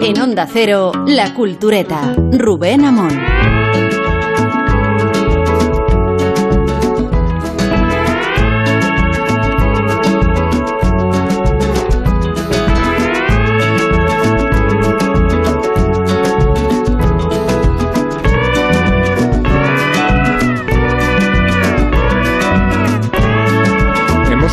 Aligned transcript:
En 0.00 0.20
Onda 0.20 0.46
Cero, 0.46 0.92
La 1.08 1.34
Cultureta. 1.34 2.14
Rubén 2.30 2.84
Amón. 2.84 3.51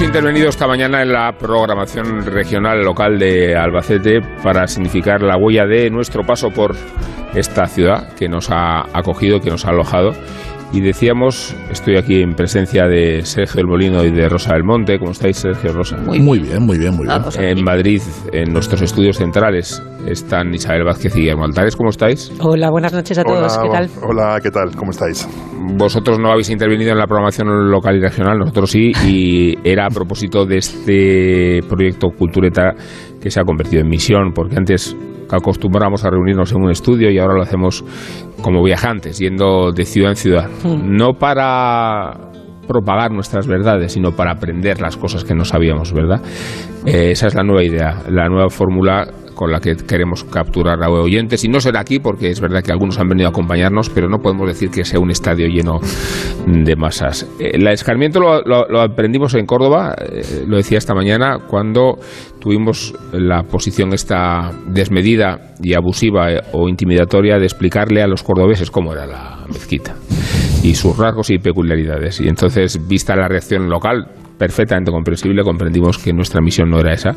Intervenido 0.09 0.49
esta 0.49 0.65
mañana 0.65 1.03
en 1.03 1.13
la 1.13 1.31
programación 1.33 2.25
regional 2.25 2.81
local 2.81 3.19
de 3.19 3.55
Albacete 3.55 4.21
para 4.41 4.65
significar 4.65 5.21
la 5.21 5.37
huella 5.37 5.67
de 5.67 5.91
nuestro 5.91 6.23
paso 6.23 6.49
por 6.49 6.75
esta 7.35 7.67
ciudad 7.67 8.11
que 8.15 8.27
nos 8.27 8.49
ha 8.49 8.85
acogido, 8.91 9.39
que 9.39 9.51
nos 9.51 9.65
ha 9.65 9.69
alojado. 9.69 10.13
Y 10.71 10.81
decíamos, 10.81 11.55
estoy 11.71 11.97
aquí 11.97 12.21
en 12.21 12.35
presencia 12.35 12.85
de 12.85 13.23
Sergio 13.23 13.55
del 13.57 13.67
Molino 13.67 14.03
y 14.03 14.11
de 14.11 14.29
Rosa 14.29 14.53
del 14.53 14.63
Monte. 14.63 14.99
¿Cómo 14.99 15.11
estáis, 15.11 15.37
Sergio 15.37 15.73
Rosa? 15.73 15.97
Muy, 15.97 16.19
muy 16.19 16.37
bien, 16.37 16.61
muy 16.63 16.77
bien, 16.77 16.95
muy 16.95 17.07
bien. 17.07 17.21
En 17.39 17.63
Madrid, 17.63 18.01
en 18.31 18.53
nuestros 18.53 18.83
estudios 18.83 19.17
centrales, 19.17 19.81
están 20.05 20.53
Isabel 20.53 20.83
Vázquez 20.83 21.15
y 21.15 21.21
Guillermo 21.21 21.45
Altares. 21.45 21.75
¿Cómo 21.75 21.89
estáis? 21.89 22.31
Hola, 22.39 22.69
buenas 22.69 22.93
noches 22.93 23.17
a 23.17 23.23
todos. 23.23 23.57
Hola, 23.57 23.63
¿Qué 23.63 23.69
tal? 23.69 23.89
Hola, 24.07 24.39
¿qué 24.43 24.51
tal? 24.51 24.75
¿Cómo 24.75 24.91
estáis? 24.91 25.27
Vosotros 25.75 26.19
no 26.19 26.31
habéis 26.31 26.51
intervenido 26.51 26.91
en 26.91 26.99
la 26.99 27.07
programación 27.07 27.47
local 27.71 27.95
y 27.95 28.01
regional, 28.01 28.37
nosotros 28.37 28.69
sí, 28.69 28.91
y 29.07 29.57
era 29.67 29.87
a 29.87 29.89
propósito 29.89 30.45
de 30.45 30.57
este 30.57 31.59
proyecto 31.67 32.09
Cultureta 32.15 32.75
que 33.19 33.31
se 33.31 33.39
ha 33.39 33.43
convertido 33.43 33.81
en 33.81 33.89
misión, 33.89 34.33
porque 34.35 34.55
antes 34.55 34.95
acostumbrábamos 35.31 36.03
a 36.05 36.09
reunirnos 36.09 36.51
en 36.51 36.61
un 36.61 36.71
estudio 36.71 37.11
y 37.11 37.19
ahora 37.19 37.35
lo 37.35 37.41
hacemos 37.41 37.83
como 38.41 38.63
viajantes, 38.63 39.19
yendo 39.19 39.71
de 39.71 39.85
ciudad 39.85 40.11
en 40.11 40.15
ciudad. 40.15 40.49
No 40.63 41.13
para 41.13 42.29
propagar 42.69 43.11
nuestras 43.11 43.47
verdades, 43.47 43.93
sino 43.93 44.11
para 44.11 44.31
aprender 44.33 44.79
las 44.79 44.95
cosas 44.95 45.23
que 45.23 45.33
no 45.33 45.43
sabíamos, 45.43 45.91
¿verdad? 45.91 46.21
Eh, 46.85 47.09
esa 47.11 47.25
es 47.27 47.33
la 47.33 47.41
nueva 47.43 47.63
idea, 47.63 48.03
la 48.09 48.29
nueva 48.29 48.49
fórmula 48.49 49.07
con 49.33 49.51
la 49.51 49.59
que 49.61 49.75
queremos 49.77 50.25
capturar 50.25 50.83
a 50.83 50.89
oyentes. 50.89 51.43
Y 51.45 51.47
no 51.47 51.61
será 51.61 51.79
aquí, 51.79 51.99
porque 51.99 52.29
es 52.29 52.41
verdad 52.41 52.61
que 52.61 52.71
algunos 52.73 52.99
han 52.99 53.07
venido 53.07 53.27
a 53.27 53.31
acompañarnos, 53.31 53.89
pero 53.89 54.07
no 54.09 54.17
podemos 54.19 54.47
decir 54.47 54.69
que 54.69 54.83
sea 54.83 54.99
un 54.99 55.09
estadio 55.11 55.47
lleno 55.47 55.79
de 56.45 56.75
masas. 56.75 57.25
El 57.39 57.65
escarmiento 57.67 58.19
lo, 58.19 58.41
lo- 58.41 58.67
lo 58.67 58.81
aprendimos 58.81 59.33
en 59.35 59.45
Córdoba, 59.45 59.95
eh, 59.97 60.43
lo 60.45 60.57
decía 60.57 60.77
esta 60.77 60.93
mañana, 60.93 61.37
cuando 61.47 61.97
tuvimos 62.39 62.93
la 63.13 63.43
posición 63.43 63.93
esta 63.93 64.51
desmedida 64.67 65.53
y 65.63 65.73
abusiva 65.73 66.31
eh, 66.33 66.41
o 66.51 66.67
intimidatoria 66.69 67.39
de 67.39 67.45
explicarle 67.45 68.03
a 68.03 68.07
los 68.07 68.21
cordobeses 68.23 68.69
cómo 68.69 68.91
era 68.93 69.07
la 69.07 69.45
mezquita 69.47 69.95
y 70.63 70.75
sus 70.75 70.97
rasgos 70.97 71.29
y 71.29 71.37
peculiaridades. 71.39 72.19
Y 72.21 72.27
entonces, 72.27 72.79
vista 72.87 73.15
la 73.15 73.27
reacción 73.27 73.69
local, 73.69 74.07
perfectamente 74.37 74.89
comprensible, 74.91 75.43
comprendimos 75.43 75.97
que 75.97 76.13
nuestra 76.13 76.39
misión 76.41 76.69
no 76.69 76.79
era 76.79 76.93
esa. 76.93 77.11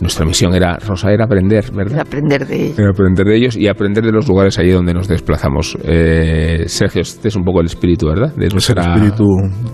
Nuestra 0.00 0.24
misión 0.24 0.54
era, 0.54 0.78
Rosa, 0.78 1.10
era 1.12 1.24
aprender, 1.26 1.70
¿verdad? 1.72 2.00
aprender 2.00 2.46
de 2.46 2.66
ello. 2.66 2.74
Era 2.78 2.90
aprender 2.90 3.26
de 3.26 3.36
ellos 3.36 3.56
y 3.56 3.68
aprender 3.68 4.04
de 4.04 4.12
los 4.12 4.26
lugares 4.26 4.58
allí 4.58 4.70
donde 4.70 4.94
nos 4.94 5.06
desplazamos. 5.06 5.76
Eh, 5.84 6.64
Sergio, 6.66 7.02
este 7.02 7.28
es 7.28 7.36
un 7.36 7.44
poco 7.44 7.60
el 7.60 7.66
espíritu, 7.66 8.06
¿verdad? 8.06 8.34
De 8.34 8.46
Es 8.46 8.52
el 8.52 8.54
nuestra- 8.54 8.94
espíritu 8.94 9.24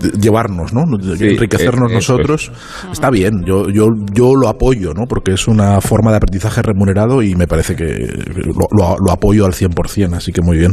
de 0.01 0.09
llevarnos, 0.19 0.73
¿no? 0.73 0.81
De 0.97 1.15
Sí, 1.17 1.27
enriquecernos 1.27 1.89
eh, 1.91 1.95
nosotros. 1.95 2.51
Está 2.91 3.09
bien, 3.09 3.31
yo, 3.45 3.69
yo, 3.69 3.87
yo 4.13 4.33
lo 4.35 4.49
apoyo, 4.49 4.93
¿no? 4.93 5.03
Porque 5.07 5.31
es 5.33 5.47
una 5.47 5.79
forma 5.81 6.11
de 6.11 6.17
aprendizaje 6.17 6.61
remunerado 6.61 7.21
y 7.23 7.33
me 7.35 7.47
parece 7.47 7.75
que 7.77 7.85
lo, 7.85 8.67
lo- 8.77 8.97
lo 8.97 9.11
apoyo 9.11 9.45
al 9.45 9.53
100%, 9.53 10.15
así 10.15 10.31
que 10.33 10.41
muy 10.41 10.57
bien. 10.57 10.71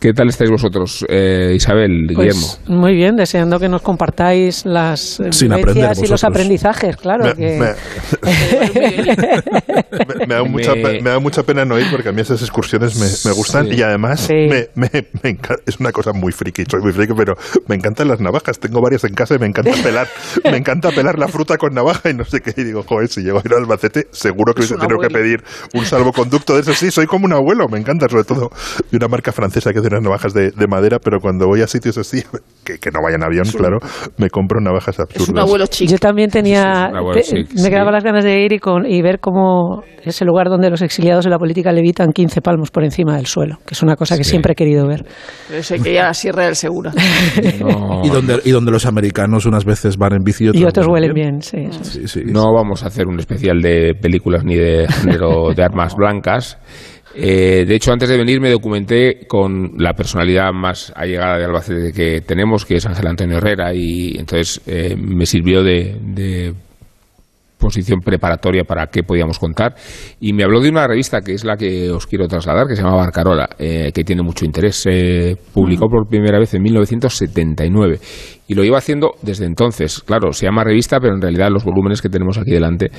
¿Qué 0.00 0.14
tal 0.14 0.28
estáis 0.28 0.48
vosotros, 0.48 1.04
eh, 1.08 1.54
Isabel, 1.56 2.06
Guillermo? 2.06 2.40
Pues 2.40 2.60
muy 2.68 2.94
bien, 2.94 3.16
deseando 3.16 3.58
que 3.58 3.68
nos 3.68 3.82
compartáis 3.82 4.64
las 4.64 5.20
Sin 5.30 5.52
aprender 5.52 5.74
vivencias 5.74 6.06
y 6.06 6.08
los 6.08 6.22
aprendizajes, 6.22 6.96
claro. 6.96 7.24
Me, 7.24 7.34
que... 7.34 7.58
me- 7.58 7.74
da 10.28 10.44
mucha, 10.44 10.76
Me- 10.76 10.82
pe- 10.82 11.00
me 11.02 11.10
da 11.10 11.18
mucha 11.18 11.42
pena 11.42 11.64
no 11.64 11.76
ir 11.80 11.86
porque 11.90 12.10
a 12.10 12.12
mí 12.12 12.20
esas 12.20 12.40
excursiones 12.42 12.94
me, 12.94 13.08
me 13.28 13.34
gustan 13.36 13.66
Sí. 13.68 13.74
y 13.74 13.82
además 13.82 14.20
Sí. 14.20 14.34
me, 14.48 14.68
me- 14.76 15.08
me 15.20 15.36
enca- 15.36 15.58
es 15.66 15.80
una 15.80 15.90
cosa 15.90 16.12
muy 16.12 16.30
friki, 16.30 16.62
soy 16.70 16.80
muy 16.80 16.92
friki, 16.92 17.14
pero 17.14 17.36
me 17.66 17.74
encantan 17.74 18.06
las 18.06 18.20
navajas. 18.20 18.60
Tengo 18.60 18.80
varias 18.80 19.02
en 19.02 19.14
casa 19.14 19.34
y 19.34 19.40
me 19.40 19.46
encanta 19.46 19.72
pelar, 19.82 20.06
me 20.44 20.58
encanta 20.58 20.92
pelar 20.92 21.18
la 21.18 21.26
fruta 21.26 21.58
con 21.58 21.74
navaja 21.74 22.08
y 22.10 22.14
no 22.14 22.24
sé 22.24 22.40
qué. 22.40 22.54
Y 22.56 22.62
digo, 22.62 22.84
joder, 22.84 23.08
si 23.08 23.22
llego 23.22 23.38
a 23.38 23.42
ir 23.44 23.52
al 23.52 23.62
Albacete, 23.62 24.06
seguro 24.12 24.54
que 24.54 24.62
Es 24.62 24.70
hubiese 24.70 24.86
tenido 24.86 25.00
que 25.00 25.10
pedir 25.12 25.42
un 25.74 25.84
salvoconducto 25.84 26.54
de 26.54 26.60
eso. 26.60 26.72
Sí, 26.72 26.92
soy 26.92 27.06
como 27.06 27.24
un 27.26 27.32
abuelo, 27.32 27.66
me 27.68 27.80
encanta, 27.80 28.08
sobre 28.08 28.22
todo 28.22 28.52
de 28.92 28.96
una 28.96 29.08
marca 29.08 29.32
francesa 29.32 29.72
que 29.72 29.80
hace 29.80 29.87
unas 29.92 30.02
navajas 30.02 30.32
de, 30.34 30.50
de 30.50 30.66
madera, 30.66 30.98
pero 31.02 31.18
cuando 31.20 31.46
voy 31.46 31.62
a 31.62 31.66
sitios 31.66 31.98
así, 31.98 32.22
que, 32.64 32.78
que 32.78 32.90
no 32.90 33.00
vayan 33.02 33.22
avión, 33.22 33.46
claro, 33.56 33.78
me 34.18 34.30
compro 34.30 34.60
navajas 34.60 34.98
absurdas. 35.00 35.46
Yo 35.86 35.98
también 35.98 36.30
tenía, 36.30 36.62
Sí, 36.62 36.92
sí, 36.96 37.02
bueno, 37.02 37.12
te- 37.12 37.22
sí, 37.22 37.34
me 37.54 37.62
sí. 37.62 37.70
quedaba 37.70 37.90
las 37.92 38.04
ganas 38.04 38.24
de 38.24 38.40
ir 38.44 38.52
y, 38.52 38.58
con, 38.58 38.86
y 38.86 39.00
ver 39.02 39.20
cómo 39.20 39.82
es 40.04 40.20
el 40.22 40.28
lugar 40.28 40.48
donde 40.48 40.70
los 40.70 40.80
exiliados 40.82 41.24
de 41.24 41.30
la 41.30 41.38
política 41.38 41.72
levitan 41.72 42.12
15 42.12 42.40
palmos 42.40 42.70
por 42.70 42.84
encima 42.84 43.16
del 43.16 43.26
suelo, 43.26 43.58
que 43.66 43.74
es 43.74 43.82
una 43.82 43.96
cosa 43.96 44.16
que 44.16 44.24
Sí. 44.24 44.30
siempre 44.30 44.52
he 44.52 44.56
querido 44.56 44.86
ver. 44.86 45.04
Eso 45.52 45.74
hay 45.74 45.80
que 45.80 45.92
ir 45.92 46.00
a 46.00 46.04
la 46.06 46.14
Sierra 46.14 46.44
del 46.44 46.56
Segura. 46.56 46.92
No, 47.60 48.02
Y 48.04 48.10
donde, 48.10 48.40
y 48.44 48.50
donde 48.50 48.70
los 48.70 48.86
americanos 48.86 49.46
unas 49.46 49.64
veces 49.64 49.96
van 49.96 50.12
en 50.14 50.22
bici 50.24 50.44
y 50.44 50.48
otros, 50.48 50.62
Y 50.62 50.64
otros 50.64 50.86
huelen 50.88 51.12
bien, 51.12 51.38
es. 51.38 51.46
Sí, 51.82 52.06
sí. 52.06 52.22
no 52.26 52.52
vamos 52.52 52.82
a 52.84 52.86
hacer 52.86 53.06
un 53.06 53.18
especial 53.18 53.60
de 53.60 53.94
películas 54.00 54.44
ni 54.44 54.56
de 54.56 54.86
género 54.88 55.52
de 55.54 55.62
armas 55.62 55.94
blancas. 55.94 56.58
Eh, 57.20 57.64
de 57.66 57.74
hecho, 57.74 57.92
antes 57.92 58.08
de 58.08 58.16
venir 58.16 58.40
me 58.40 58.48
documenté 58.48 59.26
con 59.26 59.72
la 59.76 59.92
personalidad 59.92 60.52
más 60.52 60.92
allegada 60.94 61.36
de 61.36 61.44
Albacete 61.46 61.92
que 61.92 62.20
tenemos, 62.20 62.64
que 62.64 62.76
es 62.76 62.86
Ángel 62.86 63.08
Antonio 63.08 63.38
Herrera, 63.38 63.74
y 63.74 64.16
entonces 64.16 64.60
eh, 64.68 64.94
me 64.96 65.26
sirvió 65.26 65.64
de, 65.64 65.96
de 66.00 66.54
posición 67.58 68.00
preparatoria 68.00 68.64
para 68.64 68.86
qué 68.86 69.02
podíamos 69.02 69.38
contar. 69.38 69.74
Y 70.20 70.32
me 70.32 70.44
habló 70.44 70.60
de 70.60 70.70
una 70.70 70.86
revista 70.86 71.20
que 71.20 71.34
es 71.34 71.44
la 71.44 71.56
que 71.56 71.90
os 71.90 72.06
quiero 72.06 72.28
trasladar, 72.28 72.66
que 72.66 72.76
se 72.76 72.82
llama 72.82 72.96
Barcarola, 72.96 73.48
eh, 73.58 73.90
que 73.92 74.04
tiene 74.04 74.22
mucho 74.22 74.44
interés. 74.44 74.76
Se 74.76 75.36
publicó 75.52 75.88
por 75.88 76.08
primera 76.08 76.38
vez 76.38 76.54
en 76.54 76.62
1979 76.62 77.98
y 78.46 78.54
lo 78.54 78.64
iba 78.64 78.78
haciendo 78.78 79.12
desde 79.22 79.44
entonces. 79.44 80.00
Claro, 80.00 80.32
se 80.32 80.46
llama 80.46 80.64
revista, 80.64 80.98
pero 81.00 81.14
en 81.14 81.20
realidad 81.20 81.50
los 81.50 81.64
volúmenes 81.64 82.00
que 82.00 82.08
tenemos 82.08 82.38
aquí 82.38 82.52
delante 82.52 82.90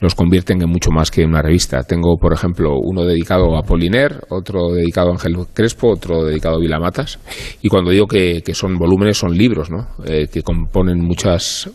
los 0.00 0.14
convierten 0.14 0.60
en 0.62 0.68
mucho 0.68 0.90
más 0.90 1.10
que 1.10 1.24
una 1.24 1.42
revista. 1.42 1.82
Tengo, 1.82 2.16
por 2.16 2.32
ejemplo, 2.32 2.74
uno 2.80 3.04
dedicado 3.04 3.56
a 3.56 3.62
Poliner, 3.62 4.20
otro 4.30 4.72
dedicado 4.72 5.10
a 5.10 5.12
Ángel 5.12 5.36
Crespo, 5.52 5.90
otro 5.90 6.24
dedicado 6.24 6.56
a 6.56 6.60
Vilamatas. 6.60 7.18
Y 7.62 7.68
cuando 7.68 7.90
digo 7.90 8.06
que, 8.06 8.42
que 8.44 8.54
son 8.54 8.76
volúmenes, 8.76 9.18
son 9.18 9.36
libros, 9.36 9.70
¿no? 9.70 9.88
Eh, 10.04 10.28
que 10.32 10.42
componen 10.42 11.00
muchas 11.00 11.70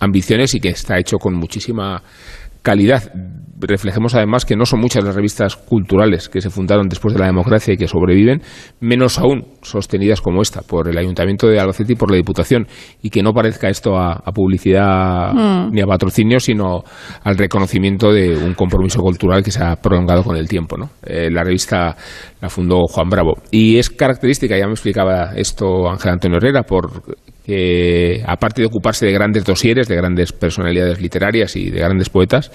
ambiciones 0.00 0.54
y 0.54 0.60
que 0.60 0.70
está 0.70 0.98
hecho 0.98 1.18
con 1.18 1.34
muchísima 1.34 2.02
calidad. 2.62 3.12
Reflejemos 3.60 4.14
además 4.14 4.44
que 4.44 4.56
no 4.56 4.66
son 4.66 4.80
muchas 4.80 5.02
las 5.02 5.14
revistas 5.14 5.56
culturales 5.56 6.28
que 6.28 6.40
se 6.40 6.50
fundaron 6.50 6.88
después 6.88 7.12
de 7.12 7.20
la 7.20 7.26
democracia 7.26 7.74
y 7.74 7.76
que 7.76 7.88
sobreviven, 7.88 8.42
menos 8.80 9.18
aún 9.18 9.46
sostenidas 9.62 10.20
como 10.20 10.42
esta 10.42 10.60
por 10.62 10.88
el 10.88 10.96
Ayuntamiento 10.96 11.48
de 11.48 11.58
Albacete 11.58 11.94
y 11.94 11.96
por 11.96 12.10
la 12.10 12.18
Diputación, 12.18 12.68
y 13.02 13.10
que 13.10 13.22
no 13.22 13.32
parezca 13.32 13.68
esto 13.68 13.96
a, 13.96 14.12
a 14.24 14.32
publicidad 14.32 15.32
ni 15.72 15.80
a 15.80 15.86
patrocinio, 15.86 16.38
sino 16.38 16.84
al 17.24 17.36
reconocimiento 17.36 18.12
de 18.12 18.36
un 18.36 18.54
compromiso 18.54 19.00
cultural 19.00 19.42
que 19.42 19.50
se 19.50 19.64
ha 19.64 19.74
prolongado 19.76 20.22
con 20.22 20.36
el 20.36 20.46
tiempo. 20.46 20.76
¿no? 20.76 20.90
Eh, 21.04 21.30
la 21.30 21.42
revista 21.42 21.96
la 22.40 22.48
fundó 22.48 22.86
Juan 22.86 23.08
Bravo 23.08 23.34
y 23.50 23.78
es 23.78 23.90
característica, 23.90 24.56
ya 24.56 24.66
me 24.66 24.72
explicaba 24.72 25.32
esto 25.34 25.90
Ángel 25.90 26.12
Antonio 26.12 26.36
Herrera, 26.36 26.62
por 26.62 27.02
que 27.48 28.22
aparte 28.26 28.60
de 28.60 28.66
ocuparse 28.66 29.06
de 29.06 29.12
grandes 29.12 29.42
dosieres, 29.42 29.88
de 29.88 29.96
grandes 29.96 30.34
personalidades 30.34 31.00
literarias 31.00 31.56
y 31.56 31.70
de 31.70 31.78
grandes 31.80 32.10
poetas, 32.10 32.50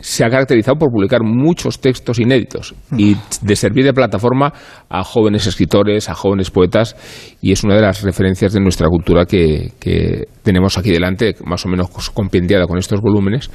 se 0.00 0.24
ha 0.24 0.28
caracterizado 0.28 0.78
por 0.78 0.90
publicar 0.90 1.22
muchos 1.24 1.80
textos 1.80 2.20
inéditos 2.20 2.74
y 2.96 3.16
de 3.42 3.56
servir 3.56 3.84
de 3.84 3.92
plataforma 3.92 4.52
a 4.88 5.02
jóvenes 5.02 5.46
escritores, 5.46 6.08
a 6.08 6.14
jóvenes 6.14 6.50
poetas, 6.50 6.94
y 7.40 7.52
es 7.52 7.64
una 7.64 7.74
de 7.74 7.80
las 7.82 8.02
referencias 8.02 8.52
de 8.52 8.60
nuestra 8.60 8.86
cultura 8.88 9.24
que, 9.24 9.72
que 9.80 10.28
tenemos 10.42 10.78
aquí 10.78 10.90
delante, 10.90 11.34
más 11.44 11.64
o 11.66 11.68
menos 11.68 11.88
compendiada 12.10 12.66
con 12.66 12.78
estos 12.78 13.00
volúmenes, 13.00 13.50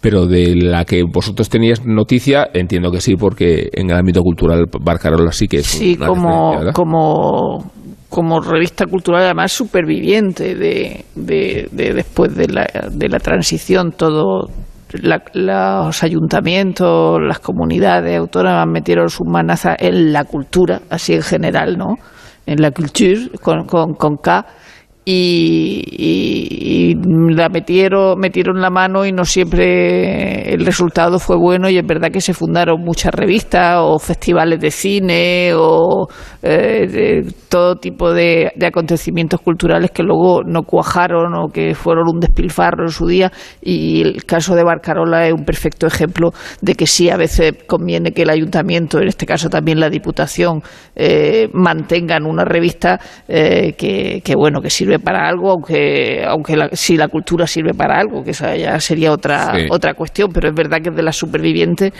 pero 0.00 0.26
de 0.26 0.54
la 0.54 0.84
que 0.84 1.02
vosotros 1.02 1.50
teníais 1.50 1.84
noticia, 1.84 2.48
entiendo 2.54 2.90
que 2.90 3.00
sí, 3.00 3.16
porque 3.16 3.68
en 3.72 3.90
el 3.90 3.96
ámbito 3.96 4.22
cultural 4.22 4.66
Barcarola 4.80 5.32
sí 5.32 5.46
que 5.46 5.58
es 5.58 5.66
Sí, 5.66 5.96
una 5.98 6.06
como, 6.06 6.72
como, 6.72 7.72
como 8.12 8.40
revista 8.40 8.84
cultural, 8.86 9.22
además 9.24 9.52
superviviente 9.52 10.54
de, 10.54 11.04
de, 11.14 11.66
de 11.72 11.94
después 11.94 12.34
de 12.36 12.46
la, 12.48 12.66
de 12.92 13.08
la 13.08 13.18
transición, 13.18 13.92
todo. 13.92 14.48
la- 14.92 15.22
los 15.32 16.02
ayuntamientos, 16.02 17.18
las 17.26 17.38
comunidades 17.40 18.18
autónomas 18.18 18.66
metieron 18.68 19.08
sus 19.08 19.26
manazas 19.26 19.76
en 19.80 20.12
la 20.12 20.24
cultura, 20.24 20.82
así 20.90 21.14
en 21.14 21.22
general, 21.22 21.78
¿no? 21.78 21.94
En 22.44 22.60
la 22.60 22.70
culture, 22.70 23.30
con, 23.42 23.64
con, 23.66 23.94
con 23.94 24.16
K. 24.18 24.44
y, 25.04 26.94
la 27.34 27.48
metieron, 27.48 28.18
metieron 28.18 28.60
la 28.60 28.70
mano 28.70 29.06
y 29.06 29.12
no 29.12 29.24
siempre 29.24 30.52
el 30.52 30.64
resultado 30.66 31.18
fue 31.18 31.36
bueno 31.36 31.70
y 31.70 31.78
es 31.78 31.86
verdad 31.86 32.10
que 32.12 32.20
se 32.20 32.34
fundaron 32.34 32.80
muchas 32.80 33.14
revistas 33.14 33.78
o 33.80 33.98
festivales 33.98 34.60
de 34.60 34.70
cine 34.70 35.52
o 35.54 36.08
eh, 36.42 37.22
todo 37.48 37.76
tipo 37.76 38.12
de, 38.12 38.52
acontecimientos 38.62 39.40
culturales 39.40 39.90
que 39.90 40.02
luego 40.02 40.42
no 40.44 40.62
cuajaron 40.62 41.34
o 41.34 41.48
que 41.48 41.74
fueron 41.74 42.08
un 42.08 42.20
despilfarro 42.20 42.84
en 42.84 42.90
su 42.90 43.06
día 43.06 43.32
y 43.60 44.02
el 44.02 44.24
caso 44.24 44.54
de 44.54 44.62
Barcarola 44.62 45.26
es 45.26 45.32
un 45.32 45.44
perfecto 45.44 45.86
ejemplo 45.86 46.32
de 46.60 46.74
que 46.74 46.86
sí 46.86 47.10
a 47.10 47.16
veces 47.16 47.54
conviene 47.66 48.12
que 48.12 48.22
el 48.22 48.30
ayuntamiento, 48.30 49.00
en 49.00 49.08
este 49.08 49.26
caso 49.26 49.48
también 49.48 49.80
la 49.80 49.90
Diputación, 49.90 50.62
eh, 50.94 51.48
mantengan 51.52 52.24
una 52.26 52.44
revista 52.44 53.00
eh, 53.28 53.74
que, 53.74 54.34
bueno 54.34 54.60
que 54.60 54.70
sirve 54.70 54.91
para 54.98 55.28
algo, 55.28 55.50
aunque, 55.50 56.24
aunque 56.26 56.70
si 56.72 56.96
la 56.96 57.08
cultura 57.08 57.46
sirve 57.46 57.74
para 57.74 57.98
algo, 57.98 58.22
que 58.22 58.30
esa 58.30 58.56
ya 58.56 58.78
sería 58.80 59.12
otra, 59.12 59.52
otra 59.70 59.94
cuestión, 59.94 60.30
pero 60.32 60.48
es 60.48 60.54
verdad 60.54 60.80
que 60.82 60.90
es 60.90 60.96
de 60.96 61.02
las 61.02 61.16
supervivientes 61.16 61.92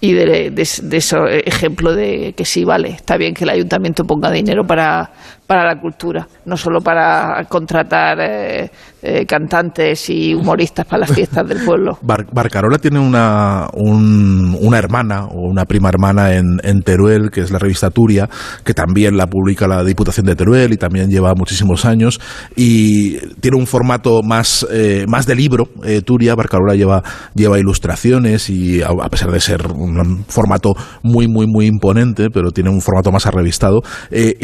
y 0.00 0.12
de, 0.12 0.50
de, 0.50 0.62
ese 0.96 1.16
ejemplo 1.44 1.94
de 1.94 2.32
que 2.36 2.44
sí, 2.44 2.64
vale, 2.64 2.90
está 2.90 3.16
bien 3.16 3.34
que 3.34 3.44
el 3.44 3.50
ayuntamiento 3.50 4.04
ponga 4.04 4.30
dinero 4.30 4.64
para, 4.64 5.10
para 5.48 5.64
la 5.64 5.80
cultura, 5.80 6.28
no 6.44 6.58
solo 6.58 6.82
para 6.82 7.42
contratar 7.48 8.20
eh, 8.20 8.70
eh, 9.00 9.24
cantantes 9.24 10.10
y 10.10 10.34
humoristas 10.34 10.84
para 10.84 11.00
las 11.00 11.12
fiestas 11.12 11.48
del 11.48 11.64
pueblo. 11.64 11.98
Barcarola 12.02 12.76
tiene 12.76 12.98
una, 12.98 13.66
una 13.72 14.78
hermana 14.78 15.24
o 15.24 15.48
una 15.48 15.64
prima 15.64 15.88
hermana 15.88 16.34
en, 16.34 16.58
en, 16.62 16.82
Teruel, 16.82 17.30
que 17.30 17.40
es 17.40 17.50
la 17.50 17.58
revista 17.58 17.88
Turia, 17.88 18.28
que 18.62 18.74
también 18.74 19.16
la 19.16 19.26
publica 19.26 19.66
la 19.66 19.82
Diputación 19.82 20.26
de 20.26 20.36
Teruel 20.36 20.74
y 20.74 20.76
también 20.76 21.08
lleva 21.08 21.32
muchísimos 21.34 21.86
años 21.86 22.20
y 22.54 23.16
tiene 23.40 23.56
un 23.56 23.66
formato 23.66 24.20
más, 24.22 24.66
eh, 24.70 25.06
más 25.08 25.24
de 25.26 25.34
libro. 25.34 25.70
Turia, 26.04 26.34
Barcarola 26.34 26.74
lleva, 26.74 27.02
lleva 27.34 27.58
ilustraciones 27.58 28.50
y 28.50 28.82
a, 28.82 29.08
pesar 29.08 29.30
de 29.30 29.40
ser 29.40 29.66
un 29.88 30.24
formato 30.28 30.74
muy, 31.02 31.26
muy, 31.28 31.46
muy 31.46 31.66
imponente, 31.66 32.28
pero 32.32 32.50
tiene 32.50 32.70
un 32.70 32.80
formato 32.80 33.10
más 33.10 33.26
arrevistado, 33.26 33.80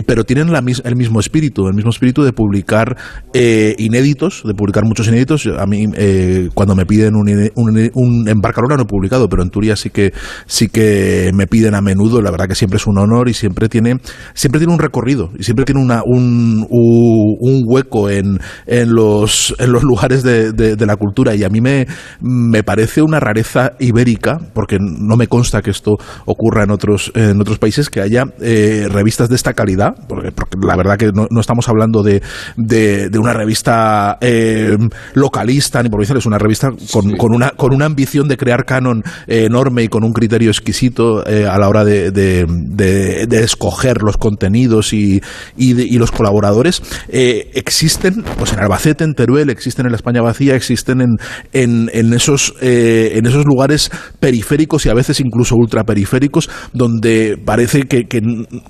pero 0.06 0.25
tienen 0.25 0.52
la 0.52 0.62
misma 0.62 1.05
mismo 1.05 1.20
espíritu, 1.20 1.69
el 1.69 1.75
mismo 1.75 1.91
espíritu 1.91 2.23
de 2.23 2.32
publicar 2.32 2.96
eh, 3.35 3.75
inéditos, 3.79 4.43
de 4.44 4.55
publicar 4.55 4.85
muchos 4.85 5.06
inéditos. 5.06 5.46
A 5.46 5.67
mí, 5.67 5.87
eh, 5.94 6.49
cuando 6.55 6.75
me 6.75 6.87
piden 6.87 7.14
un, 7.14 7.29
un, 7.55 7.91
un, 7.94 8.29
en 8.29 8.41
Barcarona 8.41 8.76
no 8.76 8.82
he 8.82 8.87
publicado, 8.87 9.29
pero 9.29 9.43
en 9.43 9.50
Turia 9.50 9.76
sí 9.76 9.91
que, 9.91 10.12
sí 10.46 10.69
que 10.69 11.31
me 11.35 11.46
piden 11.46 11.75
a 11.75 11.81
menudo. 11.81 12.23
La 12.23 12.31
verdad 12.31 12.49
que 12.49 12.55
siempre 12.55 12.79
es 12.79 12.87
un 12.87 12.99
honor 12.99 13.29
y 13.29 13.35
siempre 13.35 13.69
tiene, 13.69 13.99
siempre 14.35 14.58
tiene 14.58 14.73
un 14.73 14.79
recorrido 14.79 15.31
y 15.38 15.43
siempre 15.43 15.64
tiene 15.64 15.82
una, 15.82 16.02
un, 16.05 16.67
un 16.70 17.62
hueco 17.67 18.08
en, 18.08 18.38
en, 18.67 18.94
los, 18.94 19.55
en 19.58 19.73
los 19.73 19.82
lugares 19.82 20.23
de, 20.23 20.52
de, 20.52 20.87
la 20.87 20.96
cultura. 20.96 21.35
Y 21.35 21.44
a 21.44 21.49
mí 21.49 21.61
me, 21.61 21.87
me 22.20 22.62
parece 22.62 23.02
una 23.02 23.20
rareza 23.20 23.73
ibérica, 23.79 24.38
porque 24.55 24.79
no 24.81 25.17
me 25.17 25.26
consta 25.35 25.63
que 25.63 25.71
esto 25.71 25.97
ocurra 26.27 26.63
en 26.63 26.71
otros, 26.71 27.11
en 27.17 27.41
otros 27.41 27.59
países, 27.59 27.91
que 27.91 28.01
haya 28.01 28.23
eh, 28.41 28.87
revistas 28.89 29.29
de 29.29 29.35
esta 29.35 29.53
calidad, 29.53 29.97
porque, 30.09 30.31
porque 30.31 30.57
la 30.65 30.77
verdad 30.77 30.97
que 30.97 31.11
no, 31.13 31.27
estamos 31.41 31.69
hablando 31.69 32.05
de, 32.05 32.23
de, 32.57 33.19
una 33.19 33.33
revista 33.33 34.17
eh, 34.21 34.79
localista 35.15 35.83
ni 35.83 35.89
provincial, 35.89 36.19
es 36.19 36.27
una 36.27 36.39
revista 36.39 36.71
con, 36.93 37.17
con, 37.17 37.35
una, 37.35 37.51
con 37.51 37.75
una 37.75 37.87
ambición 37.87 38.29
de 38.29 38.37
crear 38.37 38.65
canon 38.65 39.03
enorme 39.27 39.83
y 39.83 39.89
con 39.89 40.05
un 40.05 40.13
criterio 40.13 40.51
exquisito 40.51 41.27
eh, 41.27 41.49
a 41.49 41.59
la 41.59 41.69
hora 41.69 41.85
de, 41.85 42.13
de, 42.13 43.27
escoger 43.43 44.03
los 44.03 44.17
contenidos 44.17 44.93
y, 44.93 45.21
y, 45.57 45.99
los 45.99 46.13
colaboradores. 46.13 46.81
Eh, 47.09 47.51
existen 47.55 48.23
pues 48.39 48.53
en 48.53 48.61
Albacete, 48.61 49.03
en 49.03 49.15
Teruel, 49.15 49.51
existen 49.51 49.87
en 49.87 49.91
la 49.91 49.97
España 49.97 50.23
vacía, 50.23 50.55
existen 50.55 51.01
en, 51.01 51.17
en, 51.53 51.91
en 51.93 52.15
esos, 52.15 52.55
en 52.61 53.27
esos 53.27 53.45
lugares 53.45 53.91
periféricos 54.21 54.87
y 54.87 54.91
a 54.91 54.95
veces 54.95 55.24
incluso 55.25 55.56
ultraperiféricos 55.56 56.50
donde 56.73 57.37
parece 57.44 57.82
que, 57.82 58.05
que 58.05 58.21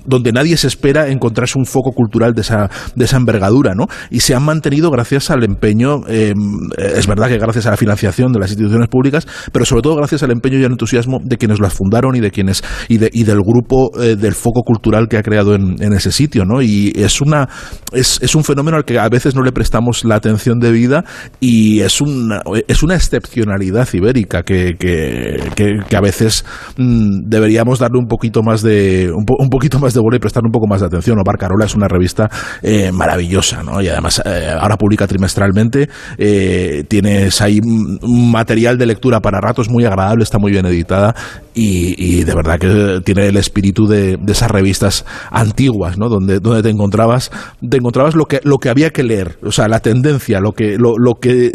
donde 0.05 0.31
nadie 0.31 0.57
se 0.57 0.67
espera 0.67 1.09
encontrarse 1.09 1.57
un 1.57 1.65
foco 1.65 1.91
cultural 1.91 2.33
de 2.33 2.41
esa, 2.41 2.69
de 2.95 3.05
esa 3.05 3.17
envergadura, 3.17 3.73
¿no? 3.75 3.87
Y 4.09 4.21
se 4.21 4.35
han 4.35 4.43
mantenido 4.43 4.89
gracias 4.91 5.29
al 5.31 5.43
empeño, 5.43 6.01
eh, 6.07 6.33
es 6.77 7.07
verdad 7.07 7.27
que 7.27 7.37
gracias 7.37 7.65
a 7.65 7.71
la 7.71 7.77
financiación 7.77 8.31
de 8.31 8.39
las 8.39 8.49
instituciones 8.49 8.87
públicas, 8.89 9.27
pero 9.51 9.65
sobre 9.65 9.81
todo 9.81 9.95
gracias 9.95 10.23
al 10.23 10.31
empeño 10.31 10.59
y 10.59 10.65
al 10.65 10.71
entusiasmo 10.71 11.19
de 11.23 11.37
quienes 11.37 11.59
las 11.59 11.73
fundaron 11.73 12.15
y 12.15 12.19
de 12.19 12.31
quienes 12.31 12.63
y, 12.87 12.97
de, 12.97 13.09
y 13.11 13.23
del 13.23 13.41
grupo 13.41 13.91
eh, 14.01 14.15
del 14.15 14.33
foco 14.33 14.61
cultural 14.63 15.07
que 15.07 15.17
ha 15.17 15.23
creado 15.23 15.55
en, 15.55 15.81
en, 15.81 15.93
ese 15.93 16.11
sitio, 16.11 16.45
¿no? 16.45 16.61
Y 16.61 16.93
es 16.95 17.21
una 17.21 17.49
es, 17.91 18.19
es 18.21 18.35
un 18.35 18.43
fenómeno 18.43 18.77
al 18.77 18.85
que 18.85 18.99
a 18.99 19.09
veces 19.09 19.35
no 19.35 19.41
le 19.41 19.51
prestamos 19.51 20.03
la 20.03 20.15
atención 20.15 20.59
debida 20.59 21.03
y 21.39 21.81
es 21.81 22.01
una 22.01 22.41
es 22.67 22.83
una 22.83 22.95
excepcionalidad 22.95 23.87
ibérica 23.93 24.43
que, 24.43 24.75
que, 24.77 25.51
que, 25.55 25.95
a 25.95 26.01
veces 26.01 26.44
mm, 26.77 27.27
deberíamos 27.27 27.79
darle 27.79 27.99
un 27.99 28.07
poquito 28.07 28.41
más 28.43 28.61
de 28.61 29.11
un, 29.11 29.25
un 29.39 29.49
poquito 29.49 29.79
más 29.79 29.93
de 29.93 29.99
bola 29.99 30.17
y 30.17 30.19
prestar 30.19 30.43
un 30.45 30.51
poco 30.51 30.67
más 30.67 30.81
de 30.81 30.87
atención. 30.87 31.19
O 31.19 31.23
Barcarola 31.23 31.65
es 31.65 31.75
una 31.75 31.87
revista 31.87 32.29
eh, 32.61 32.91
maravillosa, 32.91 33.63
¿no? 33.63 33.81
Y 33.81 33.87
además 33.87 34.21
eh, 34.25 34.55
ahora 34.59 34.77
publica 34.77 35.07
trimestralmente, 35.07 35.89
eh, 36.17 36.83
tienes 36.87 37.41
ahí 37.41 37.59
material 38.01 38.77
de 38.77 38.85
lectura 38.85 39.19
para 39.19 39.39
ratos 39.39 39.69
muy 39.69 39.85
agradable, 39.85 40.23
está 40.23 40.39
muy 40.39 40.51
bien 40.51 40.65
editada 40.65 41.15
y, 41.55 42.23
de 42.23 42.35
verdad 42.35 42.59
que 42.59 43.01
tiene 43.03 43.27
el 43.27 43.37
espíritu 43.37 43.87
de, 43.87 44.19
esas 44.27 44.51
revistas 44.51 45.05
antiguas, 45.31 45.97
¿no? 45.97 46.09
Donde, 46.09 46.39
donde 46.39 46.61
te 46.61 46.69
encontrabas, 46.69 47.31
te 47.67 47.77
encontrabas 47.77 48.15
lo 48.15 48.25
que, 48.25 48.41
lo 48.43 48.57
que 48.57 48.69
había 48.69 48.89
que 48.89 49.03
leer, 49.03 49.37
o 49.43 49.51
sea, 49.51 49.67
la 49.67 49.79
tendencia, 49.79 50.39
lo 50.41 50.51
que, 50.51 50.77
lo, 50.77 50.97
lo 50.97 51.15
que 51.15 51.51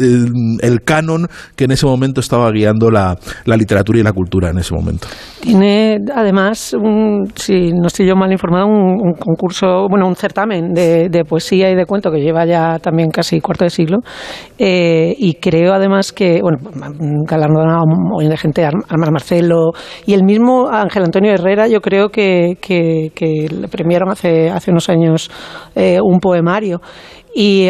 el, 0.62 0.82
canon 0.85 1.29
que 1.56 1.64
en 1.64 1.73
ese 1.73 1.85
momento 1.85 2.20
estaba 2.20 2.50
guiando 2.50 2.91
la, 2.91 3.19
la 3.44 3.56
literatura 3.56 3.99
y 3.99 4.02
la 4.02 4.12
cultura 4.12 4.50
en 4.50 4.58
ese 4.58 4.75
momento. 4.75 5.06
Tiene 5.41 5.99
además, 6.14 6.75
un, 6.75 7.31
si 7.35 7.73
no 7.73 7.87
estoy 7.87 8.06
yo 8.06 8.17
mal 8.17 8.32
informado, 8.32 8.67
un, 8.67 9.12
concurso, 9.14 9.87
bueno, 9.88 10.06
un 10.06 10.17
certamen 10.17 10.73
de, 10.73 11.25
poesía 11.29 11.70
y 11.70 11.75
de 11.75 11.85
cuento 11.85 12.11
que 12.11 12.20
lleva 12.20 12.46
ya 12.46 12.79
también 12.79 13.11
casi 13.11 13.41
cuarto 13.41 13.64
de 13.64 13.70
siglo. 13.70 13.99
Eh, 14.58 15.14
y 15.19 15.35
creo 15.35 15.75
además 15.75 16.12
que, 16.12 16.41
bueno, 16.41 16.58
galardonado 17.26 17.85
de 18.19 18.37
gente, 18.37 18.64
Armar 18.64 19.12
Marcelo 19.12 19.73
y 20.07 20.15
el 20.15 20.25
mismo 20.25 20.69
Ángel 20.69 21.05
Antonio 21.05 21.33
Herrera, 21.33 21.69
yo 21.69 21.81
creo 21.81 22.09
que, 22.09 22.57
que, 22.61 23.11
le 23.51 23.69
premiaron 23.69 24.11
hace, 24.11 24.51
hace 24.51 24.71
unos 24.71 24.89
años 24.89 25.31
eh, 25.75 25.99
un 26.03 26.19
poemario. 26.21 26.81
Y, 27.32 27.69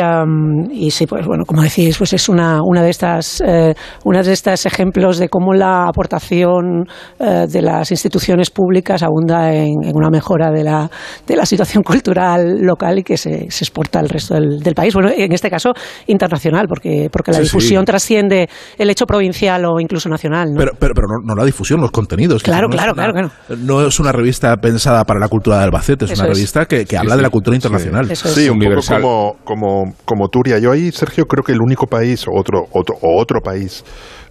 y, 0.73 0.91
sí, 0.91 1.07
pues 1.07 1.27
bueno, 1.27 1.45
como 1.45 1.63
decís, 1.63 1.99
pues 1.99 2.13
es 2.15 2.29
una, 2.29 2.61
una 2.63 2.83
de 2.83 2.91
estas, 2.91 3.43
eh, 3.47 3.75
una 4.05 4.23
de 4.23 4.33
estos 4.33 4.65
ejemplos 4.65 5.19
de 5.19 5.29
cómo 5.29 5.53
la 5.53 5.87
aportación 5.87 6.87
eh, 7.19 7.47
de 7.47 7.61
las 7.61 7.91
instituciones 7.91 8.51
públicas 8.51 9.03
abunda 9.03 9.53
en, 9.53 9.75
una 9.95 10.09
mejora 10.09 10.51
de 10.51 10.65
la, 10.65 10.91
de 11.27 11.37
la 11.37 11.45
situación 11.45 11.83
cultural 11.83 12.63
local 12.63 13.01
y 13.01 13.03
que 13.03 13.19
se, 13.19 13.51
se 13.51 13.65
exporta 13.65 13.99
al 13.99 14.09
resto 14.09 14.35
del, 14.35 14.61
del, 14.61 14.75
país. 14.75 14.95
Bueno, 14.95 15.11
en 15.15 15.33
este 15.33 15.51
caso 15.51 15.73
internacional, 16.07 16.67
porque, 16.67 17.09
porque 17.13 17.33
la 17.33 17.41
difusión 17.41 17.85
trasciende 17.85 18.49
el 18.79 18.89
hecho 18.89 19.05
provincial 19.05 19.65
o 19.67 19.79
incluso 19.79 20.09
nacional. 20.09 20.53
¿no? 20.53 20.59
Pero, 20.59 20.73
pero, 20.79 20.95
pero 20.95 21.07
no, 21.23 21.35
la 21.35 21.45
difusión, 21.45 21.81
los 21.83 21.91
contenidos. 21.91 22.43
Claro, 22.43 22.69
claro, 22.69 22.95
claro, 22.95 23.13
claro. 23.13 23.31
No 23.59 23.87
es 23.87 24.01
una 24.01 24.13
revista 24.13 24.57
pensada 24.57 25.05
para 25.05 25.21
la 25.21 25.29
cultura 25.29 25.59
de 25.59 25.65
Albacete, 25.65 26.07
es 26.07 26.19
una 26.19 26.29
revista 26.29 26.65
que, 26.65 26.87
que 26.87 26.97
habla 26.97 27.17
de 27.17 27.23
la 27.23 27.31
cultura 27.31 27.55
internacional. 27.55 28.17
Sí, 28.17 28.49
un 28.49 28.59
poco 28.59 29.37
como 29.45 29.50
como, 29.51 29.95
como 30.05 30.29
Turia. 30.29 30.59
Yo 30.61 30.71
ahí, 30.71 30.93
Sergio, 30.93 31.27
creo 31.27 31.43
que 31.43 31.51
el 31.51 31.61
único 31.61 31.87
país 31.87 32.25
o 32.29 32.31
otro, 32.39 32.61
otro, 32.71 32.95
o 33.03 33.21
otro 33.21 33.41
país 33.41 33.85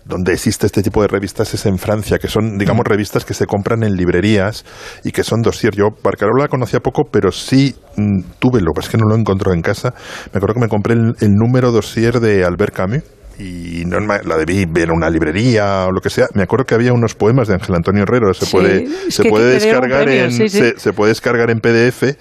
donde 0.05 0.31
existe 0.33 0.65
este 0.65 0.81
tipo 0.81 1.01
de 1.01 1.09
revistas 1.09 1.53
es 1.53 1.65
en 1.65 1.77
Francia, 1.77 2.17
que 2.17 2.29
son, 2.29 2.57
digamos, 2.57 2.85
revistas 2.85 3.25
que 3.25 3.33
se 3.33 3.45
compran 3.45 3.83
en 3.83 3.95
librerías 3.95 4.65
y 5.03 5.11
que 5.11 5.23
son 5.23 5.41
dossier. 5.41 5.75
Yo 5.75 5.89
Barcarola 6.01 6.43
la 6.43 6.47
conocía 6.47 6.79
poco, 6.79 7.03
pero 7.11 7.31
sí 7.31 7.75
mm, 7.97 8.21
tuve, 8.39 8.61
lo 8.61 8.71
que 8.73 8.79
es 8.79 8.89
que 8.89 8.97
no 8.97 9.07
lo 9.07 9.15
encontró 9.15 9.53
en 9.53 9.61
casa. 9.61 9.93
Me 10.33 10.38
acuerdo 10.38 10.55
que 10.55 10.61
me 10.61 10.69
compré 10.69 10.93
el, 10.93 11.33
número 11.33 11.71
dossier 11.71 12.21
de 12.21 12.45
Albert 12.45 12.73
Camus 12.73 13.03
y 13.38 13.83
no 13.85 13.99
la 13.99 14.38
debí 14.38 14.65
ver 14.65 14.89
en 14.89 14.95
una 14.97 15.09
librería 15.09 15.85
o 15.88 15.91
lo 15.91 16.01
que 16.01 16.09
sea. 16.09 16.27
Me 16.33 16.43
acuerdo 16.43 16.65
que 16.65 16.75
había 16.75 16.93
unos 16.93 17.13
poemas 17.13 17.47
de 17.47 17.55
Ángel 17.55 17.75
Antonio 17.75 18.03
Herrero, 18.03 18.33
se 18.33 18.45
puede 18.47 18.88
se 19.11 19.23
puede 19.25 19.53
descargar 19.53 20.09
en 20.09 20.31
se, 20.49 20.93
puede 20.93 21.09
descargar 21.09 21.49
en 21.49 21.59
PDF 21.59 22.17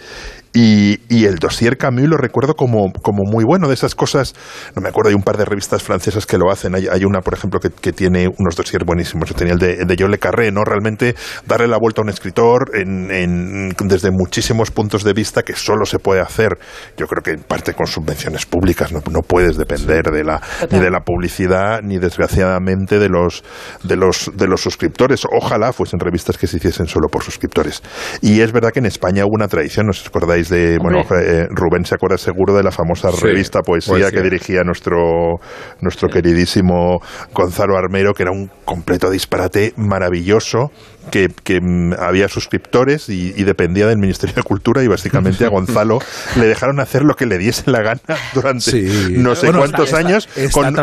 y, 0.60 0.98
y, 1.08 1.26
el 1.26 1.36
dossier 1.36 1.76
Camus 1.76 2.08
lo 2.08 2.16
recuerdo 2.16 2.56
como, 2.56 2.92
como, 3.00 3.22
muy 3.30 3.44
bueno, 3.44 3.68
de 3.68 3.74
esas 3.74 3.94
cosas, 3.94 4.34
no 4.74 4.82
me 4.82 4.88
acuerdo, 4.88 5.10
hay 5.10 5.14
un 5.14 5.22
par 5.22 5.36
de 5.36 5.44
revistas 5.44 5.84
francesas 5.84 6.26
que 6.26 6.36
lo 6.36 6.50
hacen, 6.50 6.74
hay, 6.74 6.88
hay 6.88 7.04
una, 7.04 7.20
por 7.20 7.34
ejemplo, 7.34 7.60
que, 7.60 7.70
que, 7.70 7.92
tiene 7.92 8.26
unos 8.26 8.56
dossiers 8.56 8.84
buenísimos, 8.84 9.28
yo 9.28 9.36
tenía 9.36 9.52
el 9.52 9.60
de, 9.60 9.84
de 9.84 9.96
Yo 9.96 10.08
Le 10.08 10.18
Carré, 10.18 10.50
¿no? 10.50 10.64
Realmente 10.64 11.14
darle 11.46 11.68
la 11.68 11.78
vuelta 11.78 12.00
a 12.00 12.04
un 12.04 12.08
escritor 12.08 12.72
en, 12.74 13.08
en, 13.12 13.68
desde 13.84 14.10
muchísimos 14.10 14.72
puntos 14.72 15.04
de 15.04 15.12
vista 15.12 15.44
que 15.44 15.54
solo 15.54 15.86
se 15.86 16.00
puede 16.00 16.22
hacer, 16.22 16.58
yo 16.96 17.06
creo 17.06 17.22
que 17.22 17.30
en 17.30 17.44
parte 17.44 17.74
con 17.74 17.86
subvenciones 17.86 18.44
públicas, 18.44 18.90
no, 18.90 19.00
no 19.12 19.20
puedes 19.20 19.56
depender 19.58 20.10
de 20.10 20.24
la, 20.24 20.42
ni 20.72 20.80
de 20.80 20.90
la 20.90 21.04
publicidad, 21.04 21.82
ni 21.84 21.98
desgraciadamente 21.98 22.98
de 22.98 23.08
los, 23.08 23.44
de, 23.84 23.94
los, 23.94 24.32
de 24.34 24.48
los 24.48 24.60
suscriptores. 24.60 25.22
Ojalá 25.30 25.72
fuesen 25.72 26.00
revistas 26.00 26.36
que 26.36 26.48
se 26.48 26.56
hiciesen 26.56 26.88
solo 26.88 27.06
por 27.08 27.22
suscriptores. 27.22 27.80
Y 28.22 28.40
es 28.40 28.50
verdad 28.50 28.72
que 28.72 28.80
en 28.80 28.86
España 28.86 29.24
hubo 29.24 29.36
una 29.36 29.46
tradición, 29.46 29.86
¿no 29.86 29.90
os 29.90 30.04
acordáis? 30.04 30.47
Acordaréis 30.48 30.50
de, 30.50 30.78
bueno, 30.78 31.00
eh, 31.10 31.46
Rubén 31.50 31.84
se 31.84 31.94
acuerda 31.94 32.18
seguro 32.18 32.54
de 32.54 32.62
la 32.62 32.70
famosa 32.70 33.10
revista 33.10 33.60
Poesía, 33.62 34.10
que 34.10 34.22
dirigía 34.22 34.62
nuestro, 34.64 35.40
nuestro 35.80 36.08
queridísimo 36.08 37.00
Gonzalo 37.32 37.76
Armero, 37.76 38.12
que 38.14 38.22
era 38.22 38.32
un 38.32 38.50
completo 38.64 39.10
disparate 39.10 39.72
maravilloso 39.76 40.70
que, 41.08 41.60
mm, 41.60 41.94
había 41.98 42.28
suscriptores 42.28 43.08
y, 43.08 43.32
dependía 43.48 43.86
del 43.86 43.98
Ministerio 43.98 44.36
de 44.36 44.42
Cultura 44.42 44.82
y 44.82 44.88
básicamente 44.88 45.44
a 45.44 45.48
Gonzalo 45.48 46.00
le 46.36 46.46
dejaron 46.46 46.80
hacer 46.80 47.02
lo 47.02 47.14
que 47.14 47.24
le 47.24 47.38
diese 47.38 47.70
la 47.70 47.80
gana 47.80 48.00
durante 48.34 48.82
no 49.10 49.34
sé 49.34 49.50
cuántos 49.52 49.94
años 49.94 50.28
con, 50.52 50.74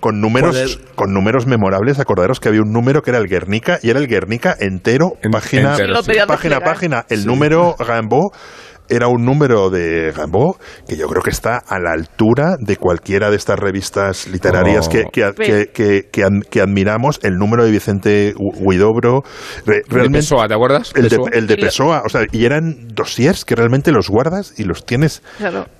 con, 0.00 0.20
números 0.20 0.80
con 0.94 1.12
números 1.12 1.46
memorables. 1.46 1.98
Acordaros 1.98 2.40
que 2.40 2.48
había 2.48 2.62
un 2.62 2.72
número 2.72 3.02
que 3.02 3.10
era 3.10 3.18
el 3.18 3.28
Guernica 3.28 3.78
y 3.82 3.90
era 3.90 3.98
el 3.98 4.06
Guernica 4.06 4.56
entero, 4.58 5.12
página, 5.30 5.76
página, 6.26 6.60
página. 6.60 7.04
El 7.10 7.26
número 7.26 7.76
Gambo 7.78 8.32
era 8.90 9.08
un 9.08 9.24
número 9.24 9.70
de 9.70 10.12
Gambo 10.12 10.58
que 10.86 10.96
yo 10.96 11.06
creo 11.06 11.22
que 11.22 11.30
está 11.30 11.58
a 11.58 11.78
la 11.78 11.92
altura 11.92 12.56
de 12.58 12.76
cualquiera 12.76 13.30
de 13.30 13.36
estas 13.36 13.58
revistas 13.58 14.26
literarias 14.26 14.88
que, 14.88 15.04
que, 15.12 16.08
que, 16.10 16.60
admiramos. 16.60 17.20
El 17.22 17.36
número 17.36 17.64
de 17.64 17.70
Vicente 17.70 18.34
Huidobro. 18.36 19.22
realmente, 19.64 20.02
de 20.02 20.10
Pessoa, 20.10 20.48
¿te 20.48 20.54
acuerdas? 20.54 20.92
El 20.94 21.08
de, 21.08 21.18
el 21.32 21.46
de 21.46 21.56
Pessoa. 21.56 22.02
O 22.04 22.08
sea, 22.08 22.26
y 22.32 22.44
eran 22.44 22.88
dossiers 22.88 23.44
que 23.44 23.54
realmente 23.54 23.92
los 23.92 24.08
guardas 24.08 24.58
y 24.58 24.64
los 24.64 24.84
tienes 24.84 25.22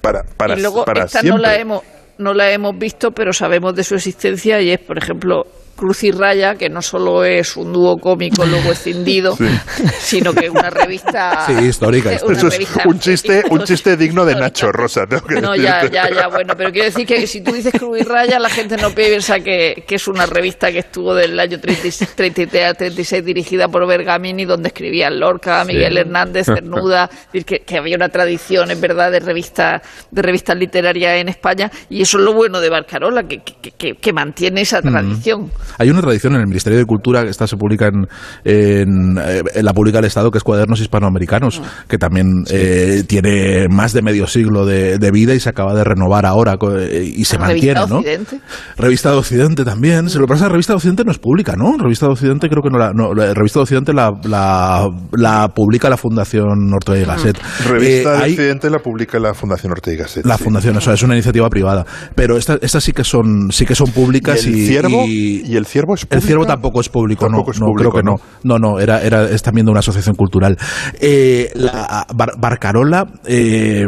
para, 0.00 0.22
para, 0.36 0.58
y 0.58 0.62
luego, 0.62 0.84
esta 0.86 1.22
No 1.22 1.38
la, 1.38 1.56
hemos, 1.56 1.82
no 2.18 2.32
la 2.32 2.50
hemos 2.50 2.78
visto, 2.78 3.10
pero 3.10 3.32
sabemos 3.32 3.74
de 3.74 3.84
su 3.84 3.94
existencia 3.94 4.60
y 4.60 4.70
es, 4.70 4.78
por 4.80 4.98
ejemplo, 4.98 5.44
Cruz 5.80 6.04
y 6.04 6.10
Raya, 6.10 6.56
que 6.56 6.68
no 6.68 6.82
solo 6.82 7.24
es 7.24 7.56
un 7.56 7.72
dúo 7.72 7.96
cómico 7.96 8.44
luego 8.44 8.70
escindido, 8.72 9.34
sino 9.98 10.34
que 10.34 10.46
es 10.46 10.50
una 10.50 10.68
revista. 10.68 11.46
Sí, 11.46 11.54
histórica. 11.54 12.12
es 12.12 12.22
un 12.22 12.98
chiste, 13.00 13.42
un 13.48 13.64
chiste 13.64 13.96
digno 13.96 14.26
de 14.26 14.34
Nacho 14.34 14.70
Rosa. 14.70 15.06
no, 15.40 15.56
ya, 15.56 15.88
ya, 15.90 16.10
ya, 16.10 16.28
bueno, 16.28 16.54
pero 16.56 16.70
quiero 16.70 16.84
decir 16.84 17.06
que 17.06 17.26
si 17.26 17.40
tú 17.40 17.52
dices 17.52 17.72
Cruz 17.72 17.98
y 18.00 18.02
Raya, 18.02 18.38
la 18.38 18.50
gente 18.50 18.76
no 18.76 18.90
piensa 18.90 19.40
que, 19.40 19.84
que 19.86 19.94
es 19.94 20.06
una 20.06 20.26
revista 20.26 20.70
que 20.70 20.80
estuvo 20.80 21.14
del 21.14 21.40
año 21.40 21.58
33 21.58 22.64
a 22.64 22.74
36 22.74 23.24
dirigida 23.24 23.68
por 23.68 23.86
Bergamini, 23.86 24.44
donde 24.44 24.68
escribían 24.68 25.18
Lorca, 25.18 25.64
Miguel 25.64 25.96
Hernández, 25.96 26.46
Cernuda, 26.46 27.08
que, 27.32 27.60
que 27.60 27.78
había 27.78 27.96
una 27.96 28.10
tradición, 28.10 28.70
es 28.70 28.80
verdad, 28.80 29.10
de 29.10 29.20
revistas 29.20 29.80
de 30.10 30.22
revistas 30.22 30.56
literarias 30.56 31.16
en 31.16 31.28
España, 31.28 31.70
y 31.88 32.02
eso 32.02 32.18
es 32.18 32.24
lo 32.24 32.34
bueno 32.34 32.60
de 32.60 32.68
Barcarola, 32.68 33.22
que, 33.22 33.40
que, 33.40 33.94
que 33.94 34.12
mantiene 34.12 34.60
esa 34.60 34.82
tradición. 34.82 35.50
Hay 35.78 35.90
una 35.90 36.00
tradición 36.00 36.34
en 36.34 36.40
el 36.40 36.46
Ministerio 36.46 36.78
de 36.78 36.84
Cultura, 36.84 37.24
que 37.24 37.30
esta 37.30 37.46
se 37.46 37.56
publica 37.56 37.88
en, 37.88 38.06
en, 38.44 39.18
eh, 39.18 39.62
la 39.62 39.72
publica 39.72 39.98
el 39.98 40.04
Estado, 40.04 40.30
que 40.30 40.38
es 40.38 40.44
Cuadernos 40.44 40.80
Hispanoamericanos, 40.80 41.60
ah. 41.64 41.84
que 41.88 41.98
también 41.98 42.44
eh, 42.50 43.04
tiene 43.06 43.68
más 43.68 43.92
de 43.92 44.02
medio 44.02 44.26
siglo 44.26 44.66
de, 44.66 45.10
vida 45.10 45.34
y 45.34 45.40
se 45.40 45.48
acaba 45.48 45.74
de 45.74 45.82
renovar 45.82 46.24
ahora 46.24 46.56
eh, 46.78 47.12
y 47.16 47.24
se 47.24 47.36
mantiene, 47.36 47.80
¿no? 47.88 47.96
Occidente? 47.96 48.40
Revista 48.76 49.10
de 49.10 49.16
Occidente 49.16 49.64
también. 49.64 50.08
Se 50.08 50.20
lo 50.20 50.26
pasa, 50.26 50.48
Revista 50.48 50.72
de 50.72 50.76
Occidente 50.76 51.04
no 51.04 51.10
es 51.10 51.18
pública, 51.18 51.56
¿no? 51.56 51.76
Revista 51.76 52.06
de 52.06 52.12
Occidente 52.12 52.48
creo 52.48 52.62
que 52.62 52.70
no 52.70 52.78
la... 52.78 52.92
No, 52.92 53.12
Revista 53.12 53.58
de 53.58 53.62
Occidente 53.62 53.92
la, 53.92 54.12
la, 54.22 55.48
publica 55.48 55.90
la 55.90 55.96
Fundación 55.96 56.72
Ortega 56.72 57.00
y 57.00 57.04
Gasset. 57.04 57.38
Revista 57.66 58.12
de 58.12 58.30
Occidente 58.30 58.70
la 58.70 58.78
publica 58.78 59.18
la 59.18 59.34
Fundación 59.34 59.72
Ortega 59.72 59.94
y 59.94 59.98
Gasset. 59.98 60.24
La 60.24 60.38
Fundación, 60.38 60.76
o 60.76 60.80
sea, 60.80 60.94
es 60.94 61.02
una 61.02 61.14
iniciativa 61.14 61.48
privada. 61.50 61.84
Pero 62.14 62.36
estas 62.36 62.60
esta 62.62 62.80
sí 62.80 62.92
que 62.92 63.04
son 63.04 63.50
sí 63.50 63.66
que 63.66 63.74
son 63.74 63.90
públicas 63.90 64.46
y... 64.46 64.60
El 64.60 64.66
ciervo 64.66 65.04
y 65.06 65.56
el 65.56 65.59
ciervo 65.66 65.94
es 65.94 66.06
El 66.10 66.22
ciervo 66.22 66.46
tampoco 66.46 66.80
es 66.80 66.88
público, 66.88 67.28
no, 67.28 67.38
no 67.38 67.72
creo 67.74 67.92
que 67.92 68.02
no. 68.02 68.16
No, 68.42 68.58
no, 68.58 68.78
era, 68.78 69.02
era, 69.02 69.28
es 69.28 69.42
también 69.42 69.66
de 69.66 69.70
una 69.70 69.80
asociación 69.80 70.16
cultural. 70.16 70.56
Eh, 71.00 71.50
la 71.54 72.06
Barcarola 72.38 73.06
eh, 73.26 73.86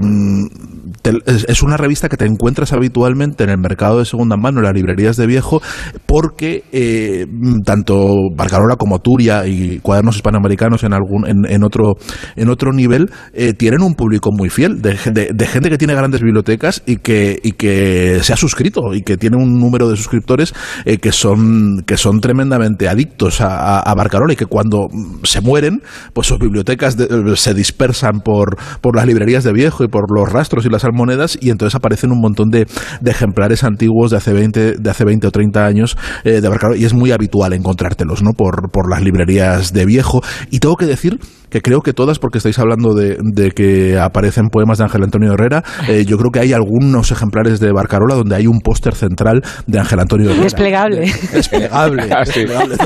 es 1.48 1.62
una 1.62 1.76
revista 1.76 2.08
que 2.08 2.16
te 2.16 2.26
encuentras 2.26 2.72
habitualmente 2.72 3.44
en 3.44 3.50
el 3.50 3.58
mercado 3.58 3.98
de 3.98 4.04
segunda 4.04 4.36
mano, 4.36 4.58
en 4.58 4.64
las 4.64 4.74
librerías 4.74 5.16
de 5.16 5.26
viejo, 5.26 5.60
porque 6.06 6.64
eh, 6.72 7.26
tanto 7.64 8.14
Barcarola 8.34 8.76
como 8.76 9.00
Turia 9.00 9.46
y 9.46 9.78
cuadernos 9.80 10.16
hispanoamericanos 10.16 10.84
en 10.84 10.92
algún 10.92 11.26
en, 11.26 11.64
otro 11.64 11.94
en 12.36 12.48
otro 12.48 12.72
nivel 12.72 13.10
eh, 13.32 13.52
tienen 13.52 13.82
un 13.82 13.94
público 13.94 14.30
muy 14.32 14.48
fiel 14.48 14.80
de, 14.82 14.92
de, 14.92 15.46
gente 15.46 15.70
que 15.70 15.78
tiene 15.78 15.94
grandes 15.94 16.20
bibliotecas 16.20 16.82
y 16.86 16.96
que 16.96 17.38
y 17.42 17.52
que 17.52 18.20
se 18.22 18.32
ha 18.32 18.36
suscrito 18.36 18.94
y 18.94 19.02
que 19.02 19.16
tiene 19.16 19.36
un 19.36 19.58
número 19.58 19.88
de 19.88 19.96
suscriptores 19.96 20.54
eh, 20.84 20.98
que 20.98 21.12
son 21.12 21.61
que 21.86 21.96
son 21.96 22.20
tremendamente 22.20 22.88
adictos 22.88 23.40
a, 23.40 23.80
a, 23.80 23.94
Barcarola 23.94 24.34
y 24.34 24.36
que 24.36 24.46
cuando 24.46 24.88
se 25.22 25.40
mueren 25.40 25.82
pues 26.12 26.26
sus 26.26 26.38
bibliotecas 26.38 26.96
se 27.36 27.54
dispersan 27.54 28.20
por 28.20 28.56
por 28.80 28.96
las 28.96 29.06
librerías 29.06 29.44
de 29.44 29.52
viejo 29.52 29.84
y 29.84 29.88
por 29.88 30.10
los 30.14 30.30
rastros 30.30 30.64
y 30.66 30.68
las 30.68 30.82
monedas 30.92 31.38
y 31.40 31.50
entonces 31.50 31.74
aparecen 31.74 32.10
un 32.10 32.20
montón 32.20 32.50
de, 32.50 32.66
ejemplares 33.04 33.62
antiguos 33.64 34.10
de 34.10 34.16
hace 34.16 34.32
20, 34.32 34.74
de 34.78 34.90
hace 34.90 35.04
20 35.04 35.26
o 35.26 35.30
30 35.30 35.64
años 35.64 35.96
eh, 36.24 36.40
de 36.40 36.48
Barcarolo 36.48 36.78
y 36.78 36.84
es 36.84 36.94
muy 36.94 37.12
habitual 37.12 37.52
encontrártelos 37.52 38.22
¿no? 38.22 38.32
por, 38.32 38.70
por 38.70 38.90
las 38.90 39.02
librerías 39.02 39.72
de 39.72 39.84
viejo. 39.84 40.22
Y 40.50 40.60
tengo 40.60 40.76
que 40.76 40.86
decir 40.86 41.18
que 41.52 41.60
creo 41.60 41.82
que 41.82 41.92
todas, 41.92 42.18
porque 42.18 42.38
estáis 42.38 42.58
hablando 42.58 42.94
de, 42.94 43.50
que 43.54 43.98
aparecen 43.98 44.48
poemas 44.48 44.78
de 44.78 44.84
Ángel 44.84 45.02
Antonio 45.02 45.34
Herrera, 45.34 45.62
eh, 45.86 46.06
yo 46.06 46.16
creo 46.16 46.30
que 46.30 46.40
hay 46.40 46.54
algunos 46.54 47.10
ejemplares 47.12 47.60
de 47.60 47.70
Barcarola 47.72 48.14
donde 48.14 48.34
hay 48.34 48.46
un 48.46 48.60
póster 48.60 48.94
central 48.94 49.42
de 49.66 49.78
Ángel 49.78 50.00
Antonio 50.00 50.30
Herrera. 50.30 50.44
Desplegable. 50.44 51.00
desplegable. 51.32 52.02
Ah, 52.10 52.20
desplegable 52.24 52.76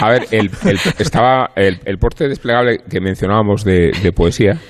A 0.00 0.10
ver, 0.10 0.26
el, 0.30 0.50
estaba 1.00 1.50
el, 1.56 1.80
el 1.84 1.98
póster 1.98 2.28
desplegable 2.28 2.78
que 2.88 3.00
mencionábamos 3.00 3.64
de, 3.64 3.90
de 4.02 4.12
poesía 4.12 4.60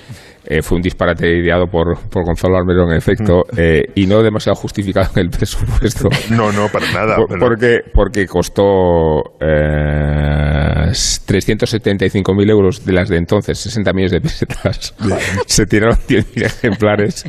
eh, 0.45 0.61
fue 0.61 0.77
un 0.77 0.81
disparate 0.81 1.27
ideado 1.27 1.65
por, 1.67 1.99
por 2.09 2.23
Gonzalo 2.25 2.57
Almerón, 2.57 2.91
en 2.91 2.97
efecto, 2.97 3.43
eh, 3.55 3.83
y 3.95 4.07
no 4.07 4.21
demasiado 4.23 4.55
justificado 4.55 5.09
en 5.15 5.25
el 5.25 5.29
presupuesto. 5.37 6.09
No, 6.29 6.51
no, 6.51 6.67
para 6.69 6.91
nada. 6.91 7.17
porque, 7.39 7.79
porque 7.93 8.25
costó 8.25 9.21
eh, 9.39 10.69
375.000 10.89 12.49
euros 12.49 12.85
de 12.85 12.93
las 12.93 13.09
de 13.09 13.17
entonces, 13.17 13.59
60 13.59 13.93
millones 13.93 14.11
de 14.11 14.21
pesetas. 14.21 14.95
Se 15.45 15.65
tiraron 15.65 15.97
10.000 15.97 16.45
ejemplares 16.45 17.25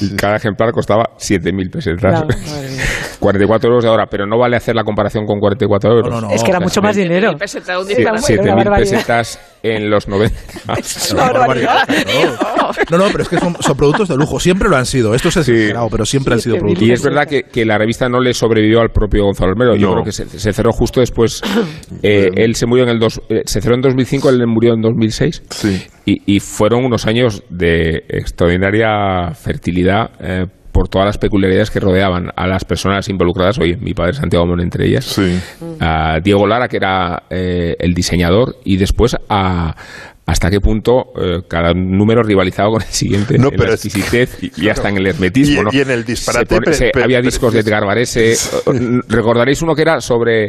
y 0.00 0.16
cada 0.16 0.36
ejemplar 0.36 0.72
costaba 0.72 1.04
7.000 1.18 1.70
pesetas. 1.70 2.24
44 3.20 3.68
euros 3.70 3.84
de 3.84 3.90
ahora, 3.90 4.06
pero 4.06 4.26
no 4.26 4.38
vale 4.38 4.56
hacer 4.56 4.74
la 4.74 4.84
comparación 4.84 5.26
con 5.26 5.38
44 5.38 5.90
euros. 5.92 6.32
es 6.32 6.42
que 6.42 6.50
era 6.50 6.60
mucho 6.60 6.80
más 6.80 6.96
dinero. 6.96 7.32
7.000 7.32 8.76
pesetas 8.76 9.38
en 9.62 9.90
los 9.90 10.08
90. 10.08 10.36
No, 12.90 12.98
no, 12.98 13.06
pero 13.10 13.22
es 13.22 13.28
que 13.28 13.38
son, 13.38 13.54
productos 13.76 14.08
de 14.08 14.16
lujo. 14.16 14.38
Siempre 14.40 14.68
lo 14.68 14.76
han 14.76 14.86
sido. 14.86 15.14
Esto 15.14 15.28
es 15.28 15.36
exagerado, 15.38 15.88
pero 15.90 16.04
siempre 16.04 16.34
han 16.34 16.40
sido 16.40 16.58
productos. 16.58 16.86
Y 16.86 16.92
es 16.92 17.02
verdad 17.02 17.26
que, 17.26 17.64
la 17.64 17.78
revista 17.78 18.08
no 18.08 18.20
le 18.20 18.32
sobrevivió 18.32 18.80
al 18.80 18.90
propio 18.90 19.24
Gonzalo 19.24 19.50
Almero. 19.50 19.74
Yo 19.74 19.92
creo 19.92 20.04
que 20.04 20.12
se, 20.12 20.52
cerró 20.52 20.72
justo 20.72 21.00
después. 21.00 21.42
Eh, 22.02 22.30
él 22.36 22.54
se 22.54 22.66
murió 22.66 22.84
en 22.84 22.90
el 22.90 22.98
dos, 22.98 23.20
eh, 23.28 23.42
se 23.46 23.60
cerró 23.60 23.74
en 23.74 23.80
2005, 23.80 24.28
él 24.28 24.46
murió 24.46 24.74
en 24.74 24.82
2006. 24.82 25.42
Y, 26.04 26.22
y 26.26 26.40
fueron 26.40 26.84
unos 26.84 27.06
años 27.06 27.42
de 27.48 28.04
extraordinaria 28.08 29.32
fertilidad. 29.34 30.10
Eh, 30.20 30.46
por 30.72 30.88
todas 30.88 31.06
las 31.06 31.18
peculiaridades 31.18 31.70
que 31.70 31.80
rodeaban 31.80 32.30
a 32.36 32.46
las 32.46 32.64
personas 32.66 33.08
involucradas, 33.08 33.58
oye, 33.58 33.78
mi 33.78 33.94
padre 33.94 34.12
Santiago 34.12 34.44
Mon 34.44 34.60
entre 34.60 34.86
ellas, 34.86 35.18
a 35.80 36.18
Diego 36.22 36.46
Lara, 36.46 36.68
que 36.68 36.76
era 36.76 37.22
el 37.30 37.94
diseñador, 37.94 38.56
y 38.62 38.76
después 38.76 39.16
a, 39.30 39.74
hasta 40.26 40.50
qué 40.50 40.60
punto 40.60 41.12
eh, 41.16 41.42
cada 41.48 41.72
número 41.72 42.20
rivalizaba 42.22 42.70
con 42.70 42.82
el 42.82 42.88
siguiente 42.88 43.38
no, 43.38 43.48
en 43.52 43.58
la 43.58 43.74
exquisitez 43.74 44.38
y, 44.40 44.68
hasta 44.68 44.88
en 44.88 44.96
el 44.96 45.06
hermetismo. 45.06 45.70
Y, 45.70 45.80
en 45.80 45.90
el 45.90 46.04
disparate. 46.04 46.90
había 47.00 47.20
discos 47.20 47.52
de 47.52 47.60
Edgar 47.60 47.86
Varese. 47.86 48.34
Recordaréis 49.08 49.62
uno 49.62 49.76
que 49.76 49.82
era 49.82 50.00
sobre 50.00 50.46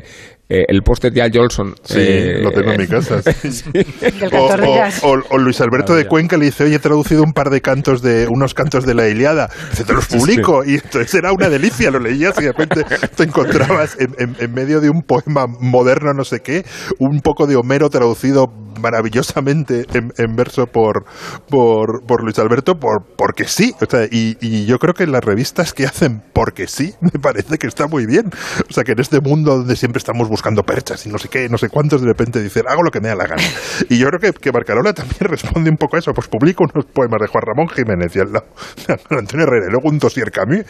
eh, 0.50 0.64
el 0.68 0.82
póster 0.82 1.14
de 1.14 1.22
Al 1.22 1.32
Jolson. 1.32 1.76
Sí, 1.84 2.00
eh, 2.00 2.42
lo 2.42 2.52
tengo 2.52 2.72
en 2.72 2.82
mi 2.82 2.88
casa. 2.88 3.22
o, 5.04 5.38
Luis 5.38 5.62
Alberto 5.62 5.94
de 5.94 6.08
Cuenca 6.08 6.38
le 6.38 6.46
dice, 6.46 6.64
oye, 6.64 6.78
he 6.78 6.80
traducido 6.80 7.22
un 7.22 7.34
par 7.34 7.52
de 7.52 7.62
cantos 7.62 8.02
de 8.02 8.28
unos 8.28 8.56
cantos 8.56 8.84
de 8.84 8.96
la 8.96 9.08
Iliada. 9.08 9.48
Dice, 9.70 9.84
te 9.84 9.94
los 9.94 10.08
publico. 10.08 10.64
Y 10.66 10.76
entonces 10.76 11.14
era 11.14 11.32
una 11.32 11.50
delicia, 11.50 11.92
lo 11.92 12.00
leías 12.00 12.34
y 12.40 12.46
de 12.46 12.52
repente 12.52 12.84
te 13.16 13.24
encontrabas 13.24 13.96
en, 14.00 14.36
en, 14.40 14.54
medio 14.54 14.82
de 14.82 14.90
un 14.90 15.04
poema 15.04 15.46
moderno, 15.48 16.14
no 16.14 16.24
sé 16.24 16.40
qué, 16.40 16.66
un 16.98 17.20
poco 17.20 17.46
de 17.46 17.56
Homero 17.56 17.90
traducido 17.90 18.48
maravillosamente 18.80 19.86
en, 19.94 20.36
verso 20.36 20.68
por, 20.68 21.06
por, 21.50 22.06
por, 22.06 22.24
Luis 22.24 22.38
Alberto 22.40 22.76
por, 22.76 23.04
porque 23.18 23.46
sí. 23.46 23.74
O 23.82 23.86
sea, 23.90 24.06
y, 24.06 24.38
y, 24.42 24.66
yo 24.66 24.78
creo 24.78 24.94
que 24.94 25.08
las 25.08 25.24
revistas 25.24 25.74
que 25.74 25.86
hacen 25.86 26.22
porque 26.34 26.68
sí, 26.68 26.94
me 27.02 27.20
parece 27.20 27.58
que 27.58 27.68
está 27.68 27.88
muy 27.88 28.06
bien. 28.06 28.32
O 28.70 28.74
sea, 28.74 28.84
que 28.84 28.94
en 28.94 29.00
este 29.00 29.20
mundo 29.22 29.58
donde 29.58 29.76
siempre 29.76 29.98
estamos 29.98 30.30
buscando 30.30 30.64
perchas 30.64 31.06
y 31.06 31.10
no 31.10 31.18
sé 31.18 31.30
qué, 31.30 31.50
no 31.50 31.58
sé 31.58 31.70
cuántos, 31.70 32.02
de 32.02 32.08
repente 32.08 32.42
dicen, 32.42 32.64
hago 32.68 32.84
lo 32.84 32.92
que 32.92 33.02
me 33.02 33.08
da 33.10 33.16
la 33.16 33.28
gana. 33.28 33.44
Y 33.90 33.98
yo 33.98 34.08
creo 34.08 34.20
que, 34.20 34.34
que 34.34 34.52
también 34.94 35.20
responde 35.20 35.70
un 35.70 35.78
poco 35.78 35.96
a 35.96 36.00
eso. 36.00 36.14
Pues 36.14 36.28
publico 36.28 36.64
unos 36.64 36.86
poemas 36.86 37.22
de 37.22 37.28
Juan 37.28 37.44
Ramón 37.46 37.70
Jiménez 37.70 38.16
y 38.16 38.20
al 38.20 38.34
lado 38.34 38.48
Antonio 39.10 39.46
Herrera 39.46 39.68
y 39.68 39.72
luego 39.72 39.90
un 39.90 40.00
dossier 40.00 40.32
Camus, 40.32 40.66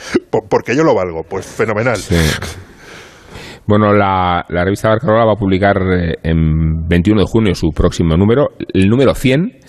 porque 0.50 0.76
yo 0.76 0.84
lo 0.84 0.96
valgo. 0.96 1.24
Pues 1.24 1.46
fenomenal. 1.46 2.00
Bueno, 3.68 3.94
la, 3.94 4.46
la 4.48 4.64
revista 4.64 4.88
Barcarola 4.88 5.26
va 5.26 5.34
a 5.34 5.36
publicar 5.36 5.78
eh, 5.92 6.14
en 6.24 6.88
21 6.88 7.20
de 7.20 7.28
junio 7.28 7.54
su 7.54 7.72
próximo 7.72 8.16
número, 8.16 8.52
el 8.74 8.88
número 8.88 9.14
100, 9.14 9.60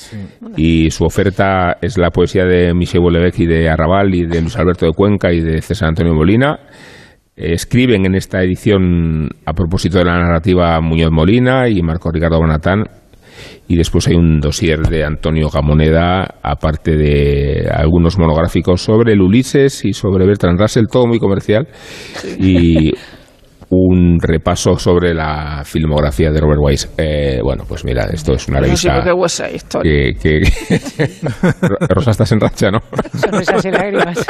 y 0.56 0.88
su 0.92 1.04
oferta 1.04 1.78
es 1.82 1.98
la 1.98 2.10
poesía 2.10 2.44
de 2.44 2.72
Michel 2.74 3.00
Houellebecq 3.00 3.40
y 3.40 3.46
de 3.46 3.68
Arrabal 3.68 4.14
y 4.14 4.24
de 4.24 4.40
Luis 4.40 4.56
Alberto 4.56 4.86
de 4.86 4.92
Cuenca 4.92 5.32
y 5.32 5.40
de 5.40 5.60
César 5.60 5.88
Antonio 5.88 6.14
Molina. 6.14 6.60
Eh, 7.36 7.54
escriben 7.54 8.06
en 8.06 8.14
esta 8.14 8.40
edición 8.40 9.30
a 9.44 9.52
propósito 9.52 9.98
de 9.98 10.04
la 10.04 10.16
narrativa 10.16 10.80
Muñoz 10.80 11.10
Molina 11.10 11.68
y 11.68 11.82
Marco 11.82 12.12
Ricardo 12.12 12.38
Bonatán. 12.38 12.84
Y 13.66 13.76
después 13.76 14.06
hay 14.06 14.14
un 14.14 14.38
dossier 14.38 14.80
de 14.80 15.04
Antonio 15.04 15.48
Gamoneda, 15.48 16.36
aparte 16.42 16.96
de 16.96 17.68
algunos 17.68 18.16
monográficos 18.16 18.80
sobre 18.80 19.14
el 19.14 19.20
Ulises 19.20 19.84
y 19.84 19.92
sobre 19.92 20.24
Bertrand 20.24 20.58
Russell, 20.58 20.86
todo 20.90 21.06
muy 21.06 21.18
comercial, 21.18 21.68
y 22.38 22.92
un 23.70 24.18
repaso 24.20 24.78
sobre 24.78 25.12
la 25.14 25.62
filmografía 25.64 26.30
de 26.30 26.40
Robert 26.40 26.60
Wise. 26.62 26.88
Eh, 26.96 27.40
bueno, 27.42 27.64
pues 27.68 27.84
mira, 27.84 28.04
esto 28.12 28.32
es 28.32 28.48
una 28.48 28.60
revista 28.60 29.02
que 29.82 30.14
que, 30.20 30.40
que- 30.40 30.40
Rosa 31.94 32.12
estás 32.12 32.32
en 32.32 32.40
racha, 32.40 32.70
¿no? 32.70 32.80
Sonrisas 33.14 33.64
y 33.64 33.70
lágrimas. 33.70 34.26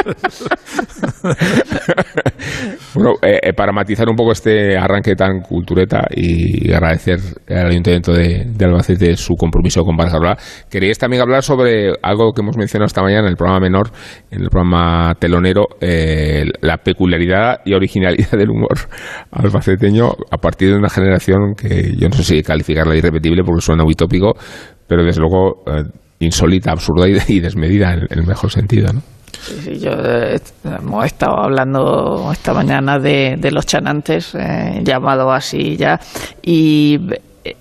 Bueno, 2.95 3.12
eh, 3.23 3.38
eh, 3.42 3.52
para 3.52 3.73
matizar 3.73 4.09
un 4.09 4.16
poco 4.16 4.33
este 4.33 4.76
arranque 4.76 5.14
tan 5.14 5.40
cultureta 5.40 6.07
y 6.14 6.73
agradecer 6.73 7.18
al 7.49 7.66
Ayuntamiento 7.71 8.12
de, 8.12 8.45
de 8.47 8.64
Albacete 8.64 9.16
su 9.16 9.35
compromiso 9.37 9.83
con 9.85 9.97
Barcelona, 9.97 10.37
queríais 10.71 10.99
también 10.99 11.23
hablar 11.23 11.42
sobre 11.42 11.92
algo 12.02 12.33
que 12.33 12.42
hemos 12.42 12.57
mencionado 12.57 12.87
esta 12.87 13.02
mañana 13.02 13.23
en 13.23 13.28
el 13.28 13.37
programa 13.37 13.61
menor, 13.61 13.90
en 14.30 14.42
el 14.42 14.49
programa 14.49 15.14
telonero, 15.21 15.66
eh, 15.80 16.45
la 16.61 16.78
peculiaridad 16.78 17.61
y 17.64 17.75
originalidad 17.75 18.30
del 18.33 18.50
humor 18.50 18.88
albaceteño 19.30 20.11
a 20.30 20.37
partir 20.38 20.70
de 20.70 20.76
una 20.76 20.88
generación 20.88 21.54
que 21.54 21.94
yo 21.97 22.08
no 22.08 22.14
sé 22.16 22.25
si 22.25 22.42
calificarla 22.42 22.97
irrepetible 22.97 23.42
porque 23.44 23.61
suena 23.61 23.85
muy 23.85 23.94
tópico, 23.94 24.35
pero 24.87 25.04
desde 25.04 25.20
luego 25.20 25.62
eh, 25.66 25.85
insólita, 26.20 26.73
absurda 26.73 27.08
y, 27.08 27.16
y 27.28 27.40
desmedida 27.40 27.94
en, 27.94 28.06
el 28.11 28.26
mejor 28.26 28.50
sentido, 28.50 28.92
¿no? 28.92 29.02
Sí, 29.40 29.78
yo 29.78 29.90
eh, 29.92 30.40
hemos 30.64 31.04
estado 31.04 31.38
hablando 31.38 32.30
esta 32.32 32.52
mañana 32.52 32.99
de, 32.99 33.37
de 33.38 33.50
los 33.50 33.66
chanantes, 33.66 34.35
eh, 34.35 34.80
llamado 34.82 35.30
así 35.30 35.76
ya, 35.76 36.00
y 36.42 36.99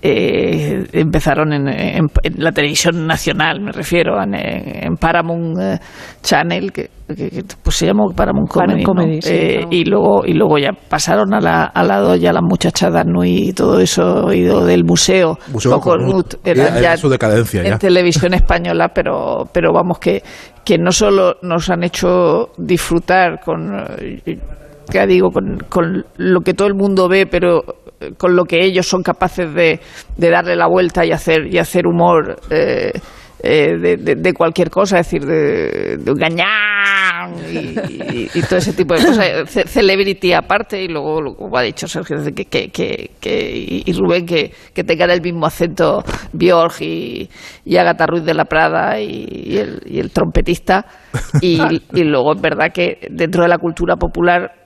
eh, 0.02 0.86
empezaron 0.92 1.52
en, 1.52 1.68
en- 1.68 2.06
en 2.22 2.34
la 2.36 2.52
televisión 2.52 3.06
nacional, 3.06 3.60
me 3.60 3.72
refiero, 3.72 4.20
en, 4.22 4.34
en 4.34 4.96
Paramount 4.96 5.58
eh, 5.60 5.78
Channel, 6.22 6.72
que, 6.72 6.90
que- 7.08 7.30
que, 7.30 7.42
pues 7.62 7.76
se 7.76 7.86
llamó 7.86 8.10
Paramount 8.14 8.50
Comedy, 8.50 8.82
Paramount 8.82 8.86
¿no? 8.86 8.94
Comedy, 9.02 9.22
sí, 9.22 9.30
Eh, 9.34 9.48
Paramount. 9.54 9.72
y 9.74 9.84
luego 9.84 10.26
y 10.26 10.32
luego 10.34 10.58
ya 10.58 10.70
pasaron 10.88 11.32
a 11.34 11.40
la, 11.40 11.64
a 11.64 11.82
la 11.82 11.98
doya 12.00 12.32
las 12.32 12.42
muchachadas 12.42 13.04
Nui 13.06 13.48
y 13.48 13.52
todo 13.52 13.80
eso, 13.80 14.32
y 14.32 14.44
lo 14.44 14.64
del 14.64 14.84
museo, 14.84 15.38
Museo 15.52 15.72
Coconut, 15.72 16.34
Coconut. 16.34 16.46
era 16.46 16.68
Era 16.68 16.80
ya 16.80 16.96
su 16.96 17.08
decadencia, 17.08 17.62
en 17.62 17.68
ya. 17.70 17.78
televisión 17.78 18.34
española, 18.34 18.88
pero, 18.94 19.44
pero 19.52 19.72
vamos, 19.72 19.98
que, 19.98 20.22
que 20.64 20.76
no 20.78 20.92
solo 20.92 21.36
nos 21.42 21.70
han 21.70 21.82
hecho 21.84 22.48
disfrutar 22.58 23.40
con, 23.44 23.74
eh, 23.98 24.38
ya 24.92 25.06
digo, 25.06 25.30
con, 25.30 25.58
con 25.68 26.04
lo 26.16 26.40
que 26.40 26.54
todo 26.54 26.68
el 26.68 26.74
mundo 26.74 27.08
ve, 27.08 27.26
pero 27.26 27.62
eh, 28.00 28.12
con 28.16 28.34
lo 28.36 28.44
que 28.44 28.64
ellos 28.64 28.86
son 28.86 29.02
capaces 29.02 29.52
de, 29.54 29.80
de 30.16 30.30
darle 30.30 30.56
la 30.56 30.66
vuelta 30.68 31.04
y 31.04 31.12
hacer, 31.12 31.46
y 31.52 31.58
hacer 31.58 31.86
humor. 31.86 32.36
eh, 32.50 32.92
eh, 33.40 33.76
de, 33.80 33.96
de- 33.98 34.14
de 34.16 34.32
cualquier 34.34 34.68
cosa, 34.68 34.98
es 34.98 35.06
decir, 35.06 35.24
de, 35.24 35.96
de 35.96 36.10
un 36.10 36.18
gañán 36.18 37.34
y, 37.48 37.56
y- 37.56 38.30
y 38.34 38.42
todo 38.42 38.56
ese 38.58 38.72
tipo 38.72 38.94
de 38.94 39.04
cosas, 39.04 39.48
Ce- 39.48 39.68
celebrity 39.68 40.32
aparte, 40.32 40.82
y 40.82 40.88
luego, 40.88 41.20
lo- 41.20 41.34
como 41.36 41.56
ha 41.56 41.62
dicho 41.62 41.86
Sergio, 41.86 42.16
que, 42.34 42.46
que, 42.46 42.70
que, 42.70 43.10
que- 43.20 43.50
y 43.56 43.82
y 43.86 43.92
Rubén, 43.92 44.26
que, 44.26 44.50
que 44.74 44.82
tengan 44.82 45.10
el 45.10 45.20
mismo 45.22 45.46
acento 45.46 46.02
Björk 46.32 46.80
y, 46.80 47.28
y 47.64 47.76
Agatha 47.76 48.06
Ruiz 48.06 48.24
de 48.24 48.34
la 48.34 48.44
Prada 48.44 48.98
y, 49.00 49.28
y 49.30 49.58
el, 49.58 49.82
y 49.86 50.00
el 50.00 50.10
trompetista, 50.10 50.84
y, 51.40 51.60
y 51.94 52.02
luego 52.02 52.34
es 52.34 52.40
verdad 52.42 52.72
que 52.74 52.98
dentro 53.08 53.44
de 53.44 53.48
la 53.50 53.58
cultura 53.58 53.94
popular 53.94 54.57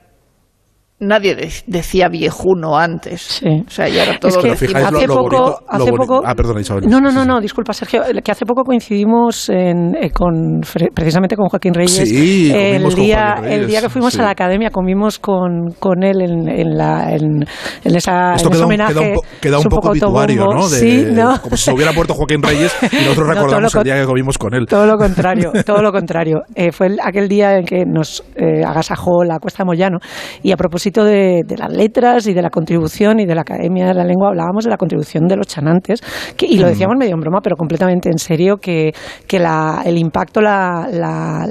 nadie 1.03 1.35
de- 1.35 1.51
decía 1.67 2.09
viejuno 2.09 2.77
antes. 2.79 3.21
Sí. 3.23 3.49
O 3.67 3.71
sea, 3.71 3.89
y 3.89 3.99
ahora 3.99 4.19
todos 4.19 4.37
Es 4.37 4.43
que 4.43 4.57
fijáis 4.57 4.91
lo- 4.91 4.99
hace 4.99 5.07
lo 5.07 5.15
poco, 5.15 5.23
bonito- 5.37 5.61
lo 5.73 5.83
hace 5.83 5.93
poco 5.93 6.23
Ah, 6.25 6.35
perdona, 6.35 6.61
Isabel. 6.61 6.85
No, 6.89 7.01
no, 7.01 7.11
Sí, 7.11 7.17
no, 7.17 7.23
sí. 7.23 7.29
no, 7.29 7.41
disculpa, 7.41 7.73
Sergio, 7.73 8.03
que 8.25 8.33
hace 8.33 8.47
poco 8.47 8.63
coincidimos 8.65 9.49
en, 9.49 9.95
eh, 10.01 10.11
con 10.11 10.61
precisamente 10.95 11.37
con 11.37 11.49
Joaquín 11.49 11.75
Reyes. 11.75 11.93
Sí, 12.09 12.51
el 12.55 12.83
día, 12.95 13.35
Joaquín 13.37 13.45
Reyes, 13.45 13.61
el 13.61 13.67
día 13.67 13.81
que 13.81 13.89
fuimos 13.89 14.13
sí. 14.15 14.21
a 14.21 14.25
la 14.25 14.31
academia 14.31 14.71
comimos 14.71 15.19
con, 15.19 15.71
con 15.79 16.03
él 16.03 16.21
en, 16.23 16.49
en 16.49 16.77
la 16.77 17.13
en, 17.13 17.45
en 17.85 17.97
esa 17.97 18.35
Esto 18.35 18.49
en 18.49 18.53
ese 18.55 18.57
queda 18.57 18.59
un, 18.59 18.65
homenaje. 18.65 18.95
queda 18.95 19.09
un 19.09 19.15
po- 19.15 19.23
queda 19.41 19.59
Es 19.59 19.65
un 19.65 19.71
poco 19.71 19.89
obituario. 19.91 20.47
¿no? 20.47 20.69
De- 20.69 20.79
sí, 20.79 21.07
no. 21.13 21.41
Como 21.41 21.57
si 21.57 21.65
se 21.65 21.73
hubiera 21.73 21.93
muerto 21.93 22.15
Joaquín 22.15 22.43
Reyes 22.43 22.75
y 22.83 22.85
nosotros 22.85 22.93
No, 23.03 23.15
todo 23.15 23.27
recordamos 23.35 23.75
lo 23.75 23.81
el 23.81 23.85
día 23.85 23.95
que 23.97 24.05
comimos 24.07 24.39
con 24.39 24.55
él. 24.55 24.67
Todo 24.67 24.87
lo 24.87 24.97
contrario, 24.99 25.53
todo 25.67 25.83
lo 25.83 25.91
contrario. 25.93 26.43
Eh, 26.55 26.71
fue 26.73 26.87
el- 26.89 26.99
aquel 27.03 27.29
día 27.29 27.57
en 27.59 27.65
que 27.65 27.85
nos 27.87 28.23
eh, 28.37 28.63
agasajó 28.65 29.25
la 29.25 29.39
Cuesta 29.39 29.65
Moyano 29.65 29.99
y 30.43 30.53
a 30.53 30.57
propósito 30.57 30.92
de, 31.01 31.43
de 31.47 31.57
las 31.57 31.73
letras 31.73 32.27
y 32.27 32.35
de 32.35 32.43
la 32.43 32.51
contribución 32.51 33.21
y 33.21 33.27
de 33.27 33.35
la 33.35 33.41
Academia 33.43 33.87
de 33.87 33.95
la 33.95 34.05
Lengua 34.05 34.29
hablábamos 34.29 34.65
de 34.65 34.71
la 34.71 34.77
contribución 34.77 35.27
de 35.27 35.37
los 35.37 35.47
chanantes 35.47 36.01
que, 36.37 36.47
y 36.47 36.59
lo 36.59 36.67
decíamos 36.69 36.97
medio 36.99 37.15
en 37.15 37.21
broma 37.21 37.41
pero 37.43 37.57
completamente 37.57 38.09
en 38.11 38.19
serio 38.19 38.57
que, 38.59 38.93
que 39.27 39.39
la- 39.39 39.83
el 39.85 39.97
impacto, 39.99 40.41
la, 40.41 40.87
la- 40.91 41.47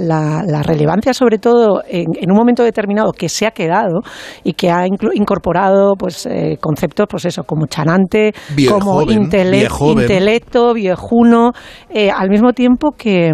la- 0.45 0.61
relevancia 0.61 1.13
sobre 1.13 1.39
todo 1.39 1.81
en, 1.87 2.05
en 2.19 2.31
un 2.31 2.37
momento 2.37 2.63
determinado 2.63 3.11
que 3.11 3.27
se 3.29 3.47
ha 3.47 3.51
quedado 3.51 4.01
y 4.43 4.53
que 4.53 4.69
ha 4.69 4.85
incorporado 5.13 5.93
pues 5.97 6.25
eh, 6.27 6.57
conceptos 6.61 7.07
pues 7.09 7.25
eso 7.25 7.43
como 7.43 7.65
chanante, 7.65 8.31
Viejo 8.55 8.79
como 8.79 8.93
joven, 8.93 9.23
intele- 9.29 9.61
intelecto, 10.03 10.73
viejuno, 10.73 11.51
eh, 11.89 12.11
al 12.11 12.29
mismo 12.29 12.53
tiempo 12.53 12.91
que, 12.97 13.31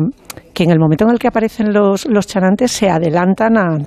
que 0.54 0.64
en 0.64 0.72
el 0.72 0.80
momento 0.80 1.06
en 1.06 1.12
el 1.12 1.20
que 1.20 1.28
aparecen 1.28 1.74
los, 1.74 2.06
los 2.08 2.28
chanantes 2.28 2.72
se 2.72 2.90
adelantan 2.90 3.58
a 3.58 3.78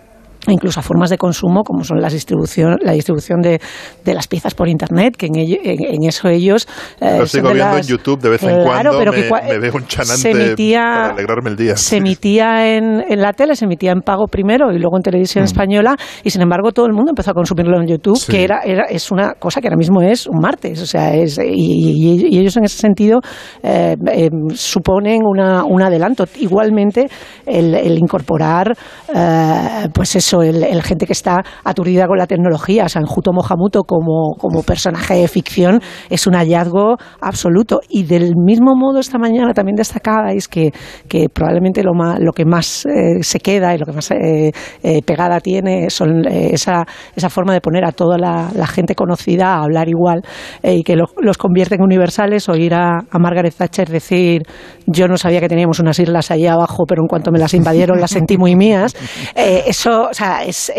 incluso 0.52 0.80
a 0.80 0.82
formas 0.82 1.10
de 1.10 1.18
consumo 1.18 1.62
como 1.62 1.84
son 1.84 2.00
las 2.00 2.12
distribución, 2.12 2.76
la 2.82 2.92
distribución 2.92 3.40
de, 3.40 3.60
de 4.04 4.14
las 4.14 4.26
piezas 4.28 4.54
por 4.54 4.68
internet 4.68 5.16
que 5.16 5.26
en, 5.26 5.36
ello- 5.36 5.58
en, 5.62 5.94
en 5.94 6.04
eso 6.08 6.28
ellos 6.28 6.66
eh, 7.00 7.16
Lo 7.18 7.26
sigo 7.26 7.52
viendo 7.52 7.74
las- 7.76 7.88
en 7.88 7.96
YouTube 7.96 8.20
de 8.20 8.28
vez 8.30 8.42
en 8.42 8.48
Claro, 8.62 8.64
cuando. 8.64 8.98
pero 8.98 9.12
me, 9.12 9.22
que 9.22 9.30
cua- 9.30 9.48
me 9.48 9.58
veo 9.58 9.72
un 9.74 9.86
chanante 9.86 10.20
se 10.20 10.30
emitía, 10.30 10.80
para 10.80 11.08
alegrarme 11.14 11.50
el 11.50 11.56
día. 11.56 11.76
se 11.76 11.96
emitía 11.98 12.76
en, 12.76 13.04
en 13.08 13.20
la 13.20 13.32
tele, 13.32 13.54
se 13.56 13.64
emitía 13.64 13.92
en 13.92 14.00
pago 14.02 14.26
primero 14.26 14.72
y 14.72 14.78
luego 14.78 14.96
en 14.96 15.02
televisión 15.02 15.44
española 15.44 15.96
y 16.24 16.30
sin 16.30 16.42
embargo 16.42 16.72
todo 16.72 16.86
el 16.86 16.92
mundo 16.92 17.10
empezó 17.10 17.30
a 17.30 17.34
consumirlo 17.34 17.80
en 17.80 17.86
YouTube, 17.88 18.16
Sí. 18.18 18.32
que 18.32 18.44
era, 18.44 18.60
era 18.64 18.84
es 18.84 19.10
una 19.10 19.34
cosa 19.34 19.60
que 19.60 19.68
ahora 19.68 19.76
mismo 19.76 20.02
es 20.02 20.26
un 20.26 20.38
martes, 20.40 20.80
o 20.82 20.86
sea, 20.86 21.14
es, 21.14 21.38
y, 21.38 21.44
y- 21.44 22.26
y 22.34 22.38
ellos 22.38 22.56
en 22.56 22.64
ese 22.64 22.78
sentido 22.78 23.20
eh, 23.62 23.96
eh, 24.12 24.28
suponen 24.54 25.20
una, 25.24 25.64
un 25.64 25.82
adelanto. 25.82 26.24
Igualmente 26.38 27.08
el, 27.46 27.74
el 27.74 27.98
incorporar, 27.98 28.76
eh, 29.14 29.88
pues 29.92 30.16
eso, 30.16 30.39
el, 30.42 30.62
el 30.62 30.82
gente 30.82 31.06
que 31.06 31.12
está 31.12 31.42
aturdida 31.64 32.06
con 32.06 32.18
la 32.18 32.26
tecnología, 32.26 32.88
Sanjuto 32.88 33.32
Mohamuto 33.32 33.82
como, 33.84 34.34
como 34.38 34.62
personaje 34.62 35.14
de 35.14 35.28
ficción 35.28 35.80
es 36.08 36.26
un 36.26 36.34
hallazgo 36.34 36.96
absoluto. 37.20 37.80
Y 37.88 38.04
del 38.04 38.34
mismo 38.36 38.74
modo 38.76 38.98
esta 39.00 39.18
mañana 39.18 39.52
también 39.54 39.76
destacabais 39.76 40.48
que, 40.48 40.72
que 41.08 41.28
probablemente 41.28 41.82
lo, 41.82 41.94
más, 41.94 42.18
lo 42.20 42.32
que 42.32 42.44
más 42.44 42.86
eh, 42.86 43.22
se 43.22 43.38
queda 43.40 43.74
y 43.74 43.78
lo 43.78 43.86
que 43.86 43.92
más 43.92 44.10
eh, 44.10 44.52
eh, 44.82 45.02
pegada 45.02 45.40
tiene 45.40 45.90
son 45.90 46.26
eh, 46.26 46.50
esa, 46.52 46.84
esa 47.14 47.30
forma 47.30 47.52
de 47.52 47.60
poner 47.60 47.84
a 47.84 47.92
toda 47.92 48.18
la, 48.18 48.50
la 48.54 48.66
gente 48.66 48.94
conocida 48.94 49.54
a 49.54 49.62
hablar 49.62 49.88
igual 49.88 50.22
eh, 50.62 50.76
y 50.76 50.82
que 50.82 50.96
lo- 50.96 51.10
los 51.20 51.36
convierte 51.38 51.74
en 51.76 51.82
universales. 51.82 52.48
Oír 52.48 52.74
a, 52.74 52.98
a 53.10 53.18
Margaret 53.18 53.54
Thatcher 53.54 53.88
decir 53.88 54.42
yo 54.86 55.06
no 55.06 55.16
sabía 55.16 55.40
que 55.40 55.48
teníamos 55.48 55.78
unas 55.78 55.98
islas 55.98 56.30
allá 56.30 56.54
abajo, 56.54 56.84
pero 56.86 57.02
en 57.02 57.08
cuanto 57.08 57.30
me 57.30 57.38
las 57.38 57.54
invadieron 57.54 58.00
las 58.00 58.10
sentí 58.10 58.36
muy 58.36 58.56
mías. 58.56 58.96
Eso, 59.36 60.08
sea, 60.20 60.44
es- 60.44 60.72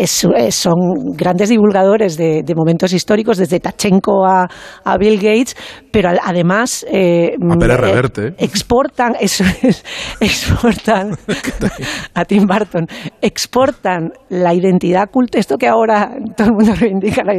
son 0.54 0.74
grandes 1.16 1.48
divulgadores 1.48 2.16
de, 2.16 2.42
de 2.44 2.54
momentos 2.54 2.92
históricos, 2.92 3.38
desde 3.38 3.60
Tachenko 3.60 4.24
a, 4.26 4.48
a 4.84 4.96
Bill 4.98 5.16
Gates, 5.16 5.56
pero 5.90 6.10
además 6.22 6.84
eh, 6.90 7.34
A 7.40 7.54
eh, 7.64 7.76
Reverte. 7.76 8.34
exportan, 8.38 9.14
es, 9.20 9.42
exportan 10.20 11.10
a 12.14 12.24
Tim 12.24 12.46
Burton, 12.46 12.86
exportan 13.20 14.12
la 14.28 14.54
identidad 14.54 15.08
culta, 15.10 15.38
esto 15.38 15.56
que 15.58 15.68
ahora 15.68 16.10
todo 16.36 16.48
el 16.48 16.52
mundo 16.54 16.72
reivindica, 16.78 17.22
la 17.24 17.34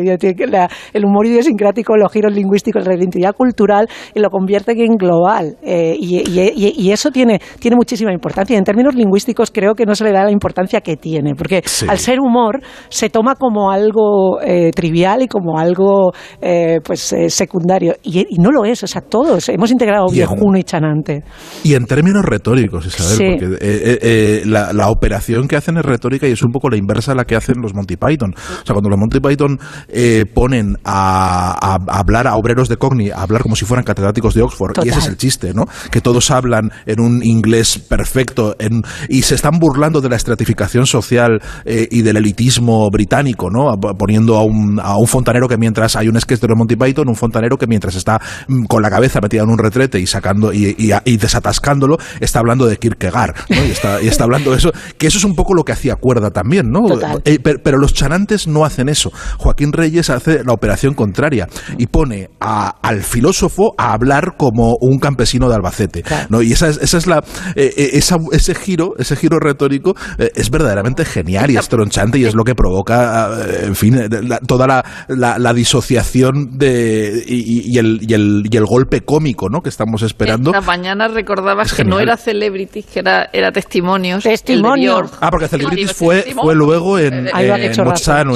la- 0.48 0.70
el 0.94 1.06
humor 1.06 1.26
idiosincrático, 1.26 1.96
los 1.98 2.12
giros 2.12 2.34
lingüísticos, 2.34 2.86
la 2.88 2.96
identidad 2.96 3.34
cultural, 3.36 3.88
y 4.14 4.20
lo 4.20 4.30
convierten 4.30 4.80
en 4.80 4.96
global. 4.96 5.58
Eh, 5.64 5.96
y, 6.00 6.18
y- 6.30 6.52
y- 6.56 6.74
y 6.88 6.92
eso 6.92 7.12
tiene, 7.12 7.40
tiene 7.60 7.76
muchísima 7.76 8.12
importancia. 8.12 8.58
En 8.58 8.64
términos 8.64 8.96
lingüísticos 8.96 9.52
creo 9.52 9.74
que 9.76 9.86
no 9.86 9.96
se 9.96 10.04
le 10.04 10.12
da 10.12 10.24
la 10.24 10.32
importancia 10.32 10.82
que 10.82 10.98
tiene, 10.98 11.36
porque 11.36 11.62
Sí. 11.66 11.86
Al 11.94 12.00
ser 12.00 12.20
humor, 12.20 12.60
se 12.90 13.10
toma 13.10 13.36
como 13.36 13.72
algo 13.72 14.40
eh, 14.42 14.72
trivial 14.76 15.22
y 15.24 15.28
como 15.28 15.58
algo 15.58 16.12
eh, 16.42 16.80
pues 16.84 17.14
eh, 17.14 17.30
secundario. 17.30 17.96
Y, 18.04 18.20
y 18.30 18.38
no 18.40 18.52
lo 18.52 18.66
es, 18.66 18.84
o 18.84 18.88
sea, 18.88 19.02
todos 19.02 19.50
hemos 19.50 19.72
integrado 19.72 20.06
Y 20.10 20.22
en- 20.22 20.28
viejuno 20.30 20.58
y 20.58 20.64
chanante. 20.64 21.24
Y 21.64 21.74
en 21.76 21.86
términos 21.86 22.24
retóricos, 22.26 22.86
Isabel, 22.86 23.18
Sí. 23.18 23.26
porque 23.40 23.58
eh, 23.62 24.42
la, 24.46 24.74
la 24.74 24.90
operación 24.90 25.48
que 25.48 25.56
hacen 25.56 25.78
es 25.78 25.86
retórica 25.86 26.28
y 26.28 26.32
es 26.32 26.44
un 26.44 26.52
poco 26.52 26.70
la 26.70 26.78
inversa 26.78 27.12
a 27.14 27.16
la 27.16 27.26
que 27.26 27.36
hacen 27.36 27.62
los 27.62 27.74
Monty 27.74 27.96
Python. 27.98 28.34
O 28.36 28.66
sea, 28.66 28.74
cuando 28.74 28.90
los 28.90 29.00
Monty 29.00 29.20
Python 29.20 29.60
eh, 29.88 30.26
ponen 30.34 30.78
a, 30.84 31.78
hablar 31.88 32.28
a 32.28 32.36
obreros 32.36 32.70
de 32.70 32.78
Cogni, 32.78 33.10
a 33.12 33.22
hablar 33.22 33.42
como 33.42 33.56
si 33.56 33.66
fueran 33.66 33.84
catedráticos 33.86 34.34
de 34.34 34.42
Oxford, 34.42 34.74
y 34.84 34.90
ese 34.90 35.00
es 35.00 35.08
el 35.08 35.18
chiste, 35.18 35.54
¿no? 35.54 35.66
Que 35.92 36.02
todos 36.02 36.32
hablan 36.32 36.72
en 36.86 37.00
un 37.00 37.24
inglés 37.24 37.80
perfecto 37.80 38.56
en- 38.60 38.84
y 39.10 39.22
se 39.24 39.36
están 39.36 39.60
burlando 39.60 40.02
de 40.02 40.10
la 40.10 40.16
estratificación 40.16 40.86
social 40.86 41.42
eh, 41.66 41.83
y 41.90 42.02
del 42.02 42.18
elitismo 42.18 42.90
británico, 42.92 43.50
¿no? 43.50 43.72
Poniendo 43.98 44.38
a 44.38 44.44
un, 44.44 44.80
a 44.82 44.98
un 44.98 45.08
fontanero 45.08 45.48
que 45.48 45.58
mientras 45.58 45.96
hay 45.96 46.08
un 46.08 46.20
sketch 46.20 46.42
de 46.42 46.56
Monty 46.56 46.76
Python, 46.76 47.08
un 47.10 47.16
fontanero 47.16 47.58
que 47.58 47.68
mientras 47.68 47.96
está 47.96 48.20
mm, 48.48 48.66
con 48.66 48.82
la 48.82 48.90
cabeza 48.90 49.20
metida 49.22 49.44
en 49.44 49.50
un 49.50 49.58
retrete 49.58 50.00
y 50.00 50.08
sacando 50.08 50.54
y, 50.54 50.76
y- 50.78 50.92
y 51.06 51.18
desatascándolo, 51.18 51.98
está 52.20 52.40
hablando 52.40 52.66
de 52.66 52.78
Kierkegaard, 52.78 53.36
¿no? 53.50 53.66
Y 53.66 53.72
está, 53.72 54.02
y 54.02 54.08
está 54.08 54.24
hablando 54.24 54.52
de 54.52 54.58
eso, 54.58 54.72
que 54.98 55.08
eso 55.08 55.18
es 55.18 55.24
un 55.24 55.36
poco 55.36 55.54
lo 55.54 55.64
que 55.64 55.72
hacía 55.72 55.96
Cuerda 55.96 56.32
también, 56.32 56.70
¿no? 56.70 56.82
Eh, 57.26 57.40
per- 57.40 57.62
pero, 57.64 57.78
los 57.78 57.94
chanantes 57.94 58.48
no 58.48 58.66
hacen 58.66 58.90
eso. 58.90 59.12
Joaquín 59.38 59.74
Reyes 59.74 60.10
hace 60.10 60.44
la 60.44 60.54
operación 60.54 60.94
contraria 60.94 61.48
y 61.78 61.88
pone 61.88 62.30
a- 62.40 62.76
al 62.82 63.02
filósofo 63.04 63.74
a 63.78 63.94
hablar 63.94 64.36
como 64.38 64.76
un 64.82 65.00
campesino 65.00 65.50
de 65.50 65.56
Albacete, 65.56 66.04
¿no? 66.30 66.42
Y 66.42 66.54
esa 66.54 66.70
es, 66.70 66.78
esa 66.82 66.98
es 66.98 67.08
la 67.08 67.20
eh, 67.56 67.74
eh, 67.76 67.90
esa- 67.94 68.18
ese 68.32 68.56
giro, 68.56 68.94
ese 68.98 69.16
giro 69.16 69.40
retórico 69.40 69.96
eh, 70.18 70.32
es 70.36 70.50
verdaderamente 70.50 71.06
genial 71.06 71.52
y 71.52 71.58
es 71.58 71.68
tronchante 71.76 72.18
y 72.20 72.26
es 72.26 72.36
lo 72.36 72.44
que 72.44 72.56
provoca, 72.56 73.30
eh, 73.46 73.66
en 73.66 73.76
fin, 73.76 73.96
eh, 73.98 74.08
la- 74.22 74.40
toda 74.40 74.68
la, 74.68 74.86
la- 75.08 75.38
la 75.40 75.54
disociación 75.54 76.58
de 76.58 77.24
y, 77.28 77.72
y 77.74 77.78
el, 77.80 78.00
y, 78.08 78.14
el, 78.14 78.44
y 78.50 78.58
el 78.58 78.66
golpe 78.66 79.02
cómico, 79.02 79.50
¿no? 79.50 79.62
Que 79.62 79.70
estamos 79.70 80.02
esperando. 80.04 80.52
Esta 80.52 80.62
mañana 80.62 81.08
recordabas 81.08 81.68
Es 81.68 81.74
que 81.74 81.84
no 81.84 81.98
genial. 81.98 82.10
era 82.10 82.18
Celebrities, 82.18 82.86
que 82.86 83.00
era, 83.00 83.30
era 83.34 83.52
Testimonios. 83.52 84.24
Testimonios. 84.24 85.12
Ah, 85.20 85.30
porque 85.32 85.48
Celebrities 85.48 85.90
El 85.90 85.96
fue, 85.96 86.16
testimonio. 86.18 86.44
fue 86.44 86.56
luego 86.56 87.00
en, 87.00 87.28
va, 87.52 87.56
qué 87.58 87.66
en. 87.68 87.74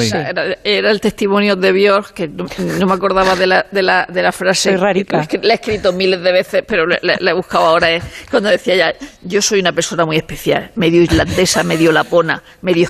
Sí. 0.10 0.17
Era, 0.17 0.56
era 0.63 0.91
el 0.91 1.00
testimonio 1.02 1.56
de 1.56 1.71
Björk, 1.71 2.13
que 2.13 2.28
no, 2.28 2.45
no 2.80 2.86
me 2.88 2.93
acordaba 2.93 3.36
de 3.36 3.47
la, 3.47 3.65
de 3.71 3.84
la, 3.84 4.06
de 4.12 4.21
la 4.23 4.32
frase. 4.32 4.69
Soy 4.71 4.78
rarica. 4.78 5.17
La 5.17 5.23
he 5.23 5.28
escri- 5.28 5.43
La 5.43 5.54
he 5.54 5.56
escrito 5.56 5.93
miles 5.93 6.21
de 6.23 6.32
veces, 6.32 6.63
pero 6.67 6.86
la, 6.88 6.97
he 7.32 7.34
buscado 7.34 7.65
ahora. 7.65 7.91
Es 7.91 8.04
cuando 8.30 8.50
decía 8.50 8.76
ya, 8.76 8.93
yo 9.23 9.41
soy 9.41 9.60
una 9.60 9.71
persona 9.71 10.06
muy 10.06 10.17
especial, 10.17 10.71
medio 10.76 11.02
islandesa, 11.02 11.63
medio 11.63 11.91
lapona, 11.91 12.41
medio 12.62 12.84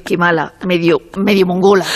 medio, 0.65 0.97
medio 1.17 1.45
mongola. 1.45 1.86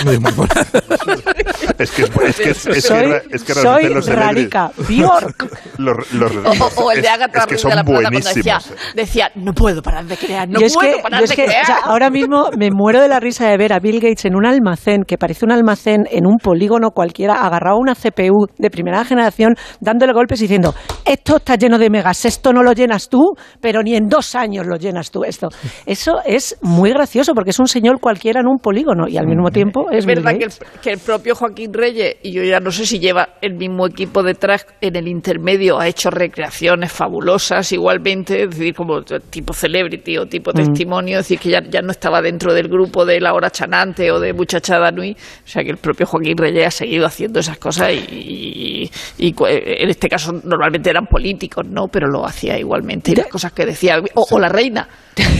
Es 1.78 1.92
que 1.92 2.04
es, 2.04 2.38
que, 2.38 2.50
es, 2.52 2.66
es 2.68 2.84
soy 2.86 3.02
que, 3.06 3.36
es 3.36 3.44
que 3.44 3.54
soy 3.56 3.86
los 3.90 4.08
rarica. 4.08 4.72
Bjork. 4.88 5.52
los- 5.80 6.12
los- 6.14 6.32
O, 6.78 6.84
o 6.84 6.92
el 6.92 7.02
de 7.02 7.10
Agatha 7.10 7.40
es 7.40 7.46
que 7.46 7.50
Ruiz 7.52 7.62
son 7.62 7.70
de 7.72 7.76
la 7.78 7.84
Plata 7.84 8.02
cuando 8.10 8.30
decía, 8.30 8.58
buenísimos. 8.60 8.96
decía, 8.96 9.32
no 9.36 9.54
puedo 9.54 9.82
parar 9.82 10.06
de 10.06 10.16
crear, 10.18 10.48
no 10.48 10.60
yo 10.60 10.68
es 10.68 10.74
puedo 10.76 10.98
que, 10.98 11.02
parar 11.02 11.20
yo 11.20 11.24
es 11.24 11.30
de 11.32 11.36
que, 11.36 11.46
crear. 11.46 11.64
o 11.64 11.66
sea, 11.66 11.78
ahora 11.86 12.10
mismo 12.12 12.50
me 12.58 12.70
muero 12.72 13.02
de 13.02 13.08
la 13.08 13.20
risa 13.20 13.48
de 13.48 13.58
ver 13.58 13.74
a 13.74 13.80
Bill 13.80 14.00
Gates 14.00 14.26
en 14.26 14.36
un 14.36 14.46
almacén 14.46 15.04
que 15.08 15.18
parece 15.18 15.44
un 15.46 15.52
almacén 15.52 16.04
en 16.12 16.28
un 16.28 16.38
polígono 16.38 16.92
cualquiera, 16.92 17.44
agarrado 17.46 17.78
a 17.78 17.80
una 17.80 17.96
CPU 17.96 18.46
de 18.60 18.70
primera 18.70 19.04
generación, 19.04 19.56
dándole 19.80 20.14
golpes 20.14 20.40
y 20.42 20.44
diciendo, 20.44 20.76
esto 21.06 21.38
está 21.38 21.56
lleno 21.56 21.80
de 21.80 21.90
megas, 21.90 22.26
esto 22.26 22.54
no 22.54 22.62
lo 22.62 22.74
llenas 22.74 23.10
tú, 23.10 23.34
pero 23.60 23.82
ni 23.82 23.96
en 23.96 24.08
dos 24.08 24.36
años 24.36 24.68
lo 24.68 24.76
llenas 24.78 25.10
tú 25.10 25.24
esto. 25.24 25.50
Eso 25.88 26.20
es 26.26 26.58
muy 26.62 26.92
gracioso 26.92 27.34
porque 27.34 27.50
es 27.50 27.60
un 27.60 27.68
señor 27.68 28.00
cualquiera 28.00 28.31
en 28.40 28.48
un 28.48 28.58
polígono 28.60 29.08
y 29.08 29.18
al 29.18 29.28
mismo 29.28 29.52
tiempo 29.52 29.92
es 29.92 30.00
Es 30.00 30.06
verdad 30.06 30.32
que 30.38 30.46
el, 30.46 30.52
que 30.82 30.92
el 30.92 31.00
propio 31.00 31.36
Joaquín 31.36 31.74
Reyes, 31.74 32.16
y 32.24 32.32
yo 32.32 32.44
ya 32.44 32.60
no 32.60 32.72
sé 32.72 32.86
si 32.86 33.00
lleva 33.00 33.30
el 33.42 33.56
mismo 33.56 33.86
equipo 33.86 34.24
detrás, 34.24 34.66
en 34.80 34.96
el 34.96 35.08
intermedio 35.08 35.80
ha 35.80 35.88
hecho 35.88 36.10
recreaciones 36.10 36.92
fabulosas 36.92 37.72
igualmente, 37.72 38.44
es 38.44 38.50
decir, 38.52 38.74
como 38.74 39.02
tipo 39.04 39.54
celebrity 39.54 40.18
o 40.18 40.26
tipo 40.26 40.52
testimonio, 40.54 41.20
es 41.20 41.26
decir, 41.26 41.40
que 41.40 41.50
ya, 41.50 41.62
ya 41.70 41.82
no 41.82 41.92
estaba 41.92 42.22
dentro 42.22 42.54
del 42.54 42.68
grupo 42.68 43.06
de 43.06 43.20
La 43.20 43.34
Hora 43.34 43.50
Chanante 43.50 44.12
o 44.12 44.20
de 44.20 44.34
Muchachada 44.34 44.92
Nui, 44.92 45.12
o 45.12 45.48
sea 45.48 45.64
que 45.64 45.72
el 45.72 45.78
propio 45.78 46.06
Joaquín 46.06 46.38
Reyes 46.38 46.68
ha 46.68 46.72
seguido 46.72 47.06
haciendo 47.06 47.40
esas 47.40 47.58
cosas 47.58 47.92
y, 47.94 48.90
y- 49.18 49.36
en 49.40 49.90
este 49.90 50.08
caso 50.08 50.32
normalmente 50.44 50.90
eran 50.90 51.06
políticos, 51.06 51.66
¿no? 51.70 51.88
Pero 51.88 52.08
lo 52.08 52.26
hacía 52.26 52.58
igualmente 52.58 53.12
y 53.12 53.16
las 53.16 53.28
cosas 53.28 53.52
que 53.54 53.66
decía, 53.66 54.00
o, 54.16 54.26
o 54.30 54.40
la 54.40 54.50
reina, 54.50 54.88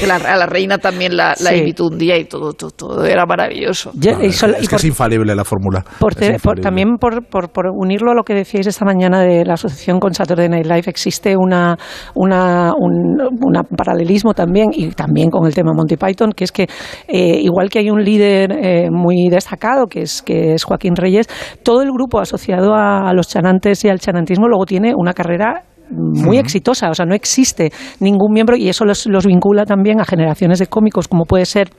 la- 0.08 0.16
a 0.16 0.36
la 0.38 0.46
reina 0.46 0.78
también 0.78 1.16
la, 1.16 1.30
la 1.40 1.52
Sí. 1.52 1.56
invitó 1.58 1.86
un 1.88 1.98
día 1.98 2.18
y 2.18 2.26
todo, 2.26 2.54
todo, 2.54 2.72
todo 2.72 3.06
era 3.06 3.26
maravilloso. 3.26 3.92
Yo- 3.96 4.12
solo- 4.32 4.56
es 4.56 4.68
que 4.68 4.70
por- 4.76 4.80
es 4.80 4.86
infalible 4.86 5.36
la 5.36 5.44
fórmula. 5.46 5.84
Por 6.00 6.16
también 6.62 6.98
por, 6.98 7.26
por- 7.28 7.50
por 7.52 7.68
unirlo 7.68 8.12
a 8.12 8.16
lo 8.16 8.24
que 8.24 8.34
decíais 8.34 8.68
esta 8.68 8.86
mañana 8.86 9.22
de 9.22 9.46
la 9.46 9.54
asociación 9.54 10.00
con 10.00 10.14
Saturday 10.14 10.50
Night 10.50 10.66
Live, 10.66 10.84
existe 10.88 11.36
una, 11.38 11.78
una, 12.16 12.72
un 12.78 13.12
una 13.44 13.64
paralelismo 13.64 14.34
también, 14.34 14.70
y 14.74 14.90
también 14.92 15.30
con 15.30 15.46
el 15.46 15.54
tema 15.54 15.72
Monty 15.74 15.98
Python, 15.98 16.32
que 16.36 16.44
es 16.44 16.52
que 16.52 16.68
eh, 17.08 17.40
igual 17.42 17.70
que 17.70 17.80
hay 17.80 17.90
un 17.90 18.04
líder 18.04 18.52
eh, 18.52 18.90
muy 18.92 19.30
destacado, 19.30 19.88
que 19.88 20.02
es, 20.02 20.22
que 20.22 20.54
es 20.54 20.64
Joaquín 20.64 20.96
Reyes, 20.96 21.28
todo 21.64 21.82
el 21.82 21.92
grupo 21.92 22.20
asociado 22.20 22.74
a, 22.74 23.10
a 23.10 23.14
los 23.14 23.28
chanantes 23.28 23.84
y 23.86 23.90
al 23.90 24.00
chanantismo 24.00 24.48
luego 24.48 24.66
tiene 24.66 24.94
una 24.96 25.14
carrera 25.14 25.64
muy 25.92 26.38
exitosa, 26.38 26.90
o 26.90 26.94
sea, 26.94 27.06
no 27.06 27.14
existe 27.14 27.72
ningún 28.00 28.34
miembro 28.34 28.56
y 28.56 28.70
eso 28.70 28.86
los, 28.86 29.06
los 29.08 29.26
vincula 29.26 29.66
también 29.66 30.00
a 30.00 30.06
generaciones 30.06 30.60
de 30.60 30.68
cómicos 30.68 31.08
como 31.08 31.26
puede 31.26 31.46
ser 31.46 31.70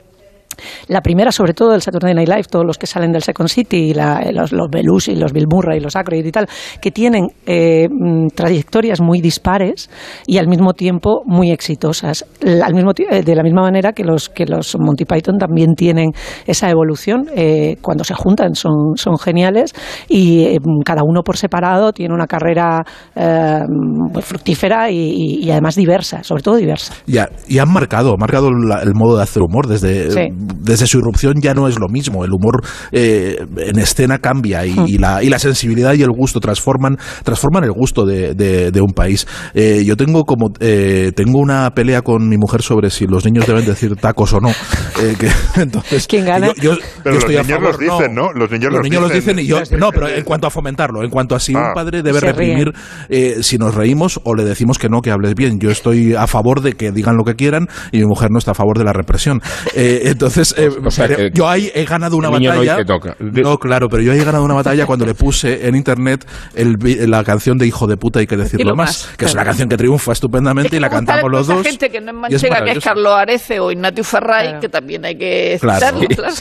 la 0.87 1.01
primera, 1.01 1.31
sobre 1.31 1.53
todo, 1.53 1.71
del 1.71 1.81
Saturday 1.81 2.13
Night 2.13 2.29
Live, 2.29 2.43
todos 2.49 2.65
los 2.65 2.77
que 2.77 2.87
salen 2.87 3.11
del 3.11 3.23
Second 3.23 3.49
City, 3.49 3.89
y 3.89 3.93
la- 3.93 4.21
los, 4.31 4.51
los 4.51 4.67
Belushi, 4.69 5.15
los 5.15 5.31
Bill 5.33 5.47
Murray, 5.49 5.79
los 5.79 5.95
Aykroyd 5.95 6.25
y 6.25 6.31
tal, 6.31 6.47
que 6.81 6.91
tienen 6.91 7.27
eh, 7.45 7.87
mm, 7.89 8.27
trayectorias 8.35 9.01
muy 9.01 9.21
dispares 9.21 9.89
y 10.27 10.37
al 10.37 10.47
mismo 10.47 10.73
tiempo 10.73 11.21
muy 11.25 11.51
exitosas. 11.51 12.25
Al 12.41 12.73
mismo 12.73 12.91
eh, 13.09 13.23
de 13.23 13.35
la 13.35 13.43
misma 13.43 13.61
manera 13.61 13.93
que 13.93 14.03
los, 14.03 14.29
que 14.29 14.45
los 14.45 14.75
Monty 14.79 15.05
Python 15.05 15.37
también 15.37 15.73
tienen 15.75 16.11
esa 16.45 16.69
evolución. 16.69 17.27
eh, 17.35 17.77
cuando 17.81 18.03
se 18.03 18.13
juntan 18.13 18.55
son, 18.55 18.95
son 18.95 19.17
geniales 19.17 19.73
y 20.07 20.43
eh, 20.45 20.57
cada 20.85 21.01
uno 21.03 21.21
por 21.23 21.37
separado 21.37 21.91
tiene 21.91 22.13
una 22.13 22.27
carrera 22.27 22.83
eh, 23.15 23.59
muy 23.67 24.21
fructífera 24.21 24.89
y, 24.91 25.49
además 25.51 25.75
diversa, 25.75 26.23
sobre 26.23 26.41
todo 26.43 26.55
diversa. 26.55 26.93
Ya, 27.07 27.29
y 27.47 27.57
han 27.59 27.71
marcado, 27.71 28.15
marcado 28.17 28.49
la- 28.51 28.81
el 28.81 28.93
modo 28.95 29.17
de 29.17 29.23
hacer 29.23 29.41
humor. 29.43 29.67
Desde, 29.67 30.11
Sí. 30.11 30.21
Desde 30.61 30.87
su 30.87 30.99
irrupción 30.99 31.35
ya 31.41 31.53
no 31.53 31.67
es 31.67 31.79
lo 31.79 31.87
mismo. 31.89 32.23
El 32.25 32.31
humor 32.31 32.61
eh, 32.91 33.37
en 33.57 33.79
escena 33.79 34.19
cambia 34.19 34.65
y, 34.65 34.75
y 34.87 34.97
la, 34.97 35.23
y 35.23 35.29
la 35.29 35.39
sensibilidad 35.39 35.93
y 35.93 36.01
el 36.03 36.09
gusto 36.11 36.39
transforman, 36.39 36.97
transforman 37.23 37.63
el 37.63 37.71
gusto 37.71 38.05
de, 38.05 38.33
de- 38.33 38.71
de 38.71 38.81
un 38.81 38.91
país. 38.93 39.27
Eh, 39.53 39.83
yo 39.85 39.95
tengo 39.97 40.23
como 40.23 40.51
eh, 40.59 41.11
tengo 41.15 41.39
una 41.39 41.69
pelea 41.71 42.01
con 42.01 42.27
mi 42.27 42.37
mujer 42.37 42.61
sobre 42.61 42.89
si 42.89 43.05
los 43.07 43.25
niños 43.25 43.45
deben 43.47 43.65
decir 43.65 43.95
tacos 43.95 44.33
o 44.33 44.39
no. 44.39 44.49
Eh, 44.49 45.15
que, 45.19 45.29
entonces, 45.61 46.07
¿Quién 46.07 46.25
gana? 46.25 46.47
Yo, 46.47 46.73
yo- 46.73 46.77
Pero 47.03 47.03
yo 47.03 47.11
los 47.11 47.17
estoy 47.19 47.35
a 47.37 47.41
niños 47.43 47.59
favor, 47.59 47.83
los 47.83 47.97
dicen, 47.99 48.15
¿no? 48.15 48.31
Los 48.33 48.51
niños 48.51 48.71
los 48.71 48.73
los 48.73 48.83
dicen. 49.13 49.35
dicen 49.35 49.39
y 49.39 49.45
yo 49.47 49.61
no, 49.77 49.91
pero 49.91 50.07
en 50.09 50.23
cuanto 50.23 50.47
a 50.47 50.49
fomentarlo, 50.49 51.03
en 51.03 51.09
cuanto 51.09 51.35
a 51.35 51.39
si 51.39 51.53
Ah. 51.55 51.67
un 51.69 51.73
padre 51.73 52.01
debe 52.01 52.19
reprimir 52.19 52.71
eh, 53.09 53.37
si 53.41 53.57
nos 53.57 53.75
reímos 53.75 54.19
o 54.23 54.33
le 54.35 54.43
decimos 54.43 54.77
que 54.79 54.89
no, 54.89 55.01
que 55.01 55.11
hables 55.11 55.35
bien. 55.35 55.59
Yo 55.59 55.69
estoy 55.71 56.13
a 56.15 56.27
favor 56.27 56.61
de 56.61 56.73
que 56.73 56.91
digan 56.91 57.15
lo 57.15 57.23
que 57.23 57.35
quieran 57.35 57.67
y 57.91 57.99
mi 57.99 58.05
mujer 58.05 58.29
no 58.31 58.39
está 58.39 58.51
a 58.51 58.55
favor 58.55 58.77
de 58.77 58.83
la 58.83 58.93
represión. 58.93 59.41
Eh, 59.75 60.01
entonces, 60.33 60.55
eh, 60.57 60.69
O 60.83 60.91
sea, 60.91 61.07
que 61.07 61.31
yo 61.33 61.47
ahí 61.47 61.71
he 61.73 61.85
ganado 61.85 62.17
una 62.17 62.29
el 62.29 62.33
niño 62.39 62.53
no 62.53 62.59
batalla. 62.59 62.77
te 62.77 62.85
toca. 62.85 63.15
No, 63.19 63.57
claro, 63.57 63.87
pero 63.89 64.01
yo 64.03 64.11
ahí 64.11 64.19
he 64.19 64.23
ganado 64.23 64.43
una 64.43 64.53
batalla 64.55 64.85
cuando 64.85 65.05
le 65.05 65.13
puse 65.13 65.67
en 65.67 65.75
internet 65.75 66.25
el 66.55 66.77
la 67.09 67.23
canción 67.23 67.57
de 67.57 67.67
Hijo 67.67 67.87
de 67.87 67.97
puta, 67.97 68.19
hay 68.19 68.27
que 68.27 68.35
decirlo 68.37 68.75
más, 68.75 69.05
más, 69.07 69.17
que 69.17 69.25
es 69.25 69.33
una 69.33 69.43
canción 69.45 69.69
que 69.69 69.77
triunfa 69.77 70.11
estupendamente 70.11 70.75
y 70.75 70.79
la 70.79 70.89
Me 70.89 70.95
gusta 70.97 71.13
cantamos 71.13 71.31
los 71.31 71.47
dos. 71.47 71.65
gente 71.67 71.89
que 71.89 72.01
no 72.01 72.11
es 72.11 72.17
y 72.17 72.19
manchega, 72.19 72.63
que 72.63 72.71
es. 72.71 72.83
Carlos 72.83 73.13
Arece 73.13 73.59
o 73.59 73.71
Ignatius 73.71 74.07
Ferray, 74.07 74.43
Claro. 74.47 74.59
que 74.59 74.69
también 74.69 75.05
hay 75.05 75.15
que 75.17 75.57
Claro. 75.61 75.99
Sí, 75.99 76.07
claro. 76.07 76.31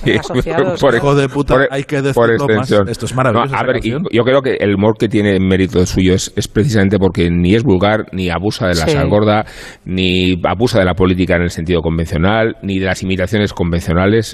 Sí, 0.76 0.80
por- 0.80 0.94
Hijo 0.94 1.14
de 1.14 1.28
puta, 1.28 1.54
por- 1.54 1.68
hay 1.70 1.84
que 1.84 2.02
por 2.12 2.28
decirlo 2.30 2.56
más. 2.56 2.70
Esto 2.88 3.06
es 3.06 3.14
maravilloso, 3.14 3.52
No, 3.52 3.58
a 3.58 3.62
ver, 3.64 3.76
y- 3.84 3.90
yo 3.90 4.22
creo 4.24 4.42
que 4.42 4.56
el 4.60 4.74
humor 4.74 4.96
que 4.98 5.08
tiene 5.08 5.38
mérito 5.40 5.84
suyo 5.86 6.14
es, 6.14 6.32
es 6.36 6.48
precisamente 6.48 6.98
porque 6.98 7.30
ni 7.30 7.54
es 7.54 7.62
vulgar, 7.62 8.06
ni 8.12 8.30
abusa 8.30 8.66
de 8.68 8.74
la 8.74 8.86
Sí. 8.86 8.92
sal 8.92 9.08
gorda, 9.08 9.44
ni 9.84 10.40
abusa 10.44 10.78
de 10.78 10.84
la 10.84 10.94
política 10.94 11.36
en 11.36 11.42
el 11.42 11.50
sentido 11.50 11.80
convencional, 11.82 12.56
ni 12.62 12.78
de 12.78 12.86
las 12.86 13.02
imitaciones 13.02 13.52
convencionales. 13.52 13.81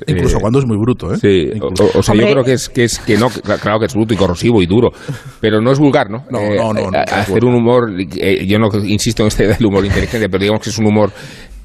Incluso 0.06 0.38
eh, 0.38 0.40
cuando 0.40 0.58
es 0.58 0.66
muy 0.66 0.76
bruto, 0.76 1.12
¿eh? 1.12 1.16
Sí, 1.16 1.50
o, 1.60 1.98
o 1.98 2.02
sea, 2.02 2.12
Hombre, 2.12 2.26
yo 2.26 2.32
creo 2.32 2.44
que 2.44 2.52
es 2.52 2.68
que 2.68 2.84
es 2.84 2.98
que 2.98 3.16
no, 3.16 3.28
que- 3.30 3.40
claro 3.40 3.78
que 3.80 3.86
es 3.86 3.94
bruto 3.94 4.14
y 4.14 4.16
corrosivo 4.16 4.62
y 4.62 4.66
duro, 4.66 4.90
pero 5.40 5.60
no 5.60 5.70
es 5.72 5.78
vulgar, 5.78 6.10
¿no? 6.10 6.24
No, 6.30 6.40
no, 6.40 6.72
no, 6.72 6.90
no, 6.90 6.98
hacer 6.98 7.44
un 7.44 7.54
humor, 7.54 7.90
eh, 7.98 8.46
yo 8.46 8.58
no 8.58 8.68
insisto 8.84 9.22
en 9.22 9.28
esta 9.28 9.44
idea 9.44 9.56
del 9.56 9.66
humor 9.66 9.84
inteligente, 9.84 10.28
pero 10.28 10.40
digamos 10.42 10.62
que 10.62 10.70
es 10.70 10.78
un 10.78 10.86
humor 10.86 11.10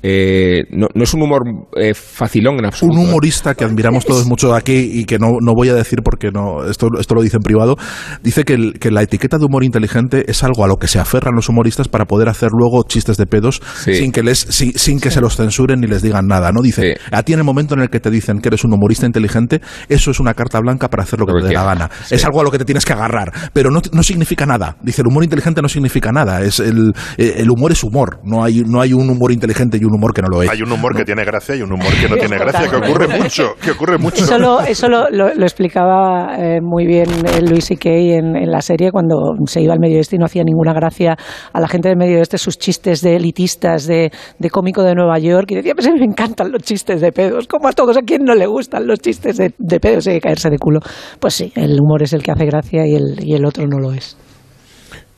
eh, 0.06 0.66
no, 0.70 0.88
no, 0.94 1.04
es 1.06 1.14
un 1.14 1.22
humor 1.22 1.44
eh, 1.78 1.94
facilón 1.94 2.60
en 2.60 2.66
absoluto. 2.66 3.00
Un 3.00 3.08
humorista 3.08 3.56
que 3.56 3.64
admiramos 3.64 4.06
todos 4.06 4.26
mucho 4.26 4.54
aquí 4.54 4.92
y 5.00 5.06
que 5.06 5.18
no, 5.18 5.38
no 5.40 5.54
voy 5.56 5.70
a 5.70 5.74
decir 5.74 6.00
porque 6.04 6.30
no 6.30 6.66
esto, 6.66 6.88
esto 7.00 7.16
lo 7.16 7.22
dice 7.22 7.38
en 7.38 7.42
privado, 7.42 7.78
dice 8.22 8.44
que, 8.44 8.56
el, 8.56 8.74
que, 8.80 8.92
la 8.92 9.02
etiqueta 9.02 9.38
de 9.38 9.46
humor 9.46 9.64
inteligente 9.64 10.26
es 10.28 10.44
algo 10.44 10.66
a 10.66 10.68
lo 10.68 10.76
que 10.76 10.90
se 10.90 11.00
aferran 11.00 11.36
los 11.36 11.48
humoristas 11.48 11.88
para 11.88 12.04
poder 12.04 12.28
hacer 12.28 12.50
luego 12.52 12.84
chistes 12.84 13.16
de 13.16 13.26
pedos 13.26 13.62
sí. 13.82 13.96
sin 13.96 14.12
que 14.12 14.24
les 14.24 14.40
sin, 14.40 14.78
sin 14.78 15.00
que 15.00 15.10
sí. 15.10 15.16
se 15.16 15.22
los 15.22 15.38
censuren 15.38 15.80
ni 15.80 15.88
les 15.88 16.02
digan 16.02 16.28
nada. 16.28 16.52
¿no? 16.52 16.62
Dice, 16.62 16.82
sí. 16.82 17.02
a 17.10 17.24
ti 17.24 17.32
en 17.32 17.40
el 17.40 17.46
momento 17.46 17.74
en 17.74 17.80
el 17.80 17.90
que 17.90 18.02
te 18.02 18.10
dicen 18.10 18.40
que 18.40 18.50
eres 18.50 18.66
un 18.66 18.74
humorista 18.74 19.06
inteligente, 19.06 19.62
eso 19.88 20.12
es 20.12 20.20
una 20.20 20.34
carta 20.34 20.60
blanca 20.60 20.90
para 20.90 21.04
hacer 21.04 21.18
lo 21.20 21.26
que 21.26 21.32
porque, 21.32 21.44
te 21.44 21.50
dé 21.50 21.56
la 21.56 21.64
gana. 21.64 21.90
Es 22.10 22.26
algo 22.26 22.42
a 22.42 22.44
lo 22.44 22.52
que 22.52 22.58
te 22.58 22.66
tienes 22.66 22.84
que 22.84 22.92
agarrar, 22.92 23.32
pero 23.54 23.72
no, 23.72 23.82
no 23.94 24.04
significa 24.04 24.46
nada. 24.46 24.76
Dice, 24.82 25.02
el 25.02 25.08
humor 25.08 25.24
inteligente 25.24 25.62
no 25.62 25.70
significa 25.70 26.12
nada. 26.12 26.42
Es 26.42 26.60
el, 26.60 26.94
el 27.18 27.50
humor 27.50 27.72
es 27.72 27.84
humor. 27.86 28.20
No 28.26 28.44
hay, 28.44 28.64
no 28.66 28.82
hay 28.82 28.92
un 28.92 29.10
humor 29.10 29.32
inteligente 29.32 29.78
y 29.78 29.86
un 29.86 29.93
humor 29.94 30.14
que 30.14 30.22
no 30.22 30.28
lo 30.30 30.44
es. 30.44 30.50
Hay 30.50 30.62
un 30.62 30.72
humor 30.72 30.94
¿no? 30.94 31.00
que 31.00 31.06
tiene 31.06 31.24
gracia 31.24 31.56
y 31.56 31.62
un 31.62 31.72
humor 31.72 31.92
que 32.00 32.10
no 32.10 32.16
tiene 32.16 32.38
gracia, 32.38 32.70
que 32.70 32.76
ocurre 32.76 33.08
mucho, 33.08 33.56
que 33.62 33.72
ocurre 33.72 33.98
mucho. 33.98 34.24
Eso 34.24 34.38
lo, 34.38 34.62
eso 34.62 34.88
lo, 34.90 35.10
lo, 35.10 35.34
lo 35.34 35.44
explicaba 35.44 36.36
eh, 36.38 36.60
muy 36.62 36.86
bien 36.86 37.08
Luis 37.42 37.72
y 37.72 37.78
Kay 37.78 38.14
en, 38.14 38.36
en, 38.36 38.52
la 38.52 38.62
serie 38.62 38.92
cuando 38.92 39.16
se 39.46 39.62
iba 39.62 39.74
al 39.74 39.80
Medio 39.80 39.98
Oeste 39.98 40.16
y 40.16 40.20
no 40.20 40.26
hacía 40.26 40.44
ninguna 40.44 40.74
gracia 40.74 41.16
a 41.52 41.60
la 41.60 41.68
gente 41.68 41.90
del 41.90 41.98
Medio 41.98 42.20
Oeste 42.20 42.38
sus 42.38 42.58
chistes 42.58 43.02
de 43.02 43.16
elitistas, 43.16 43.86
de, 43.88 44.12
de 44.40 44.50
cómico 44.50 44.84
de 44.84 44.96
Nueva 44.96 45.20
York 45.20 45.52
y 45.52 45.56
decía, 45.56 45.74
pues 45.76 45.88
a 45.88 45.92
mí 45.92 46.00
me 46.00 46.06
encantan 46.06 46.52
los 46.52 46.62
chistes 46.62 47.02
de 47.02 47.12
pedos, 47.12 47.48
como 47.48 47.68
a 47.68 47.72
todos, 47.72 47.98
a 47.98 48.02
quien 48.02 48.24
no 48.24 48.36
le 48.36 48.48
gustan 48.48 48.88
los 48.88 49.00
chistes 49.00 49.38
de, 49.38 49.54
de 49.58 49.80
pedos, 49.80 50.08
hay 50.08 50.16
que 50.16 50.22
caerse 50.22 50.50
de 50.50 50.58
culo. 50.58 50.80
Pues 51.20 51.34
sí, 51.34 51.52
el 51.56 51.80
humor 51.80 52.04
es 52.04 52.14
el 52.14 52.24
que 52.24 52.32
hace 52.32 52.46
gracia 52.46 52.86
y 52.88 52.96
el, 52.96 53.24
y 53.24 53.36
el 53.36 53.46
otro 53.46 53.66
no 53.68 53.80
lo 53.80 53.94
es. 53.94 54.18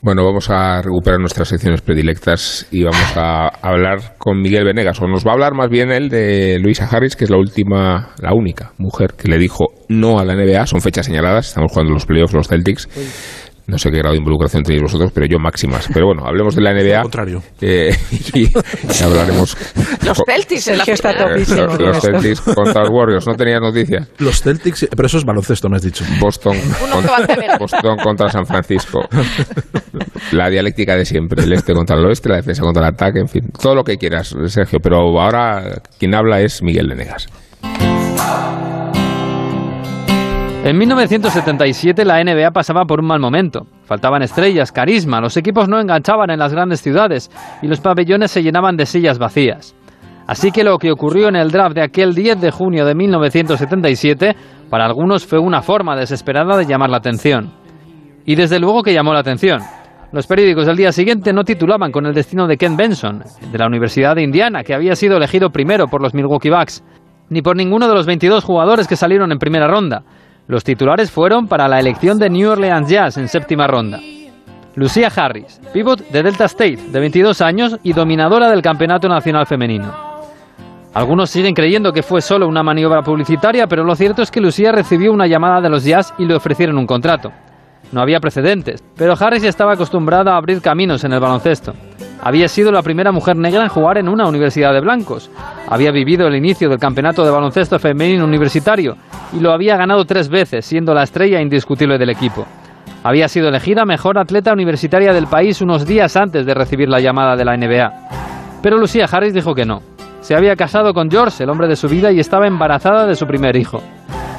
Bueno, 0.02 0.24
vamos 0.24 0.50
a 0.50 0.82
recuperar 0.82 1.18
nuestras 1.18 1.48
secciones 1.48 1.80
predilectas 1.80 2.68
y 2.70 2.84
vamos 2.84 3.16
a 3.16 3.48
hablar 3.60 4.16
con 4.18 4.40
Miguel 4.40 4.64
Venegas. 4.64 5.00
O 5.00 5.08
nos 5.08 5.26
va 5.26 5.30
a 5.30 5.34
hablar 5.34 5.54
más 5.54 5.68
bien 5.68 5.90
él 5.90 6.08
de 6.08 6.58
Luisa 6.60 6.86
Harris, 6.90 7.16
que 7.16 7.24
es 7.24 7.30
la 7.30 7.38
última, 7.38 8.14
la 8.20 8.32
única 8.34 8.72
mujer 8.78 9.14
que 9.14 9.28
le 9.28 9.38
dijo 9.38 9.66
no 9.88 10.18
a 10.18 10.24
la 10.24 10.34
NBA. 10.34 10.66
Son 10.66 10.80
fechas 10.80 11.06
señaladas, 11.06 11.48
estamos 11.48 11.72
jugando 11.72 11.94
los 11.94 12.06
playoffs, 12.06 12.34
los 12.34 12.48
Celtics. 12.48 12.88
No 13.66 13.78
sé 13.78 13.90
qué 13.90 13.98
grado 13.98 14.12
de 14.12 14.18
involucración 14.18 14.62
tenéis 14.62 14.82
vosotros, 14.82 15.10
pero 15.12 15.26
yo 15.26 15.40
máximas. 15.40 15.88
Pero 15.92 16.06
bueno, 16.06 16.22
hablemos 16.24 16.54
de 16.54 16.62
la 16.62 16.72
NBA. 16.72 16.98
Al 16.98 17.02
contrario. 17.02 17.42
Eh, 17.60 17.92
y, 18.34 18.42
y, 18.44 18.50
hablaremos. 19.02 19.56
Los 20.04 20.22
Celtics, 20.24 20.68
el 20.68 20.82
que 20.82 20.92
está 20.92 21.12
topísimo. 21.16 21.62
Los, 21.62 21.80
los 21.80 22.00
Celtics 22.00 22.40
contra 22.42 22.82
los 22.82 22.90
Warriors. 22.90 23.26
¿No 23.26 23.34
tenías 23.34 23.60
noticia? 23.60 24.06
Los 24.18 24.40
Celtics, 24.40 24.86
pero 24.94 25.06
eso 25.06 25.18
es 25.18 25.24
baloncesto, 25.24 25.68
me 25.68 25.76
has 25.76 25.82
dicho. 25.82 26.04
Boston, 26.20 26.56
contra, 26.92 27.58
Boston 27.58 27.96
contra 27.96 28.28
San 28.28 28.46
Francisco. 28.46 29.00
La 30.32 30.48
dialéctica 30.48 30.96
de 30.96 31.04
siempre. 31.04 31.44
El 31.44 31.52
este 31.52 31.72
contra 31.74 31.96
el 31.96 32.06
oeste, 32.06 32.28
la 32.28 32.36
defensa 32.36 32.62
contra 32.62 32.88
el 32.88 32.94
ataque, 32.94 33.20
en 33.20 33.28
fin. 33.28 33.50
Todo 33.60 33.74
lo 33.74 33.84
que 33.84 33.96
quieras, 33.96 34.34
Sergio. 34.46 34.78
Pero 34.82 34.98
ahora 35.20 35.80
quien 35.98 36.14
habla 36.14 36.40
es 36.40 36.62
Miguel 36.62 36.88
Venegas. 36.88 37.26
En 40.66 40.78
1977 40.78 42.04
la 42.04 42.20
NBA 42.24 42.50
pasaba 42.50 42.86
por 42.86 42.98
un 42.98 43.06
mal 43.06 43.20
momento. 43.20 43.68
Faltaban 43.84 44.22
estrellas, 44.22 44.72
carisma, 44.72 45.20
los 45.20 45.36
equipos 45.36 45.68
no 45.68 45.78
enganchaban 45.78 46.28
en 46.30 46.40
las 46.40 46.52
grandes 46.52 46.80
ciudades 46.80 47.30
y 47.62 47.68
los 47.68 47.80
pabellones 47.80 48.32
se 48.32 48.42
llenaban 48.42 48.76
de 48.76 48.84
sillas 48.84 49.20
vacías. 49.20 49.76
Así 50.26 50.50
que 50.50 50.64
lo 50.64 50.78
que 50.78 50.90
ocurrió 50.90 51.28
en 51.28 51.36
el 51.36 51.52
draft 51.52 51.76
de 51.76 51.84
aquel 51.84 52.14
10 52.16 52.40
de 52.40 52.50
junio 52.50 52.84
de 52.84 52.96
1977 52.96 54.34
para 54.68 54.86
algunos 54.86 55.24
fue 55.24 55.38
una 55.38 55.62
forma 55.62 55.94
desesperada 55.94 56.56
de 56.56 56.66
llamar 56.66 56.90
la 56.90 56.96
atención. 56.96 57.52
Y 58.24 58.34
desde 58.34 58.58
luego 58.58 58.82
que 58.82 58.92
llamó 58.92 59.12
la 59.12 59.20
atención. 59.20 59.60
Los 60.12 60.26
periódicos 60.26 60.66
del 60.66 60.76
día 60.76 60.92
siguiente 60.92 61.32
no 61.32 61.44
titulaban 61.44 61.90
con 61.90 62.06
el 62.06 62.14
destino 62.14 62.46
de 62.46 62.56
Ken 62.56 62.76
Benson, 62.76 63.24
de 63.50 63.58
la 63.58 63.66
Universidad 63.66 64.14
de 64.14 64.22
Indiana, 64.22 64.62
que 64.62 64.72
había 64.72 64.94
sido 64.94 65.16
elegido 65.16 65.50
primero 65.50 65.88
por 65.88 66.00
los 66.00 66.14
Milwaukee 66.14 66.50
Bucks, 66.50 66.84
ni 67.28 67.42
por 67.42 67.56
ninguno 67.56 67.88
de 67.88 67.94
los 67.94 68.06
22 68.06 68.44
jugadores 68.44 68.86
que 68.86 68.96
salieron 68.96 69.32
en 69.32 69.38
primera 69.38 69.66
ronda. 69.66 70.04
Los 70.46 70.62
titulares 70.62 71.10
fueron 71.10 71.48
para 71.48 71.66
la 71.66 71.80
elección 71.80 72.18
de 72.18 72.30
New 72.30 72.50
Orleans 72.50 72.88
Jazz 72.88 73.16
en 73.18 73.26
séptima 73.26 73.66
ronda. 73.66 73.98
Lucia 74.76 75.10
Harris, 75.14 75.60
pivot 75.72 76.08
de 76.10 76.22
Delta 76.22 76.44
State, 76.44 76.78
de 76.92 77.00
22 77.00 77.40
años 77.40 77.76
y 77.82 77.92
dominadora 77.92 78.48
del 78.48 78.62
Campeonato 78.62 79.08
Nacional 79.08 79.46
Femenino. 79.46 79.92
Algunos 80.94 81.30
siguen 81.30 81.54
creyendo 81.54 81.92
que 81.92 82.02
fue 82.02 82.20
solo 82.20 82.46
una 82.46 82.62
maniobra 82.62 83.02
publicitaria, 83.02 83.66
pero 83.66 83.84
lo 83.84 83.96
cierto 83.96 84.22
es 84.22 84.30
que 84.30 84.40
Lucía 84.40 84.72
recibió 84.72 85.12
una 85.12 85.26
llamada 85.26 85.60
de 85.60 85.68
los 85.68 85.84
Jazz 85.84 86.14
y 86.16 86.26
le 86.26 86.34
ofrecieron 86.34 86.78
un 86.78 86.86
contrato. 86.86 87.32
No 87.92 88.00
había 88.00 88.20
precedentes, 88.20 88.82
pero 88.96 89.14
Harris 89.18 89.44
estaba 89.44 89.74
acostumbrada 89.74 90.32
a 90.32 90.36
abrir 90.36 90.60
caminos 90.60 91.04
en 91.04 91.12
el 91.12 91.20
baloncesto. 91.20 91.72
Había 92.22 92.48
sido 92.48 92.72
la 92.72 92.82
primera 92.82 93.12
mujer 93.12 93.36
negra 93.36 93.62
en 93.62 93.68
jugar 93.68 93.98
en 93.98 94.08
una 94.08 94.26
universidad 94.26 94.72
de 94.72 94.80
blancos. 94.80 95.30
Había 95.68 95.92
vivido 95.92 96.26
el 96.26 96.34
inicio 96.34 96.68
del 96.68 96.78
campeonato 96.78 97.24
de 97.24 97.30
baloncesto 97.30 97.78
femenino 97.78 98.24
universitario 98.24 98.96
y 99.32 99.40
lo 99.40 99.52
había 99.52 99.76
ganado 99.76 100.04
tres 100.04 100.28
veces, 100.28 100.66
siendo 100.66 100.94
la 100.94 101.04
estrella 101.04 101.40
indiscutible 101.40 101.98
del 101.98 102.10
equipo. 102.10 102.46
Había 103.04 103.28
sido 103.28 103.48
elegida 103.48 103.84
mejor 103.84 104.18
atleta 104.18 104.52
universitaria 104.52 105.12
del 105.12 105.28
país 105.28 105.60
unos 105.60 105.86
días 105.86 106.16
antes 106.16 106.44
de 106.44 106.54
recibir 106.54 106.88
la 106.88 106.98
llamada 106.98 107.36
de 107.36 107.44
la 107.44 107.56
NBA. 107.56 107.92
Pero 108.62 108.78
Lucía 108.78 109.06
Harris 109.10 109.32
dijo 109.32 109.54
que 109.54 109.64
no. 109.64 109.80
Se 110.20 110.34
había 110.34 110.56
casado 110.56 110.92
con 110.92 111.08
George, 111.08 111.44
el 111.44 111.50
hombre 111.50 111.68
de 111.68 111.76
su 111.76 111.88
vida, 111.88 112.10
y 112.10 112.18
estaba 112.18 112.48
embarazada 112.48 113.06
de 113.06 113.14
su 113.14 113.26
primer 113.26 113.54
hijo. 113.54 113.80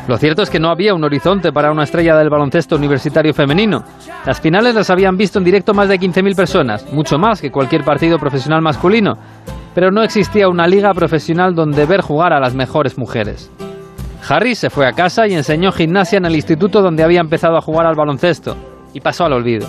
Lo 0.08 0.18
cierto 0.18 0.42
es 0.42 0.50
que 0.50 0.60
no 0.60 0.70
había 0.70 0.94
un 0.94 1.04
horizonte 1.04 1.52
para 1.52 1.70
una 1.70 1.84
estrella 1.84 2.16
del 2.16 2.30
baloncesto 2.30 2.78
universitario 2.78 3.34
femenino. 3.34 3.84
Las 4.26 4.40
finales 4.40 4.74
las 4.74 4.90
habían 4.90 5.18
visto 5.18 5.38
en 5.38 5.46
directo 5.46 5.74
más 5.74 5.90
de 5.90 6.00
15.000 6.00 6.36
personas, 6.36 6.94
mucho 6.94 7.18
más 7.18 7.42
que 7.42 7.52
cualquier 7.52 7.84
partido 7.84 8.18
profesional 8.18 8.62
masculino, 8.62 9.16
pero 9.76 9.92
no 9.92 10.04
existía 10.04 10.48
una 10.48 10.66
liga 10.66 10.94
profesional 10.94 11.54
donde 11.54 11.86
ver 11.86 12.00
jugar 12.02 12.32
a 12.32 12.40
las 12.40 12.56
mejores 12.56 12.98
mujeres. 12.98 13.52
Harris 14.30 14.60
se 14.60 14.70
fue 14.70 14.88
a 14.88 14.94
casa 14.94 15.28
y 15.28 15.34
enseñó 15.34 15.74
gimnasia 15.74 16.18
en 16.18 16.26
el 16.26 16.36
instituto 16.36 16.82
donde 16.82 17.04
había 17.04 17.20
empezado 17.20 17.58
a 17.58 17.62
jugar 17.62 17.86
al 17.86 17.96
baloncesto, 17.96 18.56
y 18.94 19.02
pasó 19.02 19.26
al 19.26 19.34
olvido. 19.34 19.68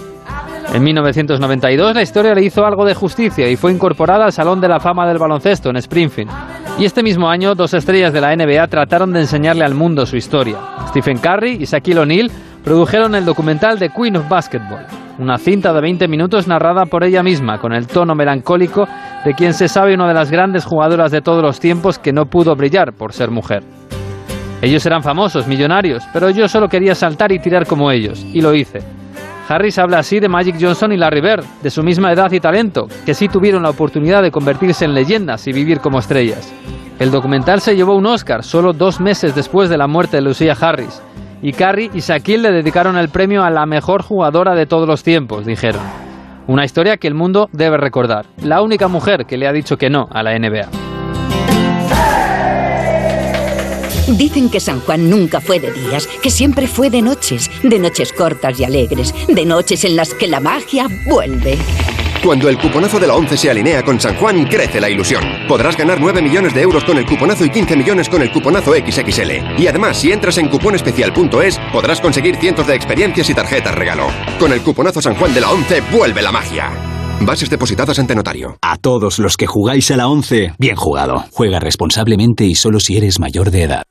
En 0.75 0.85
1992 0.85 1.95
la 1.95 2.03
historia 2.03 2.35
le 2.35 2.45
hizo 2.45 2.65
algo 2.65 2.85
de 2.85 2.95
justicia 2.95 3.49
y 3.49 3.57
fue 3.57 3.73
incorporada 3.73 4.27
al 4.27 4.33
Salón 4.33 4.61
de 4.61 4.69
la 4.69 4.79
Fama 4.79 5.09
del 5.09 5.19
Baloncesto 5.19 5.71
en 5.71 5.77
Springfield. 5.77 6.31
Y 6.79 6.85
este 6.85 7.03
mismo 7.03 7.29
año 7.31 7.55
dos 7.55 7.73
estrellas 7.73 8.13
de 8.13 8.21
la 8.21 8.37
NBA 8.37 8.67
trataron 8.69 9.13
de 9.13 9.21
enseñarle 9.21 9.65
al 9.65 9.75
mundo 9.75 10.05
su 10.05 10.17
historia. 10.17 10.59
Stephen 10.89 11.19
Curry 11.19 11.57
y 11.61 11.65
Shaquille 11.65 12.01
O'Neal 12.01 12.31
produjeron 12.63 13.15
el 13.15 13.25
documental 13.25 13.79
The 13.79 13.89
Queen 13.89 14.17
of 14.17 14.29
Basketball, 14.29 14.85
una 15.19 15.39
cinta 15.39 15.73
de 15.73 15.81
20 15.81 16.07
minutos 16.07 16.47
narrada 16.47 16.85
por 16.85 17.03
ella 17.03 17.23
misma, 17.23 17.59
con 17.59 17.73
el 17.73 17.87
tono 17.87 18.15
melancólico 18.15 18.87
de 19.25 19.33
quien 19.33 19.55
se 19.55 19.69
sabe 19.69 19.95
una 19.95 20.07
de 20.07 20.15
las 20.15 20.31
grandes 20.31 20.67
jugadoras 20.67 21.11
de 21.11 21.23
todos 21.23 21.43
los 21.43 21.61
tiempos 21.61 21.99
que 21.99 22.13
no 22.13 22.27
pudo 22.27 22.55
brillar 22.55 22.93
por 22.93 23.15
ser 23.15 23.31
mujer. 23.31 23.63
Ellos 24.61 24.85
eran 24.85 25.03
famosos, 25.03 25.47
millonarios, 25.47 26.05
pero 26.13 26.29
yo 26.29 26.47
solo 26.47 26.69
quería 26.69 26.95
saltar 26.95 27.33
y 27.33 27.39
tirar 27.39 27.67
como 27.67 27.91
ellos, 27.91 28.23
y 28.23 28.43
lo 28.43 28.55
hice. 28.55 28.98
Harris 29.49 29.79
habla 29.79 30.01
así 30.01 30.21
de 30.21 30.29
Magic 30.29 30.57
Johnson 30.61 30.93
y 30.93 30.99
Larry 30.99 31.23
Bird, 31.23 31.45
de 31.63 31.71
su 31.71 31.83
misma 31.83 32.13
edad 32.13 32.31
y 32.33 32.39
talento, 32.39 32.87
que 33.07 33.15
sí 33.15 33.29
tuvieron 33.29 33.63
la 33.63 33.71
oportunidad 33.71 34.23
de 34.23 34.31
convertirse 34.31 34.85
en 34.85 34.93
leyendas 34.93 35.47
y 35.47 35.53
vivir 35.53 35.81
como 35.81 35.99
estrellas. 35.99 36.53
El 36.99 37.11
documental 37.11 37.63
se 37.63 37.75
llevó 37.75 37.95
un 37.95 38.07
Oscar 38.07 38.45
solo 38.45 38.75
dos 38.75 39.01
meses 39.01 39.35
después 39.35 39.71
de 39.71 39.79
la 39.79 39.87
muerte 39.87 40.19
de 40.19 40.23
Lucia 40.23 40.55
Harris, 40.61 41.01
y 41.41 41.53
Curry 41.53 41.91
y 41.95 42.01
Shaquille 42.01 42.43
le 42.43 42.53
dedicaron 42.53 42.97
el 42.97 43.09
premio 43.09 43.43
a 43.43 43.51
la 43.51 43.65
mejor 43.65 44.03
jugadora 44.03 44.55
de 44.55 44.67
todos 44.67 44.87
los 44.87 45.03
tiempos, 45.03 45.47
dijeron. 45.47 45.83
Una 46.47 46.65
historia 46.65 46.97
que 46.97 47.09
el 47.09 47.15
mundo 47.15 47.49
debe 47.53 47.77
recordar. 47.77 48.27
La 48.43 48.63
única 48.63 48.89
mujer 48.89 49.25
que 49.25 49.37
le 49.37 49.47
ha 49.47 49.53
dicho 49.53 49.77
que 49.77 49.91
no 49.91 50.09
a 50.11 50.23
la 50.23 50.39
NBA. 50.39 50.88
Dicen 54.17 54.49
que 54.49 54.59
San 54.61 54.81
Juan 54.81 55.11
nunca 55.11 55.41
fue 55.41 55.61
de 55.61 55.71
días, 55.71 56.07
que 56.23 56.31
siempre 56.31 56.67
fue 56.67 56.89
de 56.89 57.03
noches, 57.03 57.51
de 57.63 57.79
noches 57.79 58.13
cortas 58.13 58.59
y 58.59 58.65
alegres, 58.65 59.15
de 59.29 59.45
noches 59.45 59.85
en 59.85 59.97
las 59.97 60.15
que 60.15 60.27
la 60.27 60.41
magia 60.41 60.89
vuelve. 61.07 61.59
Cuando 62.25 62.49
el 62.49 62.59
cuponazo 62.59 62.99
de 62.99 63.07
la 63.07 63.15
11 63.15 63.37
se 63.37 63.51
alinea 63.51 63.85
con 63.85 64.01
San 64.01 64.17
Juan, 64.17 64.47
crece 64.47 64.81
la 64.81 64.91
ilusión. 64.91 65.23
Podrás 65.47 65.77
ganar 65.77 66.01
9 66.01 66.21
millones 66.21 66.53
de 66.53 66.63
euros 66.63 66.85
con 66.85 66.99
el 66.99 67.07
cuponazo 67.07 67.45
y 67.45 67.51
15 67.51 67.77
millones 67.77 68.09
con 68.09 68.23
el 68.23 68.33
cuponazo 68.33 68.75
XXL. 68.75 69.59
Y 69.59 69.67
además, 69.67 69.99
si 69.99 70.11
entras 70.11 70.39
en 70.39 70.49
cuponespecial.es, 70.49 71.61
podrás 71.73 72.01
conseguir 72.01 72.37
cientos 72.37 72.67
de 72.67 72.75
experiencias 72.75 73.31
y 73.31 73.35
tarjetas 73.35 73.75
regalo. 73.75 74.09
Con 74.41 74.53
el 74.53 74.63
cuponazo 74.63 75.01
San 75.01 75.15
Juan 75.15 75.33
de 75.33 75.43
la 75.43 75.53
11, 75.53 75.83
vuelve 75.93 76.23
la 76.23 76.33
magia. 76.33 76.98
Bases 77.21 77.51
depositadas 77.51 77.99
ante 77.99 78.15
notario. 78.15 78.57
A 78.63 78.77
todos 78.77 79.19
los 79.19 79.37
que 79.37 79.47
jugáis 79.47 79.91
a 79.91 79.97
la 79.97 80.09
11, 80.09 80.53
bien 80.59 80.77
jugado. 80.77 81.25
Juega 81.33 81.59
responsablemente 81.59 82.45
y 82.45 82.55
solo 82.55 82.79
si 82.81 82.97
eres 82.97 83.19
mayor 83.19 83.51
de 83.51 83.63
edad. 83.65 83.83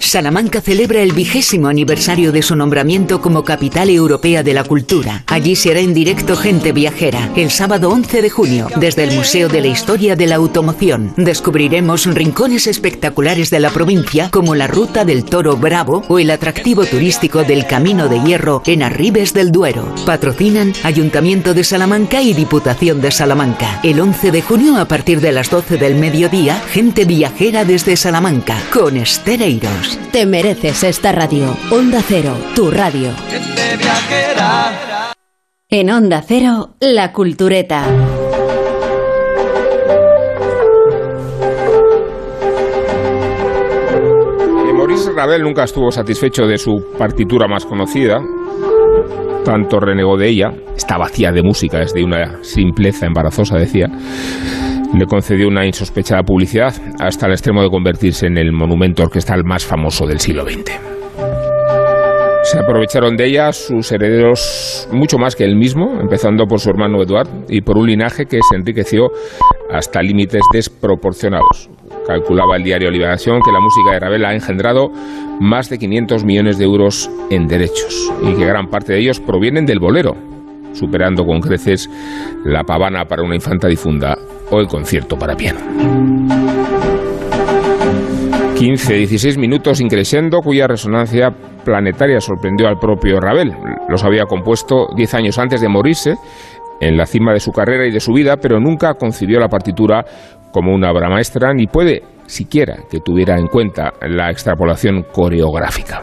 Salamanca 0.00 0.60
celebra 0.60 1.00
el 1.00 1.12
vigésimo 1.12 1.68
aniversario 1.68 2.32
de 2.32 2.42
su 2.42 2.56
nombramiento 2.56 3.20
como 3.20 3.44
Capital 3.44 3.90
Europea 3.90 4.42
de 4.42 4.54
la 4.54 4.64
Cultura. 4.64 5.24
Allí 5.26 5.56
se 5.56 5.70
hará 5.70 5.80
en 5.80 5.94
directo 5.94 6.36
Gente 6.36 6.72
Viajera, 6.72 7.30
el 7.36 7.50
sábado 7.50 7.90
11 7.90 8.22
de 8.22 8.30
junio, 8.30 8.68
desde 8.76 9.04
el 9.04 9.14
Museo 9.14 9.48
de 9.48 9.60
la 9.60 9.66
Historia 9.66 10.16
de 10.16 10.26
la 10.26 10.36
Automoción. 10.36 11.12
Descubriremos 11.16 12.06
rincones 12.06 12.66
espectaculares 12.66 13.50
de 13.50 13.60
la 13.60 13.70
provincia, 13.70 14.30
como 14.30 14.54
la 14.54 14.66
Ruta 14.66 15.04
del 15.04 15.24
Toro 15.24 15.56
Bravo 15.56 16.04
o 16.08 16.18
el 16.18 16.30
atractivo 16.30 16.84
turístico 16.84 17.42
del 17.42 17.66
Camino 17.66 18.08
de 18.08 18.20
Hierro 18.20 18.62
en 18.66 18.82
Arribes 18.82 19.34
del 19.34 19.50
Duero. 19.50 19.94
Patrocinan 20.04 20.72
Ayuntamiento 20.82 21.54
de 21.54 21.64
Salamanca 21.64 22.22
y 22.22 22.32
Diputación 22.32 23.00
de 23.00 23.10
Salamanca. 23.10 23.80
El 23.82 24.00
11 24.00 24.30
de 24.30 24.42
junio, 24.42 24.76
a 24.78 24.86
partir 24.86 25.20
de 25.20 25.32
las 25.32 25.50
12 25.50 25.78
del 25.78 25.96
mediodía, 25.96 26.62
Gente 26.70 27.04
Viajera 27.04 27.64
desde 27.64 27.96
Salamanca, 27.96 28.56
con 28.72 28.96
Estereiros. 28.96 29.85
Te 30.12 30.26
mereces 30.26 30.82
esta 30.84 31.12
radio. 31.12 31.56
Onda 31.70 32.00
Cero, 32.02 32.34
tu 32.54 32.70
radio. 32.70 33.10
En 35.68 35.90
Onda 35.90 36.22
Cero, 36.22 36.70
La 36.80 37.12
Cultureta. 37.12 37.84
Eh, 44.66 44.72
Maurice 44.72 45.12
Ravel 45.12 45.42
nunca 45.42 45.64
estuvo 45.64 45.90
satisfecho 45.90 46.46
de 46.46 46.58
su 46.58 46.92
partitura 46.98 47.46
más 47.46 47.66
conocida, 47.66 48.18
tanto 49.44 49.78
renegó 49.80 50.16
de 50.16 50.28
ella, 50.28 50.52
está 50.76 50.98
vacía 50.98 51.30
de 51.32 51.42
música, 51.42 51.82
es 51.82 51.92
de 51.92 52.04
una 52.04 52.42
simpleza 52.42 53.06
embarazosa, 53.06 53.56
decía. 53.56 53.86
Le 54.96 55.04
concedió 55.06 55.48
una 55.48 55.66
insospechada 55.66 56.22
publicidad 56.22 56.74
hasta 56.98 57.26
el 57.26 57.32
extremo 57.32 57.62
de 57.62 57.68
convertirse 57.68 58.26
en 58.26 58.38
el 58.38 58.50
monumento 58.50 59.02
orquestal 59.02 59.44
más 59.44 59.66
famoso 59.66 60.06
del 60.06 60.20
siglo 60.20 60.42
XX. 60.44 60.72
Se 62.44 62.58
aprovecharon 62.58 63.16
de 63.16 63.26
ella 63.26 63.52
sus 63.52 63.92
herederos 63.92 64.88
mucho 64.92 65.18
más 65.18 65.36
que 65.36 65.44
él 65.44 65.54
mismo, 65.54 66.00
empezando 66.00 66.46
por 66.46 66.60
su 66.60 66.70
hermano 66.70 67.02
Eduard 67.02 67.28
y 67.48 67.60
por 67.60 67.76
un 67.76 67.88
linaje 67.88 68.24
que 68.24 68.38
se 68.48 68.56
enriqueció 68.56 69.10
hasta 69.70 70.00
límites 70.00 70.42
desproporcionados. 70.52 71.68
Calculaba 72.06 72.56
el 72.56 72.62
diario 72.62 72.90
Liberación 72.90 73.40
que 73.44 73.52
la 73.52 73.60
música 73.60 73.92
de 73.92 74.00
Ravel 74.00 74.24
ha 74.24 74.32
engendrado 74.32 74.90
más 75.40 75.68
de 75.68 75.76
500 75.76 76.24
millones 76.24 76.56
de 76.56 76.64
euros 76.64 77.10
en 77.30 77.48
derechos 77.48 78.12
y 78.22 78.34
que 78.34 78.46
gran 78.46 78.68
parte 78.68 78.94
de 78.94 79.00
ellos 79.00 79.20
provienen 79.20 79.66
del 79.66 79.80
bolero, 79.80 80.14
superando 80.76 81.24
con 81.24 81.40
creces 81.40 81.90
la 82.44 82.62
pavana 82.62 83.04
para 83.04 83.22
una 83.22 83.34
infanta 83.34 83.66
difunda 83.68 84.16
o 84.50 84.60
el 84.60 84.68
concierto 84.68 85.16
para 85.16 85.34
piano. 85.34 85.60
15, 88.56 88.94
16 88.94 89.36
minutos 89.36 89.80
increciendo 89.80 90.40
cuya 90.40 90.66
resonancia 90.66 91.30
planetaria 91.64 92.20
sorprendió 92.20 92.68
al 92.68 92.78
propio 92.78 93.20
Ravel. 93.20 93.52
Los 93.88 94.02
había 94.02 94.24
compuesto 94.24 94.88
10 94.96 95.14
años 95.14 95.38
antes 95.38 95.60
de 95.60 95.68
morirse, 95.68 96.14
en 96.80 96.96
la 96.96 97.06
cima 97.06 97.32
de 97.32 97.40
su 97.40 97.52
carrera 97.52 97.86
y 97.86 97.90
de 97.90 98.00
su 98.00 98.12
vida, 98.12 98.36
pero 98.36 98.58
nunca 98.58 98.94
concibió 98.94 99.40
la 99.40 99.48
partitura 99.48 100.04
como 100.52 100.74
una 100.74 100.90
obra 100.90 101.10
maestra, 101.10 101.52
ni 101.52 101.66
puede 101.66 102.02
siquiera 102.26 102.78
que 102.90 103.00
tuviera 103.00 103.38
en 103.38 103.46
cuenta 103.46 103.92
la 104.08 104.30
extrapolación 104.30 105.04
coreográfica. 105.12 106.02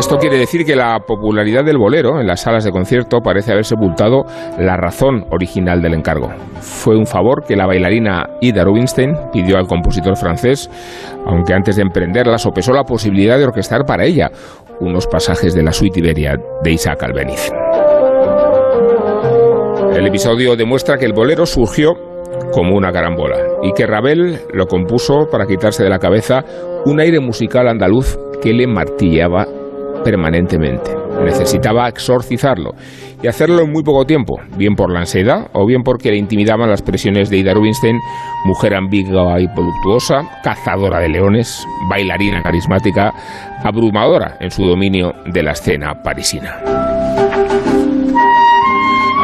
Esto 0.00 0.16
quiere 0.16 0.38
decir 0.38 0.64
que 0.64 0.76
la 0.76 0.98
popularidad 1.00 1.62
del 1.62 1.76
bolero 1.76 2.22
en 2.22 2.26
las 2.26 2.40
salas 2.40 2.64
de 2.64 2.70
concierto 2.70 3.18
parece 3.20 3.52
haber 3.52 3.66
sepultado 3.66 4.24
la 4.58 4.74
razón 4.74 5.26
original 5.30 5.82
del 5.82 5.92
encargo. 5.92 6.30
Fue 6.62 6.96
un 6.96 7.04
favor 7.04 7.44
que 7.44 7.54
la 7.54 7.66
bailarina 7.66 8.24
Ida 8.40 8.64
Rubinstein 8.64 9.12
pidió 9.30 9.58
al 9.58 9.66
compositor 9.66 10.16
francés, 10.16 10.70
aunque 11.26 11.52
antes 11.52 11.76
de 11.76 11.82
emprenderla 11.82 12.38
sopesó 12.38 12.72
la 12.72 12.84
posibilidad 12.84 13.36
de 13.36 13.44
orquestar 13.44 13.84
para 13.84 14.06
ella 14.06 14.30
unos 14.80 15.06
pasajes 15.06 15.52
de 15.52 15.62
la 15.62 15.72
suite 15.72 16.00
Iberia 16.00 16.34
de 16.64 16.72
Isaac 16.72 17.02
Albeniz. 17.02 17.52
El 19.94 20.06
episodio 20.06 20.56
demuestra 20.56 20.96
que 20.96 21.04
el 21.04 21.12
bolero 21.12 21.44
surgió 21.44 21.92
como 22.54 22.74
una 22.74 22.90
carambola 22.90 23.36
y 23.62 23.74
que 23.74 23.86
Ravel 23.86 24.40
lo 24.54 24.64
compuso 24.64 25.28
para 25.30 25.44
quitarse 25.44 25.84
de 25.84 25.90
la 25.90 25.98
cabeza 25.98 26.42
un 26.86 27.00
aire 27.00 27.20
musical 27.20 27.68
andaluz 27.68 28.18
que 28.40 28.54
le 28.54 28.66
martillaba 28.66 29.46
permanentemente. 30.04 30.90
Necesitaba 31.24 31.88
exorcizarlo 31.88 32.72
y 33.22 33.26
hacerlo 33.26 33.62
en 33.62 33.72
muy 33.72 33.82
poco 33.82 34.04
tiempo, 34.04 34.40
bien 34.56 34.74
por 34.74 34.90
la 34.90 35.00
ansiedad 35.00 35.48
o 35.52 35.66
bien 35.66 35.82
porque 35.82 36.10
le 36.10 36.16
intimidaban 36.16 36.70
las 36.70 36.82
presiones 36.82 37.28
de 37.28 37.38
Ida 37.38 37.54
Rubinstein, 37.54 37.98
mujer 38.44 38.74
ambigua 38.74 39.40
y 39.40 39.46
voluptuosa, 39.48 40.22
cazadora 40.42 41.00
de 41.00 41.08
leones, 41.08 41.66
bailarina 41.90 42.42
carismática, 42.42 43.12
abrumadora 43.62 44.36
en 44.40 44.50
su 44.50 44.64
dominio 44.64 45.12
de 45.26 45.42
la 45.42 45.52
escena 45.52 45.94
parisina. 46.02 46.56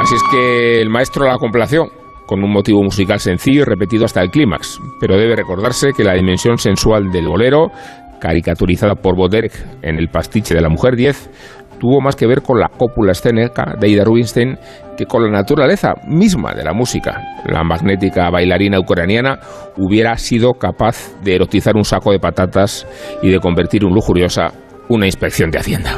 Así 0.03 0.15
es 0.15 0.23
que 0.31 0.81
el 0.83 0.91
maestro 0.91 1.27
la 1.27 1.39
complació 1.39 1.91
con 2.27 2.43
un 2.43 2.53
motivo 2.53 2.83
musical 2.83 3.21
sencillo 3.21 3.63
y 3.63 3.65
repetido 3.65 4.05
hasta 4.05 4.21
el 4.21 4.31
clímax, 4.31 4.81
pero 5.01 5.17
debe 5.17 5.37
recordarse 5.37 5.93
que 5.97 6.05
la 6.05 6.15
dimensión 6.15 6.59
sensual 6.59 7.11
del 7.11 7.29
bolero 7.29 7.71
caricaturizada 8.21 8.95
por 8.95 9.17
Boderg 9.17 9.51
en 9.83 9.99
el 9.99 10.09
pastiche 10.09 10.55
de 10.55 10.61
la 10.61 10.69
Mujer 10.69 10.97
10, 10.97 11.31
tuvo 11.79 12.01
más 12.01 12.17
que 12.17 12.27
ver 12.27 12.43
con 12.43 12.59
la 12.59 12.69
cópula 12.69 13.13
escénica 13.13 13.75
de 13.79 13.89
Ida 13.89 14.05
Rubinstein 14.05 14.59
que 14.97 15.07
con 15.07 15.23
la 15.23 15.31
naturaleza 15.31 15.95
misma 16.07 16.55
de 16.55 16.65
la 16.65 16.73
música. 16.73 17.23
La 17.47 17.63
magnética 17.63 18.31
bailarina 18.31 18.81
ucraniana 18.81 19.39
hubiera 19.77 20.17
sido 20.17 20.55
capaz 20.55 21.13
de 21.23 21.37
erotizar 21.37 21.77
un 21.77 21.85
saco 21.85 22.13
de 22.13 22.19
patatas 22.19 22.87
y 23.23 23.31
de 23.31 23.41
convertir 23.41 23.85
en 23.85 23.91
lujuriosa 23.91 24.53
una 24.89 25.07
inspección 25.07 25.51
de 25.51 25.59
Hacienda. 25.59 25.97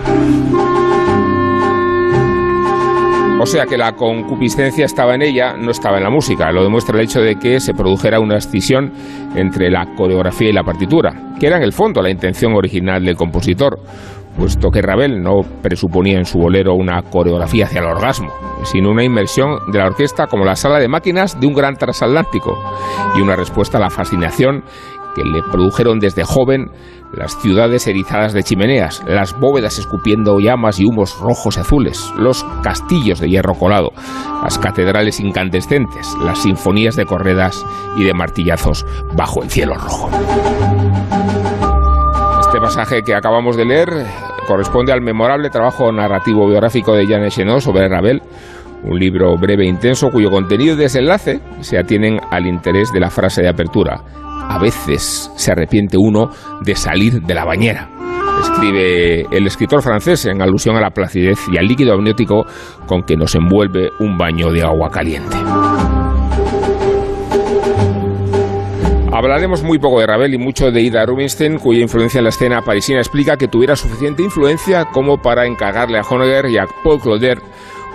O 3.41 3.47
sea 3.47 3.67
que 3.67 3.79
la 3.79 3.93
concupiscencia 3.93 4.85
estaba 4.85 5.15
en 5.15 5.23
ella, 5.23 5.55
no 5.57 5.71
estaba 5.71 5.99
en 5.99 6.03
la 6.03 6.11
música. 6.11 6.51
Lo 6.51 6.65
demuestra 6.65 6.97
el 6.97 7.05
hecho 7.05 7.21
de 7.21 7.37
que 7.37 7.61
se 7.61 7.73
produjera 7.73 8.19
una 8.19 8.37
escisión 8.37 8.93
entre 9.37 9.71
la 9.71 9.87
coreografía 9.95 10.49
y 10.49 10.53
la 10.53 10.65
partitura, 10.65 11.35
que 11.39 11.47
era 11.47 11.57
en 11.57 11.63
el 11.63 11.73
fondo 11.73 12.03
la 12.03 12.11
intención 12.11 12.55
original 12.55 13.05
del 13.05 13.15
compositor, 13.15 13.79
puesto 14.37 14.71
que 14.71 14.83
Ravel 14.83 15.23
no 15.23 15.43
presuponía 15.63 16.19
en 16.19 16.25
su 16.25 16.39
bolero 16.39 16.75
una 16.75 17.03
coreografía 17.03 17.67
hacia 17.67 17.81
el 17.81 17.87
orgasmo, 17.87 18.33
sino 18.65 18.91
una 18.91 19.05
inmersión 19.05 19.59
de 19.71 19.79
la 19.79 19.87
orquesta 19.87 20.27
como 20.27 20.45
la 20.45 20.57
sala 20.57 20.81
de 20.81 20.89
máquinas 20.89 21.39
de 21.39 21.47
un 21.47 21.55
gran 21.55 21.77
transatlántico 21.77 22.59
y 23.17 23.21
una 23.21 23.37
respuesta 23.37 23.79
a 23.79 23.81
la 23.81 23.91
fascinación 23.91 24.65
que 25.19 25.25
le 25.25 25.43
produjeron 25.43 25.99
desde 25.99 26.25
joven 26.25 26.71
las 27.13 27.37
ciudades 27.41 27.87
erizadas 27.87 28.33
de 28.33 28.43
chimeneas, 28.43 29.03
las 29.07 29.39
bóvedas 29.39 29.79
escupiendo 29.79 30.39
llamas 30.39 30.79
y 30.79 30.85
humos 30.85 31.19
rojos 31.19 31.57
y 31.57 31.61
azules, 31.61 32.13
los 32.17 32.45
castillos 32.63 33.19
de 33.19 33.29
hierro 33.29 33.55
colado, 33.55 33.91
las 34.43 34.59
catedrales 34.59 35.19
incandescentes, 35.21 36.15
las 36.23 36.43
sinfonías 36.43 36.97
de 36.97 37.07
corredas 37.07 37.65
y 37.97 38.05
de 38.05 38.15
martillazos 38.15 38.87
bajo 39.17 39.43
el 39.43 39.51
cielo 39.51 39.75
rojo. 39.75 40.11
Este 42.41 42.61
pasaje 42.61 43.03
que 43.03 43.15
acabamos 43.15 43.57
de 43.57 43.65
leer 43.65 43.89
corresponde 44.47 44.93
al 44.93 45.01
memorable 45.01 45.51
trabajo 45.51 45.91
narrativo 45.91 46.47
biográfico 46.47 46.95
de 46.95 47.07
Jean 47.07 47.25
Echenot 47.25 47.61
sobre 47.61 47.89
Ravel, 47.89 48.23
un 48.85 48.99
libro 48.99 49.37
breve 49.37 49.65
e 49.65 49.69
intenso 49.69 50.09
cuyo 50.11 50.31
contenido 50.31 50.75
y 50.75 50.79
desenlace 50.79 51.41
se 51.61 51.79
atienen 51.79 52.21
al 52.31 52.47
interés 52.47 52.93
de 52.93 53.01
la 53.01 53.11
frase 53.11 53.43
de 53.43 53.49
apertura 53.49 54.03
a 54.49 54.59
veces 54.59 55.31
se 55.37 55.53
arrepiente 55.53 55.97
uno 55.99 56.31
de 56.63 56.75
salir 56.75 57.23
de 57.23 57.35
la 57.35 57.45
bañera. 57.45 57.91
Escribe 58.41 59.27
el 59.31 59.47
escritor 59.47 59.83
francés 59.83 60.27
en 60.27 60.41
alusión 60.41 60.77
a 60.77 60.81
la 60.81 60.91
placidez 60.91 61.39
y 61.53 61.59
al 61.59 61.67
líquido 61.67 61.95
amniótico 61.95 62.47
con 62.87 63.03
que 63.03 63.17
nos 63.17 63.35
envuelve 63.35 63.91
un 63.99 64.17
baño 64.17 64.51
de 64.51 64.63
agua 64.63 64.91
caliente. 64.91 65.37
Hablaremos 69.13 69.65
muy 69.65 69.79
poco 69.79 69.99
de 69.99 70.07
Ravel 70.07 70.35
y 70.35 70.39
mucho 70.39 70.71
de 70.71 70.81
Ida 70.81 71.05
Rubinstein, 71.05 71.59
cuya 71.59 71.81
influencia 71.81 72.19
en 72.19 72.25
la 72.25 72.31
escena 72.31 72.63
parisina 72.63 73.01
explica 73.01 73.37
que 73.37 73.49
tuviera 73.49 73.75
suficiente 73.75 74.23
influencia 74.23 74.85
como 74.93 75.21
para 75.21 75.45
encargarle 75.45 75.99
a 75.99 76.03
Honegger 76.03 76.47
y 76.47 76.59
a 76.59 76.67
Paul 76.85 77.01
Claudel 77.01 77.41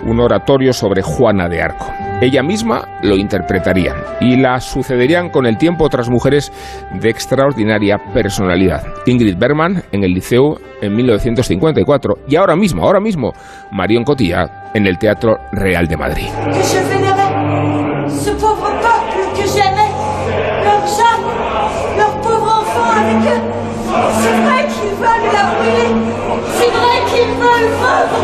un 0.04 0.20
oratorio 0.20 0.72
sobre 0.72 1.02
Juana 1.02 1.48
de 1.48 1.62
Arco. 1.62 1.86
Ella 2.20 2.42
misma 2.42 2.98
lo 3.02 3.16
interpretaría 3.16 3.94
y 4.20 4.36
la 4.36 4.60
sucederían 4.60 5.30
con 5.30 5.46
el 5.46 5.58
tiempo 5.58 5.84
otras 5.84 6.08
mujeres 6.08 6.52
de 6.92 7.10
extraordinaria 7.10 7.98
personalidad. 8.12 8.82
Ingrid 9.06 9.36
Berman 9.36 9.82
en 9.92 10.04
el 10.04 10.12
Liceo 10.12 10.58
en 10.80 10.94
1954 10.94 12.18
y 12.28 12.36
ahora 12.36 12.56
mismo, 12.56 12.84
ahora 12.84 13.00
mismo, 13.00 13.32
Marion 13.72 14.04
Cotilla 14.04 14.70
en 14.74 14.86
el 14.86 14.98
Teatro 14.98 15.36
Real 15.52 15.86
de 15.86 15.96
Madrid. 15.96 16.28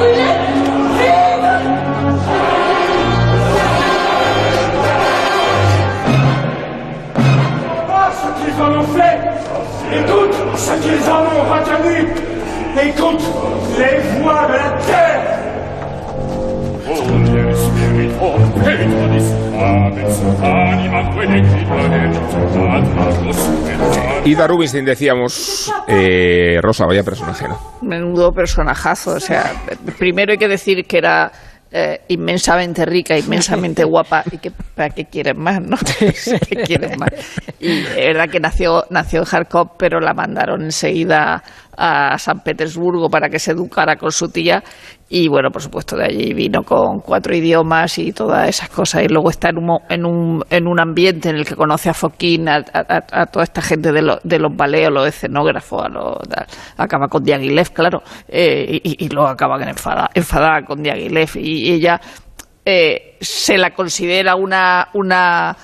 Brûler. 0.01 0.11
Brûler. 0.17 0.40
Écoute 9.93 10.35
ce 10.57 10.73
qu'ils 10.83 11.11
en 11.11 11.23
ont 11.23 11.45
retenu. 11.53 12.07
Écoute 12.81 13.23
les 13.79 14.21
voix 14.21 14.47
de 14.47 14.53
la 14.53 14.71
terre. 14.87 15.41
Holy 16.87 17.55
Spirit, 17.55 18.11
oh 18.21 18.37
Patronus, 18.57 19.25
Aves, 19.57 20.23
anima 20.43 21.01
Ida 24.25 24.47
Rubinstein, 24.47 24.85
decíamos, 24.85 25.73
eh, 25.89 26.59
Rosa, 26.61 26.87
vaya 26.87 27.03
personaje, 27.03 27.49
¿no? 27.49 27.59
Menudo 27.83 28.33
personajazo. 28.33 29.13
O 29.15 29.21
sea, 29.21 29.53
primero 29.99 30.33
hay 30.33 30.39
que 30.39 30.49
decir 30.49 30.85
que 30.87 30.99
era 30.99 31.33
eh, 31.73 32.01
inmensamente 32.09 32.85
rica, 32.85 33.17
inmensamente 33.17 33.85
guapa 33.85 34.25
y 34.31 34.39
que 34.39 34.51
para 34.51 34.91
qué 34.91 35.05
quieren 35.05 35.39
más, 35.39 35.61
¿no? 35.61 35.77
¿Qué 35.99 36.57
quieren 36.65 36.99
más? 36.99 37.11
Y 37.61 37.81
es 37.81 37.95
verdad 37.95 38.29
que 38.29 38.41
nació, 38.41 38.85
nació 38.91 39.21
en 39.21 39.27
Kharkov, 39.27 39.77
pero 39.79 40.01
la 40.01 40.13
mandaron 40.13 40.63
enseguida 40.63 41.43
a 41.77 42.19
San 42.19 42.41
Petersburgo 42.41 43.09
para 43.09 43.29
que 43.29 43.39
se 43.39 43.53
educara 43.53 43.97
con 43.97 44.13
su 44.13 44.29
tía. 44.29 44.63
Y 45.09 45.29
bueno, 45.29 45.51
por 45.51 45.61
supuesto 45.61 45.97
de 45.97 46.05
allí 46.05 46.33
vino 46.35 46.63
con 46.63 47.01
cuatro 47.01 47.35
idiomas 47.35 47.99
y 47.99 48.13
todas 48.13 48.49
esas 48.49 48.69
cosas. 48.69 49.03
Y 49.03 49.09
luego 49.09 49.31
está 49.31 49.49
en 49.49 49.59
un, 49.59 49.79
en 49.89 50.05
un, 50.05 50.45
en 50.51 50.69
un 50.69 50.79
ambiente 50.79 51.31
en 51.31 51.37
el 51.37 51.45
que 51.45 51.57
conoce 51.57 51.91
a 51.91 51.95
Foquín, 51.95 52.49
a, 52.49 52.63
toda 52.63 53.45
esta 53.45 53.61
gente 53.61 53.91
de, 53.93 54.19
de 54.23 54.39
los 54.39 54.57
baleos, 54.57 54.93
los 54.93 55.09
escenógrafos, 55.09 55.85
a 55.85 55.89
los, 55.89 56.17
acaba 56.77 57.09
con 57.09 57.25
Diaghilev, 57.25 57.73
claro, 57.73 58.03
eh, 58.29 58.81
y, 58.83 59.09
luego 59.09 59.29
acaba 59.29 59.61
enfadada, 59.63 60.11
enfadada 60.15 60.63
con 60.63 60.83
Diaghilev. 60.83 61.31
Y, 61.37 61.73
ella 61.73 62.01
eh, 62.65 63.17
se 63.21 63.59
la 63.59 63.71
considera 63.71 64.37
una, 64.37 64.89
una 64.95 65.57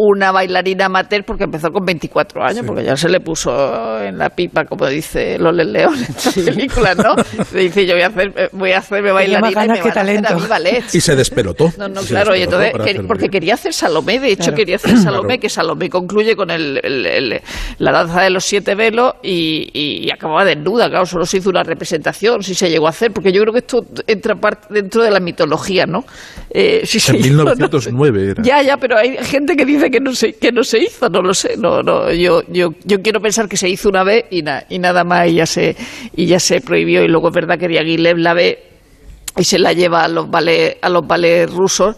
una 0.00 0.30
bailarina 0.30 0.86
amateur 0.86 1.24
porque 1.24 1.44
empezó 1.44 1.72
con 1.72 1.84
24 1.84 2.44
años, 2.44 2.64
porque 2.64 2.84
ya 2.84 2.96
se 2.96 3.08
le 3.08 3.18
puso 3.18 4.00
en 4.00 4.16
la 4.16 4.30
pipa, 4.30 4.64
como 4.64 4.86
dice 4.86 5.36
Lole 5.40 5.64
León 5.64 5.94
en 5.96 6.44
la 6.44 6.52
película, 6.52 6.94
¿no? 6.94 7.16
dice, 7.52 7.84
yo 7.84 7.94
voy 7.94 8.02
a, 8.02 8.06
hacer, 8.06 8.50
voy 8.52 8.70
a 8.70 8.78
hacerme 8.78 9.10
bailarina 9.10 9.50
y 9.50 9.68
me 9.70 9.82
van 9.82 9.92
talento. 9.92 10.28
a 10.28 10.36
hacer 10.36 10.48
ballet. 10.48 10.84
Y 10.92 11.00
se 11.00 11.16
despelotó. 11.16 11.72
No, 11.76 11.88
no, 11.88 12.00
claro, 12.02 12.36
y 12.36 12.42
entonces, 12.42 12.72
porque 13.08 13.28
quería 13.28 13.54
hacer 13.54 13.72
Salomé, 13.74 14.20
de 14.20 14.32
hecho 14.32 14.52
quería 14.52 14.76
hacer 14.76 14.96
Salomé, 14.98 15.40
que 15.40 15.48
Salomé 15.48 15.90
concluye 15.90 16.36
con 16.36 16.50
el, 16.52 17.42
la 17.78 17.92
danza 17.92 18.22
de 18.22 18.30
los 18.30 18.44
siete 18.44 18.76
velos 18.76 19.14
y, 19.22 19.68
y, 19.72 20.10
acababa 20.12 20.44
desnuda, 20.44 20.88
claro, 20.88 21.06
solo 21.06 21.26
se 21.26 21.38
hizo 21.38 21.50
una 21.50 21.64
representación, 21.64 22.44
si 22.44 22.54
se 22.54 22.70
llegó 22.70 22.86
a 22.86 22.90
hacer, 22.90 23.12
porque 23.12 23.32
yo 23.32 23.42
creo 23.42 23.52
que 23.52 23.60
esto 23.60 23.84
entra 24.06 24.36
parte 24.36 24.72
dentro 24.72 25.02
de 25.02 25.10
la 25.10 25.18
mitología, 25.18 25.86
¿no? 25.86 26.04
Eh, 26.50 26.84
en 27.08 27.20
1909 27.20 28.30
era. 28.30 28.42
Ya, 28.44 28.62
ya, 28.62 28.76
pero 28.76 28.96
hay 28.96 29.16
gente 29.24 29.56
que 29.56 29.64
dice 29.64 29.87
que 29.90 30.00
no 30.00 30.14
se, 30.14 30.34
que 30.34 30.52
no 30.52 30.64
se 30.64 30.78
hizo, 30.78 31.08
no 31.08 31.22
lo 31.22 31.34
sé. 31.34 31.56
No, 31.56 31.82
no, 31.82 32.12
yo, 32.12 32.42
yo, 32.48 32.74
yo 32.84 33.02
quiero 33.02 33.20
pensar 33.20 33.48
que 33.48 33.56
se 33.56 33.68
hizo 33.68 33.88
una 33.88 34.04
vez 34.04 34.26
y, 34.30 34.44
y 34.68 34.78
nada 34.78 35.04
más 35.04 35.28
y 35.28 35.34
ya, 35.34 35.46
se, 35.46 35.76
y 36.14 36.26
ya 36.26 36.40
se 36.40 36.60
prohibió. 36.60 37.02
Y 37.04 37.08
luego 37.08 37.28
es 37.28 37.34
verdad 37.34 37.58
que 37.58 37.68
Diaghilev 37.68 38.18
la 38.18 38.34
ve 38.34 38.62
y 39.36 39.44
se 39.44 39.58
la 39.58 39.72
lleva 39.72 40.04
a 40.04 40.08
los 40.08 40.30
ballets, 40.30 40.78
a 40.82 40.88
los 40.88 41.06
ballets 41.06 41.52
rusos. 41.52 41.96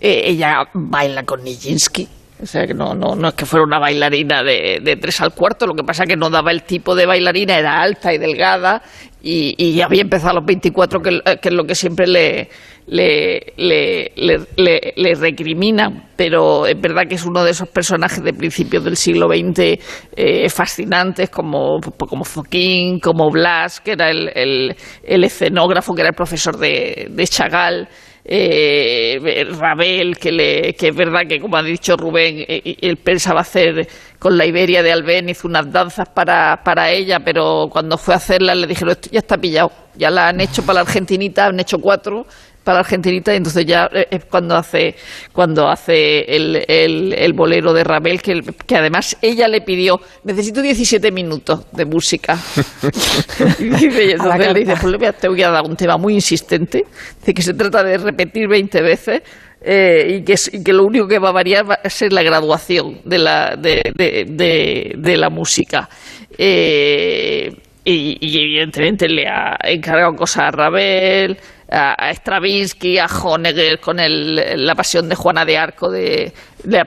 Eh, 0.00 0.22
ella 0.26 0.68
baila 0.72 1.22
con 1.24 1.44
Nijinsky. 1.44 2.08
O 2.42 2.46
sea, 2.46 2.66
que 2.66 2.74
no, 2.74 2.92
no, 2.92 3.14
no 3.14 3.28
es 3.28 3.34
que 3.34 3.46
fuera 3.46 3.64
una 3.64 3.78
bailarina 3.78 4.42
de, 4.42 4.80
de 4.82 4.96
tres 4.96 5.20
al 5.20 5.32
cuarto, 5.32 5.64
lo 5.64 5.74
que 5.74 5.84
pasa 5.84 6.02
es 6.02 6.08
que 6.08 6.16
no 6.16 6.28
daba 6.28 6.50
el 6.50 6.64
tipo 6.64 6.96
de 6.96 7.06
bailarina, 7.06 7.56
era 7.56 7.80
alta 7.80 8.12
y 8.12 8.18
delgada 8.18 8.82
y, 9.22 9.54
y 9.56 9.80
había 9.80 10.02
empezado 10.02 10.30
a 10.30 10.34
los 10.40 10.44
24, 10.44 11.00
que, 11.00 11.20
que 11.40 11.48
es 11.48 11.54
lo 11.54 11.62
que 11.64 11.76
siempre 11.76 12.08
le, 12.08 12.48
le, 12.88 13.52
le, 13.56 14.12
le, 14.56 14.92
le, 14.96 15.14
recrimina, 15.14 16.08
pero 16.16 16.66
es 16.66 16.80
verdad 16.80 17.02
que 17.08 17.14
es 17.14 17.24
uno 17.24 17.44
de 17.44 17.52
esos 17.52 17.68
personajes 17.68 18.24
de 18.24 18.32
principios 18.32 18.82
del 18.82 18.96
siglo 18.96 19.28
XX 19.28 19.78
eh, 20.16 20.48
fascinantes, 20.48 21.30
como, 21.30 21.78
como 21.96 22.24
Foquín, 22.24 22.98
como 22.98 23.30
Blas, 23.30 23.80
que 23.80 23.92
era 23.92 24.10
el, 24.10 24.30
el, 24.34 24.76
el, 25.04 25.24
escenógrafo, 25.24 25.94
que 25.94 26.00
era 26.00 26.08
el 26.08 26.16
profesor 26.16 26.58
de, 26.58 27.06
de 27.08 27.26
Chagall. 27.28 27.88
Eh, 28.24 29.46
Rabel, 29.58 30.16
que, 30.16 30.30
le, 30.30 30.74
que 30.74 30.88
es 30.88 30.94
verdad 30.94 31.26
que, 31.28 31.40
como 31.40 31.56
ha 31.56 31.62
dicho 31.62 31.96
Rubén, 31.96 32.44
eh, 32.46 32.76
él 32.80 32.96
pensaba 32.98 33.40
hacer 33.40 33.88
con 34.18 34.38
la 34.38 34.46
Iberia 34.46 34.82
de 34.82 34.92
Albéniz 34.92 35.44
unas 35.44 35.70
danzas 35.72 36.08
para, 36.08 36.62
para 36.62 36.90
ella, 36.90 37.18
pero 37.20 37.68
cuando 37.70 37.98
fue 37.98 38.14
a 38.14 38.18
hacerlas 38.18 38.56
le 38.56 38.68
dijeron, 38.68 38.92
esto 38.92 39.08
ya 39.10 39.18
está 39.18 39.36
pillado, 39.38 39.72
ya 39.96 40.08
la 40.10 40.28
han 40.28 40.40
hecho 40.40 40.62
para 40.62 40.74
la 40.74 40.80
Argentinita, 40.82 41.46
han 41.46 41.58
hecho 41.58 41.80
cuatro, 41.80 42.26
para 42.64 42.80
Argentinita 42.80 43.32
y 43.32 43.36
entonces 43.36 43.66
ya 43.66 43.88
eh, 43.92 44.06
es 44.10 44.24
cuando 44.24 44.56
hace 44.56 44.94
cuando 45.32 45.68
hace 45.68 46.20
el, 46.34 46.64
el, 46.68 47.32
bolero 47.32 47.72
de 47.72 47.84
Rabel 47.84 48.20
que, 48.22 48.42
que, 48.66 48.76
además 48.76 49.16
ella 49.22 49.48
le 49.48 49.60
pidió 49.60 50.00
necesito 50.24 50.62
17 50.62 51.10
minutos 51.10 51.66
de 51.72 51.84
música 51.84 52.38
y 53.58 53.66
entonces 53.66 54.52
le 54.52 54.54
dice 54.54 54.74
pues 54.80 55.18
te 55.18 55.28
voy 55.28 55.42
a 55.42 55.50
dar 55.50 55.64
un 55.64 55.76
tema 55.76 55.96
muy 55.96 56.14
insistente 56.14 56.84
de 57.24 57.34
que 57.34 57.42
se 57.42 57.54
trata 57.54 57.82
de 57.82 57.98
repetir 57.98 58.48
20 58.48 58.82
veces 58.82 59.22
eh, 59.64 60.16
y, 60.18 60.24
que, 60.24 60.34
y 60.52 60.64
que 60.64 60.72
lo 60.72 60.84
único 60.84 61.06
que 61.06 61.20
va 61.20 61.28
a 61.28 61.32
variar 61.32 61.70
va 61.70 61.78
a 61.82 61.88
ser 61.88 62.12
la 62.12 62.22
graduación 62.22 63.00
de 63.04 63.18
la, 63.18 63.54
de, 63.56 63.92
de, 63.94 64.94
de, 64.96 65.16
la 65.16 65.30
música 65.30 65.88
eh, 66.36 67.54
y, 67.84 68.16
y, 68.20 68.42
evidentemente 68.42 69.08
le 69.08 69.26
ha 69.26 69.56
encargado 69.64 70.14
cosas 70.14 70.44
a 70.44 70.50
Ravel 70.50 71.38
a, 71.72 72.12
Stravinsky, 72.12 72.98
a 72.98 73.06
Honegger 73.06 73.80
con 73.80 73.98
el, 73.98 74.66
la 74.66 74.74
pasión 74.74 75.08
de 75.08 75.14
Juana 75.14 75.44
de 75.44 75.56
Arco, 75.56 75.90
de, 75.90 76.32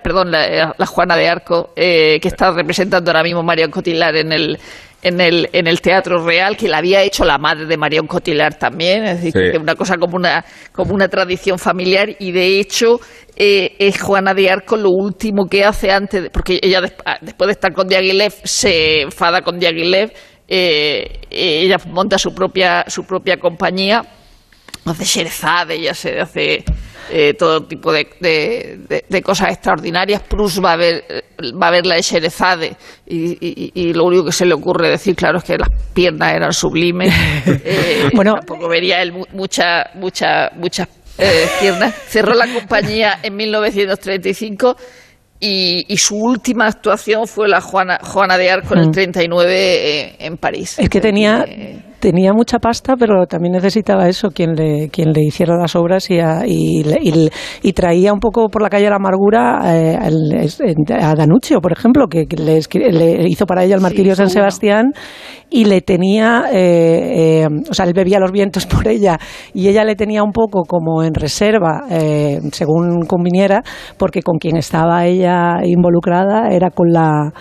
perdón, 0.04 0.32
la, 0.32 0.86
Juana 0.86 1.16
de 1.18 1.28
Arco, 1.28 1.72
eh, 1.76 2.20
que 2.22 2.28
está 2.28 2.52
representando 2.52 3.10
ahora 3.10 3.24
mismo 3.24 3.42
Marion 3.42 3.72
Cotillard 3.72 4.16
en 4.16 4.32
el, 4.32 4.60
en 5.02 5.20
el, 5.20 5.50
en 5.54 5.68
el 5.68 5.82
Teatro 5.82 6.24
Real, 6.24 6.56
que 6.56 6.68
la 6.68 6.78
había 6.78 7.02
hecho 7.02 7.26
la 7.26 7.38
madre 7.38 7.66
de 7.66 7.78
Marion 7.78 8.06
Cotillard 8.06 8.58
también, 8.58 9.06
es 9.06 9.24
decir, 9.24 9.52
que 9.52 9.58
una 9.58 9.76
cosa 9.76 9.98
como 9.98 10.16
una, 10.16 10.46
como 10.72 10.94
una 10.94 11.08
tradición 11.08 11.58
familiar 11.58 12.10
y 12.20 12.32
de 12.32 12.60
hecho 12.60 13.00
eh, 13.36 13.76
es 13.80 14.00
Juana 14.00 14.34
de 14.34 14.50
Arco 14.52 14.78
lo 14.78 14.92
último 14.92 15.48
que 15.48 15.66
hace 15.66 15.92
antes, 15.92 16.30
porque 16.30 16.60
ella 16.62 16.82
después 17.22 17.48
de 17.48 17.54
estar 17.54 17.74
con 17.74 17.88
Diaghilev 17.88 18.34
se 18.44 19.02
enfada 19.02 19.42
con 19.42 19.58
Diaghilev, 19.58 20.12
eh, 20.48 21.22
ella 21.30 21.78
monta 21.88 22.18
su 22.18 22.34
propia, 22.34 22.86
su 22.88 23.06
propia 23.06 23.38
compañía 23.38 24.04
hace 24.86 25.04
Sherezade, 25.04 25.82
ya 25.82 25.94
se 25.94 26.20
hace 26.20 26.64
eh, 27.10 27.34
todo 27.34 27.64
tipo 27.64 27.92
de, 27.92 28.08
de, 29.08 29.22
cosas 29.22 29.52
extraordinarias. 29.52 30.22
Prus 30.22 30.64
va 30.64 30.74
a 30.74 30.76
ver, 30.76 31.26
va 31.62 31.68
a 31.68 31.72
ver 31.72 31.86
la 31.86 31.96
de 31.96 32.02
Sherezade 32.02 32.76
y, 33.06 33.72
y, 33.74 33.94
lo 33.94 34.06
único 34.06 34.26
que 34.26 34.32
se 34.32 34.46
le 34.46 34.54
ocurre 34.54 34.90
decir, 34.90 35.16
claro, 35.16 35.40
es 35.40 35.44
que 35.44 35.58
las 35.58 35.70
piernas 35.94 36.34
eran 36.34 36.54
sublimes. 36.54 37.14
Eh, 37.68 38.10
bueno, 38.14 38.36
tampoco 38.36 38.68
vería 38.68 39.02
él 39.02 39.12
muchas 39.34 39.88
mucha, 39.96 40.52
muchas 40.56 40.88
eh, 41.18 41.48
piernas. 41.60 41.96
Cerró 42.08 42.34
la 42.34 42.48
compañía 42.52 43.20
en 43.24 43.36
1935 43.36 44.76
y, 45.46 45.86
y, 45.88 45.98
su 45.98 46.16
última 46.16 46.68
actuación 46.68 47.28
fue 47.28 47.48
la 47.48 47.62
Juana, 47.62 48.00
Juana 48.02 48.38
de 48.38 48.50
Arco 48.50 48.74
en 48.74 48.82
el 48.82 48.92
39 48.92 50.16
mm. 50.20 50.24
en 50.24 50.38
París. 50.38 50.76
Es 50.80 50.90
que 50.90 51.00
tenía 51.00 51.46
tenía 52.00 52.34
mucha 52.34 52.60
pasta, 52.60 52.96
pero 52.98 53.26
también 53.26 53.54
necesitaba 53.54 54.08
eso, 54.08 54.30
quien 54.32 54.56
le, 54.56 54.90
quien 54.90 55.12
le 55.12 55.22
hiciera 55.22 55.58
las 55.58 55.76
obras 55.76 56.10
y, 56.10 56.20
y, 57.64 57.74
traía 57.74 58.14
un 58.14 58.20
poco 58.20 58.48
por 58.50 58.62
la 58.62 58.70
calle 58.70 58.90
la 58.90 58.96
amargura 58.96 59.62
eh, 59.76 59.98
a 61.02 61.14
Danuccio, 61.16 61.60
por 61.60 61.72
ejemplo, 61.72 62.08
que, 62.08 62.26
le, 62.38 63.28
hizo 63.28 63.46
para 63.46 63.64
ella 63.64 63.76
el 63.76 63.82
martirio 63.82 64.12
de 64.12 64.16
San 64.16 64.30
Sebastián 64.30 64.94
y 65.50 65.66
le 65.66 65.82
tenía, 65.82 66.46
eh, 66.52 67.44
eh, 67.44 67.48
o 67.70 67.74
sea, 67.74 67.86
él 67.86 67.94
bebía 67.94 68.20
los 68.20 68.32
vientos 68.32 68.66
por 68.68 68.88
ella 68.88 69.18
y 69.54 69.68
ella 69.68 69.84
le 69.84 69.96
tenía 69.96 70.24
un 70.24 70.32
poco 70.32 70.64
como 70.64 71.04
en 71.04 71.14
reserva, 71.14 71.84
según 72.52 73.06
conviniera, 73.06 73.62
porque 73.98 74.22
con 74.22 74.38
quien 74.38 74.58
estaba 74.58 75.06
ella 75.06 75.58
involucrada 75.64 76.50
era 76.50 76.70
con 76.70 76.92
la 76.92 77.32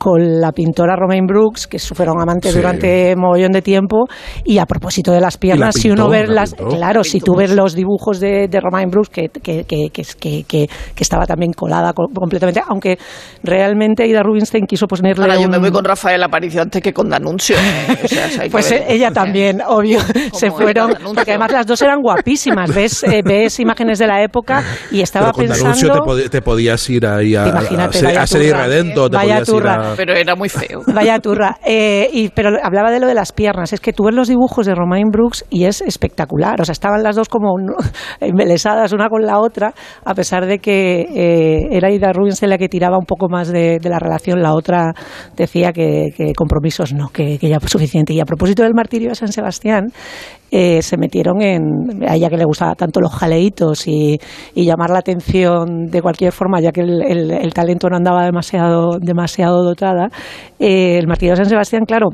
con 0.00 0.40
la 0.40 0.50
pintora 0.52 0.96
Romaine 0.96 1.26
Brooks, 1.26 1.66
que 1.66 1.78
fueron 1.78 2.18
amantes 2.22 2.54
durante 2.54 3.14
mogollón 3.16 3.52
de 3.52 3.60
tiempo, 3.60 4.06
y 4.46 4.56
a 4.56 4.64
propósito 4.64 5.12
de 5.12 5.20
las 5.20 5.36
piernas, 5.36 5.74
si 5.74 5.90
uno 5.90 6.08
ve 6.08 6.26
las, 6.26 6.54
claro, 6.54 7.04
si 7.04 7.20
tú 7.20 7.36
ves 7.36 7.50
los 7.50 7.74
dibujos 7.74 8.18
de, 8.18 8.48
de 8.48 8.60
Romain 8.60 8.88
Brooks, 8.88 9.10
que, 9.10 9.28
que, 9.28 9.64
que, 9.66 9.90
que, 9.90 10.68
estaba 10.98 11.26
también 11.26 11.52
colada 11.52 11.92
completamente, 11.92 12.62
aunque 12.66 12.98
realmente 13.42 14.06
Ida 14.06 14.22
Rubinstein 14.22 14.64
quiso 14.64 14.86
ponerle 14.86 15.24
Ahora 15.24 15.38
yo 15.38 15.50
me 15.50 15.58
voy 15.58 15.70
con 15.70 15.84
Rafael 15.84 16.22
Aparicio 16.22 16.62
antes 16.62 16.80
que 16.80 16.94
con 16.94 17.10
Danuncio. 17.10 17.56
pues 18.50 18.72
ella 18.72 19.10
también, 19.10 19.60
obvio, 19.68 20.00
se 20.32 20.50
fueron, 20.50 20.94
porque 21.14 21.32
además 21.32 21.52
las 21.52 21.66
dos 21.66 21.82
eran 21.82 22.00
guapísimas, 22.00 22.74
ves, 22.74 23.02
eh, 23.02 23.20
ves 23.22 23.60
imágenes 23.60 23.98
de 23.98 24.06
la 24.06 24.22
época 24.22 24.64
y 24.90 25.02
estaba 25.02 25.26
Pero 25.26 25.34
con 25.34 25.44
pensando... 25.44 25.88
Danuncio 25.88 26.30
te, 26.30 26.40
podías 26.40 26.88
ir 26.88 27.06
ahí 27.06 27.34
a, 27.34 27.44
a, 27.44 27.48
a, 27.48 27.84
a, 27.84 28.26
Redento, 28.66 29.10
te 29.10 29.18
podías 29.18 29.46
ir 29.46 29.89
pero 29.96 30.14
era 30.14 30.34
muy 30.36 30.48
feo. 30.48 30.80
Vaya 30.94 31.18
turra. 31.18 31.58
Eh, 31.64 32.08
y, 32.12 32.28
pero 32.30 32.50
hablaba 32.62 32.90
de 32.90 33.00
lo 33.00 33.06
de 33.06 33.14
las 33.14 33.32
piernas. 33.32 33.72
Es 33.72 33.80
que 33.80 33.92
tú 33.92 34.04
ves 34.04 34.14
los 34.14 34.28
dibujos 34.28 34.66
de 34.66 34.74
Romain 34.74 35.08
Brooks 35.10 35.44
y 35.50 35.64
es 35.64 35.80
espectacular. 35.80 36.60
O 36.60 36.64
sea, 36.64 36.72
estaban 36.72 37.02
las 37.02 37.16
dos 37.16 37.28
como 37.28 37.52
un- 37.52 37.74
embelesadas 38.20 38.92
una 38.92 39.08
con 39.08 39.22
la 39.22 39.38
otra, 39.38 39.72
a 40.04 40.14
pesar 40.14 40.46
de 40.46 40.58
que 40.58 41.00
eh, 41.14 41.68
era 41.70 41.90
Ida 41.90 42.12
Rubinstein 42.12 42.50
la 42.50 42.58
que 42.58 42.68
tiraba 42.68 42.98
un 42.98 43.06
poco 43.06 43.28
más 43.28 43.48
de, 43.48 43.78
de 43.80 43.88
la 43.88 43.98
relación. 43.98 44.40
La 44.42 44.54
otra 44.54 44.92
decía 45.36 45.72
que, 45.72 46.08
que 46.16 46.32
compromisos 46.34 46.92
no, 46.92 47.08
que, 47.08 47.38
que 47.38 47.48
ya 47.48 47.60
fue 47.60 47.68
suficiente. 47.68 48.12
Y 48.12 48.20
a 48.20 48.24
propósito 48.24 48.62
del 48.62 48.74
martirio 48.74 49.10
de 49.10 49.14
San 49.14 49.32
Sebastián, 49.32 49.86
eh, 50.50 50.82
se 50.82 50.96
metieron 50.96 51.40
en, 51.42 52.02
a 52.08 52.16
ella 52.16 52.28
que 52.28 52.36
le 52.36 52.44
gustaba 52.44 52.74
tanto 52.74 53.00
los 53.00 53.12
jaleitos 53.12 53.86
y, 53.86 54.18
llamar 54.54 54.90
la 54.90 54.98
atención 54.98 55.86
de 55.86 56.02
cualquier 56.02 56.32
forma, 56.32 56.60
ya 56.60 56.70
que 56.70 56.82
el, 56.82 57.54
talento 57.54 57.88
no 57.88 57.96
andaba 57.96 58.24
demasiado, 58.24 58.98
demasiado 59.00 59.64
dotada, 59.64 60.08
eh, 60.58 60.98
el 60.98 61.06
martirio 61.06 61.32
de 61.32 61.36
San 61.36 61.48
Sebastián, 61.48 61.84
claro, 61.86 62.10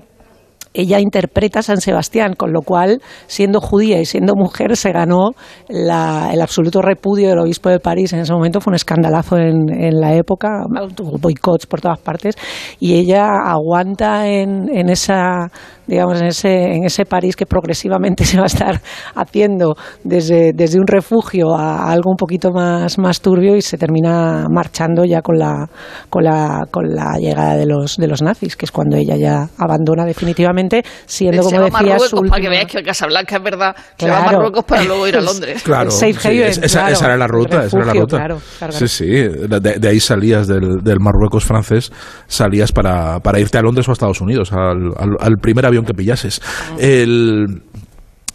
ella 0.76 1.00
interpreta 1.00 1.60
a 1.60 1.62
San 1.62 1.80
Sebastián, 1.80 2.34
con 2.36 2.52
lo 2.52 2.60
cual, 2.62 3.00
siendo 3.26 3.60
judía 3.60 4.00
y 4.00 4.04
siendo 4.04 4.34
mujer, 4.34 4.76
se 4.76 4.92
ganó 4.92 5.30
la- 5.68 6.30
el 6.32 6.40
absoluto 6.40 6.82
repudio 6.82 7.28
del 7.30 7.38
obispo 7.38 7.68
de 7.68 7.80
París. 7.80 8.12
En 8.12 8.20
ese 8.20 8.32
momento 8.32 8.60
fue 8.60 8.72
un 8.72 8.76
escandalazo 8.76 9.36
en, 9.38 9.68
en 9.70 10.00
la 10.00 10.14
época, 10.14 10.64
tuvo 10.94 11.18
boicots 11.18 11.66
por 11.66 11.80
todas 11.80 11.98
partes, 12.00 12.34
y 12.80 12.94
ella 12.94 13.26
aguanta 13.46 14.26
en, 14.28 14.68
esa 14.88 15.50
digamos 15.86 16.20
en 16.20 16.26
ese, 16.26 16.72
en 16.74 16.84
ese 16.84 17.04
París 17.04 17.36
que 17.36 17.46
progresivamente 17.46 18.24
se 18.24 18.38
va 18.38 18.42
a 18.42 18.46
estar 18.46 18.80
haciendo 19.14 19.76
desde, 20.02 20.52
un 20.80 20.86
refugio 20.86 21.54
a, 21.54 21.92
algo 21.92 22.10
un 22.10 22.16
poquito 22.16 22.50
más, 22.50 22.98
más 22.98 23.20
turbio 23.20 23.54
y 23.54 23.62
se 23.62 23.78
termina 23.78 24.46
marchando 24.50 25.04
ya 25.04 25.22
con 25.22 25.38
la, 25.38 25.68
con 26.10 26.24
la, 26.24 26.64
con 26.72 26.92
la 26.92 27.18
llegada 27.20 27.54
de 27.54 27.66
los, 27.66 27.96
de 27.98 28.08
los 28.08 28.20
nazis, 28.20 28.56
que 28.56 28.64
es 28.64 28.72
cuando 28.72 28.96
ella 28.96 29.14
ya 29.16 29.48
abandona 29.58 30.04
definitivamente, 30.04 30.65
siendo 31.06 31.42
se 31.42 31.48
como 31.56 31.60
va 31.60 31.66
a 31.66 31.70
decía 31.70 31.80
Marruecos 31.80 32.10
su 32.10 32.16
para 32.16 32.28
que 32.28 32.34
última- 32.36 32.50
veáis 32.50 32.66
que 32.68 32.78
el 32.78 32.84
Casablanca 32.84 33.36
es 33.36 33.42
verdad. 33.42 33.76
Se 33.98 34.10
va 34.10 34.18
a. 34.18 34.24
Marruecos 34.26 34.64
para 34.64 34.84
luego 34.84 35.08
ir 35.08 35.16
a 35.16 35.20
Londres. 35.22 35.62
Claro, 35.62 35.90
Safe 35.90 36.12
sí, 36.14 36.28
haven, 36.28 36.42
es- 36.42 36.58
esa, 36.58 36.78
claro, 36.80 36.92
esa 36.94 37.04
era 37.06 37.16
la 37.16 37.26
ruta, 37.26 37.64
esa 37.64 37.76
era 37.76 37.86
la 37.86 37.92
refugio, 37.92 38.00
ruta. 38.02 38.16
claro, 38.16 38.40
claro, 38.58 38.72
Sí, 38.72 38.88
sí, 38.88 39.06
de, 39.06 39.60
de 39.78 39.88
ahí 39.88 40.00
salías 40.00 40.46
del, 40.46 40.82
del 40.82 40.98
Marruecos 41.00 41.44
francés, 41.44 41.92
salías 42.26 42.72
para, 42.72 43.20
para 43.20 43.40
irte 43.40 43.58
a 43.58 43.62
Londres 43.62 43.86
o 43.88 43.90
a 43.90 43.94
Estados 43.94 44.20
Unidos, 44.20 44.52
al, 44.52 44.92
al- 44.98 45.16
al 45.20 45.36
primer 45.40 45.66
avión 45.66 45.84
que 45.84 45.94
pillases. 45.94 46.40
El, 46.78 47.62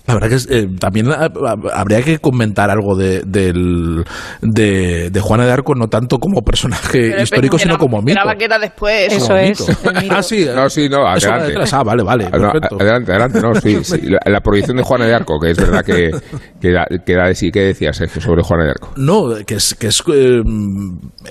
la 0.08 0.14
verdad 0.16 0.30
que 0.30 0.36
es, 0.36 0.48
eh, 0.50 0.68
también 0.80 1.10
ha- 1.12 1.26
ha- 1.26 1.80
habría 1.80 2.02
que 2.02 2.20
comentar 2.20 2.70
algo 2.70 2.96
de, 2.96 3.22
del, 3.26 4.04
de, 4.42 5.10
de 5.12 5.20
Juana 5.22 5.46
de 5.46 5.52
Arco, 5.52 5.76
no 5.76 5.88
tanto 5.88 6.18
como 6.18 6.42
personaje 6.42 7.10
Pero 7.12 7.22
histórico, 7.24 7.60
sino 7.60 7.78
como 7.78 7.98
mito. 8.02 8.12
Esperaba 8.20 8.36
que 8.38 8.46
era 8.46 8.60
después. 8.60 9.14
Eso 9.14 9.28
Como 9.28 9.38
es. 9.40 9.66
Ah, 10.10 10.24
sí, 10.24 10.46
No, 10.54 10.70
sí, 10.70 10.90
no, 10.90 11.06
adelante. 11.08 11.48
detrás. 11.48 11.74
Ah, 11.74 11.84
vale, 11.84 12.04
vale, 12.04 12.26
Ah, 12.32 12.38
no, 12.38 12.50
adelante, 12.80 13.12
adelante, 13.12 13.42
no, 13.42 13.56
sí, 13.56 13.84
sí. 13.84 14.02
La, 14.04 14.20
la 14.26 14.40
proyección 14.42 14.78
de 14.78 14.84
Juana 14.84 15.06
de 15.06 15.14
Arco, 15.14 15.40
que 15.40 15.52
es 15.52 15.58
verdad 15.58 15.84
que, 15.86 16.12
que, 16.60 16.72
da, 16.72 16.86
que 17.06 17.14
da 17.16 17.28
de 17.28 17.36
sí. 17.36 17.52
¿Qué 17.52 17.62
decías, 17.62 17.96
Sergio, 17.98 18.22
sobre 18.22 18.44
Juana 18.44 18.66
de 18.66 18.70
Arco? 18.72 18.92
No, 18.98 19.36
que 19.46 19.56
es, 19.56 19.76
que 19.76 19.88
es, 19.88 20.04
eh, 20.14 20.42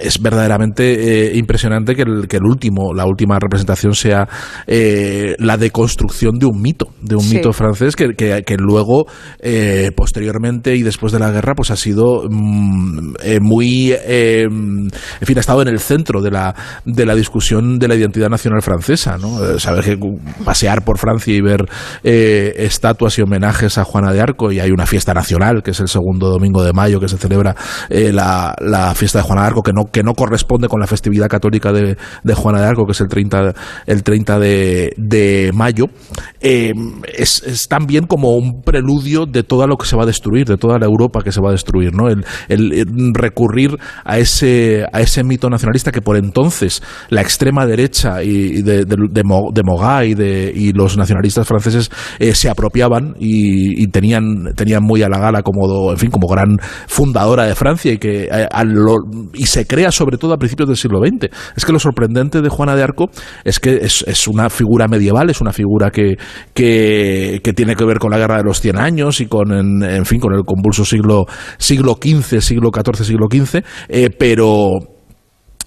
es 0.02 0.20
verdaderamente 0.22 1.30
eh, 1.32 1.36
impresionante 1.36 1.94
que 1.94 2.02
el, 2.02 2.28
que 2.28 2.36
el 2.36 2.44
último, 2.44 2.92
la 2.94 3.04
última 3.06 3.38
representación 3.38 3.94
sea 3.94 4.28
eh, 4.66 5.34
la 5.38 5.56
deconstrucción 5.56 6.38
de 6.38 6.46
un 6.46 6.60
mito, 6.60 6.86
de 7.02 7.16
un 7.16 7.22
Sí. 7.22 7.36
mito 7.36 7.52
francés 7.52 7.96
que, 7.96 8.14
que, 8.16 8.42
que 8.44 8.54
luego, 8.60 9.06
eh, 9.40 9.90
posteriormente 9.94 10.76
y 10.76 10.82
después 10.82 11.12
de 11.12 11.18
la 11.18 11.30
guerra, 11.30 11.54
pues 11.54 11.70
ha 11.70 11.76
sido 11.76 12.24
mm, 12.28 13.14
eh, 13.22 13.40
muy, 13.40 13.92
eh, 13.92 14.42
en 14.42 14.90
fin, 15.24 15.36
ha 15.36 15.40
estado 15.40 15.62
en 15.62 15.68
el 15.68 15.80
centro 15.80 16.22
de 16.22 16.30
la, 16.30 16.54
de 16.84 17.06
la 17.06 17.14
discusión 17.14 17.78
de 17.78 17.88
la 17.88 17.94
identidad 17.94 18.28
nacional 18.28 18.62
francesa, 18.62 19.18
Saber 19.58 19.84
que 19.84 19.98
pasear 20.44 20.84
por 20.84 20.98
Francia 20.98 21.34
y 21.34 21.40
ver 21.40 21.66
estatuas 22.02 23.18
y 23.18 23.22
homenajes 23.22 23.78
a 23.78 23.84
Juana 23.84 24.12
de 24.12 24.20
Arco 24.20 24.52
y 24.52 24.60
hay 24.60 24.70
una 24.70 24.86
fiesta 24.86 25.14
nacional 25.14 25.62
que 25.62 25.72
es 25.72 25.80
el 25.80 25.88
segundo 25.88 26.28
domingo 26.28 26.62
de 26.62 26.72
mayo 26.72 27.00
que 27.00 27.08
se 27.08 27.16
celebra 27.16 27.54
la, 27.88 28.92
fiesta 28.94 29.18
de 29.18 29.24
Juana 29.24 29.42
de 29.42 29.48
Arco 29.48 29.62
que 29.62 29.72
no, 29.72 29.86
que 29.86 30.02
no 30.02 30.14
corresponde 30.14 30.68
con 30.68 30.80
la 30.80 30.86
festividad 30.86 31.28
católica 31.28 31.72
de, 31.72 31.96
de 32.22 32.34
Juana 32.34 32.60
de 32.60 32.66
Arco 32.66 32.86
que 32.86 32.92
es 32.92 33.00
el 33.00 33.08
30, 33.08 33.54
el 33.86 34.02
30 34.02 34.38
de, 34.38 34.92
de 34.96 35.50
mayo 35.54 35.86
es, 36.40 37.42
es 37.42 37.68
también 37.68 38.06
como 38.06 38.30
un 38.36 38.49
preludio 38.64 39.26
de 39.26 39.42
todo 39.42 39.66
lo 39.66 39.76
que 39.76 39.86
se 39.86 39.96
va 39.96 40.04
a 40.04 40.06
destruir 40.06 40.46
de 40.46 40.56
toda 40.56 40.78
la 40.78 40.86
Europa 40.86 41.20
que 41.22 41.32
se 41.32 41.40
va 41.40 41.48
a 41.50 41.52
destruir 41.52 41.92
¿no? 41.94 42.08
el, 42.08 42.24
el 42.48 43.12
recurrir 43.14 43.76
a 44.04 44.18
ese, 44.18 44.84
a 44.92 45.00
ese 45.00 45.24
mito 45.24 45.48
nacionalista 45.48 45.92
que 45.92 46.02
por 46.02 46.16
entonces 46.16 46.82
la 47.08 47.20
extrema 47.20 47.66
derecha 47.66 48.22
y, 48.22 48.62
de, 48.62 48.84
de, 48.84 48.96
de 49.10 49.22
de 49.22 50.06
y, 50.06 50.14
de, 50.14 50.52
y 50.54 50.72
los 50.72 50.96
nacionalistas 50.96 51.46
franceses 51.46 51.90
eh, 52.18 52.34
se 52.34 52.48
apropiaban 52.48 53.14
y, 53.18 53.86
tenían, 53.88 54.54
tenían 54.56 54.82
muy 54.82 55.02
a 55.02 55.08
la 55.08 55.18
gala 55.18 55.42
como, 55.42 55.90
en 55.90 55.98
fin, 55.98 56.10
como 56.10 56.28
gran 56.28 56.56
fundadora 56.86 57.44
de 57.44 57.54
Francia 57.54 57.92
y 57.92 57.98
que 57.98 58.24
eh, 58.24 58.48
a 58.50 58.64
lo- 58.64 58.96
y 59.34 59.46
se 59.46 59.66
crea 59.66 59.90
sobre 59.90 60.16
todo 60.16 60.34
a 60.34 60.38
principios 60.38 60.68
del 60.68 60.76
siglo 60.76 61.00
XX. 61.00 61.28
Es 61.56 61.64
que 61.64 61.72
lo 61.72 61.78
sorprendente 61.78 62.40
de 62.40 62.48
Juana 62.48 62.74
de 62.76 62.82
Arco 62.82 63.10
es 63.44 63.58
que 63.60 63.76
es, 63.76 64.04
es 64.06 64.28
una 64.28 64.50
figura 64.50 64.86
medieval, 64.88 65.30
es 65.30 65.40
una 65.40 65.52
figura 65.52 65.90
que, 65.90 66.16
que, 66.54 67.40
que 67.42 67.52
tiene 67.52 67.74
que 67.74 67.84
ver 67.84 67.98
con 67.98 68.10
la 68.10 68.18
guerra 68.18 68.39
los 68.42 68.60
100 68.60 68.78
años 68.78 69.20
y 69.20 69.26
con, 69.26 69.52
en, 69.52 69.82
en 69.82 70.04
fin, 70.04 70.20
con 70.20 70.34
el 70.34 70.44
convulso 70.44 70.84
siglo, 70.84 71.26
siglo 71.58 71.96
XV, 72.00 72.40
siglo 72.40 72.70
XIV, 72.72 73.04
siglo 73.04 73.26
XV, 73.30 73.62
eh, 73.88 74.10
pero 74.16 74.99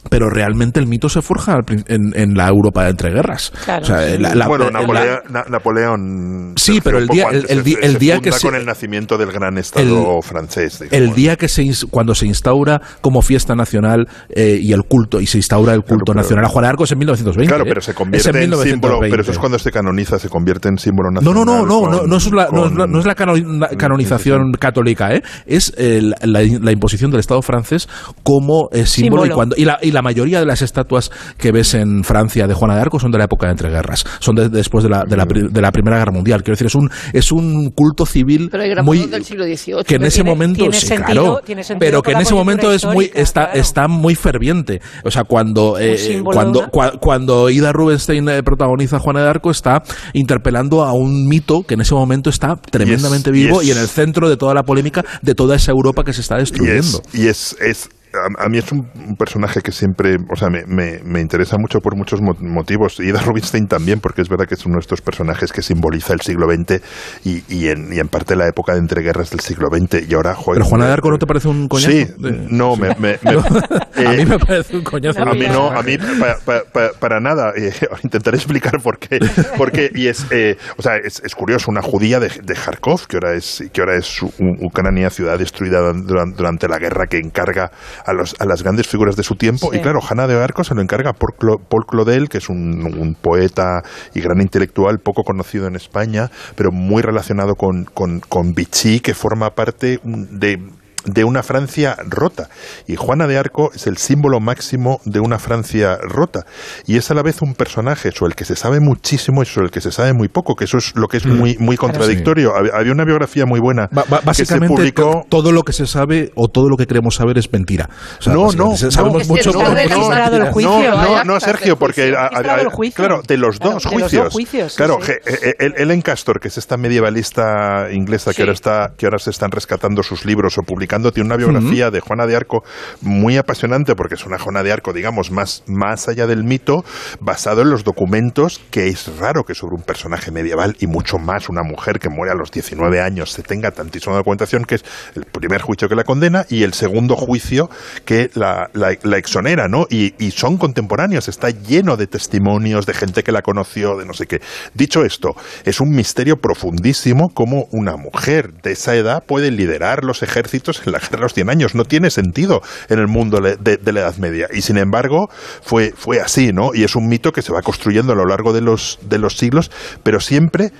pero 0.09 0.29
realmente 0.29 0.79
el 0.79 0.87
mito 0.87 1.09
se 1.09 1.21
forja 1.21 1.59
en, 1.87 2.11
en 2.15 2.33
la 2.35 2.47
Europa 2.47 2.83
de 2.83 2.91
entreguerras. 2.91 3.51
Claro. 3.65 3.83
O 3.83 3.85
sea, 3.85 4.19
la- 4.19 4.35
la- 4.35 4.47
bueno, 4.47 4.65
la- 4.69 4.81
Napoleón, 4.81 5.19
Na- 5.29 5.45
Napoleón 5.49 6.53
Sí, 6.57 6.79
pero 6.83 6.97
el 6.99 7.07
día- 7.07 7.27
el- 7.31 7.45
el 7.49 7.59
el 7.81 7.93
se 7.93 7.99
día 7.99 8.19
que 8.19 8.31
se- 8.31 8.47
con 8.47 8.55
el 8.55 8.65
nacimiento 8.65 9.17
del 9.17 9.31
gran 9.31 9.57
estado 9.57 10.21
francés. 10.21 10.79
digamos. 10.79 11.09
el 11.09 11.15
día 11.15 11.35
que 11.35 11.47
se 11.47 11.63
cuando 11.89 12.13
se 12.15 12.25
instaura 12.25 12.81
como 13.01 13.21
fiesta 13.21 13.55
nacional 13.55 14.07
eh, 14.29 14.59
y 14.61 14.73
el 14.73 14.83
culto 14.83 15.19
y 15.21 15.25
se 15.27 15.37
instaura 15.37 15.73
el 15.73 15.81
culto 15.81 16.11
pero- 16.11 16.21
nacional 16.21 16.45
a 16.45 16.49
Juana 16.49 16.67
de 16.67 16.69
Arco 16.71 16.83
es 16.83 16.91
en 16.91 16.97
1920 16.99 17.49
Claro, 17.49 17.63
¿eh? 17.65 17.69
pero 17.69 17.81
se 17.81 17.93
convierte 17.93 18.29
en 18.29 18.35
en, 18.35 18.41
símbolo. 18.43 18.63
1920. 18.67 19.09
Pero 19.11 19.21
eso 19.23 19.31
es 19.31 19.39
cuando 19.39 19.59
se 19.59 19.71
canoniza, 19.71 20.19
se 20.19 20.29
convierte 20.29 20.69
en 20.69 20.77
símbolo 20.77 21.09
nacional. 21.11 21.33
no, 21.35 21.45
no, 21.45 21.65
no, 21.65 21.65
no, 21.65 21.99
con- 21.99 22.09
no 22.09 22.17
es 22.17 22.31
la, 22.31 22.47
no 22.51 22.65
es 22.65 22.71
la- 22.71 22.77
con- 22.83 22.91
no 22.91 22.99
es 22.99 23.05
la 23.05 23.15
cano- 23.15 23.35
la 23.35 23.69
canonización 23.69 24.51
católica, 24.53 25.13
¿eh? 25.13 25.21
es 25.45 25.73
el- 25.77 26.15
la, 26.21 26.41
la 26.43 26.71
imposición 26.71 27.11
del 27.11 27.19
Estado 27.19 27.41
francés 27.41 27.87
como 28.23 28.69
eh, 28.71 28.85
símbolo, 28.85 29.23
Símbolo. 29.23 29.25
Y, 29.25 29.29
cuando, 29.29 29.55
y, 29.57 29.65
la, 29.65 29.77
y 29.81 29.91
la 29.93 30.01
mayoría 30.01 30.39
de 30.39 30.45
las 30.45 30.61
estatuas 30.61 31.11
que 31.37 31.51
ves 31.51 31.73
en 31.73 32.03
Francia 32.03 32.47
de 32.47 32.53
Juana 32.53 32.75
de 32.75 32.81
Arco 32.81 32.99
son 32.99 33.11
de 33.11 33.17
la 33.17 33.25
época 33.25 33.47
de 33.47 33.51
entreguerras, 33.53 34.03
son 34.19 34.35
de- 34.35 34.49
después 34.49 34.83
de 34.83 34.89
la, 34.89 35.03
de, 35.05 35.15
la, 35.17 35.25
pri- 35.25 35.47
de 35.49 35.61
la 35.61 35.71
Primera 35.71 35.97
Guerra 35.97 36.11
Mundial. 36.11 36.43
Quiero 36.43 36.53
decir, 36.55 36.67
es 36.67 36.75
un, 36.75 36.89
es 37.13 37.31
un 37.31 37.69
culto 37.71 38.05
civil 38.05 38.49
Pero 38.51 38.83
muy 38.83 39.05
del 39.07 39.23
siglo 39.23 39.45
XVIII. 39.45 39.83
que 39.85 39.95
en 39.95 40.03
ese 40.03 40.17
tiene- 40.17 40.29
momento 40.29 40.59
tiene 40.59 40.79
sí, 40.79 40.87
sentido- 40.87 41.41
claro, 41.41 41.77
pero 41.79 42.01
que 42.01 42.11
en 42.11 42.19
ese 42.21 42.33
momento 42.33 42.71
es 42.71 42.85
muy 42.85 43.11
está 43.13 43.45
claro. 43.45 43.59
está 43.59 43.87
muy 43.87 44.15
ferviente 44.15 44.81
o 45.03 45.11
sea 45.11 45.23
cuando 45.23 45.77
eh, 45.79 46.21
cuando 46.23 46.61
cua- 46.71 46.99
cuando 46.99 47.49
Ida 47.49 47.71
Rubinstein 47.71 48.27
eh, 48.29 48.43
protagoniza 48.43 48.99
Juana 48.99 49.21
de 49.23 49.29
Arco 49.29 49.51
está 49.51 49.83
interpelando 50.13 50.83
a 50.83 50.93
un 50.93 51.27
mito 51.27 51.63
que 51.63 51.73
en 51.75 51.81
ese 51.81 51.93
momento 51.93 52.29
está 52.29 52.55
tremendamente 52.55 53.31
vivo 53.31 53.61
y, 53.61 53.71
en 53.71 53.77
el 53.77 53.87
centro 53.87 54.29
de 54.29 54.37
toda 54.37 54.53
la 54.53 54.63
polémica 54.63 55.03
de 55.21 55.35
toda 55.35 55.55
esa 55.55 55.71
Europa 55.71 56.03
que 56.03 56.13
se 56.13 56.21
está 56.21 56.37
destruyendo 56.37 57.01
es, 57.13 57.19
y 57.19 57.27
es, 57.27 57.55
es 57.59 57.89
a, 58.13 58.45
a 58.45 58.49
mí 58.49 58.57
es 58.57 58.71
un, 58.71 58.87
un 59.07 59.15
personaje 59.15 59.61
que 59.61 59.71
siempre, 59.71 60.17
o 60.31 60.35
sea, 60.35 60.49
me, 60.49 60.63
me, 60.65 60.99
me 61.03 61.21
interesa 61.21 61.57
mucho 61.57 61.79
por 61.79 61.95
muchos 61.95 62.21
mo- 62.21 62.35
motivos. 62.39 62.99
Y 62.99 63.09
Ida 63.09 63.21
Rubinstein 63.21 63.67
también, 63.67 63.99
porque 63.99 64.21
es 64.21 64.29
verdad 64.29 64.45
que 64.47 64.55
es 64.55 64.65
uno 64.65 64.75
de 64.75 64.81
estos 64.81 65.01
personajes 65.01 65.51
que 65.51 65.61
simboliza 65.61 66.13
el 66.13 66.21
siglo 66.21 66.47
XX 66.51 66.81
y, 67.25 67.43
y, 67.49 67.69
en, 67.69 67.91
y 67.93 67.99
en 67.99 68.07
parte 68.07 68.35
la 68.35 68.47
época 68.47 68.73
de 68.73 68.79
entreguerras 68.79 69.29
del 69.31 69.39
siglo 69.39 69.69
XX. 69.69 70.09
Y 70.09 70.13
ahora, 70.13 70.35
joder, 70.35 70.59
pero 70.59 70.69
Juana 70.69 70.87
de 70.87 70.93
Arco 70.93 71.09
no 71.11 71.17
te 71.17 71.25
parece 71.27 71.47
un 71.47 71.67
coñazo 71.67 71.91
Sí, 71.91 72.05
De- 72.17 72.47
no, 72.49 72.75
me, 72.75 72.89
me- 72.99 73.17
me- 73.23 73.31
a 74.07 74.13
eh, 74.13 74.17
mí 74.17 74.25
me 74.25 74.39
parece 74.39 74.77
un 74.77 74.83
coñazo 74.83 75.21
A 75.21 75.33
mí 75.33 75.45
no, 75.47 75.69
a 75.71 75.81
mí 75.83 75.97
pa- 76.19 76.37
pa- 76.45 76.63
pa- 76.71 76.91
para 76.99 77.19
nada. 77.19 77.53
Eh, 77.55 77.71
intentaré 78.03 78.37
explicar 78.37 78.81
por 78.81 78.97
qué. 78.99 79.19
Porque, 79.57 79.89
y 79.93 80.07
es, 80.07 80.25
eh, 80.31 80.57
o 80.77 80.81
sea, 80.81 80.97
es, 80.97 81.21
es 81.23 81.35
curioso, 81.35 81.71
una 81.71 81.81
judía 81.81 82.19
de, 82.19 82.29
de 82.29 82.53
Kharkov, 82.53 83.07
que 83.07 83.17
ahora 83.17 83.33
es, 83.33 83.63
que 83.71 83.81
ahora 83.81 83.97
es 83.97 84.21
Ucrania, 84.61 85.09
ciudad 85.09 85.37
destruida 85.37 85.79
duran- 85.93 86.33
durante, 86.35 86.67
la 86.67 86.77
guerra, 86.79 87.07
que 87.07 87.17
encarga 87.17 87.71
a, 88.05 88.13
los, 88.13 88.35
a 88.39 88.45
las 88.45 88.63
grandes 88.63 88.87
figuras 88.87 89.15
de 89.15 89.23
su 89.23 89.35
tiempo. 89.35 89.69
Sí. 89.71 89.77
Y 89.77 89.81
claro, 89.81 89.99
Hanna 90.07 90.27
de 90.27 90.41
Arco 90.41 90.63
se 90.63 90.75
lo 90.75 90.81
encarga 90.81 91.13
por 91.13 91.35
Clo- 91.35 91.59
Paul 91.67 91.85
Claudel, 91.85 92.29
que 92.29 92.37
es 92.39 92.49
un, 92.49 92.83
un 92.97 93.15
poeta 93.15 93.81
y 94.13 94.21
gran 94.21 94.41
intelectual 94.41 94.99
poco 94.99 95.23
conocido 95.23 95.67
en 95.67 95.75
España, 95.75 96.29
pero 96.55 96.71
muy 96.71 97.01
relacionado 97.01 97.55
con, 97.55 97.85
con, 97.85 98.19
con 98.21 98.53
Vichy, 98.53 98.99
que 98.99 99.13
forma 99.13 99.51
parte 99.51 99.99
de 100.03 100.59
de 101.05 101.23
una 101.23 101.43
Francia 101.43 101.95
rota. 102.09 102.49
Y 102.87 102.95
Juana 102.95 103.27
de 103.27 103.37
Arco 103.37 103.71
es 103.73 103.87
el 103.87 103.97
símbolo 103.97 104.39
máximo 104.39 104.99
de 105.05 105.19
una 105.19 105.39
Francia 105.39 105.97
rota. 106.01 106.45
Y 106.85 106.97
es 106.97 107.09
a 107.11 107.13
la 107.13 107.23
vez 107.23 107.41
un 107.41 107.55
personaje 107.55 108.11
sobre 108.11 108.31
el 108.31 108.35
que 108.35 108.45
se 108.45 108.55
sabe 108.55 108.79
muchísimo 108.79 109.41
y 109.41 109.45
sobre 109.45 109.65
el 109.65 109.71
que 109.71 109.81
se 109.81 109.91
sabe 109.91 110.13
muy 110.13 110.27
poco, 110.27 110.55
que 110.55 110.65
eso 110.65 110.77
es 110.77 110.93
lo 110.95 111.07
que 111.07 111.17
es 111.17 111.25
muy, 111.25 111.57
muy 111.59 111.77
contradictorio. 111.77 112.55
Había- 112.55 112.73
Había 112.75 112.91
una 112.91 113.05
biografía 113.05 113.45
muy 113.45 113.59
buena 113.59 113.87
Ba- 113.91 114.03
ba- 114.09 114.17
que 114.19 114.21
se 114.21 114.25
básicamente 114.43 114.75
publicó. 114.75 115.03
to- 115.03 115.21
todo 115.29 115.51
lo 115.51 115.63
que 115.63 115.73
se 115.73 115.85
sabe 115.85 116.31
o 116.35 116.47
todo 116.47 116.69
lo 116.69 116.75
que 116.77 116.85
queremos 116.87 117.15
saber 117.15 117.37
es 117.37 117.51
mentira. 117.51 117.89
O 118.19 118.21
sea, 118.21 118.33
no, 118.33 118.39
no, 118.39 118.45
básicamente 118.71 118.77
se- 118.77 118.91
sabemos 118.91 119.27
no, 119.27 119.33
mucho 119.35 119.51
no, 119.51 119.59
pero 119.73 119.95
no. 119.95 120.53
No, 120.63 120.81
no, 120.95 121.23
no, 121.23 121.39
Sergio, 121.39 121.77
porque 121.77 122.13
a- 122.15 122.23
a- 122.27 122.65
a- 122.65 122.69
juicio. 122.71 122.95
claro, 123.05 123.21
de 123.27 123.37
los 123.37 123.59
Claro, 123.59 123.73
dos 123.75 123.85
los 123.85 124.11
dos 124.11 124.33
juicios. 124.33 124.71
sí, 124.73 124.77
claro, 124.77 124.97
sí. 125.01 125.11
eh, 125.11 125.53
eh, 125.59 125.71
Ellen 125.77 126.01
Castor, 126.01 126.39
que 126.39 126.47
es 126.47 126.57
esta 126.57 126.77
medievalista 126.77 127.87
inglesa 127.91 128.31
que 128.31 128.35
Sí. 128.37 128.41
ahora 128.41 128.53
está, 128.53 128.91
que 128.97 129.05
ahora 129.05 129.19
se 129.19 129.29
están 129.29 129.51
rescatando 129.51 130.03
sus 130.03 130.25
libros 130.25 130.57
o 130.57 130.61
publicando, 130.63 130.83
tiene 131.11 131.27
una 131.27 131.37
biografía 131.37 131.89
de 131.91 131.99
Juana 131.99 132.25
de 132.27 132.35
Arco 132.35 132.63
muy 133.01 133.37
apasionante 133.37 133.95
porque 133.95 134.15
es 134.15 134.25
una 134.25 134.37
Juana 134.39 134.63
de 134.63 134.71
Arco, 134.71 134.93
digamos, 134.93 135.31
más, 135.31 135.63
más 135.67 136.07
allá 136.07 136.27
del 136.27 136.43
mito, 136.43 136.83
basado 137.19 137.61
en 137.61 137.69
los 137.69 137.83
documentos 137.83 138.61
que 138.71 138.87
es 138.87 139.17
raro 139.17 139.43
que 139.43 139.55
sobre 139.55 139.75
un 139.75 139.83
personaje 139.83 140.31
medieval 140.31 140.75
y 140.79 140.87
mucho 140.87 141.17
más 141.17 141.49
una 141.49 141.63
mujer 141.63 141.99
que 141.99 142.09
muere 142.09 142.31
a 142.31 142.35
los 142.35 142.51
19 142.51 143.01
años 143.01 143.31
se 143.31 143.41
tenga 143.43 143.71
tantísima 143.71 144.15
documentación 144.15 144.65
que 144.65 144.75
es 144.75 144.85
el 145.15 145.25
primer 145.25 145.61
juicio 145.61 145.87
que 145.89 145.95
la 145.95 146.03
condena 146.03 146.45
y 146.49 146.63
el 146.63 146.73
segundo 146.73 147.15
juicio 147.15 147.69
que 148.05 148.29
la, 148.35 148.69
la- 148.73 148.97
la 149.03 149.17
exonera, 149.17 149.67
¿no? 149.67 149.85
Y, 149.89 150.13
y 150.23 150.31
son 150.31 150.57
contemporáneos, 150.57 151.27
está 151.27 151.49
lleno 151.49 151.97
de 151.97 152.07
testimonios 152.07 152.85
de 152.85 152.93
gente 152.93 153.23
que 153.23 153.31
la 153.31 153.41
conoció, 153.41 153.97
de 153.97 154.05
no 154.05 154.13
sé 154.13 154.27
qué. 154.27 154.41
Dicho 154.73 155.03
esto, 155.05 155.35
es 155.65 155.79
un 155.79 155.89
misterio 155.89 156.37
profundísimo 156.37 157.29
cómo 157.33 157.67
una 157.71 157.95
mujer 157.97 158.53
de 158.61 158.71
esa 158.73 158.95
edad 158.95 159.23
puede 159.25 159.51
liderar 159.51 160.03
los 160.03 160.23
ejércitos 160.23 160.79
la 160.91 160.99
guerra 160.99 161.17
de 161.17 161.21
los 161.21 161.33
100 161.33 161.49
años. 161.49 161.75
No 161.75 161.85
tiene 161.85 162.09
sentido 162.09 162.61
en 162.89 162.99
el 162.99 163.07
mundo 163.07 163.39
de, 163.39 163.77
de 163.77 163.93
la 163.93 164.01
Edad 164.01 164.17
Media. 164.17 164.47
Y 164.53 164.61
sin 164.61 164.77
embargo, 164.77 165.29
fue, 165.61 165.93
fue 165.95 166.19
así, 166.19 166.51
¿no? 166.53 166.73
Y 166.73 166.83
es 166.83 166.95
un 166.95 167.07
mito 167.07 167.31
que 167.31 167.41
se 167.41 167.53
va 167.53 167.61
construyendo 167.61 168.13
a 168.13 168.15
lo 168.15 168.25
largo 168.25 168.53
de 168.53 168.61
los, 168.61 168.99
de 169.01 169.17
los 169.17 169.37
siglos, 169.37 169.71
pero 170.03 170.19
siempre 170.19 170.71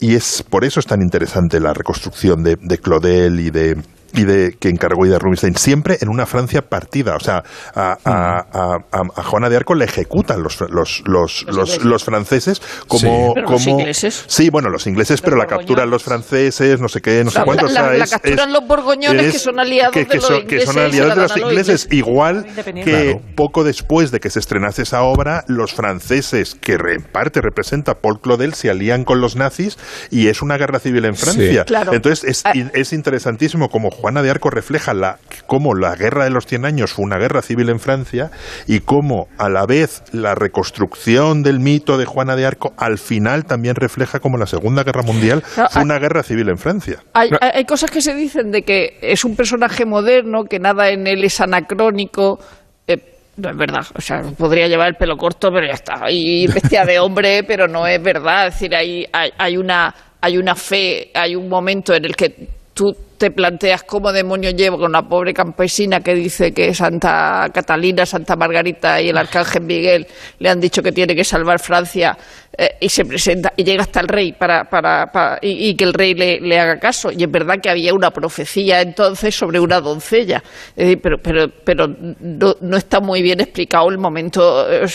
y 0.00 0.16
es 0.16 0.42
por 0.42 0.64
eso 0.64 0.80
es 0.80 0.86
tan 0.86 1.00
interesante 1.02 1.60
la 1.60 1.72
reconstrucción 1.72 2.42
de, 2.42 2.56
de 2.60 2.78
Claudel 2.78 3.40
y 3.40 3.50
de 3.50 3.76
y 4.14 4.24
de 4.24 4.56
que 4.58 4.68
encargó 4.68 5.04
Ida 5.06 5.18
Rubinstein 5.18 5.56
siempre 5.56 5.98
en 6.00 6.08
una 6.08 6.26
Francia 6.26 6.62
partida 6.62 7.16
o 7.16 7.20
sea 7.20 7.42
a, 7.74 7.96
a- 8.04 8.46
a- 8.52 8.76
a- 8.92 9.20
a 9.20 9.22
Juana 9.24 9.48
de 9.48 9.56
Arco 9.56 9.74
le 9.74 9.84
ejecutan 9.84 10.42
los 10.42 10.60
los 10.70 11.02
los, 11.06 11.44
los, 11.48 11.84
los 11.84 12.04
franceses 12.04 12.60
como 12.88 13.00
Sí. 13.00 13.32
Pero 13.34 13.50
los 13.50 13.64
como 13.64 13.78
ingleses. 13.80 14.24
sí 14.26 14.50
bueno 14.50 14.68
los 14.70 14.86
ingleses 14.86 15.20
pero 15.20 15.36
la 15.36 15.46
capturan 15.46 15.90
los 15.90 16.02
franceses 16.02 16.80
no 16.80 16.88
sé 16.88 17.00
qué 17.00 17.22
no 17.24 17.30
sé 17.30 17.40
La- 17.40 17.44
cuánto 17.44 17.66
o 17.66 17.68
la- 17.68 17.74
sea, 17.74 17.92
la 17.92 18.04
es- 18.04 18.10
capturan 18.10 18.48
es- 18.48 18.54
los 18.54 18.66
borgoñones, 18.68 19.26
es- 19.26 19.32
que 19.32 19.38
son 19.38 19.58
aliados 19.60 19.94
de 19.94 20.04
los 20.14 20.24
son, 20.24 20.36
que 20.36 20.42
ingleses 20.42 20.64
son 20.66 20.74
y 20.74 20.78
se 20.78 20.84
aliados 20.84 21.14
de 21.16 21.20
los 21.22 21.36
ingleses 21.36 21.88
igual 21.90 22.46
que 22.54 22.82
Claro. 22.84 23.20
poco 23.34 23.64
después 23.64 24.10
de 24.10 24.20
que 24.20 24.30
se 24.30 24.38
estrenase 24.38 24.82
esa 24.82 25.02
obra, 25.02 25.44
los 25.48 25.72
franceses, 25.74 26.54
que 26.54 26.76
re- 26.78 26.94
en 26.94 27.02
parte 27.02 27.40
representa 27.40 27.94
Paul 27.94 28.20
Claudel, 28.20 28.54
se 28.54 28.70
alían 28.70 29.04
con 29.04 29.20
los 29.20 29.36
nazis 29.36 29.78
y 30.10 30.28
es 30.28 30.42
una 30.42 30.56
guerra 30.56 30.78
civil 30.78 31.04
en 31.04 31.14
Francia. 31.16 31.62
Sí. 31.62 31.66
Claro. 31.66 31.92
Entonces 31.92 32.24
es, 32.24 32.42
Ah. 32.44 32.52
in- 32.54 32.70
es 32.74 32.92
interesantísimo 32.92 33.68
como 33.68 33.90
Juana 34.04 34.20
de 34.20 34.28
Arco 34.28 34.50
refleja 34.50 34.92
la, 34.92 35.16
cómo 35.46 35.72
la 35.74 35.96
guerra 35.96 36.24
de 36.24 36.30
los 36.30 36.44
100 36.44 36.66
años 36.66 36.92
fue 36.92 37.06
una 37.06 37.16
guerra 37.16 37.40
civil 37.40 37.70
en 37.70 37.78
Francia 37.80 38.30
y 38.66 38.80
cómo 38.80 39.28
a 39.38 39.48
la 39.48 39.64
vez 39.64 40.02
la 40.12 40.34
reconstrucción 40.34 41.42
del 41.42 41.58
mito 41.58 41.96
de 41.96 42.04
Juana 42.04 42.36
de 42.36 42.44
Arco 42.44 42.74
al 42.76 42.98
final 42.98 43.46
también 43.46 43.76
refleja 43.76 44.20
cómo 44.20 44.36
la 44.36 44.44
Segunda 44.44 44.82
Guerra 44.84 45.00
Mundial 45.04 45.40
fue 45.70 45.82
una 45.82 45.98
guerra 45.98 46.22
civil 46.22 46.50
en 46.50 46.58
Francia. 46.58 46.98
Hay, 47.14 47.30
hay- 47.40 47.50
hay 47.54 47.64
cosas 47.64 47.90
que 47.90 48.02
se 48.02 48.14
dicen 48.14 48.50
de 48.50 48.60
que 48.60 48.98
es 49.00 49.24
un 49.24 49.36
personaje 49.36 49.86
moderno, 49.86 50.44
que 50.44 50.58
nada 50.58 50.90
en 50.90 51.06
él 51.06 51.24
es 51.24 51.40
anacrónico. 51.40 52.38
Eh, 52.86 52.98
no 53.38 53.52
es 53.52 53.56
verdad. 53.56 53.86
O 53.96 54.02
sea, 54.02 54.20
podría 54.36 54.68
llevar 54.68 54.88
el 54.88 54.96
pelo 54.96 55.16
corto, 55.16 55.48
pero 55.50 55.66
ya 55.66 55.72
está. 55.72 56.10
Y 56.10 56.46
bestia 56.46 56.84
de 56.84 56.98
hombre, 56.98 57.42
pero 57.48 57.68
no 57.68 57.86
es 57.86 58.02
verdad. 58.02 58.48
Es 58.48 58.54
decir, 58.54 58.74
hay, 58.76 59.06
hay, 59.14 59.30
hay 59.38 59.56
una, 59.56 59.94
hay 60.20 60.36
una 60.36 60.54
fe, 60.54 61.10
hay 61.14 61.34
un 61.34 61.48
momento 61.48 61.94
en 61.94 62.04
el 62.04 62.14
que 62.14 62.48
tú 62.74 62.92
te 63.24 63.30
planteas 63.30 63.84
cómo 63.84 64.12
demonios 64.12 64.54
lleva 64.54 64.76
con 64.76 64.90
una 64.90 65.08
pobre 65.08 65.32
campesina 65.32 66.00
que 66.00 66.14
dice 66.14 66.52
que 66.52 66.74
Santa 66.74 67.48
Catalina, 67.54 68.04
Santa 68.04 68.36
Margarita 68.36 69.00
y 69.00 69.08
el 69.08 69.16
Arcángel 69.16 69.62
Miguel 69.62 70.06
le 70.40 70.50
han 70.50 70.60
dicho 70.60 70.82
que 70.82 70.92
tiene 70.92 71.16
que 71.16 71.24
salvar 71.24 71.58
Francia 71.58 72.14
eh, 72.56 72.76
y 72.80 72.88
se 72.88 73.04
presenta 73.04 73.52
y 73.56 73.64
llega 73.64 73.82
hasta 73.82 74.00
el 74.00 74.08
rey 74.08 74.32
para, 74.32 74.64
para, 74.64 75.38
y, 75.42 75.74
que 75.74 75.84
el 75.84 75.92
rey 75.92 76.14
le, 76.14 76.60
haga 76.60 76.78
caso. 76.78 77.10
Y 77.10 77.24
es 77.24 77.30
verdad 77.30 77.54
que 77.62 77.70
había 77.70 77.94
una 77.94 78.10
profecía 78.10 78.80
entonces 78.80 79.34
sobre 79.34 79.58
una 79.58 79.80
doncella, 79.80 80.42
decir, 80.76 81.00
pero, 81.02 81.16
pero, 81.18 81.46
pero 81.64 81.88
no, 81.88 82.54
no 82.60 82.76
está 82.76 83.00
muy 83.00 83.22
bien 83.22 83.40
explicado 83.40 83.88
el 83.88 83.98
momento, 83.98 84.70
eh, 84.70 84.86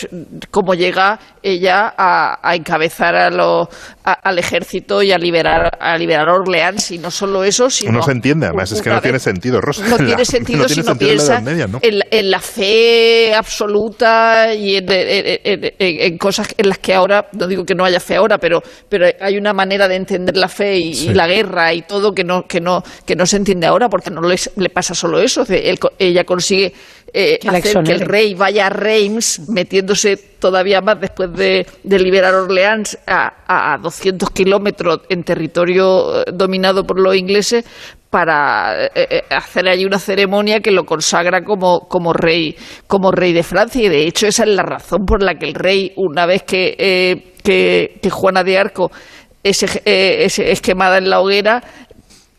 cómo 0.51 0.73
llega 0.73 1.19
ella 1.41 1.93
a, 1.97 2.39
a 2.41 2.55
encabezar 2.55 3.15
a 3.15 3.29
los, 3.29 3.67
al 4.03 4.39
ejército 4.39 5.01
y 5.01 5.11
a 5.11 5.17
liberar, 5.17 5.77
a 5.79 5.97
liberar 5.97 6.29
Orleans. 6.29 6.91
Y 6.91 6.97
no 6.97 7.11
solo 7.11 7.43
eso, 7.43 7.69
sino 7.69 8.01
entiende, 8.19 8.45
además 8.45 8.71
es 8.71 8.81
que 8.81 8.89
no 8.89 9.01
tiene 9.01 9.19
sentido, 9.19 9.59
Rosa. 9.61 9.87
no 9.87 9.97
tiene 10.05 10.23
sentido 10.25 10.59
no 10.59 10.65
tiene 10.65 10.81
si 10.83 10.87
no 10.87 10.95
sentido 10.95 11.11
en 11.11 11.17
la 11.17 11.23
Edad 11.23 11.27
piensas 11.37 11.43
Media, 11.43 11.67
¿no? 11.67 11.79
en, 11.81 11.99
la- 11.99 12.05
en 12.11 12.31
la 12.31 12.39
fe 12.39 13.33
absoluta 13.33 14.53
y 14.53 14.75
en, 14.75 14.91
en- 14.91 15.39
en- 15.43 15.63
en- 15.65 15.73
en 15.79 16.17
cosas 16.17 16.53
en 16.57 16.69
las 16.69 16.79
que 16.79 16.93
ahora, 16.93 17.27
no 17.33 17.47
digo 17.47 17.63
que 17.65 17.75
no 17.75 17.85
haya 17.85 17.99
fe 17.99 18.15
ahora, 18.15 18.37
pero, 18.37 18.61
pero 18.87 19.05
hay 19.19 19.37
una 19.37 19.53
manera 19.53 19.87
de 19.87 19.95
entender 19.95 20.37
la 20.37 20.47
fe 20.47 20.77
y, 20.77 20.91
y 20.91 21.13
la 21.13 21.27
guerra 21.27 21.73
y 21.73 21.81
todo 21.83 22.11
que 22.13 22.23
no, 22.23 22.43
que 22.47 22.59
no, 22.61 22.83
que 23.05 23.15
no 23.15 23.25
se 23.25 23.37
entiende 23.37 23.67
ahora 23.67 23.89
porque 23.89 24.09
no 24.11 24.21
les- 24.21 24.51
le 24.55 24.69
pasa 24.69 24.93
solo 24.93 25.19
eso. 25.19 25.43
Él 25.49 25.79
co- 25.79 25.91
ella 25.97 26.23
consigue 26.23 26.73
eh, 27.11 27.39
Que 27.41 27.49
hacer 27.49 27.83
que 27.83 27.91
el 27.91 28.01
rey 28.01 28.35
vaya 28.35 28.67
a 28.67 28.69
Reims 28.69 29.49
metiéndose 29.49 30.15
todavía 30.39 30.79
más 30.81 31.01
después 31.01 31.33
de, 31.33 31.65
de 31.83 31.99
liberar 31.99 32.33
Orleans 32.35 32.97
a, 33.07 33.73
a 33.73 33.77
200 33.79 34.29
kilómetros 34.29 34.99
en 35.09 35.23
territorio 35.23 36.21
eh, 36.21 36.25
dominado 36.31 36.83
por 36.85 36.99
los 36.99 37.15
ingleses 37.15 37.65
para 38.09 38.85
eh, 38.85 38.91
eh, 38.95 39.21
hacer 39.29 39.67
allí 39.67 39.85
una 39.85 39.99
ceremonia 39.99 40.59
que 40.61 40.71
lo 40.71 40.83
consagra 40.85 41.43
como, 41.43 41.81
como 41.87 42.13
rey 42.13 42.55
como 42.87 43.11
rey 43.11 43.33
de 43.33 43.43
Francia. 43.43 43.83
Y 43.83 43.89
de 43.89 44.07
hecho 44.07 44.27
esa 44.27 44.43
es 44.43 44.49
la 44.49 44.63
razón 44.63 45.05
por 45.05 45.21
la 45.21 45.35
que 45.35 45.45
el 45.47 45.53
rey 45.53 45.93
una 45.95 46.25
vez 46.25 46.43
que, 46.43 46.75
eh, 46.79 47.33
que, 47.43 47.99
que 48.01 48.09
Juana 48.09 48.43
de 48.43 48.57
Arco 48.57 48.91
es, 49.43 49.63
eh, 49.63 50.25
es- 50.25 50.39
es 50.39 50.61
quemada 50.61 50.97
en 50.97 51.09
la 51.09 51.21
hoguera 51.21 51.63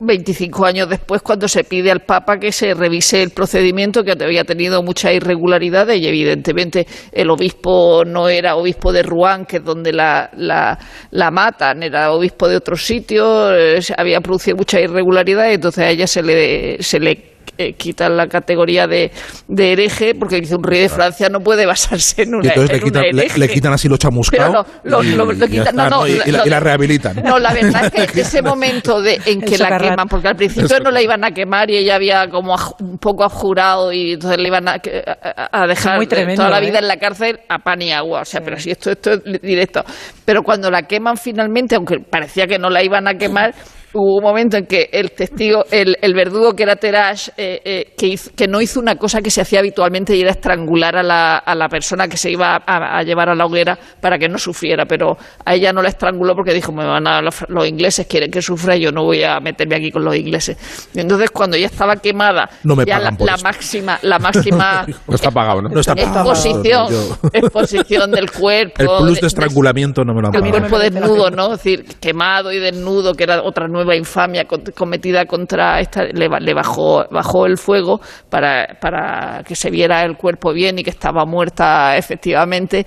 25 0.01 0.65
años 0.65 0.89
después, 0.89 1.21
cuando 1.21 1.47
se 1.47 1.63
pide 1.65 1.91
al 1.91 2.01
Papa 2.01 2.39
que 2.39 2.53
se 2.53 2.73
revise 2.73 3.23
el 3.23 3.31
procedimiento, 3.31 4.03
que 4.03 4.13
había 4.13 4.45
tenido 4.45 4.83
muchas 4.83 5.13
irregularidades 5.13 6.01
y 6.01 6.07
evidentemente 6.07 6.87
el 7.13 7.31
obispo 7.31 8.03
no 8.07 8.29
era 8.29 8.57
obispo 8.57 8.93
de 8.93 9.03
Rouen, 9.03 9.45
que 9.45 9.59
es 9.59 9.65
donde 9.65 9.93
la, 9.93 10.31
la, 10.33 11.31
matan, 11.31 11.83
era 11.83 12.13
obispo 12.13 12.49
de 12.49 12.57
otro 12.57 12.77
sitio, 12.77 13.55
eh, 13.55 13.81
había 13.97 14.21
producido 14.21 14.57
muchas 14.57 14.81
irregularidades, 14.81 15.57
entonces 15.57 15.85
a 15.85 15.91
ella 15.91 16.07
se 16.07 16.23
le, 16.23 16.83
se 16.83 16.99
le 16.99 17.30
eh, 17.59 17.75
quitan 17.75 18.17
la 18.17 18.27
categoría 18.27 18.87
de, 18.87 19.11
de 19.49 19.73
hereje, 19.73 20.15
porque 20.15 20.41
dice 20.41 20.57
un 20.57 20.63
rey 20.65 20.81
de 20.81 20.89
Francia 20.89 21.29
no 21.29 21.41
puede 21.41 21.67
basarse 21.67 22.23
en 22.23 22.31
Y 22.31 22.35
una, 22.35 22.49
entonces 22.49 22.71
le 22.71 22.77
en 22.79 22.83
una 22.83 23.01
quitan, 23.01 23.03
le, 23.17 23.23
hereje. 23.23 23.39
le 23.39 23.49
quitan 23.49 23.73
así 23.73 23.89
lo 23.89 23.97
chamuscado 23.97 24.65
no, 24.85 25.03
y, 25.03 25.09
y 25.09 25.11
Y, 25.11 26.29
y 26.29 26.31
la, 26.33 26.47
y 26.47 26.51
rehabilitan. 26.51 27.23
No, 27.23 27.39
la 27.39 27.53
verdad 27.53 27.91
es 27.95 28.11
que 28.13 28.21
ese 28.21 28.43
momento 28.43 29.01
de, 29.01 29.21
en 29.27 29.41
que 29.41 29.59
la 29.59 29.79
queman, 29.79 30.09
porque 30.09 30.29
al 30.29 30.37
principio 30.37 30.81
no 30.81 30.91
la 30.91 31.03
iban 31.03 31.25
a 31.25 31.31
quemar 31.33 31.71
y 31.71 31.77
ella 31.77 31.97
había 31.97 32.29
como 32.29 32.55
un 32.81 32.99
poco 32.99 33.25
abjurado 33.25 33.93
y 33.93 34.13
entonces 34.13 34.39
le 34.39 34.49
iban 34.49 34.69
a, 34.69 34.79
que- 34.79 35.03
a- 35.07 35.67
dejar 35.67 36.05
tremendo, 36.07 36.43
toda 36.43 36.51
la 36.51 36.59
¿eh? 36.65 36.67
vida 36.71 36.79
en 36.79 36.89
la 36.89 36.97
cárcel 36.97 37.41
a 37.49 37.59
pan 37.59 37.83
y 37.83 37.93
agua. 37.93 38.23
O 38.23 38.25
sea, 38.25 38.41
pero 38.41 38.59
si 38.59 38.71
esto, 38.71 38.91
esto 38.91 39.13
es 39.13 39.41
directo. 39.43 39.85
Pero 40.25 40.43
cuando 40.43 40.71
la 40.71 40.83
queman 40.83 41.17
finalmente, 41.17 41.75
aunque 41.77 41.99
parecía 42.01 42.47
que 42.47 42.59
no 42.59 42.71
la 42.71 42.83
iban 42.83 43.07
a 43.09 43.15
quemar, 43.15 43.55
hubo 43.93 44.17
un 44.19 44.23
momento 44.23 44.57
en 44.57 44.67
que 44.67 44.89
el 44.93 45.13
testigo, 45.13 45.65
el, 45.71 45.97
el 46.01 46.15
verdugo 46.15 46.53
que 46.55 46.63
era 46.63 46.77
Terash, 46.77 47.29
eh, 47.37 47.61
eh, 47.65 47.95
que, 47.97 48.07
hizo- 48.07 48.31
que 48.37 48.47
no 48.47 48.61
hizo 48.61 48.79
una 48.81 48.97
cosa 48.97 49.21
que 49.21 49.31
se 49.31 49.41
hacía 49.41 49.59
habitualmente 49.61 50.17
y 50.17 50.21
era 50.21 50.31
estrangular 50.31 50.97
a 50.97 51.03
la, 51.03 51.39
a 51.39 51.55
la 51.55 51.69
persona 51.69 52.07
que 52.09 52.17
se 52.17 52.31
iba 52.31 52.57
a, 52.57 52.99
a 52.99 53.03
llevar 53.03 53.29
a 53.31 53.35
la 53.35 53.47
hoguera 53.47 53.79
para 54.01 54.19
que 54.19 54.29
no 54.29 54.39
sufriera, 54.39 54.85
pero 54.87 55.17
a 55.45 55.55
ella 55.55 55.73
no 55.73 55.83
la 55.83 55.89
estranguló 55.89 56.35
porque 56.35 56.55
dijo, 56.55 56.73
me 56.73 56.85
van 56.85 57.07
a, 57.07 57.21
los, 57.21 57.45
los 57.49 57.67
ingleses 57.67 58.07
quieren 58.07 58.31
que 58.31 58.41
sufra 58.43 58.77
y 58.77 58.83
yo 58.83 58.93
no 58.93 59.05
voy 59.05 59.23
a 59.25 59.41
meterme 59.41 59.77
aquí 59.77 59.91
con 59.91 60.05
los 60.05 60.15
ingleses. 60.17 60.57
Y 60.95 61.01
entonces 61.01 61.31
cuando 61.31 61.57
ya 61.57 61.67
estaba 61.67 61.97
quemada, 61.97 62.49
No 62.65 62.77
me 62.77 62.85
ya 62.85 62.99
la, 62.99 63.11
máxima, 63.43 63.99
la 64.03 64.19
máxima 64.19 64.87
No 65.09 65.15
está 65.15 65.31
pagado, 65.31 65.63
¿no? 65.63 65.69
No 65.69 65.81
está 65.81 65.95
pagado. 65.95 66.31
exposición, 66.33 66.87
exposición 67.33 68.11
del 68.11 68.31
cuerpo. 68.41 68.81
El 68.83 68.89
plus 69.05 69.15
de- 69.17 69.21
de 69.23 69.27
estrangulamiento 69.27 70.05
no 70.05 70.15
me 70.15 70.23
lo 70.23 70.29
han 70.29 70.35
el 70.35 70.41
pagado. 70.43 70.59
cuerpo 70.69 70.79
desnudo, 70.79 71.31
¿no? 71.31 71.53
Es 71.55 71.63
decir, 71.63 71.85
quemado 72.01 72.53
y 72.53 72.59
desnudo, 72.59 73.15
que 73.15 73.25
era 73.25 73.43
otra 73.43 73.67
nueva 73.67 73.80
infamia 73.97 74.45
con- 74.45 74.65
cometida 74.77 75.25
contra 75.27 75.81
esta, 75.81 76.05
le, 76.05 76.29
ba- 76.29 76.41
le 76.41 76.55
bajó, 76.55 77.05
bajó 77.11 77.47
el 77.47 77.57
fuego 77.57 78.01
para, 78.29 78.77
para 78.81 79.43
que 79.47 79.55
se 79.55 79.71
viera 79.71 80.03
el 80.05 80.17
cuerpo 80.17 80.53
bien 80.53 80.79
y 80.79 80.83
que 80.83 80.91
estaba 80.91 81.25
muerta 81.25 81.97
efectivamente. 81.97 82.85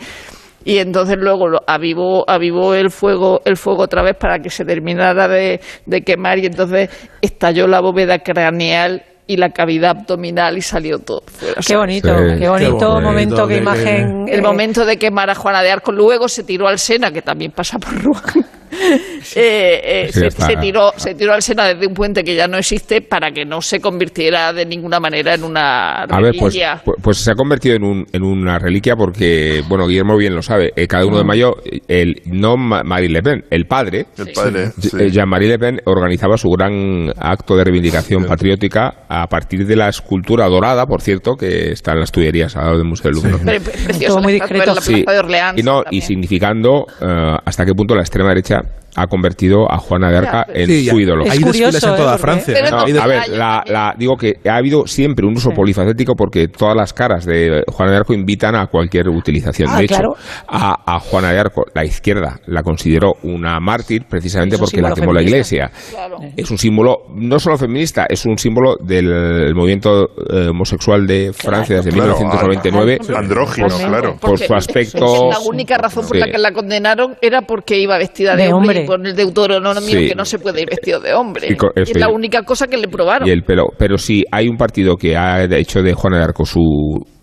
Y 0.66 0.78
entonces 0.78 1.18
luego 1.20 1.48
lo- 1.50 1.62
avivó, 1.68 2.24
avivó 2.30 2.74
el 2.74 2.90
fuego, 2.90 3.42
el 3.44 3.58
fuego 3.58 3.84
otra 3.84 4.02
vez 4.02 4.16
para 4.18 4.40
que 4.40 4.50
se 4.50 4.64
terminara 4.64 5.28
de, 5.28 5.60
de 5.86 6.02
quemar 6.04 6.40
y 6.40 6.46
entonces 6.46 6.90
estalló 7.22 7.68
la 7.68 7.82
bóveda 7.82 8.20
craneal 8.20 9.04
y 9.28 9.38
la 9.38 9.50
cavidad 9.50 9.92
abdominal 10.00 10.58
y 10.58 10.62
salió 10.62 11.00
todo 11.00 11.22
fuera. 11.28 11.56
Qué 11.66 11.76
bonito, 11.78 12.08
Sí. 12.10 12.40
qué 12.40 12.48
bonito, 12.50 12.78
Qué 12.78 12.86
bonito, 12.86 13.02
momento, 13.02 13.48
qué 13.48 13.54
qué- 13.56 13.60
imagen. 13.62 14.26
El 14.28 14.40
eh, 14.40 14.42
momento 14.42 14.86
de 14.86 14.98
quemar 14.98 15.30
a 15.30 15.36
Juana 15.36 15.62
de 15.62 15.72
Arco, 15.72 15.92
luego 15.92 16.28
se 16.28 16.44
tiró 16.44 16.68
al 16.68 16.78
Sena, 16.80 17.12
que 17.12 17.22
también 17.22 17.52
pasa 17.52 17.78
por 17.80 17.94
Rouen. 18.02 18.46
Eh, 19.36 19.82
eh, 20.06 20.10
Sí, 20.12 20.20
se, 20.30 20.56
tiró, 20.58 20.92
se 20.98 21.16
tiró 21.16 21.34
al 21.34 21.42
Sena 21.42 21.66
desde 21.74 21.88
un 21.88 21.94
puente 21.94 22.24
que 22.24 22.36
ya 22.36 22.48
no 22.48 22.58
existe 22.58 23.02
para 23.02 23.32
que 23.32 23.46
no 23.46 23.62
se 23.62 23.80
convirtiera 23.80 24.52
de 24.54 24.66
ninguna 24.66 25.00
manera 25.00 25.34
en 25.34 25.44
una 25.44 26.04
A 26.04 26.20
ver, 26.22 26.34
pues, 26.38 26.54
reliquia. 26.54 26.82
pues, 26.84 26.98
pues 27.02 27.18
se 27.18 27.32
ha 27.32 27.36
convertido 27.36 27.76
en, 27.76 27.84
un, 27.84 28.06
en 28.12 28.22
una 28.24 28.60
reliquia 28.60 28.96
porque, 28.96 29.64
bueno, 29.70 29.88
Guillermo 29.88 30.18
bien 30.18 30.36
lo 30.36 30.42
sabe, 30.42 30.72
eh, 30.76 30.88
cada 30.88 31.06
uno 31.06 31.18
de 31.18 31.24
mayo, 31.24 31.56
eh, 31.66 31.80
el, 31.88 32.22
no 32.26 32.58
Ma- 32.58 32.84
Marine 32.84 33.14
Le 33.14 33.24
Pen, 33.24 33.46
el 33.50 33.66
padre, 33.66 34.08
El 34.18 34.34
padre, 34.34 34.72
sí. 34.80 34.90
Jean-Marie 35.10 35.48
Le 35.50 35.60
Pen, 35.60 35.80
organizaba 35.86 36.38
su 36.38 36.50
gran 36.50 37.10
acto 37.18 37.56
de 37.56 37.64
reivindicación 37.64 38.26
patriótica 38.26 39.06
a 39.08 39.28
partir 39.28 39.66
de 39.66 39.76
la 39.76 39.88
escultura 39.90 40.48
dorada, 40.48 40.86
por 40.86 41.02
cierto, 41.02 41.36
que 41.36 41.72
está 41.72 41.94
en 41.94 42.02
las 42.02 42.12
Tullerías 42.12 42.56
al 42.58 42.66
lado 42.66 42.78
del 42.78 42.88
Museo 42.88 43.12
del 43.12 43.22
Louvre. 43.24 43.38
Pre- 43.44 43.60
pre- 43.62 43.72
preciosa 43.86 44.08
Todo 44.14 44.22
muy 44.22 44.34
discreto. 44.34 44.76
en 44.88 45.06
la 45.06 45.14
de 45.14 45.20
Orleans. 45.20 45.60
y, 45.60 45.64
no, 45.64 45.84
y 45.90 46.02
significando 46.02 46.86
eh, 47.02 47.38
hasta 47.46 47.66
qué 47.66 47.74
punto 47.74 47.96
la 47.96 48.02
extrema 48.02 48.30
derecha 48.30 48.62
Yeah. 48.64 48.83
Ha 48.96 49.08
convertido 49.08 49.72
a 49.72 49.78
Juana 49.78 50.10
de 50.12 50.18
Arca 50.18 50.46
en 50.54 50.68
Sí, 50.68 50.88
su 50.88 51.00
ídolo. 51.00 51.24
Es 51.26 51.32
Hay 51.32 51.40
desfiles 51.40 51.84
en 51.84 51.90
¿eh? 51.94 51.98
toda 51.98 52.18
Francia. 52.18 52.56
A 53.02 53.08
ver, 53.08 53.30
la, 53.30 53.64
la- 53.68 53.96
digo 53.98 54.16
que 54.18 54.36
ha 54.50 54.56
habido 54.56 54.86
siempre 54.88 55.26
un 55.26 55.34
uso 55.36 55.50
Sí. 55.50 55.56
polifacético 55.56 56.16
porque 56.16 56.48
todas 56.48 56.76
las 56.76 56.94
caras 56.94 57.26
de 57.26 57.64
Juana 57.72 57.92
de 57.92 57.98
Arco 57.98 58.14
invitan 58.14 58.56
a 58.56 58.68
cualquier 58.68 59.10
utilización. 59.10 59.70
Ah, 59.72 59.78
de 59.78 59.86
hecho, 59.86 59.96
claro. 59.96 60.16
a, 60.48 60.96
a 60.96 61.00
Juana 61.00 61.32
de 61.32 61.40
Arco, 61.40 61.66
la 61.74 61.84
izquierda 61.86 62.40
la 62.48 62.64
consideró 62.64 63.14
una 63.24 63.60
mártir 63.60 64.04
precisamente 64.10 64.58
porque 64.58 64.82
la 64.82 64.94
quemó 64.94 65.12
la 65.14 65.22
iglesia. 65.22 65.72
Claro. 65.92 66.18
Es 66.36 66.50
un 66.52 66.58
símbolo 66.58 67.04
no 67.16 67.40
solo 67.40 67.58
feminista, 67.58 68.06
es 68.10 68.26
un 68.26 68.38
símbolo 68.38 68.76
del 68.80 69.54
movimiento 69.56 70.10
eh, 70.30 70.48
homosexual 70.50 71.06
de 71.08 71.32
Francia 71.34 71.78
desde 71.78 71.92
Claro, 71.92 72.16
1999. 72.18 73.00
Andrógino, 73.16 73.68
claro. 73.68 74.16
por 74.20 74.38
su 74.40 74.54
aspecto- 74.54 75.30
la 75.30 75.40
única 75.40 75.78
razón 75.78 76.08
por 76.08 76.18
la 76.18 76.28
que 76.28 76.38
la 76.38 76.52
condenaron 76.52 77.16
era 77.22 77.42
porque 77.42 77.80
iba 77.80 77.98
vestida 77.98 78.36
de, 78.36 78.44
De 78.44 78.54
hombre, 78.54 78.83
hombre. 78.84 78.98
con 78.98 79.06
el 79.06 79.16
deuteronomio 79.16 79.82
Sí. 80.00 80.08
que 80.08 80.16
no 80.16 80.26
se 80.26 80.40
puede 80.40 80.62
ir 80.62 80.70
vestido 80.70 81.00
de 81.00 81.14
hombre. 81.14 81.48
Y 81.50 81.56
co- 81.56 81.72
Y 81.76 81.82
eso 81.82 81.92
es 81.94 82.00
la 82.00 82.10
única 82.10 82.44
cosa 82.44 82.68
que 82.68 82.78
le 82.78 82.88
probaron. 82.88 83.28
Y 83.28 83.32
el 83.32 83.44
pelo. 83.44 83.68
Pero 83.78 83.98
si 83.98 84.24
hay 84.32 84.48
un 84.48 84.58
partido 84.58 84.96
que 84.98 85.16
ha 85.18 85.44
hecho 85.44 85.82
de 85.82 85.94
Juana 85.94 86.18
de 86.18 86.24
Arco 86.24 86.46
su 86.46 86.60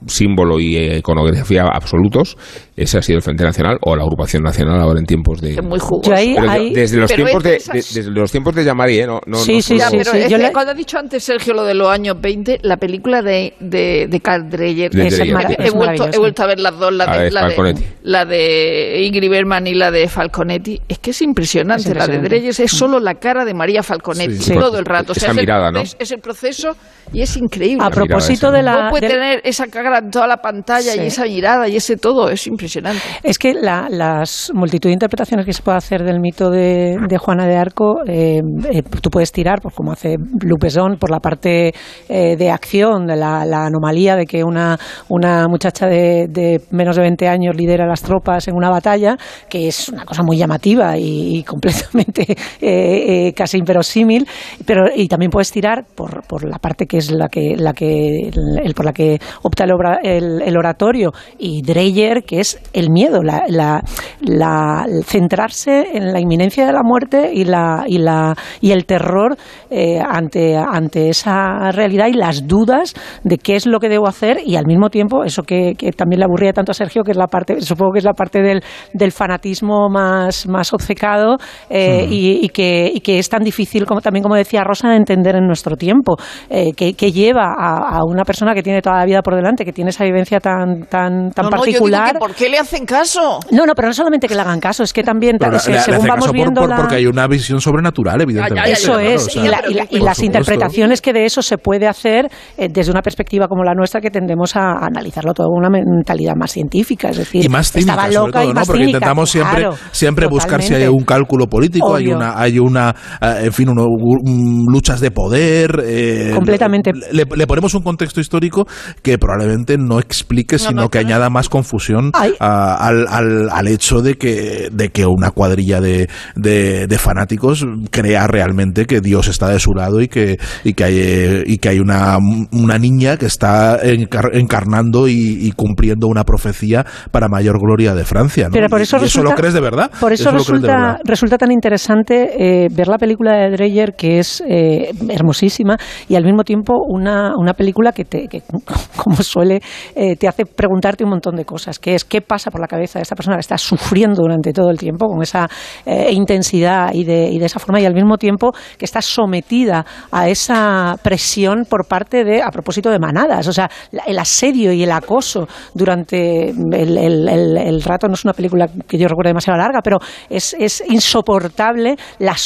símbolo 0.06 0.58
y 0.60 0.76
iconografía 0.96 1.64
absolutos, 1.72 2.36
ese 2.76 2.98
ha 2.98 3.02
sido 3.02 3.18
el 3.18 3.22
Frente 3.22 3.44
Nacional 3.44 3.76
o 3.82 3.94
la 3.96 4.02
Agrupación 4.02 4.42
Nacional 4.42 4.80
ahora 4.80 5.00
en 5.00 5.06
tiempos 5.06 5.40
de... 5.40 5.52
es 5.54 5.62
muy 5.62 5.78
ahí- 6.14 6.34
Pero 6.34 6.50
ahí- 6.50 6.72
desde 6.72 6.96
los 6.98 7.10
Pero 7.10 7.24
tiempos 7.24 7.42
de, 7.44 7.56
es 7.56 7.66
de 7.66 7.72
de- 7.74 7.78
esas- 7.80 7.94
desde 7.94 8.10
los 8.10 8.30
tiempos 8.32 8.54
de 8.54 8.64
Yamari, 8.64 8.98
¿eh? 9.00 9.06
No, 9.06 9.20
no, 9.26 9.36
Sí, 9.38 9.56
no 9.56 9.62
sí, 9.62 9.78
Ya, 9.78 9.86
solo- 9.90 9.98
pero 9.98 10.12
sí, 10.12 10.18
es 10.18 10.30
yo 10.30 10.38
le- 10.38 10.52
cuando 10.52 10.72
ha 10.72 10.74
dicho 10.74 10.98
antes 10.98 11.22
Sergio 11.22 11.52
lo 11.54 11.64
de 11.64 11.74
los 11.74 11.88
años 11.90 12.16
20, 12.20 12.60
la 12.62 12.76
película 12.78 13.20
de, 13.22 13.54
de, 13.60 14.06
de 14.08 14.20
Carl 14.20 14.48
Dreyer, 14.48 14.90
De 14.90 15.06
he, 15.06 15.10
Dreyer, 15.10 15.56
he 15.58 15.66
es 15.66 15.74
vuelto, 15.74 16.08
he 16.12 16.18
vuelto 16.18 16.42
a 16.42 16.46
ver 16.46 16.60
las 16.60 16.78
dos, 16.78 16.92
la 16.92 17.06
de, 17.06 17.24
de 17.24 17.30
la, 17.30 17.48
de, 17.48 17.74
la 18.02 18.24
de 18.24 19.02
Ingrid 19.04 19.30
Bergman 19.30 19.66
y 19.66 19.74
la 19.74 19.90
de 19.90 20.08
Falconetti. 20.08 20.80
Es 20.88 20.98
que 20.98 21.10
es 21.10 21.22
impresionante, 21.22 21.90
Es 21.90 21.96
la 21.96 22.06
de. 22.06 22.18
Dreyer 22.20 22.54
es 22.58 22.70
solo 22.70 22.98
la 23.00 23.14
cara 23.16 23.44
de 23.44 23.54
María 23.54 23.82
Falconetti 23.82 24.36
Sí. 24.36 24.54
todo 24.54 24.78
el 24.78 24.84
rato. 24.84 25.12
Esa 25.12 25.30
es, 25.30 25.36
mirada, 25.36 25.68
el, 25.68 25.74
¿no? 25.74 25.80
proceso- 25.80 25.96
es 25.98 26.10
el 26.12 26.20
proceso 26.20 26.76
y 27.12 27.22
es 27.22 27.36
increíble. 27.36 27.84
A 27.84 27.90
propósito 27.90 28.48
esa, 28.48 28.56
de 28.56 28.62
¿no? 28.62 28.70
la. 28.70 28.76
¿Cómo 28.78 28.90
puede 28.90 29.08
tener 29.08 29.40
esa 29.44 29.66
cara 29.66 29.89
en 29.98 30.10
toda 30.10 30.26
la 30.26 30.38
pantalla 30.38 30.92
Sí. 30.92 31.00
y 31.02 31.06
esa 31.06 31.24
mirada 31.24 31.68
y 31.68 31.76
ese 31.76 31.96
todo? 31.96 32.28
Es 32.30 32.46
impresionante. 32.46 33.02
Es 33.22 33.38
que 33.38 33.54
la- 33.54 33.88
las 33.90 34.50
multitud 34.54 34.88
de 34.88 34.94
interpretaciones 34.94 35.46
que 35.46 35.52
se 35.52 35.62
puede 35.62 35.78
hacer 35.78 36.02
del 36.04 36.20
mito 36.20 36.50
de, 36.50 36.96
de 37.08 37.18
Juana 37.18 37.46
de 37.46 37.56
Arco, 37.56 38.00
eh, 38.06 38.40
eh, 38.72 38.82
tú 38.82 39.10
puedes 39.10 39.32
tirar, 39.32 39.60
pues 39.60 39.74
como 39.74 39.92
hace 39.92 40.16
Lupezón, 40.42 40.96
por 40.98 41.10
la 41.10 41.20
parte 41.20 41.72
eh, 42.08 42.36
de 42.36 42.50
acción, 42.50 43.06
de 43.06 43.16
la, 43.16 43.44
la 43.44 43.66
anomalía 43.66 44.16
de 44.16 44.26
que 44.26 44.42
una, 44.44 44.78
una 45.08 45.46
muchacha 45.48 45.86
de, 45.86 46.26
de 46.28 46.60
menos 46.70 46.96
de 46.96 47.02
20 47.02 47.28
años 47.28 47.56
lidera 47.56 47.86
las 47.86 48.02
tropas 48.02 48.48
en 48.48 48.54
una 48.56 48.70
batalla, 48.70 49.16
que 49.48 49.68
es 49.68 49.88
una 49.88 50.04
cosa 50.04 50.22
muy 50.22 50.36
llamativa 50.36 50.96
y, 50.96 51.38
y 51.38 51.42
completamente 51.44 52.22
eh, 52.60 53.28
eh, 53.28 53.32
casi 53.34 53.58
inverosímil, 53.58 54.26
pero 54.66 54.84
y 54.94 55.08
también 55.08 55.30
puedes 55.30 55.50
tirar 55.50 55.84
por, 55.94 56.22
por 56.26 56.44
la 56.44 56.58
parte 56.58 56.86
que 56.86 56.98
es 56.98 57.10
la 57.10 57.28
que, 57.28 57.54
la 57.56 57.72
que 57.72 58.30
el, 58.64 58.74
por 58.74 58.84
la 58.84 58.92
que 58.92 59.18
opta 59.42 59.64
el, 59.64 59.70
obra- 59.80 60.00
el- 60.02 60.42
el 60.42 60.56
oratorio 60.56 61.12
y 61.38 61.62
Dreyer, 61.62 62.22
que 62.24 62.40
es 62.40 62.58
el 62.72 62.90
miedo, 62.90 63.22
la, 63.22 63.44
la- 63.48 63.82
la- 64.20 64.86
centrarse 65.04 65.96
en 65.96 66.12
la 66.12 66.20
inminencia 66.20 66.66
de 66.66 66.72
la 66.72 66.82
muerte 66.82 67.30
y 67.32 67.44
la 67.44 67.84
y 67.86 67.98
la 67.98 68.34
y 68.60 68.72
el 68.72 68.84
terror 68.86 69.36
eh, 69.70 70.00
ante 70.00 70.56
ante 70.56 71.08
esa 71.08 71.70
realidad 71.72 72.06
y 72.08 72.12
las 72.14 72.46
dudas 72.46 72.94
de 73.24 73.38
qué 73.38 73.56
es 73.56 73.66
lo 73.66 73.78
que 73.78 73.88
debo 73.88 74.06
hacer 74.08 74.38
y 74.44 74.56
al 74.56 74.66
mismo 74.66 74.90
tiempo 74.90 75.24
eso 75.24 75.42
que, 75.42 75.74
que 75.76 75.92
también 75.92 76.20
le 76.20 76.24
aburría 76.24 76.52
tanto 76.52 76.72
a 76.72 76.74
Sergio 76.74 77.02
que 77.02 77.12
es 77.12 77.16
la 77.16 77.26
parte 77.26 77.60
supongo 77.60 77.92
que 77.92 77.98
es 77.98 78.04
la 78.04 78.12
parte 78.12 78.42
del, 78.42 78.62
del 78.92 79.12
fanatismo 79.12 79.88
más 79.88 80.46
más 80.46 80.72
obcecado 80.72 81.36
eh, 81.68 82.06
y, 82.08 82.44
y 82.44 82.48
que 82.48 82.90
y 82.94 83.00
que 83.00 83.18
es 83.18 83.28
tan 83.28 83.42
difícil 83.42 83.86
como 83.86 84.00
también 84.00 84.22
como 84.22 84.34
decía 84.34 84.62
Rosa 84.64 84.88
de 84.90 84.96
entender 84.96 85.36
en 85.36 85.46
nuestro 85.46 85.76
tiempo 85.76 86.16
eh, 86.48 86.72
que, 86.76 86.94
que 86.94 87.12
lleva 87.12 87.54
a, 87.58 87.98
a 87.98 88.04
una 88.04 88.24
persona 88.24 88.54
que 88.54 88.62
tiene 88.62 88.82
toda 88.82 88.96
la 88.98 89.04
vida 89.04 89.22
por 89.22 89.34
delante 89.34 89.64
que 89.70 89.74
tiene 89.74 89.90
esa 89.90 90.04
vivencia 90.04 90.40
tan 90.40 90.82
tan 90.88 91.30
tan 91.30 91.44
No, 91.46 91.50
no, 91.50 91.56
yo 91.58 91.64
digo 91.64 91.78
particular 91.84 92.12
que 92.12 92.18
¿Por 92.18 92.34
qué 92.34 92.48
le 92.48 92.58
hacen 92.58 92.84
caso? 92.84 93.40
no, 93.52 93.66
no, 93.66 93.74
pero 93.74 93.88
no 93.88 93.94
solamente 93.94 94.26
que 94.28 94.34
le 94.34 94.40
hagan 94.40 94.60
caso, 94.60 94.82
es 94.82 94.92
que 94.92 95.02
también, 95.02 95.36
Pero 95.38 95.58
se- 95.58 95.70
le- 95.70 95.76
le 95.76 95.82
según 95.82 96.00
hace 96.00 96.08
vamos 96.08 96.26
por- 96.26 96.34
viendo 96.34 96.60
por- 96.62 96.70
la... 96.70 96.76
porque 96.76 96.94
hay 96.96 97.06
una 97.06 97.26
visión 97.26 97.60
sobrenatural, 97.60 98.20
evidentemente. 98.20 98.72
Eso 98.72 98.92
claro, 98.94 99.00
es, 99.08 99.26
o 99.26 99.30
sea, 99.30 99.44
y, 99.44 99.48
la- 99.48 99.62
y 99.68 99.74
la- 99.74 99.84
y 99.90 100.00
las 100.00 100.16
supuesto. 100.16 100.24
interpretaciones 100.26 101.00
que 101.00 101.12
de 101.12 101.24
eso 101.24 101.42
se 101.42 101.58
puede 101.58 101.86
hacer 101.86 102.28
eh, 102.58 102.68
desde 102.70 102.90
una 102.90 103.02
perspectiva 103.02 103.46
como 103.48 103.62
la 103.64 103.74
nuestra, 103.74 104.00
que 104.00 104.10
tendemos 104.10 104.56
a 104.56 104.72
analizarlo 104.84 105.32
todo 105.34 105.48
con 105.48 105.58
una 105.58 105.70
mentalidad 105.70 106.34
más 106.36 106.50
científica, 106.52 107.10
es 107.10 107.18
decir, 107.18 107.44
y 107.44 107.48
más 107.48 107.70
cínica, 107.72 107.92
estaba 107.92 108.10
sobre 108.12 108.14
loca 108.26 108.32
todo, 108.40 108.44
y 108.44 108.48
¿no? 108.48 108.54
más 108.54 108.66
Porque 108.66 108.80
cínica, 108.82 108.96
intentamos 108.98 109.30
siempre, 109.30 109.60
claro, 109.60 109.76
siempre 109.92 110.26
buscar 110.26 110.62
si 110.62 110.74
hay 110.74 110.86
un 110.88 111.04
cálculo 111.04 111.46
político, 111.46 111.94
hay 111.94 112.08
una, 112.08 112.38
hay 112.38 112.58
una, 112.58 112.94
eh, 113.20 113.42
en 113.44 113.52
fin, 113.52 113.68
uno- 113.68 113.86
un- 113.86 114.64
luchas 114.72 115.00
de 115.00 115.10
poder. 115.10 115.82
eh, 115.84 116.32
Completamente. 116.34 116.92
Le, 117.12 117.24
le 117.24 117.46
ponemos 117.46 117.74
un 117.74 117.82
contexto 117.82 118.20
histórico 118.20 118.66
que 119.02 119.18
probablemente 119.18 119.59
no 119.78 119.98
explique, 119.98 120.58
sino 120.58 120.82
no, 120.82 120.88
que 120.88 120.98
añada 120.98 121.30
más 121.30 121.48
confusión 121.48 122.10
Ay. 122.14 122.32
a- 122.40 122.74
al, 122.86 123.06
al, 123.08 123.50
al 123.50 123.68
hecho 123.68 124.02
de 124.02 124.14
que, 124.16 124.68
de 124.72 124.88
que 124.90 125.06
una 125.06 125.30
cuadrilla 125.30 125.80
de, 125.80 126.08
de, 126.36 126.86
de 126.86 126.98
fanáticos 126.98 127.64
crea 127.90 128.26
realmente 128.26 128.86
que 128.86 129.00
Dios 129.00 129.28
está 129.28 129.48
de 129.48 129.58
su 129.58 129.72
lado 129.72 130.00
y 130.00 130.08
que, 130.08 130.38
y 130.64 130.74
que 130.74 130.84
hay, 130.84 131.42
y 131.46 131.58
que 131.58 131.68
hay 131.70 131.78
una, 131.80 132.18
una 132.52 132.78
niña 132.78 133.16
que 133.16 133.26
está 133.26 133.80
encar- 133.82 134.30
encarnando 134.34 135.08
y, 135.08 135.14
y 135.46 135.52
cumpliendo 135.52 136.06
una 136.06 136.24
profecía 136.24 136.84
para 137.10 137.28
mayor 137.28 137.58
gloria 137.60 137.94
de 137.94 138.04
Francia. 138.04 138.46
¿no? 138.48 138.52
Pero 138.52 138.68
por 138.68 138.80
eso 138.80 138.96
¿Y 138.96 138.98
eso 138.98 139.04
resulta- 139.06 139.30
lo 139.30 139.36
crees 139.36 139.54
de 139.54 139.60
verdad? 139.60 139.90
Por 140.00 140.12
eso, 140.12 140.30
resulta, 140.30 140.98
resulta 141.04 141.36
tan 141.38 141.50
interesante 141.52 142.64
eh, 142.64 142.68
ver 142.70 142.88
la 142.88 142.98
película 142.98 143.32
de 143.36 143.50
Dreyer, 143.50 143.94
que 143.96 144.18
es 144.18 144.42
eh, 144.48 144.90
hermosísima, 145.08 145.76
y 146.08 146.14
al 146.14 146.24
mismo 146.24 146.44
tiempo 146.44 146.74
una, 146.88 147.32
una 147.36 147.54
película 147.54 147.92
que, 147.92 148.04
te, 148.04 148.28
que, 148.28 148.42
como 148.96 149.16
suele, 149.16 149.49
eh, 149.94 150.16
te 150.16 150.28
hace 150.28 150.46
preguntarte 150.46 151.04
un 151.04 151.10
montón 151.10 151.36
de 151.36 151.44
cosas, 151.44 151.78
que 151.78 151.94
es 151.94 152.04
qué 152.04 152.20
pasa 152.20 152.50
por 152.50 152.60
la 152.60 152.66
cabeza 152.66 152.98
de 152.98 153.02
esta 153.02 153.16
persona 153.16 153.36
que 153.36 153.40
está 153.40 153.58
sufriendo 153.58 154.22
durante 154.22 154.52
todo 154.52 154.70
el 154.70 154.78
tiempo 154.78 155.06
con 155.06 155.22
esa 155.22 155.48
eh, 155.84 156.08
intensidad 156.12 156.92
y 156.92 157.04
de, 157.04 157.28
y 157.30 157.38
de 157.38 157.46
esa 157.46 157.58
forma, 157.58 157.80
y 157.80 157.86
al 157.86 157.94
mismo 157.94 158.16
tiempo 158.16 158.52
que 158.78 158.84
está 158.84 159.02
sometida 159.02 159.84
a 160.10 160.28
esa 160.28 160.96
presión 161.02 161.64
por 161.68 161.86
parte 161.86 162.24
de, 162.24 162.42
a 162.42 162.50
propósito 162.50 162.90
de 162.90 162.98
manadas, 162.98 163.46
o 163.48 163.52
sea, 163.52 163.70
el 164.06 164.18
asedio 164.18 164.72
y 164.72 164.82
el 164.82 164.92
acoso 164.92 165.48
durante 165.74 166.50
el, 166.50 166.96
el- 166.98 167.82
rato, 167.82 168.08
no 168.08 168.14
es 168.14 168.24
una 168.24 168.34
película 168.34 168.68
que 168.86 168.98
yo 168.98 169.08
recuerdo 169.08 169.30
demasiado 169.30 169.58
larga, 169.58 169.80
pero 169.82 169.98
es, 170.28 170.54
es 170.58 170.82
insoportable 170.86 171.96
la, 172.18 172.36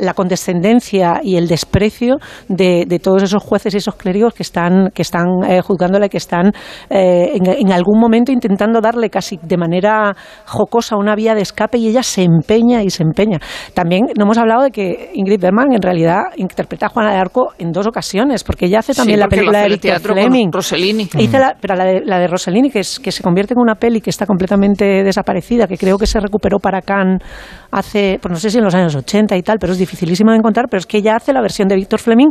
la 0.00 0.14
condescendencia 0.14 1.20
y 1.22 1.36
el 1.36 1.48
desprecio 1.48 2.16
de, 2.48 2.84
de 2.86 2.98
todos 2.98 3.22
esos 3.22 3.42
jueces 3.42 3.74
y 3.74 3.78
esos 3.78 3.96
clérigos 3.96 4.34
que 4.34 4.42
están, 4.42 4.90
que 4.94 5.02
están 5.02 5.26
eh, 5.48 5.60
juzgándola 5.60 6.06
y 6.06 6.08
que 6.08 6.18
están 6.18 6.45
eh, 6.90 7.32
en, 7.34 7.46
en 7.46 7.72
algún 7.72 7.98
momento 7.98 8.32
intentando 8.32 8.80
darle 8.80 9.10
casi 9.10 9.38
de 9.42 9.56
manera 9.56 10.14
jocosa 10.46 10.96
una 10.96 11.14
vía 11.14 11.34
de 11.34 11.42
escape 11.42 11.78
y 11.78 11.88
ella 11.88 12.02
se 12.02 12.22
empeña 12.22 12.82
y 12.82 12.90
se 12.90 13.02
empeña. 13.02 13.38
También 13.74 14.06
no 14.16 14.24
hemos 14.24 14.38
hablado 14.38 14.62
de 14.62 14.70
que 14.70 15.10
Ingrid 15.14 15.40
Bergman 15.40 15.72
en 15.72 15.82
realidad 15.82 16.22
interpreta 16.36 16.86
a 16.86 16.88
Juana 16.88 17.12
de 17.12 17.18
Arco 17.18 17.52
en 17.58 17.72
dos 17.72 17.86
ocasiones, 17.86 18.44
porque 18.44 18.66
ella 18.66 18.80
hace 18.80 18.94
también 18.94 19.18
Sí, 19.18 19.20
la 19.20 19.28
película 19.28 19.60
de 19.62 19.68
Victor 19.68 20.00
Fleming. 20.00 20.50
Rossellini. 20.52 21.08
E 21.16 21.22
hice 21.22 21.38
la, 21.38 21.56
pero 21.60 21.74
la 21.74 21.84
de, 21.84 22.00
la 22.04 22.18
de 22.18 22.26
Rossellini, 22.26 22.70
que, 22.70 22.80
es, 22.80 22.98
que 22.98 23.12
se 23.12 23.22
convierte 23.22 23.54
en 23.54 23.60
una 23.60 23.74
peli 23.74 24.00
que 24.00 24.10
está 24.10 24.26
completamente 24.26 25.02
desaparecida, 25.04 25.66
que 25.66 25.76
creo 25.76 25.98
que 25.98 26.06
se 26.06 26.20
recuperó 26.20 26.58
para 26.58 26.82
Cannes 26.82 27.22
hace, 27.70 28.18
pues 28.20 28.32
no 28.32 28.38
sé 28.38 28.50
si 28.50 28.58
en 28.58 28.64
los 28.64 28.74
años 28.74 28.94
80 28.94 29.36
y 29.36 29.42
tal, 29.42 29.58
pero 29.58 29.72
es 29.72 29.78
dificilísimo 29.78 30.30
de 30.30 30.38
encontrar, 30.38 30.66
pero 30.70 30.78
es 30.78 30.86
que 30.86 30.98
ella 30.98 31.16
hace 31.16 31.32
la 31.32 31.40
versión 31.40 31.68
de 31.68 31.76
Victor 31.76 32.00
Fleming, 32.00 32.28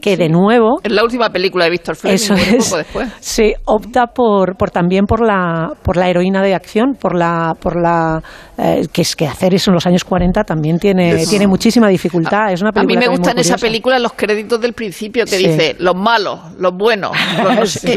que 0.00 0.16
de 0.16 0.28
nuevo... 0.28 0.80
Es 0.82 0.92
la 0.92 1.02
última 1.02 1.30
película 1.30 1.64
de 1.64 1.70
Víctor 1.70 1.96
Fleming, 1.96 2.14
Eso 2.14 2.34
es. 2.34 2.66
poco 2.66 2.78
después. 2.78 3.08
Sí, 3.20 3.47
opta 3.64 4.06
por, 4.06 4.56
por 4.56 4.70
también 4.70 5.04
por 5.06 5.20
la, 5.20 5.70
por 5.82 5.96
la 5.96 6.08
heroína 6.08 6.42
de 6.42 6.54
acción, 6.54 6.94
por 7.00 7.14
la, 7.14 7.54
por 7.60 7.80
la 7.80 8.22
eh, 8.58 8.86
que 8.92 9.02
es 9.02 9.14
que 9.16 9.26
hacer 9.26 9.54
eso 9.54 9.70
en 9.70 9.74
los 9.74 9.86
años 9.86 10.04
40 10.04 10.42
también 10.44 10.78
tiene, 10.78 11.24
tiene 11.26 11.46
muchísima 11.46 11.88
dificultad. 11.88 12.52
Es 12.52 12.60
una 12.60 12.70
A 12.70 12.72
mí 12.82 12.86
película 12.88 13.00
me 13.00 13.08
gustan 13.16 13.32
en 13.36 13.40
esa 13.40 13.56
película 13.56 13.98
los 13.98 14.12
créditos 14.14 14.60
del 14.60 14.72
principio 14.72 15.24
que 15.24 15.38
Sí. 15.38 15.46
dice 15.48 15.76
los 15.78 15.94
malos, 15.94 16.40
los 16.58 16.72
buenos, 16.76 17.12
los. 17.56 17.78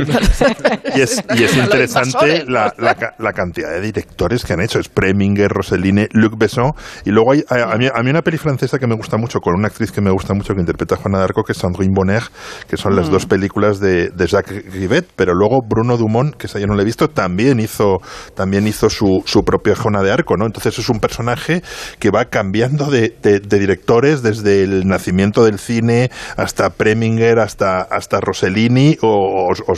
Y 0.95 1.01
es, 1.01 1.23
y 1.37 1.43
es 1.43 1.57
interesante 1.63 2.45
la 2.47 3.33
cantidad 3.33 3.69
de 3.71 3.81
directores 3.81 4.43
que 4.45 4.53
han 4.53 4.61
hecho. 4.61 4.79
Es 4.79 4.89
Preminger, 4.89 5.49
Roseline, 5.49 6.07
Luc 6.11 6.37
Besson. 6.37 6.71
Y 7.05 7.11
luego 7.11 7.31
hay 7.33 7.43
a, 7.49 7.71
a 7.73 7.77
mí, 7.77 7.87
a 7.93 8.03
mí 8.03 8.09
una 8.09 8.21
peli 8.21 8.37
francesa 8.37 8.77
que 8.79 8.87
me 8.87 8.95
gusta 8.95 9.17
mucho, 9.17 9.39
con 9.39 9.55
una 9.55 9.67
actriz 9.67 9.91
que 9.91 10.01
me 10.01 10.11
gusta 10.11 10.33
mucho, 10.33 10.53
que 10.53 10.59
interpreta 10.61 10.95
a 10.95 10.97
Juana 10.97 11.19
d'Arco, 11.19 11.43
que 11.43 11.53
es 11.53 11.57
Sandrine 11.57 11.93
Bonner, 11.95 12.23
que 12.69 12.77
son 12.77 12.95
las 12.95 13.09
Mm. 13.09 13.11
dos 13.11 13.25
películas 13.25 13.79
de, 13.79 14.09
de 14.09 14.27
Jacques 14.27 14.71
Rivet. 14.71 15.07
Pero 15.15 15.33
luego 15.41 15.61
Bruno 15.67 15.97
Dumont, 15.97 16.35
que 16.35 16.47
yo 16.47 16.67
no 16.67 16.75
la 16.75 16.83
he 16.83 16.85
visto, 16.85 17.09
también 17.09 17.59
hizo, 17.59 17.97
también 18.35 18.67
hizo 18.67 18.89
su, 18.91 19.23
su 19.25 19.43
propia 19.43 19.75
Juana 19.75 20.03
de 20.03 20.11
Arco. 20.11 20.37
¿no? 20.37 20.45
Entonces 20.45 20.77
es 20.77 20.87
un 20.89 20.99
personaje 20.99 21.63
que 21.99 22.11
va 22.11 22.25
cambiando 22.25 22.91
de, 22.91 23.13
directores 23.39 24.21
desde 24.21 24.63
el 24.63 24.87
nacimiento 24.87 25.43
del 25.43 25.57
cine 25.57 26.11
hasta 26.37 26.69
Preminger, 26.69 27.39
hasta, 27.39 27.81
hasta 27.81 28.19
Rossellini 28.19 28.97
o, 29.01 29.47
o 29.49 29.73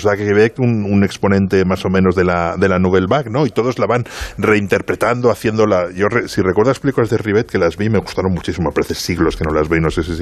un, 0.59 1.03
exponente 1.03 1.64
más 1.66 1.86
o 1.86 1.89
menos 1.89 2.16
de 2.16 2.26
la, 2.26 2.55
de 2.57 2.68
la 2.68 2.80
Nouvelle 2.80 3.07
Vague, 3.09 3.30
¿no? 3.30 3.45
Y 3.45 3.49
todos 3.49 3.80
la 3.80 3.86
van 3.86 4.03
reinterpretando, 4.38 5.30
haciéndola. 5.32 5.91
Yo, 5.95 6.07
re- 6.09 6.28
si 6.28 6.41
recuerdas 6.41 6.80
películas 6.80 7.09
de 7.09 7.18
Rivet 7.18 7.49
que 7.49 7.57
las 7.57 7.78
vi, 7.78 7.89
me 7.89 7.99
gustaron 7.99 8.34
muchísimo, 8.34 8.70
pero 8.74 8.84
hace 8.84 8.95
siglos 8.95 9.38
que 9.38 9.43
no 9.45 9.53
las 9.53 9.70
veo 9.70 9.80
y 9.80 9.82
no 9.82 9.89
sé 9.89 10.03
si, 10.03 10.14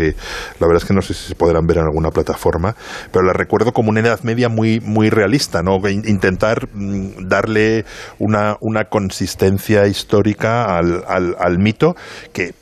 la 0.60 0.68
verdad 0.68 0.78
es 0.84 0.86
que 0.86 0.94
no 0.94 1.02
sé 1.02 1.14
si 1.14 1.30
se 1.30 1.36
podrán 1.36 1.66
ver 1.66 1.78
en 1.78 1.84
alguna 1.86 2.10
plataforma, 2.12 2.76
pero 3.12 3.26
las 3.26 3.36
recuerdo 3.36 3.72
como 3.72 3.90
una 3.90 4.02
edad 4.02 4.20
media 4.24 4.50
muy, 4.50 4.80
muy 4.82 5.10
realista, 5.32 5.64
¿no? 5.64 5.78
In- 5.88 6.08
Intentar 6.08 6.68
mm, 6.74 7.28
darle 7.28 7.86
una, 8.20 8.58
una 8.60 8.86
consistencia 8.86 9.88
histórica 9.88 10.78
al, 10.78 11.04
al 11.40 11.58
mito 11.58 11.96
que 12.34 12.54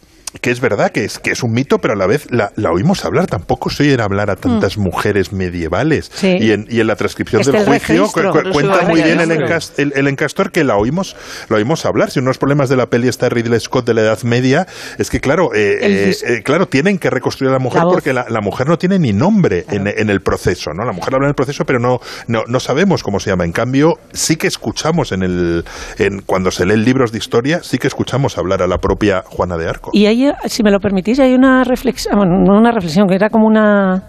que 0.42 0.52
es 0.52 0.60
verdad 0.62 0.92
que 0.92 1.06
es, 1.06 1.20
que 1.20 1.32
es 1.32 1.44
un 1.44 1.52
mito, 1.52 1.80
pero 1.80 1.94
a 1.94 1.98
la 1.98 2.06
vez 2.08 2.28
la, 2.32 2.52
la 2.56 2.72
oímos 2.72 3.06
hablar. 3.06 3.28
Tampoco 3.28 3.70
se 3.70 3.84
oyen 3.84 4.02
hablar 4.02 4.30
a 4.30 4.36
tantas 4.36 4.78
mujeres 4.78 5.32
medievales. 5.34 6.12
Sí. 6.14 6.38
Y, 6.40 6.52
en, 6.52 6.68
y 6.70 6.80
en 6.80 6.88
la 6.88 6.96
transcripción 6.96 7.42
del 7.44 7.56
el 7.56 7.66
juicio 7.66 7.96
registro, 8.04 8.32
cu- 8.32 8.38
cu- 8.38 8.38
pero 8.44 8.52
cuenta 8.54 8.82
muy 8.88 9.02
bien 9.02 9.20
el, 9.20 9.30
registro. 9.30 9.48
encas- 9.48 9.74
el, 9.78 9.94
el 9.96 10.08
encastor 10.08 10.52
que 10.52 10.64
la 10.64 10.78
oímos, 10.78 11.16
la 11.50 11.58
oímos 11.58 11.86
hablar. 11.86 12.12
Si 12.12 12.20
uno 12.20 12.28
de 12.28 12.30
los 12.32 12.38
problemas 12.38 12.70
de 12.70 12.76
la 12.78 12.88
peli 12.88 13.08
está 13.08 13.30
Ridley 13.30 13.60
Scott 13.60 13.86
de 13.86 13.94
la 13.94 14.02
Edad 14.02 14.22
Media, 14.24 14.68
es 14.98 15.10
que 15.10 15.20
claro, 15.20 15.54
eh, 15.54 15.78
eh, 15.82 16.16
eh, 16.26 16.44
claro, 16.44 16.68
tienen 16.68 16.98
que 17.00 17.10
reconstruir 17.10 17.50
a 17.50 17.54
la 17.54 17.60
mujer 17.60 17.84
La 17.84 17.90
porque 17.90 18.14
la, 18.14 18.26
la 18.30 18.42
mujer 18.42 18.68
no 18.68 18.78
tiene 18.78 19.00
ni 19.00 19.14
nombre 19.14 19.66
en, 19.70 19.88
en 19.88 20.10
el 20.10 20.22
proceso, 20.22 20.72
¿no? 20.74 20.86
La 20.86 20.92
mujer 20.92 21.16
habla 21.16 21.26
en 21.28 21.30
el 21.30 21.36
proceso, 21.36 21.66
pero 21.66 21.80
no, 21.80 22.00
no, 22.28 22.44
no 22.48 22.60
sabemos 22.60 23.04
cómo 23.04 23.20
se 23.20 23.30
llama. 23.30 23.46
En 23.46 23.52
cambio, 23.52 23.98
sí 24.14 24.36
que 24.36 24.48
escuchamos 24.48 25.12
en 25.12 25.24
el, 25.24 25.66
en, 25.98 26.22
cuando 26.22 26.52
se 26.52 26.66
leen 26.66 26.84
libros 26.86 27.12
de 27.12 27.18
historia, 27.18 27.62
sí 27.64 27.78
que 27.78 27.88
escuchamos 27.88 28.38
hablar 28.38 28.62
a 28.62 28.68
la 28.68 28.78
propia 28.80 29.24
Juana 29.28 29.58
de 29.58 29.68
Arco. 29.68 29.92
Y 29.94 30.06
si 30.46 30.64
me 30.64 30.72
lo 30.72 30.80
permitís, 30.80 31.20
hay 31.20 31.34
una 31.34 31.64
reflexión, 31.64 32.18
bueno, 32.18 32.38
no 32.40 32.58
una 32.58 32.72
reflexión, 32.72 33.08
que 33.08 33.16
era 33.16 33.30
como 33.30 33.48
una... 33.48 34.04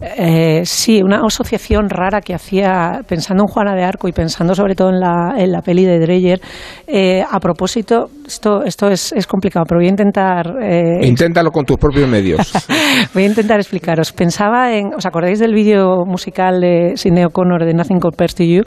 eh, 0.00 0.62
sí, 0.64 1.02
una 1.02 1.20
asociación 1.24 1.88
rara 1.88 2.20
que 2.20 2.34
hacía, 2.34 3.00
pensando 3.08 3.44
en 3.44 3.48
Juana 3.48 3.74
de 3.74 3.84
Arco 3.84 4.08
y 4.08 4.12
pensando 4.12 4.54
sobre 4.54 4.74
todo 4.74 4.90
en 4.90 5.00
la, 5.00 5.34
en 5.38 5.52
la 5.52 5.62
peli 5.62 5.84
de 5.84 5.98
Dreyer, 5.98 6.40
eh, 6.86 7.22
a 7.28 7.40
propósito, 7.40 8.06
esto, 8.26 8.62
esto 8.64 8.88
es, 8.88 9.12
es 9.12 9.26
complicado, 9.26 9.64
pero 9.68 9.78
voy 9.78 9.86
a 9.86 9.90
intentar 9.90 10.54
eh, 10.62 11.06
Inténtalo 11.06 11.50
con 11.50 11.64
tus 11.64 11.76
propios 11.76 12.08
medios. 12.08 12.52
Voy 13.14 13.22
a 13.24 13.26
intentar 13.26 13.58
explicaros. 13.58 14.12
Pensaba 14.12 14.74
en, 14.74 14.94
¿os 14.94 15.06
acordáis 15.06 15.38
del 15.38 15.54
vídeo 15.54 16.04
musical 16.06 16.60
de 16.60 16.92
Sidney 16.96 17.24
O'Connor 17.24 17.64
de 17.64 17.74
Nothing 17.74 18.00
Compares 18.00 18.34
to 18.34 18.42
You? 18.42 18.62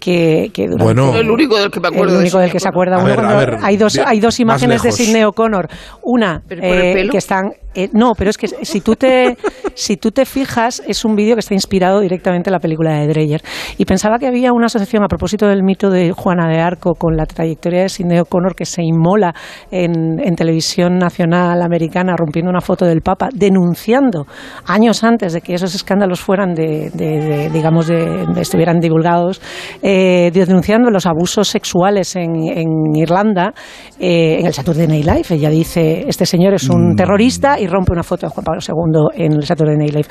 Que, 0.00 0.50
que 0.52 0.66
durante- 0.66 0.84
Bueno. 0.84 1.14
el 1.16 1.30
único 1.30 1.58
del 1.58 1.70
que 1.70 1.80
me 1.80 1.88
acuerdo. 1.88 2.06
el 2.06 2.12
de 2.14 2.18
único 2.22 2.38
del 2.38 2.50
que 2.50 2.60
se 2.60 2.68
acuerda 2.68 2.96
A 2.96 3.04
uno 3.04 3.36
ver, 3.36 3.50
ver, 3.50 3.58
hay 3.62 3.76
dos 3.76 3.98
hay 4.04 4.20
dos 4.20 4.40
imágenes 4.40 4.82
de. 4.82 4.92
Sidney 4.92 5.24
O'Connor 5.24 5.68
una 6.02 6.42
¿Pero 6.48 6.62
por 6.62 6.70
el 6.70 7.06
eh, 7.06 7.08
que 7.10 7.18
están 7.18 7.52
eh, 7.74 7.88
no 7.92 8.12
pero 8.16 8.30
es 8.30 8.36
que 8.38 8.48
si 8.48 8.80
tú 8.80 8.96
te 8.96 9.36
si 9.74 9.96
tú 9.96 10.10
te 10.10 10.24
fijas 10.26 10.71
es 10.86 11.04
un 11.04 11.14
vídeo 11.16 11.34
que 11.34 11.40
está 11.40 11.54
inspirado 11.54 12.00
directamente 12.00 12.50
en 12.50 12.52
la 12.52 12.60
película 12.60 12.94
de 12.94 13.06
Dreyer. 13.08 13.40
Y 13.78 13.84
pensaba 13.84 14.18
que 14.18 14.26
había 14.26 14.52
una 14.52 14.66
asociación 14.66 15.02
a 15.04 15.08
propósito 15.08 15.46
del 15.48 15.62
mito 15.62 15.90
de 15.90 16.12
Juana 16.12 16.48
de 16.48 16.60
Arco 16.60 16.94
con 16.94 17.16
la 17.16 17.26
trayectoria 17.26 17.82
de 17.82 17.88
Sidney 17.88 18.18
O'Connor 18.20 18.54
que 18.54 18.64
se 18.64 18.82
inmola 18.82 19.34
en, 19.70 20.18
en 20.20 20.34
televisión 20.36 20.98
nacional 20.98 21.62
americana 21.62 22.14
rompiendo 22.16 22.50
una 22.50 22.60
foto 22.60 22.84
del 22.86 23.00
Papa 23.02 23.28
denunciando 23.34 24.26
años 24.66 25.04
antes 25.04 25.32
de 25.32 25.40
que 25.40 25.54
esos 25.54 25.74
escándalos 25.74 26.20
fueran 26.20 26.54
de, 26.54 26.90
de- 26.94 27.20
de, 27.22 27.50
digamos 27.50 27.86
de, 27.88 28.26
de- 28.26 28.40
estuvieran 28.40 28.78
divulgados 28.80 29.40
eh, 29.82 30.30
denunciando 30.32 30.90
los 30.90 31.06
abusos 31.06 31.48
sexuales 31.48 32.16
en, 32.16 32.34
en 32.48 32.68
Irlanda 32.96 33.52
eh, 33.98 34.38
en 34.40 34.46
el 34.46 34.52
Saturday 34.52 34.86
Night 34.86 35.04
Live. 35.04 35.24
Ella 35.30 35.50
dice 35.50 36.04
este 36.08 36.26
señor 36.26 36.54
es 36.54 36.68
un 36.68 36.94
terrorista 36.96 37.58
y 37.60 37.66
rompe 37.66 37.92
una 37.92 38.02
foto 38.02 38.26
de 38.26 38.32
Juan 38.32 38.44
Pablo 38.44 38.60
II 38.66 39.24
en 39.24 39.32
el 39.34 39.44
Saturday 39.44 39.76
Night 39.76 39.92
Live 39.94 40.08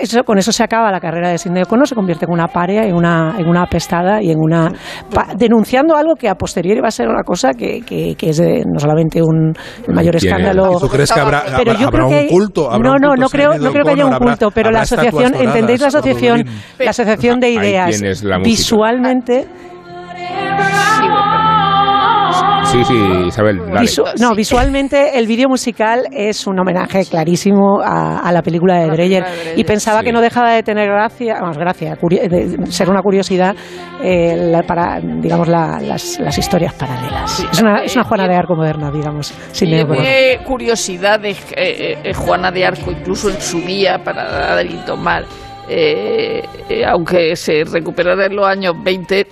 eso, 0.00 0.22
con 0.24 0.38
eso 0.38 0.52
se 0.52 0.62
acaba 0.62 0.90
la 0.90 1.00
carrera 1.00 1.28
de 1.30 1.38
Sidney 1.38 1.62
O'Connor 1.62 1.86
se 1.88 1.94
convierte 1.94 2.24
en 2.26 2.32
una 2.32 2.46
paria 2.48 2.84
en 2.84 2.94
una, 2.94 3.34
en 3.38 3.46
una 3.48 3.62
apestada 3.62 4.22
y 4.22 4.30
en 4.30 4.38
una 4.38 4.70
pa- 5.12 5.28
denunciando 5.36 5.96
algo 5.96 6.14
que 6.14 6.28
a 6.28 6.34
posteriori 6.34 6.80
va 6.80 6.88
a 6.88 6.90
ser 6.90 7.08
una 7.08 7.22
cosa 7.22 7.50
que, 7.52 7.80
que, 7.82 8.14
que 8.16 8.30
es 8.30 8.36
de- 8.38 8.64
no 8.66 8.78
solamente 8.78 9.20
un 9.22 9.52
mayor 9.88 10.16
escándalo. 10.16 10.72
¿Y 10.76 10.80
tú 10.80 10.88
crees 10.88 11.12
que 11.12 11.20
habrá, 11.20 11.42
pero 11.56 11.72
habrá- 11.72 11.80
yo 11.80 11.86
habrá 11.88 11.98
creo 11.98 12.08
que 12.08 12.14
un 12.14 12.20
hay- 12.20 12.28
culto? 12.28 12.70
¿Habrá 12.70 12.90
no 12.90 12.94
un 12.94 13.00
no 13.00 13.08
culto 13.08 13.20
no 13.22 13.28
creo 13.28 13.52
Sidney 13.52 13.64
no 13.66 13.72
creo 13.72 13.84
que 13.84 13.90
haya 13.92 14.06
un 14.06 14.16
culto 14.16 14.50
pero 14.50 14.68
¿Habrá 14.68 14.78
la 14.78 14.82
asociación 14.82 15.34
entendéis 15.34 15.80
la 15.80 15.86
asociación 15.88 16.44
la 16.78 16.90
asociación 16.90 17.40
de 17.40 17.50
ideas. 17.50 18.22
la 18.22 18.38
visualmente. 18.38 19.46
Sí, 20.96 21.04
sí, 22.84 22.94
Isabel, 23.28 23.58
dale. 23.58 23.80
Visu- 23.82 24.04
no, 24.20 24.34
visualmente 24.34 25.18
el 25.18 25.26
vídeo 25.26 25.48
musical 25.48 26.08
es 26.10 26.46
un 26.46 26.58
homenaje 26.58 27.04
clarísimo 27.04 27.80
a, 27.84 28.18
a 28.20 28.32
la 28.32 28.42
película 28.42 28.78
de 28.80 28.86
Dreyer 28.88 29.24
y 29.56 29.64
pensaba 29.64 30.00
Sí. 30.00 30.06
que 30.06 30.12
no 30.12 30.20
dejaba 30.20 30.52
de 30.52 30.62
tener 30.62 30.88
gracia, 30.88 31.36
vamos, 31.40 31.56
gracia, 31.58 31.94
de 31.94 32.66
ser 32.70 32.90
una 32.90 33.02
curiosidad 33.02 33.54
eh, 34.02 34.34
la- 34.50 34.62
para, 34.62 34.98
digamos, 35.00 35.46
la- 35.48 35.78
las, 35.80 36.18
las 36.18 36.36
historias 36.38 36.72
paralelas. 36.74 37.46
es, 37.52 37.60
una, 37.62 37.84
es 37.84 37.94
una 37.94 38.04
Juana 38.04 38.26
de 38.26 38.34
Arco 38.34 38.56
moderna, 38.56 38.90
digamos, 38.90 39.32
sin 39.52 39.68
tiene 39.68 40.38
curiosidades 40.44 41.38
eh, 41.56 41.98
eh, 42.02 42.14
Juana 42.14 42.50
de 42.50 42.64
Arco, 42.64 42.90
incluso 42.90 43.28
en 43.30 43.40
su 43.40 43.60
día 43.60 43.98
para 44.02 44.24
dar 44.56 44.66
y 44.66 44.76
tomar. 44.86 45.24
Eh, 45.68 46.42
eh, 46.68 46.84
aunque 46.86 47.34
se 47.36 47.64
recuperara 47.64 48.26
en 48.26 48.36
los 48.36 48.46
años 48.46 48.74
20, 48.84 49.26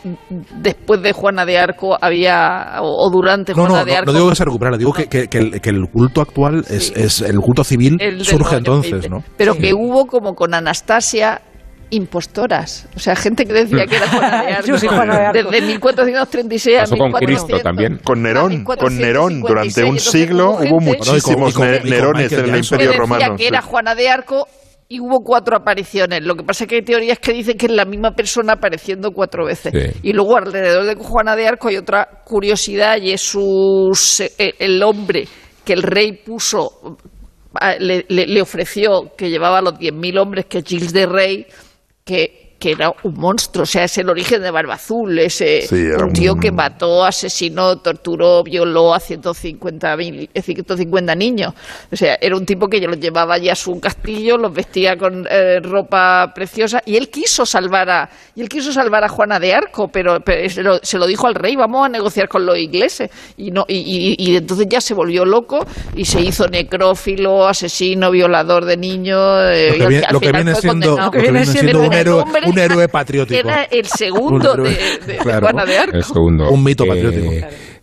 después 0.56 1.02
de 1.02 1.12
Juana 1.12 1.44
de 1.44 1.58
Arco 1.58 1.96
había, 2.00 2.78
o, 2.80 3.06
o 3.06 3.10
durante 3.10 3.52
No, 3.54 3.66
Juana 3.66 3.78
no, 3.80 3.84
de 3.84 3.92
no, 3.92 3.98
Arco. 3.98 4.12
no 4.12 4.18
digo 4.18 4.30
que 4.30 4.36
se 4.36 4.44
recuperara, 4.44 4.76
digo 4.78 4.92
que, 4.92 5.06
que- 5.08 5.28
que 5.28 5.38
el, 5.38 5.60
que 5.60 5.70
el 5.70 5.86
culto 5.92 6.20
actual 6.20 6.64
es, 6.70 6.90
es 6.96 7.20
el 7.20 7.38
culto 7.40 7.64
civil 7.64 7.96
el 8.00 8.24
surge 8.24 8.56
entonces, 8.56 8.92
20. 8.92 9.08
¿no? 9.10 9.24
Pero 9.36 9.54
que 9.56 9.74
hubo 9.74 10.06
como 10.06 10.34
con 10.34 10.54
Anastasia 10.54 11.40
impostoras, 11.90 12.88
o 12.96 12.98
sea, 12.98 13.14
gente 13.14 13.44
que 13.44 13.52
decía 13.52 13.86
que 13.86 13.96
era 13.96 14.08
Juana 14.08 14.42
de 14.44 14.52
Arco. 14.54 14.66
Yo 14.66 14.78
soy 14.78 14.88
Juana 14.88 15.18
de 15.18 15.26
Arco. 15.26 15.50
Desde 15.50 15.66
1436 15.66 16.78
Pasó 16.80 16.94
a 16.94 16.98
con 16.98 17.06
1400. 17.08 17.44
Cristo 17.44 17.62
también. 17.62 18.00
Con 18.02 18.22
Nerón, 18.22 18.64
con 18.64 18.96
Nerón, 18.98 19.40
durante 19.42 19.84
un 19.84 19.98
siglo 19.98 20.52
hubo 20.52 20.80
muchísimos 20.80 21.52
con- 21.54 21.68
con 21.78 21.88
Nerones 21.90 22.32
en 22.32 22.40
el 22.48 22.56
Imperio 22.56 22.86
decía 22.88 22.98
Romano. 22.98 23.36
que 23.36 23.46
era 23.46 23.60
Juana 23.60 23.94
de 23.94 24.08
Arco 24.08 24.48
y 24.94 25.00
hubo 25.00 25.20
cuatro 25.24 25.56
apariciones. 25.56 26.22
Lo 26.22 26.34
que 26.34 26.42
pasa 26.44 26.64
es 26.64 26.68
que 26.68 26.76
hay 26.76 26.82
teorías 26.82 27.18
que 27.18 27.32
dicen 27.32 27.56
que 27.56 27.66
es 27.66 27.72
la 27.72 27.84
misma 27.84 28.10
persona 28.12 28.54
apareciendo 28.54 29.10
cuatro 29.12 29.46
veces. 29.46 29.72
Sí. 29.72 30.00
Y 30.02 30.12
luego 30.12 30.36
alrededor 30.36 30.84
de 30.84 30.94
Juana 30.96 31.34
de 31.36 31.46
Arco 31.48 31.68
hay 31.68 31.76
otra 31.76 32.06
curiosidad 32.24 32.98
y 33.00 33.12
es 33.12 33.20
su, 33.22 33.90
eh, 34.38 34.54
el 34.58 34.82
hombre 34.82 35.26
que 35.64 35.72
el 35.72 35.82
rey 35.82 36.12
puso, 36.24 36.98
a- 37.54 37.76
le, 37.76 38.04
le- 38.08 38.26
le 38.26 38.42
ofreció, 38.42 39.12
que 39.16 39.30
llevaba 39.30 39.60
los 39.62 39.74
10.000 39.78 40.18
hombres, 40.18 40.46
que 40.46 40.58
es 40.58 40.64
Gilles 40.64 40.92
de 40.92 41.06
Rey, 41.06 41.46
que 42.62 42.70
era 42.70 42.92
un 43.02 43.14
monstruo, 43.14 43.64
o 43.64 43.66
sea, 43.66 43.82
es 43.82 43.98
el 43.98 44.08
origen 44.08 44.40
de 44.40 44.52
Barba 44.52 44.74
Azul, 44.74 45.18
ese 45.18 45.62
Sí, 45.62 45.74
era 45.92 46.04
un 46.04 46.12
tío 46.12 46.36
que 46.36 46.52
mató, 46.52 47.04
asesinó, 47.04 47.78
torturó, 47.78 48.44
violó 48.44 48.94
a 48.94 49.00
150, 49.00 49.96
mil- 49.96 50.30
150 50.32 51.14
niños. 51.16 51.54
O 51.90 51.96
sea, 51.96 52.16
era 52.20 52.36
un 52.36 52.46
tipo 52.46 52.68
que 52.68 52.80
ya 52.80 52.86
los 52.86 53.00
llevaba 53.00 53.36
ya 53.38 53.52
a 53.52 53.56
su 53.56 53.80
castillo, 53.80 54.36
los 54.38 54.52
vestía 54.54 54.96
con 54.96 55.26
eh, 55.28 55.58
ropa 55.60 56.32
preciosa 56.32 56.80
y 56.86 56.94
él 56.96 57.08
quiso 57.10 57.44
salvar 57.44 57.90
a 57.90 58.10
y 58.36 58.42
él 58.42 58.48
quiso 58.48 58.72
salvar 58.72 59.02
a 59.02 59.08
Juana 59.08 59.40
de 59.40 59.52
Arco, 59.54 59.88
pero, 59.88 60.20
pero 60.20 60.48
se, 60.48 60.62
lo, 60.62 60.78
se 60.82 60.98
lo 60.98 61.06
dijo 61.06 61.26
al 61.26 61.34
rey, 61.34 61.56
vamos 61.56 61.84
a 61.84 61.88
negociar 61.88 62.28
con 62.28 62.46
los 62.46 62.56
ingleses 62.56 63.10
y 63.36 63.50
no 63.50 63.64
y, 63.66 63.76
y- 63.76 64.14
y 64.18 64.36
entonces 64.36 64.68
ya 64.70 64.80
se 64.80 64.94
volvió 64.94 65.24
loco 65.24 65.66
y 65.96 66.04
se 66.04 66.20
hizo 66.20 66.46
necrófilo, 66.46 67.46
asesino, 67.48 68.10
violador 68.12 68.64
de 68.66 68.76
niños. 68.76 69.18
eh, 69.52 69.68
Lo 69.70 69.72
que 69.74 69.78
viene, 69.88 70.06
lo 70.12 71.10
que 71.10 71.18
siendo, 71.46 71.80
un 71.80 71.94
héroe, 71.94 72.22
un 72.52 72.58
héroe 72.58 72.88
patriótico. 72.88 73.40
Era 73.48 73.64
el 73.64 73.86
segundo 73.86 74.54
de, 74.54 74.62
de- 74.70 75.12
de 75.12 75.16
claro. 75.18 75.40
Juana 75.46 75.64
de 75.64 75.78
Arco. 75.78 75.96
El 75.96 76.04
segundo. 76.04 76.50
Un 76.50 76.62
mito 76.64 76.84
Eh, 76.84 76.88
patriótico. 76.88 77.30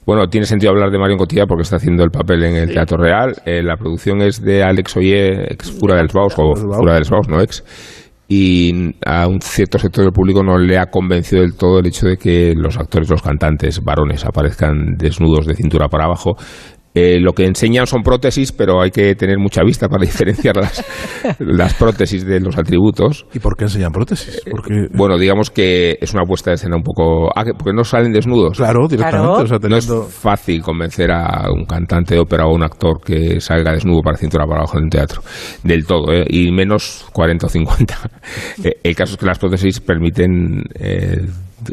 Bueno, 0.05 0.27
tiene 0.27 0.45
sentido 0.47 0.71
hablar 0.71 0.89
de 0.91 0.97
Marion 0.97 1.19
Cotillard 1.19 1.47
porque 1.47 1.61
está 1.63 1.75
haciendo 1.75 2.03
el 2.03 2.09
papel 2.09 2.43
en 2.43 2.55
el 2.55 2.71
Teatro 2.73 2.97
Real. 2.97 3.35
Eh, 3.45 3.61
la 3.61 3.75
producción 3.77 4.21
es 4.21 4.41
de 4.41 4.63
Alex 4.63 4.97
Oye, 4.97 5.53
ex 5.53 5.71
Fura 5.71 5.97
del 5.97 6.07
Baus, 6.13 6.33
o 6.37 6.55
Fura 6.55 6.95
del 6.95 7.03
Baus, 7.09 7.27
no 7.27 7.39
ex. 7.41 7.63
y 8.27 8.91
a 9.05 9.27
un 9.27 9.41
cierto 9.41 9.77
sector 9.79 10.03
del 10.05 10.13
público 10.13 10.43
no 10.43 10.57
le 10.57 10.77
ha 10.77 10.85
convencido 10.87 11.41
del 11.41 11.55
todo 11.55 11.79
el 11.79 11.87
hecho 11.87 12.05
de 12.07 12.17
que 12.17 12.53
los 12.55 12.77
actores, 12.77 13.09
los 13.09 13.21
cantantes 13.23 13.83
varones 13.83 14.23
aparezcan 14.25 14.95
desnudos 14.97 15.45
de 15.47 15.55
cintura 15.55 15.87
para 15.89 16.05
abajo 16.05 16.35
eh, 16.99 17.19
lo 17.19 17.31
que 17.33 17.45
enseñan 17.45 17.87
son 17.87 18.03
prótesis, 18.03 18.51
pero 18.51 18.81
hay 18.81 18.91
que 18.91 19.15
tener 19.15 19.37
mucha 19.37 19.63
vista 19.63 19.87
para 19.87 20.01
diferenciar 20.05 20.57
las, 20.57 20.83
las 21.39 21.73
prótesis 21.75 22.25
de 22.25 22.39
los 22.41 22.57
atributos. 22.57 23.25
¿Y 23.33 23.39
por 23.39 23.55
qué 23.55 23.65
enseñan 23.65 23.91
prótesis? 23.91 24.41
Porque... 24.49 24.87
bueno, 24.93 25.17
digamos 25.17 25.49
que 25.49 25.97
es 26.01 26.13
una 26.13 26.23
puesta 26.23 26.51
de 26.51 26.55
escena 26.55 26.75
un 26.75 26.83
poco... 26.83 27.29
Ah, 27.35 27.45
porque 27.57 27.73
no 27.73 27.83
salen 27.83 28.11
desnudos. 28.11 28.57
Claro, 28.57 28.87
directamente. 28.87 29.69
No 29.69 29.77
es 29.77 29.89
fácil 30.09 30.61
convencer 30.61 31.11
a 31.11 31.49
un 31.51 31.65
cantante 31.65 32.15
de 32.15 32.21
ópera 32.21 32.45
o 32.45 32.53
un 32.53 32.63
actor 32.63 32.99
que 33.01 33.39
salga 33.39 33.71
desnudo 33.71 34.01
para 34.01 34.17
cintura 34.17 34.45
para 34.45 34.59
abajo 34.59 34.77
en 34.77 34.85
un 34.85 34.89
teatro. 34.89 35.21
Del 35.63 35.85
todo, 35.85 36.11
¿eh? 36.11 36.25
y 36.27 36.51
menos 36.51 37.05
40 37.13 37.45
o 37.45 37.49
50. 37.49 37.95
Eh, 38.63 38.77
el 38.83 38.95
caso 38.95 39.13
es 39.13 39.19
que 39.19 39.25
las 39.25 39.39
prótesis 39.39 39.79
permiten 39.79 40.63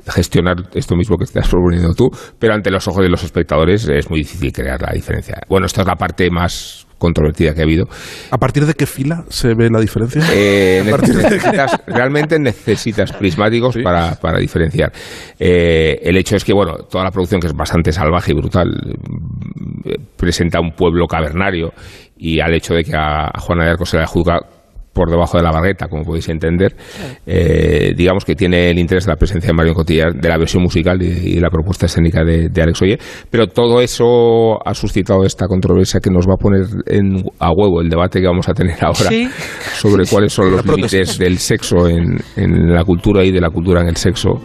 gestionar 0.09 0.57
esto 0.75 0.97
mismo 0.97 1.17
que 1.17 1.25
estás 1.25 1.49
proponiendo 1.49 1.95
tú, 1.95 2.11
pero 2.39 2.55
ante 2.55 2.71
los 2.71 2.87
ojos 2.89 3.03
de 3.03 3.09
los 3.09 3.23
espectadores 3.23 3.89
es 3.89 4.11
muy 4.11 4.21
difícil 4.21 4.53
crear 4.53 4.81
la 4.81 4.93
diferencia. 4.93 5.41
Bueno, 5.49 5.67
esta 5.67 5.83
es 5.83 5.87
la 5.87 5.97
parte 5.97 6.31
más 6.31 6.87
controvertida 6.99 7.55
que 7.55 7.61
ha 7.61 7.65
habido. 7.65 7.87
¿A 8.31 8.39
partir 8.39 8.65
de 8.65 8.75
qué 8.75 8.87
fila 8.87 9.25
se 9.29 9.55
ve 9.55 9.69
la 9.71 9.81
diferencia? 9.81 10.23
Eh, 10.33 10.83
realmente 11.87 12.39
necesitas 12.39 13.13
prismáticos 13.13 13.77
para, 13.83 14.15
para, 14.17 14.39
diferenciar. 14.39 14.93
Eh, 15.39 15.99
el 16.03 16.17
hecho 16.17 16.37
es 16.37 16.45
que, 16.45 16.53
bueno, 16.53 16.75
toda 16.91 17.05
la 17.05 17.11
producción, 17.11 17.41
que 17.41 17.49
es 17.49 17.55
bastante 17.55 17.93
salvaje 17.93 18.33
y 18.33 18.35
brutal, 18.35 18.69
eh, 19.85 19.97
presenta 20.17 20.61
un 20.61 20.73
pueblo 20.73 21.07
cavernario 21.07 21.73
y 22.17 22.41
al 22.41 22.55
hecho 22.55 22.75
de 22.75 22.85
que 22.85 22.97
a, 22.97 23.31
Juana 23.39 23.65
de 23.65 23.71
Arco 23.71 23.85
se 23.85 23.99
la 23.99 24.07
juzga 24.07 24.41
por 24.97 25.11
debajo 25.11 25.37
de 25.37 25.45
la 25.45 25.53
barreta, 25.53 25.89
como 25.89 26.03
podéis 26.05 26.29
entender. 26.31 26.75
Eh, 27.27 27.93
digamos 27.95 28.25
que 28.25 28.35
tiene 28.35 28.71
el 28.71 28.79
interés 28.79 29.05
de 29.05 29.13
la 29.13 29.17
presencia 29.17 29.49
de 29.49 29.53
Mario 29.53 29.75
Cotillar, 29.75 30.15
de 30.15 30.29
la 30.29 30.39
versión 30.39 30.63
musical 30.63 31.01
y, 31.03 31.39
la 31.39 31.51
propuesta 31.51 31.85
escénica 31.85 32.25
de, 32.25 32.51
Alex 32.63 32.81
Oye, 32.81 32.99
pero 33.31 33.47
todo 33.47 33.83
eso 33.83 34.59
ha 34.67 34.73
suscitado 34.73 35.23
esta 35.25 35.47
controversia 35.47 36.01
que 36.01 36.11
nos 36.11 36.27
va 36.27 36.33
a 36.33 36.37
poner 36.39 36.63
a 37.39 37.51
huevo 37.51 37.83
el 37.83 37.91
debate 37.91 38.21
que 38.21 38.27
vamos 38.27 38.49
a 38.49 38.55
tener 38.55 38.83
ahora 38.83 39.11
sobre 39.75 40.07
cuáles 40.11 40.33
son 40.33 40.51
los 40.51 40.65
límites 40.65 41.19
del 41.19 41.37
sexo 41.39 41.87
en, 41.89 42.17
la 42.73 42.85
cultura 42.85 43.23
y 43.23 43.31
de 43.31 43.41
la 43.41 43.51
cultura 43.51 43.83
en 43.83 43.89
el 43.89 43.97
sexo. 43.97 44.41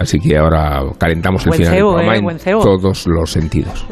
Así 0.00 0.18
que 0.18 0.36
ahora 0.36 0.82
calentamos 0.98 1.46
el 1.46 1.52
final 1.52 1.72
del 1.74 1.80
programa 1.80 2.16
eh, 2.16 2.38
en 2.46 2.60
todos 2.60 3.06
los 3.06 3.30
sentidos. 3.30 3.86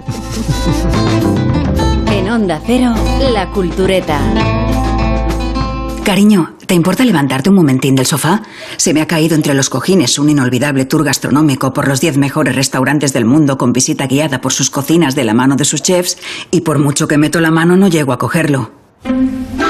En 2.12 2.28
Onda 2.28 2.60
Cero, 2.66 2.92
La 3.32 3.46
Cultureta. 3.52 4.89
Cariño, 6.04 6.54
¿te 6.66 6.74
importa 6.74 7.04
levantarte 7.04 7.50
un 7.50 7.56
momentín 7.56 7.94
del 7.94 8.06
sofá? 8.06 8.42
Se 8.76 8.92
me 8.92 9.00
ha 9.00 9.06
caído 9.06 9.36
entre 9.36 9.54
los 9.54 9.68
cojines 9.68 10.18
un 10.18 10.30
inolvidable 10.30 10.84
tour 10.84 11.04
gastronómico 11.04 11.72
por 11.72 11.86
los 11.86 12.00
10 12.00 12.16
mejores 12.16 12.56
restaurantes 12.56 13.12
del 13.12 13.24
mundo 13.26 13.58
con 13.58 13.72
visita 13.72 14.06
guiada 14.06 14.40
por 14.40 14.52
sus 14.52 14.70
cocinas 14.70 15.14
de 15.14 15.24
la 15.24 15.34
mano 15.34 15.56
de 15.56 15.64
sus 15.64 15.82
chefs 15.82 16.18
y 16.50 16.62
por 16.62 16.78
mucho 16.78 17.06
que 17.06 17.18
meto 17.18 17.40
la 17.40 17.50
mano 17.50 17.76
no 17.76 17.88
llego 17.88 18.12
a 18.12 18.18
cogerlo. 18.18 18.72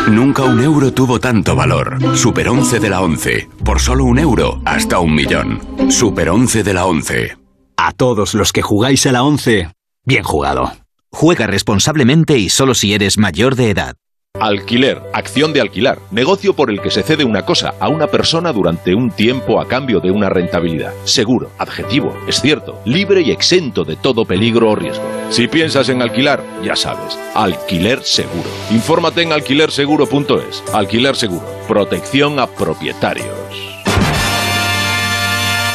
Nunca 0.08 0.44
un 0.44 0.60
euro 0.60 0.92
tuvo 0.92 1.20
tanto 1.20 1.54
valor. 1.54 1.98
Super 2.16 2.48
11 2.48 2.80
de 2.80 2.90
la 2.90 3.00
11. 3.02 3.48
Por 3.64 3.80
solo 3.80 4.04
un 4.04 4.18
euro, 4.18 4.60
hasta 4.64 4.98
un 4.98 5.14
millón. 5.14 5.60
Super 5.90 6.30
11 6.30 6.62
de 6.62 6.74
la 6.74 6.86
11. 6.86 7.36
A 7.76 7.92
todos 7.92 8.34
los 8.34 8.52
que 8.52 8.62
jugáis 8.62 9.06
a 9.06 9.12
la 9.12 9.22
11, 9.24 9.70
bien 10.04 10.22
jugado. 10.22 10.72
Juega 11.12 11.46
responsablemente 11.46 12.38
y 12.38 12.48
solo 12.48 12.74
si 12.74 12.94
eres 12.94 13.18
mayor 13.18 13.56
de 13.56 13.70
edad. 13.70 13.96
Alquiler, 14.40 15.02
acción 15.12 15.52
de 15.52 15.60
alquilar, 15.60 15.98
negocio 16.10 16.54
por 16.54 16.70
el 16.70 16.80
que 16.80 16.90
se 16.90 17.02
cede 17.02 17.24
una 17.24 17.44
cosa 17.44 17.74
a 17.78 17.88
una 17.90 18.06
persona 18.06 18.54
durante 18.54 18.94
un 18.94 19.10
tiempo 19.10 19.60
a 19.60 19.68
cambio 19.68 20.00
de 20.00 20.10
una 20.10 20.30
rentabilidad. 20.30 20.94
Seguro, 21.04 21.50
adjetivo, 21.58 22.16
es 22.26 22.40
cierto, 22.40 22.80
libre 22.86 23.20
y 23.20 23.32
exento 23.32 23.84
de 23.84 23.96
todo 23.96 24.24
peligro 24.24 24.70
o 24.70 24.76
riesgo. 24.76 25.04
Si 25.28 25.46
piensas 25.46 25.90
en 25.90 26.00
alquilar, 26.00 26.42
ya 26.64 26.74
sabes, 26.74 27.18
alquiler 27.34 28.02
seguro. 28.02 28.48
Infórmate 28.70 29.20
en 29.20 29.32
alquilerseguro.es. 29.32 30.64
Alquiler 30.72 31.16
seguro, 31.16 31.44
protección 31.68 32.38
a 32.38 32.46
propietarios. 32.46 33.28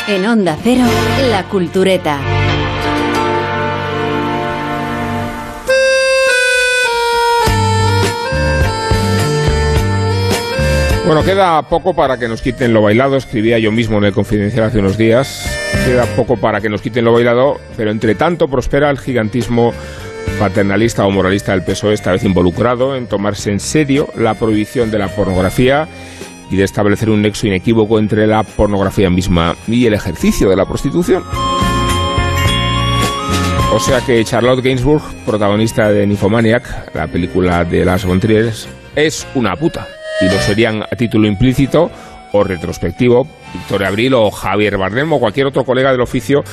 En 0.07 0.26
Onda 0.26 0.57
Cero, 0.63 0.86
La 1.30 1.47
Cultureta. 1.49 2.45
Bueno, 11.06 11.24
queda 11.24 11.62
poco 11.62 11.93
para 11.93 12.18
que 12.18 12.28
nos 12.28 12.41
quiten 12.41 12.74
lo 12.74 12.82
bailado, 12.82 13.16
escribía 13.16 13.60
yo 13.60 13.72
mismo 13.72 13.99
en 13.99 14.06
el 14.06 14.12
Confidencial 14.12 14.66
hace 14.66 14.80
unos 14.80 14.97
días. 14.97 15.47
Queda 15.86 16.08
poco 16.16 16.36
para 16.36 16.62
que 16.62 16.68
nos 16.68 16.82
quiten 16.82 17.06
lo 17.06 17.14
bailado, 17.14 17.60
pero 17.78 17.91
entre 17.91 18.16
tanto 18.16 18.47
prospera 18.47 18.89
el 18.89 18.97
gigantismo 18.97 19.72
paternalista 20.39 21.06
o 21.06 21.12
moralista 21.12 21.51
del 21.51 21.64
PSOE, 21.64 21.93
esta 21.93 22.12
vez 22.12 22.24
involucrado 22.24 22.95
en 22.95 23.06
tomarse 23.06 23.51
en 23.51 23.60
serio 23.60 24.10
la 24.16 24.34
prohibición 24.34 24.89
de 24.89 24.97
la 24.97 25.08
pornografía 25.08 25.88
y 26.49 26.56
de 26.56 26.64
establecer 26.64 27.12
un 27.12 27.22
nexo 27.22 27.45
inequívoco 27.45 27.99
entre 27.99 28.26
la 28.26 28.41
pornografía 28.41 29.12
misma 29.12 29.56
y 29.68 29.86
el 29.86 29.93
ejercicio 29.93 30.49
de 30.49 30.56
la 30.56 30.66
prostitución. 30.66 31.24
O 33.72 33.80
sea 33.80 34.01
que 34.01 34.24
Charlotte 34.26 34.64
Gainsbourg, 34.64 35.03
protagonista 35.24 35.91
de 35.91 36.08
Nymphomaniac, 36.08 36.95
la 36.95 37.06
película 37.06 37.64
de 37.64 37.86
Las 37.86 38.06
von 38.06 38.20
es 38.95 39.28
una 39.36 39.56
puta 39.56 39.88
y 40.22 40.26
lo 40.26 40.39
serían 40.39 40.84
a 40.84 40.95
título 40.95 41.28
implícito 41.28 41.91
o 42.32 42.43
retrospectivo 42.43 43.28
Victoria 43.53 43.88
Abril 43.88 44.13
o 44.13 44.32
Javier 44.32 44.78
Bardem 44.78 45.11
o 45.13 45.20
cualquier 45.20 45.47
otro 45.47 45.63
colega 45.63 45.91
del 45.91 46.01
oficio 46.01 46.43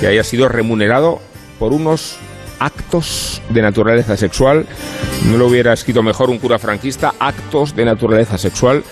que 0.00 0.06
haya 0.06 0.24
sido 0.24 0.48
remunerado 0.48 1.20
por 1.58 1.72
unos 1.72 2.18
actos 2.58 3.42
de 3.50 3.62
naturaleza 3.62 4.16
sexual. 4.16 4.66
No 5.26 5.36
lo 5.36 5.48
hubiera 5.48 5.72
escrito 5.72 6.02
mejor 6.02 6.30
un 6.30 6.38
cura 6.38 6.58
franquista, 6.58 7.14
actos 7.18 7.74
de 7.74 7.84
naturaleza 7.84 8.38
sexual. 8.38 8.84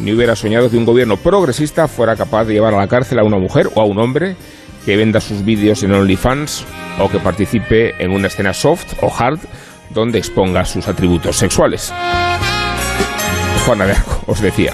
Ni 0.00 0.12
hubiera 0.12 0.36
soñado 0.36 0.70
que 0.70 0.76
un 0.76 0.84
gobierno 0.84 1.16
progresista 1.16 1.88
fuera 1.88 2.16
capaz 2.16 2.44
de 2.44 2.54
llevar 2.54 2.74
a 2.74 2.78
la 2.78 2.88
cárcel 2.88 3.18
a 3.18 3.24
una 3.24 3.38
mujer 3.38 3.70
o 3.74 3.80
a 3.80 3.84
un 3.84 3.98
hombre 3.98 4.36
que 4.84 4.96
venda 4.96 5.20
sus 5.20 5.44
vídeos 5.44 5.82
en 5.82 5.92
OnlyFans 5.92 6.64
o 7.00 7.08
que 7.08 7.18
participe 7.18 7.94
en 8.02 8.12
una 8.12 8.28
escena 8.28 8.52
soft 8.52 8.94
o 9.00 9.12
hard 9.12 9.40
donde 9.90 10.18
exponga 10.18 10.64
sus 10.64 10.86
atributos 10.86 11.36
sexuales. 11.36 11.92
Juana 13.66 13.86
de 13.86 13.94
os 14.28 14.40
decía. 14.40 14.72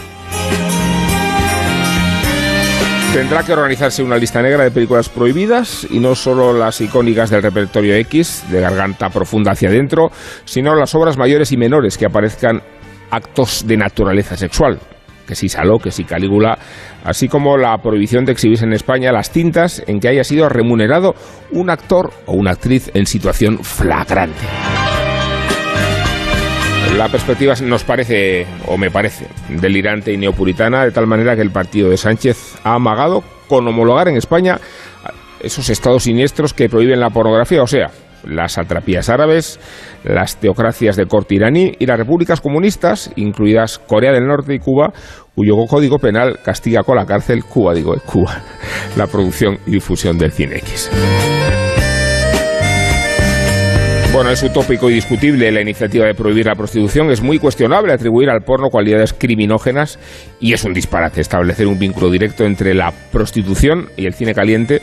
Tendrá 3.14 3.43
que 3.43 3.55
organizarse 3.55 4.03
una 4.03 4.18
lista 4.18 4.43
negra 4.43 4.64
de 4.64 4.70
películas 4.70 5.09
prohibidas 5.09 5.86
y 5.90 5.99
no 5.99 6.14
solo 6.14 6.53
las 6.53 6.78
icónicas 6.82 7.30
del 7.30 7.43
repertorio 7.43 7.95
X, 7.95 8.45
de 8.51 8.61
garganta 8.61 9.09
profunda 9.09 9.53
hacia 9.53 9.70
adentro, 9.70 10.11
sino 10.45 10.74
las 10.74 10.95
obras 10.95 11.16
mayores 11.16 11.53
y 11.53 11.57
menores 11.57 11.97
que 11.97 12.05
aparezcan 12.05 12.62
actos 13.11 13.66
de 13.66 13.78
naturaleza 13.78 14.36
sexual, 14.36 14.78
que 15.26 15.34
si 15.34 15.49
Saló, 15.49 15.78
que 15.78 15.90
si 15.90 16.05
Calígula, 16.05 16.59
así 17.03 17.28
como 17.28 17.57
la 17.57 17.78
prohibición 17.78 18.26
de 18.26 18.32
exhibirse 18.32 18.66
en 18.66 18.74
España 18.74 19.11
las 19.11 19.30
tintas 19.30 19.82
en 19.86 20.01
que 20.01 20.09
haya 20.09 20.24
sido 20.24 20.51
remunerado 20.51 21.14
un 21.51 21.70
actor 21.70 22.12
o 22.26 22.34
una 22.34 22.51
actriz 22.51 22.90
en 22.93 23.07
situación 23.07 23.64
flagrante. 23.64 24.43
La 26.97 27.09
perspectiva 27.09 27.55
nos 27.62 27.84
parece, 27.84 28.47
o 28.66 28.76
me 28.76 28.90
parece, 28.90 29.26
delirante 29.49 30.12
y 30.12 30.18
neopuritana, 30.18 30.84
de 30.84 30.90
tal 30.90 31.07
manera 31.07 31.34
que 31.34 31.43
el 31.43 31.51
partido 31.51 31.88
de 31.88 31.97
Sánchez 31.97 32.57
ha 32.64 32.74
amagado 32.74 33.24
con 33.49 33.66
homologar 33.66 34.09
en 34.09 34.16
España 34.16 34.59
esos 35.40 35.70
estados 35.70 36.05
siniestros 36.05 36.53
que 36.53 36.68
prohíben 36.68 37.01
la 37.01 37.11
pornografía, 37.11 37.62
o 37.62 37.66
sea, 37.66 37.90
las 38.24 38.59
atrapías 38.59 39.09
árabes, 39.09 39.59
las 40.05 40.36
teocracias 40.36 40.97
de 40.97 41.07
corte 41.07 41.34
iraní 41.34 41.72
y 41.78 41.86
las 41.86 41.99
repúblicas 41.99 42.40
comunistas, 42.40 43.11
incluidas 43.16 43.78
Corea 43.78 44.12
del 44.12 44.26
Norte 44.26 44.55
y 44.55 44.59
Cuba, 44.59 44.93
cuyo 45.34 45.55
código 45.68 45.99
penal 45.99 46.38
castiga 46.45 46.82
con 46.82 46.97
la 46.97 47.07
cárcel, 47.07 47.45
Cuba 47.45 47.74
digo, 47.74 47.95
Cuba, 48.05 48.43
la 48.97 49.07
producción 49.07 49.59
y 49.66 49.72
difusión 49.72 50.18
del 50.18 50.30
cine 50.30 50.57
X. 50.59 50.90
Bueno, 54.13 54.29
es 54.29 54.43
utópico 54.43 54.91
y 54.91 54.95
discutible 54.95 55.51
la 55.51 55.63
iniciativa 55.63 56.05
de 56.05 56.15
prohibir 56.15 56.45
la 56.45 56.55
prostitución. 56.55 57.11
Es 57.11 57.23
muy 57.23 57.39
cuestionable 57.39 57.95
atribuir 57.95 58.29
al 58.29 58.43
porno 58.43 58.69
cualidades 58.69 59.15
criminógenas 59.15 59.99
y 60.39 60.53
es 60.53 60.65
un 60.65 60.75
disparate 60.75 61.23
establecer 61.23 61.67
un 61.67 61.79
vínculo 61.79 62.11
directo 62.11 62.45
entre 62.45 62.75
la 62.75 62.93
prostitución 63.11 63.89
y 63.97 64.05
el 64.05 64.13
cine 64.13 64.35
caliente. 64.35 64.83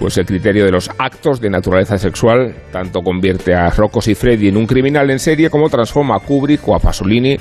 Pues 0.00 0.18
el 0.18 0.26
criterio 0.26 0.64
de 0.64 0.72
los 0.72 0.90
actos 0.98 1.40
de 1.40 1.50
naturaleza 1.50 1.98
sexual 1.98 2.52
tanto 2.72 3.02
convierte 3.02 3.54
a 3.54 3.70
Rocco 3.70 4.00
Freddy 4.00 4.48
en 4.48 4.56
un 4.56 4.66
criminal 4.66 5.08
en 5.08 5.20
serie 5.20 5.50
como 5.50 5.70
transforma 5.70 6.16
a 6.16 6.20
Kubrick 6.20 6.66
o 6.66 6.74
a 6.74 6.80
Pasolini 6.80 7.36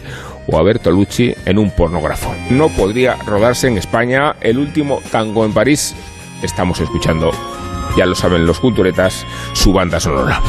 o 0.45 0.59
a 0.59 0.63
Bertolucci 0.63 1.33
en 1.47 1.57
un 1.57 1.71
pornógrafo. 1.71 2.31
No 2.51 2.69
podría 2.69 3.15
rodarse 3.25 3.67
en 3.67 3.79
España 3.79 4.35
el 4.39 4.59
último 4.59 5.01
tango 5.11 5.45
en 5.45 5.53
París. 5.53 5.95
Estamos 6.43 6.79
escuchando, 6.79 7.31
ya 7.97 8.05
lo 8.05 8.13
saben 8.13 8.45
los 8.45 8.59
culturetas, 8.59 9.25
su 9.53 9.73
banda 9.73 9.99
sonora. 9.99 10.39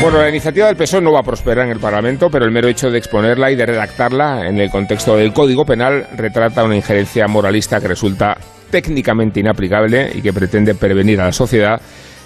Bueno, 0.00 0.18
la 0.18 0.28
iniciativa 0.28 0.68
del 0.68 0.76
PSOE 0.76 1.00
no 1.00 1.12
va 1.12 1.20
a 1.20 1.24
prosperar 1.24 1.66
en 1.66 1.72
el 1.72 1.80
Parlamento, 1.80 2.28
pero 2.30 2.44
el 2.44 2.52
mero 2.52 2.68
hecho 2.68 2.88
de 2.88 2.98
exponerla 2.98 3.50
y 3.50 3.56
de 3.56 3.66
redactarla 3.66 4.46
en 4.46 4.60
el 4.60 4.70
contexto 4.70 5.16
del 5.16 5.32
Código 5.32 5.64
Penal 5.64 6.06
retrata 6.16 6.62
una 6.62 6.76
injerencia 6.76 7.26
moralista 7.26 7.80
que 7.80 7.88
resulta 7.88 8.36
técnicamente 8.70 9.40
inaplicable 9.40 10.12
y 10.14 10.22
que 10.22 10.32
pretende 10.32 10.76
prevenir 10.76 11.20
a 11.20 11.26
la 11.26 11.32
sociedad 11.32 11.80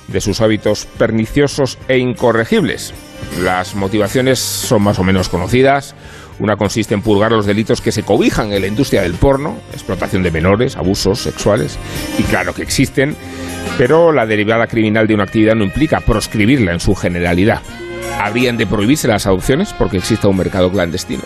de 0.07 0.21
sus 0.21 0.43
hábitos 0.43 0.87
perniciosos 0.99 1.79
e 1.89 1.97
incorregibles. 1.97 2.93
Las 3.43 3.75
motivaciones 3.75 4.39
son 4.39 4.83
más 4.83 4.99
o 4.99 5.05
menos 5.05 5.31
conocidas. 5.31 5.95
Una 6.43 6.57
consiste 6.57 6.93
en 6.93 7.03
purgar 7.03 7.31
los 7.31 7.47
delitos 7.47 7.81
que 7.81 7.93
se 7.93 8.03
cobijan 8.03 8.53
en 8.53 8.63
la 8.63 8.67
industria 8.67 9.03
del 9.03 9.15
porno, 9.15 9.59
explotación 9.73 10.25
de 10.25 10.33
menores, 10.33 10.77
abusos 10.77 11.21
sexuales, 11.21 11.79
y 12.19 12.25
claro 12.25 12.53
que 12.53 12.63
existen, 12.63 13.15
pero 13.79 14.11
la 14.11 14.27
derivada 14.27 14.67
criminal 14.67 15.07
de 15.07 15.15
una 15.15 15.23
actividad 15.23 15.55
no 15.55 15.63
implica 15.63 16.01
proscribirla 16.01 16.73
en 16.73 16.81
su 16.81 16.97
generalidad. 16.97 17.63
Habrían 18.21 18.57
de 18.57 18.67
prohibirse 18.67 19.07
las 19.07 19.25
adopciones 19.29 19.73
porque 19.73 19.99
exista 19.99 20.27
un 20.27 20.37
mercado 20.37 20.69
clandestino. 20.69 21.23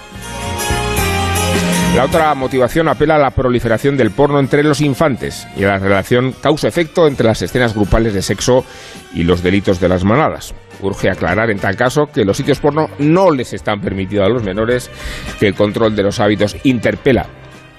La 1.95 2.05
otra 2.05 2.35
motivación 2.35 2.87
apela 2.87 3.14
a 3.14 3.19
la 3.19 3.31
proliferación 3.31 3.97
del 3.97 4.11
porno 4.11 4.39
entre 4.39 4.62
los 4.62 4.83
infantes 4.83 5.49
y 5.57 5.64
a 5.64 5.69
la 5.69 5.79
relación 5.79 6.33
causa-efecto 6.43 7.07
entre 7.07 7.27
las 7.27 7.41
escenas 7.41 7.75
grupales 7.75 8.12
de 8.12 8.21
sexo 8.21 8.67
y 9.14 9.23
los 9.23 9.43
delitos 9.43 9.81
de 9.81 9.89
las 9.89 10.05
manadas. 10.05 10.55
Urge 10.81 11.11
aclarar 11.11 11.51
en 11.51 11.59
tal 11.59 11.77
caso 11.77 12.07
que 12.07 12.24
los 12.24 12.37
sitios 12.37 12.61
porno 12.61 12.89
no 12.99 13.31
les 13.31 13.53
están 13.53 13.81
permitidos 13.81 14.27
a 14.27 14.31
los 14.31 14.43
menores, 14.43 14.91
que 15.39 15.49
el 15.49 15.55
control 15.55 15.97
de 15.97 16.03
los 16.03 16.20
hábitos 16.20 16.57
interpela 16.64 17.27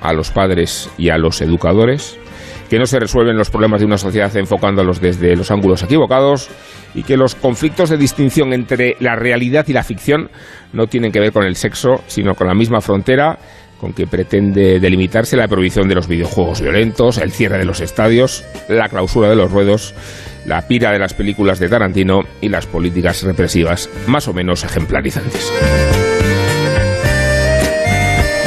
a 0.01 0.13
los 0.13 0.31
padres 0.31 0.89
y 0.97 1.09
a 1.09 1.17
los 1.17 1.41
educadores, 1.41 2.17
que 2.69 2.79
no 2.79 2.85
se 2.85 2.99
resuelven 2.99 3.37
los 3.37 3.49
problemas 3.49 3.79
de 3.79 3.85
una 3.85 3.97
sociedad 3.97 4.35
enfocándolos 4.35 5.01
desde 5.01 5.35
los 5.35 5.51
ángulos 5.51 5.83
equivocados 5.83 6.49
y 6.93 7.03
que 7.03 7.17
los 7.17 7.35
conflictos 7.35 7.89
de 7.89 7.97
distinción 7.97 8.53
entre 8.53 8.95
la 8.99 9.15
realidad 9.15 9.65
y 9.67 9.73
la 9.73 9.83
ficción 9.83 10.29
no 10.73 10.87
tienen 10.87 11.11
que 11.11 11.19
ver 11.19 11.31
con 11.31 11.45
el 11.45 11.55
sexo, 11.55 12.03
sino 12.07 12.35
con 12.35 12.47
la 12.47 12.53
misma 12.53 12.81
frontera 12.81 13.39
con 13.79 13.93
que 13.93 14.07
pretende 14.07 14.79
delimitarse 14.79 15.37
la 15.37 15.47
prohibición 15.47 15.87
de 15.87 15.95
los 15.95 16.07
videojuegos 16.07 16.61
violentos, 16.61 17.17
el 17.17 17.31
cierre 17.31 17.57
de 17.57 17.65
los 17.65 17.81
estadios, 17.81 18.43
la 18.67 18.89
clausura 18.89 19.29
de 19.29 19.35
los 19.35 19.51
ruedos, 19.51 19.93
la 20.45 20.67
pira 20.67 20.91
de 20.91 20.99
las 20.99 21.13
películas 21.13 21.59
de 21.59 21.69
Tarantino 21.69 22.21
y 22.41 22.49
las 22.49 22.65
políticas 22.65 23.23
represivas 23.23 23.89
más 24.07 24.27
o 24.27 24.33
menos 24.33 24.63
ejemplarizantes. 24.63 25.51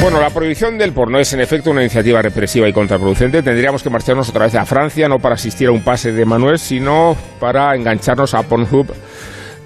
Bueno, 0.00 0.18
la 0.18 0.30
prohibición 0.30 0.78
del 0.78 0.92
porno 0.92 1.18
es 1.18 1.30
en 1.34 1.40
efecto 1.40 1.70
una 1.70 1.82
iniciativa 1.82 2.22
represiva 2.22 2.66
y 2.66 2.72
contraproducente. 2.72 3.42
Tendríamos 3.42 3.82
que 3.82 3.90
marcharnos 3.90 4.30
otra 4.30 4.46
vez 4.46 4.54
a 4.54 4.64
Francia, 4.64 5.08
no 5.08 5.18
para 5.18 5.34
asistir 5.34 5.68
a 5.68 5.72
un 5.72 5.82
pase 5.82 6.10
de 6.12 6.24
Manuel, 6.24 6.58
sino 6.58 7.14
para 7.38 7.76
engancharnos 7.76 8.32
a 8.32 8.42
Pornhub 8.42 8.94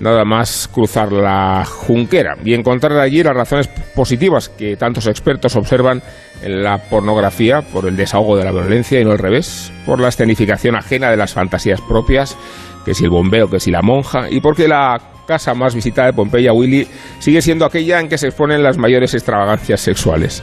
nada 0.00 0.24
más 0.24 0.68
cruzar 0.72 1.12
la 1.12 1.64
junquera. 1.64 2.36
Y 2.44 2.54
encontrar 2.54 2.98
allí 2.98 3.22
las 3.22 3.34
razones 3.34 3.68
positivas 3.94 4.48
que 4.48 4.76
tantos 4.76 5.06
expertos 5.06 5.56
observan 5.56 6.02
en 6.42 6.62
la 6.62 6.78
pornografía 6.78 7.62
por 7.62 7.86
el 7.86 7.96
desahogo 7.96 8.36
de 8.36 8.44
la 8.44 8.52
violencia 8.52 9.00
y 9.00 9.04
no 9.04 9.12
al 9.12 9.18
revés, 9.18 9.72
por 9.86 10.00
la 10.00 10.08
escenificación 10.08 10.76
ajena 10.76 11.10
de 11.10 11.16
las 11.16 11.32
fantasías 11.32 11.80
propias, 11.80 12.36
que 12.84 12.94
si 12.94 13.04
el 13.04 13.10
bombeo, 13.10 13.48
que 13.48 13.60
si 13.60 13.70
la 13.70 13.82
monja, 13.82 14.28
y 14.30 14.40
porque 14.40 14.68
la 14.68 15.13
casa 15.24 15.54
más 15.54 15.74
visitada 15.74 16.08
de 16.08 16.12
Pompeya, 16.12 16.52
Willy, 16.52 16.86
sigue 17.18 17.42
siendo 17.42 17.64
aquella 17.64 18.00
en 18.00 18.08
que 18.08 18.18
se 18.18 18.28
exponen 18.28 18.62
las 18.62 18.78
mayores 18.78 19.14
extravagancias 19.14 19.80
sexuales. 19.80 20.42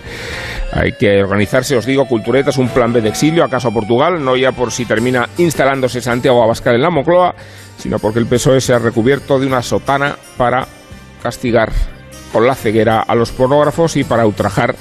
Hay 0.73 0.93
que 0.93 1.21
organizarse, 1.21 1.75
os 1.75 1.85
digo, 1.85 2.05
culturetas, 2.05 2.57
un 2.57 2.69
plan 2.69 2.93
B 2.93 3.01
de 3.01 3.09
exilio, 3.09 3.43
acaso 3.43 3.69
a 3.69 3.73
Portugal, 3.73 4.23
no 4.23 4.35
ya 4.35 4.51
por 4.51 4.71
si 4.71 4.85
termina 4.85 5.27
instalándose 5.37 6.01
Santiago 6.01 6.43
Abascal 6.43 6.75
en 6.75 6.81
la 6.81 6.89
Moncloa, 6.89 7.35
sino 7.77 7.99
porque 7.99 8.19
el 8.19 8.27
PSOE 8.27 8.61
se 8.61 8.73
ha 8.73 8.79
recubierto 8.79 9.39
de 9.39 9.47
una 9.47 9.61
sotana 9.61 10.15
para 10.37 10.67
castigar 11.21 11.71
con 12.31 12.47
la 12.47 12.55
ceguera 12.55 13.01
a 13.01 13.15
los 13.15 13.31
pornógrafos 13.31 13.97
y 13.97 14.03
para 14.03 14.25
ultrajar 14.25 14.75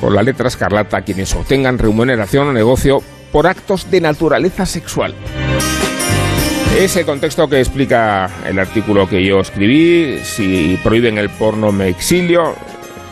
con 0.00 0.14
la 0.14 0.22
letra 0.22 0.48
escarlata 0.48 0.98
a 0.98 1.02
quienes 1.02 1.34
obtengan 1.34 1.78
remuneración 1.78 2.48
o 2.48 2.52
negocio 2.52 3.02
por 3.32 3.46
actos 3.46 3.90
de 3.90 4.00
naturaleza 4.00 4.64
sexual. 4.64 5.14
Ese 6.78 7.04
contexto 7.04 7.48
que 7.48 7.58
explica 7.58 8.30
el 8.46 8.56
artículo 8.56 9.08
que 9.08 9.24
yo 9.24 9.40
escribí, 9.40 10.20
si 10.22 10.78
prohíben 10.84 11.18
el 11.18 11.28
porno 11.28 11.72
me 11.72 11.88
exilio, 11.88 12.54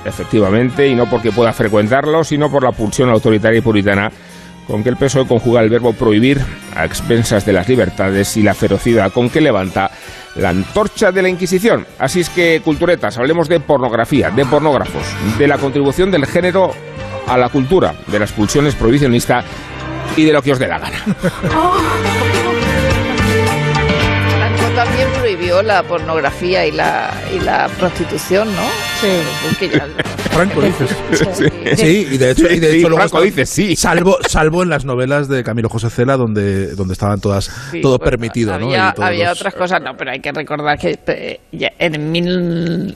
efectivamente, 0.05 0.87
y 0.87 0.95
no 0.95 1.11
porque 1.11 1.33
pueda 1.33 1.53
frecuentarlo, 1.53 2.23
sino 2.23 2.49
por 2.49 2.63
la 2.63 2.71
pulsión 2.71 3.11
autoritaria 3.11 3.59
y 3.59 3.63
puritana 3.63 4.09
con 4.69 4.85
que 4.85 4.89
el 4.89 4.97
PSOE 4.97 5.27
conjuga 5.27 5.63
el 5.63 5.69
verbo 5.69 5.93
prohibir 5.95 6.41
a 6.77 6.85
expensas 6.85 7.45
de 7.45 7.55
las 7.55 7.69
libertades 7.69 8.37
y 8.37 8.43
la 8.43 8.55
ferocidad 8.55 9.13
con 9.13 9.31
que 9.31 9.41
levanta 9.41 9.91
la 10.37 10.51
antorcha 10.51 11.11
de 11.11 11.23
la 11.23 11.29
Inquisición. 11.29 11.85
Así 11.99 12.21
es 12.21 12.29
que, 12.31 12.63
culturetas, 12.65 13.19
hablemos 13.19 13.49
de 13.49 13.59
pornografía, 13.59 14.31
de 14.31 14.47
pornógrafos, 14.47 15.03
de 15.39 15.49
la 15.49 15.59
contribución 15.59 16.13
del 16.13 16.27
género 16.27 16.71
a 17.27 17.37
la 17.37 17.49
cultura, 17.49 17.97
de 18.07 18.21
la 18.21 18.27
expulsión 18.27 18.65
prohibicionista 18.79 19.43
y 20.17 20.23
de 20.23 20.33
lo 20.33 20.41
que 20.41 20.53
os 20.53 20.59
dé 20.61 20.69
la 20.69 20.79
gana. 20.79 20.99
prohibió 25.47 25.63
la 25.63 25.83
pornografía 25.85 26.67
y 26.67 26.73
la, 26.73 27.13
y 27.35 27.39
la 27.41 27.69
prostitución, 27.79 28.49
¿no? 28.55 28.63
Sí. 29.01 29.69
Franco 30.31 30.61
dices. 30.61 30.91
Sí. 31.77 32.07
y 32.11 32.19
de 32.19 32.31
hecho, 32.33 32.51
y 32.51 32.59
de 32.59 32.71
Sí, 32.73 32.79
hecho 32.79 32.89
luego 32.89 33.09
Franco 33.09 33.23
está- 33.25 33.41
dice 33.43 33.47
sí. 33.47 33.77
Salvo, 33.77 34.19
salvo 34.29 34.63
en 34.63 34.69
las 34.71 34.85
novelas 34.85 35.29
de 35.29 35.43
Camilo 35.45 35.69
José 35.69 35.89
Cela, 35.89 36.17
donde, 36.17 36.75
donde 36.75 36.93
estaban 36.93 37.21
todas, 37.21 37.45
Sí, 37.71 37.81
todo 37.81 37.97
bueno, 37.99 38.11
permitido, 38.11 38.59
¿no? 38.59 38.67
Había, 39.03 39.29
los- 39.31 39.39
otras 39.41 39.55
cosas, 39.55 39.81
no, 39.83 39.93
pero 39.97 40.11
hay 40.13 40.21
que 40.21 40.33
recordar 40.33 40.79
que 40.79 40.99
eh, 41.07 41.41
en 41.79 42.11
mil- 42.13 42.95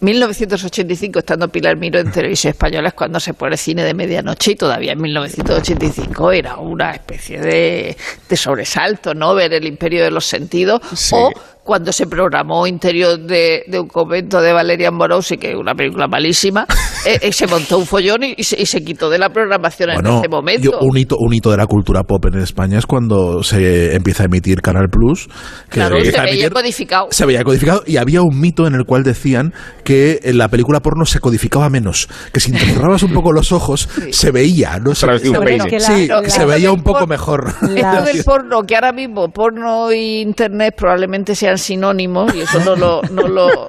1985, 0.00 1.20
estando 1.20 1.46
Pilar 1.48 1.76
Miro 1.78 2.00
en 2.00 2.10
Televisión 2.10 2.50
Española, 2.50 2.88
es 2.88 2.94
cuando 2.94 3.20
se 3.20 3.34
pone 3.34 3.56
cine 3.56 3.84
de 3.84 3.94
medianoche 3.94 4.50
y 4.52 4.54
todavía 4.56 4.92
en 4.92 5.00
1985 5.00 6.32
era 6.32 6.56
una 6.56 6.90
especie 6.90 7.40
de, 7.40 7.96
de 8.28 8.36
sobresalto, 8.36 9.14
¿no? 9.14 9.34
Ver 9.34 9.52
el 9.54 9.64
imperio 9.66 10.02
de 10.02 10.10
los 10.10 10.26
sentidos 10.26 10.80
Sí. 10.94 11.14
o 11.16 11.30
cuando 11.64 11.92
se 11.92 12.06
programó 12.06 12.66
Interior 12.66 13.18
de, 13.20 13.62
de 13.68 13.78
un 13.80 13.86
convento 13.88 14.40
de 14.40 14.52
Valerian 14.52 14.94
Morosi, 14.94 15.36
que 15.36 15.50
es 15.52 15.56
una 15.56 15.74
película 15.74 16.08
malísima, 16.08 16.66
eh, 17.06 17.18
eh, 17.22 17.32
se 17.32 17.46
montó 17.46 17.78
un 17.78 17.86
follón 17.86 18.24
y, 18.24 18.34
y 18.36 18.42
se, 18.44 18.60
y 18.60 18.66
se 18.66 18.82
quitó 18.82 19.08
de 19.10 19.18
la 19.18 19.28
programación 19.30 19.90
en 19.90 19.94
Bueno, 20.02 20.18
ese 20.18 20.28
momento. 20.28 20.62
yo- 20.72 20.78
un, 20.80 20.96
hito, 20.98 21.16
un 21.18 21.32
hito 21.34 21.50
de 21.50 21.56
la 21.56 21.66
cultura 21.66 22.02
pop 22.02 22.24
en 22.26 22.40
España 22.40 22.78
es 22.78 22.86
cuando 22.86 23.42
se 23.42 23.94
empieza 23.94 24.24
a 24.24 24.26
emitir 24.26 24.60
Canal 24.60 24.88
Plus. 24.90 25.28
Que 25.70 25.76
claro, 25.80 26.00
se 26.04 26.10
veía 26.20 26.48
emitir- 26.48 26.52
codificado. 26.52 27.06
se 27.10 27.26
veía 27.26 27.44
codificado 27.44 27.82
y 27.86 27.96
había 27.96 28.22
un 28.22 28.40
mito 28.40 28.66
en 28.66 28.74
el 28.74 28.84
cual 28.84 29.02
decían 29.04 29.52
que 29.84 30.20
en 30.24 30.38
la 30.38 30.48
película 30.48 30.80
porno 30.80 31.04
se 31.06 31.20
codificaba 31.20 31.70
menos, 31.70 32.08
que 32.32 32.40
si 32.40 32.50
te 32.52 32.58
cerrabas 32.58 33.02
un 33.04 33.12
poco 33.12 33.32
los 33.32 33.52
ojos 33.52 33.88
se 34.10 34.30
veía, 34.32 34.78
no 34.80 34.94
se, 34.94 35.06
se- 35.18 35.32
que 35.32 35.78
la- 35.78 35.80
sí, 35.80 36.06
la- 36.08 36.28
se 36.28 36.44
veía 36.44 36.72
un 36.72 36.82
poco 36.82 37.06
mejor. 37.06 37.52
Esto 37.62 38.02
del 38.02 38.24
porno, 38.24 38.62
que 38.62 38.74
ahora 38.74 38.92
mismo 38.92 39.28
porno 39.28 39.90
e 39.90 40.20
internet 40.22 40.74
probablemente 40.76 41.34
sean 41.52 41.58
sinónimos, 41.58 42.34
y 42.34 42.40
eso 42.40 42.60
no 42.64 42.76
lo, 42.76 43.02
no 43.10 43.28
lo, 43.28 43.68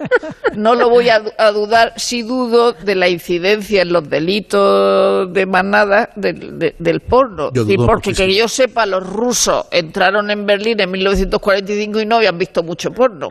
no 0.56 0.76
lo 0.76 0.90
voy 0.90 1.10
a, 1.10 1.22
a 1.38 1.52
dudar, 1.52 1.94
si 1.98 2.22
dudo 2.22 2.74
de 2.74 2.96
la 2.96 3.10
incidencia 3.10 3.82
en 3.82 3.92
los 3.92 4.10
delitos 4.10 5.32
de 5.34 5.46
manada 5.46 6.10
del, 6.16 6.58
de- 6.60 6.76
del 6.80 7.00
porno. 7.02 7.52
Yo 7.54 7.64
dudo 7.66 7.86
porque 7.86 8.10
muchísimo. 8.12 8.28
que 8.28 8.36
yo 8.36 8.48
sepa, 8.48 8.86
los 8.86 9.06
rusos 9.06 9.66
entraron 9.72 10.32
en 10.32 10.46
Berlín 10.46 10.80
en 10.80 10.92
1945 10.92 12.00
y 12.02 12.06
no 12.06 12.16
habían 12.18 12.38
visto 12.38 12.64
mucho 12.64 12.92
porno. 12.92 13.30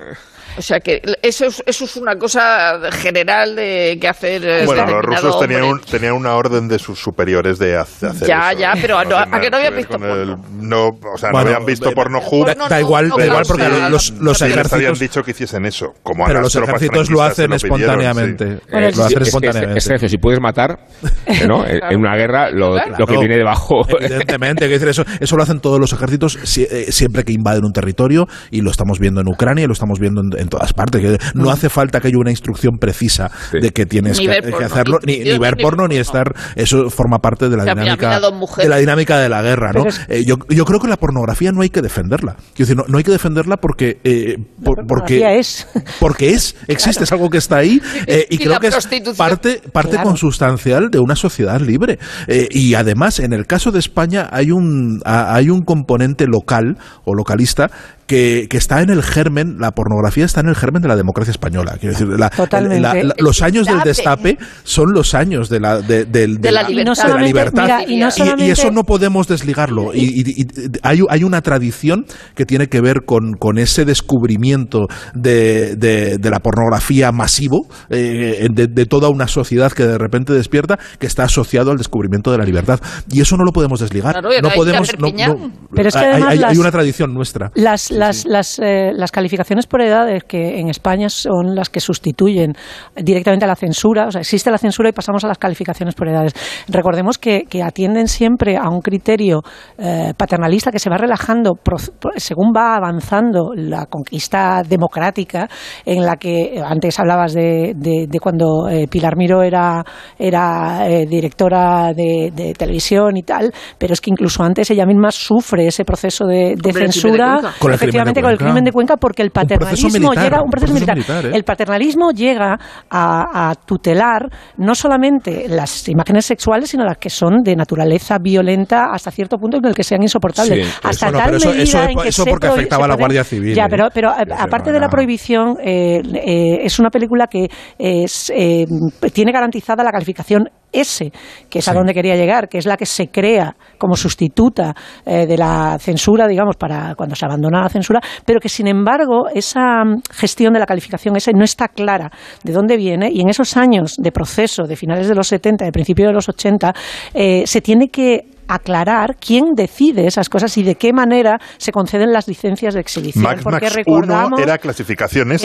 O 0.56 0.62
sea 0.62 0.80
que 0.80 1.00
eso 1.22 1.46
es, 1.46 1.62
eso 1.66 1.84
es 1.84 1.96
una 1.96 2.16
cosa 2.16 2.78
general 2.92 3.56
de 3.56 3.96
que 4.00 4.08
hacer. 4.08 4.44
eh, 4.44 4.66
Bueno, 4.66 4.84
los 4.86 5.02
rusos 5.02 5.40
tenían, 5.40 5.64
un- 5.64 5.80
tenían 5.80 6.12
una 6.14 6.34
orden 6.34 6.68
de 6.68 6.78
sus 6.78 6.98
superiores 6.98 7.58
de 7.58 7.76
hace- 7.76 8.06
hacer 8.06 8.28
Ya, 8.28 8.50
eso. 8.50 8.60
ya, 8.60 8.72
pero 8.80 9.02
No 9.04 9.08
tiene 9.08 9.36
¿a 9.36 9.40
que 9.40 9.50
no 9.50 9.56
habían 9.56 9.76
visto 9.76 9.98
con 9.98 10.08
el- 10.10 10.36
no, 10.60 10.88
o 10.88 11.16
sea, 11.18 11.30
Bueno, 11.30 11.50
no 11.50 11.54
habían 11.56 11.66
visto 11.66 11.88
eh, 11.88 11.94
porno 11.94 12.18
Da, 12.20 12.24
juntos. 12.26 12.68
da 12.68 12.80
igual, 12.80 13.08
no, 13.08 13.16
da 13.16 13.26
igual 13.26 13.44
porque 13.46 13.64
sí, 13.64 13.70
los, 13.90 14.10
los 14.20 14.38
Sí, 14.38 14.44
les 14.44 14.52
habían 14.56 14.58
ejércitos, 14.66 14.98
dicho 14.98 15.22
que 15.22 15.30
hiciesen 15.32 15.64
eso, 15.66 15.86
como 16.02 16.24
a 16.24 16.26
pero 16.28 16.40
los 16.40 16.54
ejércitos 16.54 17.10
lo 17.10 17.22
hacen 17.22 17.50
lo 17.50 17.56
pidieron, 17.56 17.78
espontáneamente. 17.80 18.44
sí. 18.56 18.62
Bueno, 18.70 18.86
lo 18.96 19.04
hacen 19.04 19.04
Es- 19.04 19.22
es- 19.22 19.28
espontáneamente. 19.28 19.78
es- 19.78 19.84
Sergio, 19.84 20.08
si 20.08 20.18
puedes 20.18 20.40
matar, 20.40 20.78
¿no? 21.48 21.64
En- 21.66 21.80
en 21.90 21.98
una 21.98 22.14
guerra, 22.16 22.50
lo, 22.50 22.74
lo 22.76 22.80
que 22.82 22.90
Claro. 23.04 23.20
viene 23.20 23.36
debajo. 23.36 23.82
Evidentemente, 24.00 24.66
que 24.66 24.72
decir, 24.74 24.88
eso, 24.88 25.04
eso 25.20 25.36
lo 25.36 25.42
hacen 25.42 25.60
todos 25.60 25.78
los 25.80 25.92
ejércitos 25.92 26.36
eh, 26.58 26.86
siempre 26.92 27.24
que 27.24 27.32
invaden 27.32 27.64
un 27.64 27.72
territorio 27.72 28.26
y 28.50 28.60
lo 28.60 28.70
estamos 28.70 28.98
viendo 28.98 29.20
en 29.20 29.28
Ucrania 29.28 29.64
y 29.64 29.66
lo 29.66 29.72
estamos 29.72 29.98
viendo 29.98 30.20
en, 30.20 30.41
en 30.42 30.48
todas 30.48 30.72
partes. 30.72 31.00
que 31.00 31.18
no 31.34 31.50
hace 31.50 31.68
falta 31.68 32.00
que 32.00 32.08
haya 32.08 32.18
una 32.18 32.30
instrucción 32.30 32.76
precisa 32.78 33.30
Sí. 33.50 33.58
de 33.60 33.70
que 33.70 33.86
tienes 33.86 34.18
que, 34.20 34.30
hacerlo, 34.64 34.98
ni- 35.04 35.22
ver 35.38 35.56
porno, 35.56 35.88
ni 35.88 35.96
estar. 35.96 36.34
Eso 36.54 36.90
forma 36.90 37.18
parte 37.18 37.48
de 37.48 37.56
la 37.56 37.64
dinámica 37.64 38.20
de 38.58 38.68
la 38.68 38.76
dinámica 38.76 39.18
de 39.18 39.28
la 39.28 39.42
guerra, 39.42 39.72
¿no? 39.72 39.86
Es- 39.86 40.00
Eh, 40.08 40.24
yo, 40.24 40.36
yo 40.48 40.64
creo 40.64 40.80
que 40.80 40.88
la 40.88 40.96
pornografía 40.96 41.50
no 41.52 41.62
hay 41.62 41.70
que 41.70 41.80
defenderla. 41.80 42.34
Quiero 42.54 42.68
decir, 42.68 42.76
no, 42.76 42.84
no 42.88 42.98
hay 42.98 43.04
que 43.04 43.10
defenderla 43.10 43.56
porque 43.56 43.98
eh, 44.04 44.36
por- 44.62 44.86
porque 44.86 45.38
es. 45.38 45.66
porque 46.00 46.30
es 46.34 46.54
existe, 46.68 47.04
es 47.04 47.12
algo 47.12 47.30
que 47.30 47.38
está 47.38 47.56
ahí 47.56 47.80
eh, 48.06 48.26
y 48.30 48.34
Y 48.34 48.38
creo 48.38 48.58
que 48.60 48.68
es 48.68 48.88
parte 49.16 49.60
parte 49.72 49.92
Claro. 49.92 50.08
consustancial 50.08 50.90
de 50.90 50.98
una 50.98 51.16
sociedad 51.16 51.60
libre. 51.60 51.98
Eh, 52.26 52.48
y 52.50 52.74
además, 52.74 53.18
en 53.20 53.32
el 53.32 53.46
caso 53.46 53.70
de 53.70 53.78
España 53.78 54.28
hay 54.30 54.50
un, 54.50 55.00
a- 55.04 55.34
hay 55.34 55.48
un 55.50 55.62
componente 55.62 56.26
local 56.26 56.76
o 57.04 57.14
localista 57.14 57.70
que, 58.12 58.46
que 58.50 58.58
está 58.58 58.82
en 58.82 58.90
el 58.90 59.02
germen, 59.02 59.56
la 59.58 59.70
pornografía 59.70 60.26
está 60.26 60.40
en 60.42 60.48
el 60.48 60.54
germen 60.54 60.82
de 60.82 60.88
la 60.88 60.96
democracia 60.96 61.30
española. 61.30 61.76
Quiero 61.80 61.94
decir, 61.94 62.06
la- 62.08 62.28
Totalmente. 62.28 62.80
la- 62.82 62.94
la- 63.04 63.14
los 63.18 63.40
años 63.40 63.66
del 63.66 63.80
destape 63.80 64.36
son 64.64 64.92
los 64.92 65.14
años 65.14 65.48
de 65.48 65.60
la, 65.60 65.80
de, 65.80 66.04
la 66.28 66.50
la- 66.52 66.68
libertad. 66.68 67.06
de 67.06 67.14
la 67.14 67.22
libertad. 67.22 67.62
Mira, 67.62 67.84
y 67.88 67.96
no 67.98 68.08
y, 68.08 68.10
solamente- 68.10 68.46
y 68.46 68.50
eso 68.50 68.70
no 68.70 68.84
podemos 68.84 69.28
desligarlo. 69.28 69.94
Y, 69.94 70.00
y- 70.20 70.42
y 70.42 70.46
hay, 70.82 71.00
hay 71.08 71.24
una 71.24 71.40
tradición 71.40 72.04
que 72.34 72.44
tiene 72.44 72.66
que 72.66 72.82
ver 72.82 73.06
con, 73.06 73.32
con 73.38 73.56
ese 73.56 73.86
descubrimiento 73.86 74.88
de, 75.14 75.76
de- 75.76 76.18
de 76.18 76.30
la 76.30 76.40
pornografía 76.40 77.12
masivo 77.12 77.66
eh, 77.88 78.46
de, 78.52 78.66
de 78.66 78.84
toda 78.84 79.08
una 79.08 79.26
sociedad 79.26 79.72
que 79.72 79.86
de 79.86 79.96
repente 79.96 80.34
despierta 80.34 80.78
que 80.98 81.06
está 81.06 81.24
asociado 81.24 81.70
al 81.70 81.78
descubrimiento 81.78 82.30
de 82.30 82.36
la 82.36 82.44
libertad. 82.44 82.78
Y 83.10 83.22
eso 83.22 83.38
no 83.38 83.44
lo 83.44 83.52
podemos 83.52 83.80
desligar. 83.80 84.12
Claro, 84.12 84.28
no 84.42 84.50
podemos. 84.50 84.90
no- 84.98 85.08
no- 85.08 85.50
Pero 85.74 85.88
es 85.88 85.94
que 85.94 86.00
hay- 86.00 86.10
además 86.12 86.28
hay, 86.30 86.36
hay 86.36 86.42
las- 86.42 86.58
una 86.58 86.70
tradición 86.70 87.14
nuestra. 87.14 87.50
Las, 87.54 87.90
las, 88.06 88.24
las, 88.26 88.58
eh, 88.58 88.90
las 88.94 89.10
calificaciones 89.10 89.66
por 89.66 89.80
edades 89.80 90.24
que 90.24 90.58
en 90.60 90.68
España 90.68 91.08
son 91.08 91.54
las 91.54 91.68
que 91.70 91.80
sustituyen 91.80 92.52
directamente 92.96 93.44
a 93.44 93.48
la 93.48 93.56
censura, 93.56 94.06
o 94.06 94.10
sea, 94.10 94.20
existe 94.20 94.50
la 94.50 94.58
censura 94.58 94.88
y 94.88 94.92
pasamos 94.92 95.24
a 95.24 95.28
las 95.28 95.38
calificaciones 95.38 95.94
por 95.94 96.08
edades. 96.08 96.32
Recordemos 96.68 97.18
que, 97.18 97.44
que 97.48 97.62
atienden 97.62 98.08
siempre 98.08 98.56
a 98.56 98.68
un 98.68 98.80
criterio 98.80 99.42
eh, 99.78 100.12
paternalista 100.16 100.70
que 100.70 100.78
se 100.78 100.90
va 100.90 100.96
relajando 100.96 101.52
pro- 101.54 101.76
pro- 101.98 102.12
según 102.16 102.52
va 102.56 102.76
avanzando 102.76 103.52
la 103.54 103.86
conquista 103.86 104.62
democrática, 104.68 105.48
en 105.84 106.04
la 106.04 106.16
que 106.16 106.54
eh, 106.56 106.62
antes 106.64 106.98
hablabas 106.98 107.32
de, 107.34 107.72
de- 107.76 108.06
de 108.08 108.18
cuando 108.20 108.68
eh, 108.68 108.86
Pilar 108.88 109.16
Miró 109.16 109.42
era, 109.42 109.82
era 110.18 110.88
eh, 110.88 111.06
directora 111.06 111.92
de, 111.94 112.30
de 112.34 112.52
televisión 112.54 113.16
y 113.16 113.22
tal, 113.22 113.52
pero 113.78 113.92
es 113.92 114.00
que 114.00 114.10
incluso 114.10 114.42
antes 114.42 114.70
ella 114.70 114.86
misma 114.86 115.10
sufre 115.10 115.66
ese 115.66 115.84
proceso 115.84 116.24
de, 116.26 116.54
censura. 116.72 117.40
Con 117.58 117.72
el 117.72 117.78
efectivamente 117.82 118.22
con 118.22 118.30
el 118.30 118.38
crimen 118.38 118.64
de 118.64 118.72
Cuenca 118.72 118.96
porque 118.96 119.22
el 119.22 119.30
paternalismo 119.30 119.90
militar, 119.90 120.24
llega 120.24 120.36
un 120.38 120.44
un 120.44 120.50
proceso 120.50 120.72
proceso 120.72 120.92
militar, 120.92 120.96
militar, 121.16 121.26
¿eh? 121.32 121.36
el 121.36 121.44
paternalismo 121.44 122.10
llega 122.12 122.58
a, 122.90 123.50
a 123.50 123.54
tutelar 123.54 124.28
no 124.58 124.74
solamente 124.74 125.46
las 125.48 125.88
imágenes 125.88 126.26
sexuales 126.26 126.70
sino 126.70 126.84
las 126.84 126.98
que 126.98 127.10
son 127.10 127.42
de 127.42 127.56
naturaleza 127.56 128.18
violenta 128.18 128.86
hasta 128.92 129.10
cierto 129.10 129.36
punto 129.38 129.58
en 129.58 129.66
el 129.66 129.74
que 129.74 129.82
sean 129.84 130.02
insoportables. 130.02 130.66
Sí, 130.66 130.72
hasta 130.82 131.10
tal 131.12 131.34
eso- 131.34 131.48
medida 131.50 131.62
eso- 131.62 131.82
en 131.82 131.98
que 131.98 132.08
eso 132.08 132.24
se 132.24 132.30
porque 132.30 132.46
prohí- 132.48 132.52
afectaba 132.52 132.82
se 132.82 132.84
a 132.84 132.88
la 132.88 132.96
Guardia 132.96 133.24
Civil, 133.24 133.54
ya 133.54 133.64
¿eh? 133.64 133.68
pero 133.70 133.88
pero 133.92 134.10
eh, 134.10 134.24
aparte 134.38 134.70
no 134.70 134.74
de 134.74 134.80
la 134.80 134.88
prohibición 134.88 135.56
eh, 135.62 136.00
eh, 136.14 136.58
es 136.62 136.78
una 136.78 136.90
película 136.90 137.26
que 137.26 137.48
es, 137.78 138.30
eh, 138.34 138.66
tiene 139.12 139.32
garantizada 139.32 139.82
la 139.84 139.90
calificación 139.90 140.48
S, 140.72 141.12
que 141.48 141.58
es 141.58 141.68
a 141.68 141.74
donde 141.74 141.94
quería 141.94 142.16
llegar, 142.16 142.48
que 142.48 142.58
es 142.58 142.66
la 142.66 142.76
que 142.76 142.86
se 142.86 143.08
crea 143.08 143.54
como 143.78 143.96
sustituta 143.96 144.74
eh, 145.04 145.26
de 145.26 145.36
la 145.36 145.76
censura, 145.78 146.26
digamos, 146.26 146.56
para 146.56 146.94
cuando 146.94 147.14
se 147.14 147.24
abandona 147.24 147.62
la 147.62 147.68
censura, 147.68 148.00
pero 148.24 148.40
que 148.40 148.48
sin 148.48 148.66
embargo 148.66 149.28
esa 149.32 149.84
mm, 149.84 150.02
gestión 150.10 150.52
de 150.52 150.60
la 150.60 150.66
calificación 150.66 151.16
S 151.16 151.30
no 151.34 151.44
está 151.44 151.68
clara 151.68 152.10
de 152.42 152.52
dónde 152.52 152.76
viene 152.76 153.10
y 153.10 153.20
en 153.20 153.28
esos 153.28 153.56
años 153.56 153.96
de 153.98 154.12
proceso 154.12 154.64
de 154.64 154.76
finales 154.76 155.08
de 155.08 155.14
los 155.14 155.28
70, 155.28 155.64
de 155.64 155.72
principios 155.72 156.08
de 156.08 156.14
los 156.14 156.28
80, 156.28 156.72
eh, 157.14 157.42
se 157.46 157.60
tiene 157.60 157.88
que 157.88 158.31
aclarar 158.48 159.16
quién 159.20 159.54
decide 159.56 160.06
esas 160.06 160.28
cosas 160.28 160.56
y 160.58 160.62
de 160.62 160.74
qué 160.74 160.92
manera 160.92 161.38
se 161.58 161.72
conceden 161.72 162.12
las 162.12 162.28
licencias 162.28 162.74
de 162.74 162.80
exhibición. 162.80 163.22
Max 163.24 163.40
porque 163.42 163.66
Max 163.66 163.76
recordamos 163.76 164.32
1 164.38 164.42
era 164.42 164.58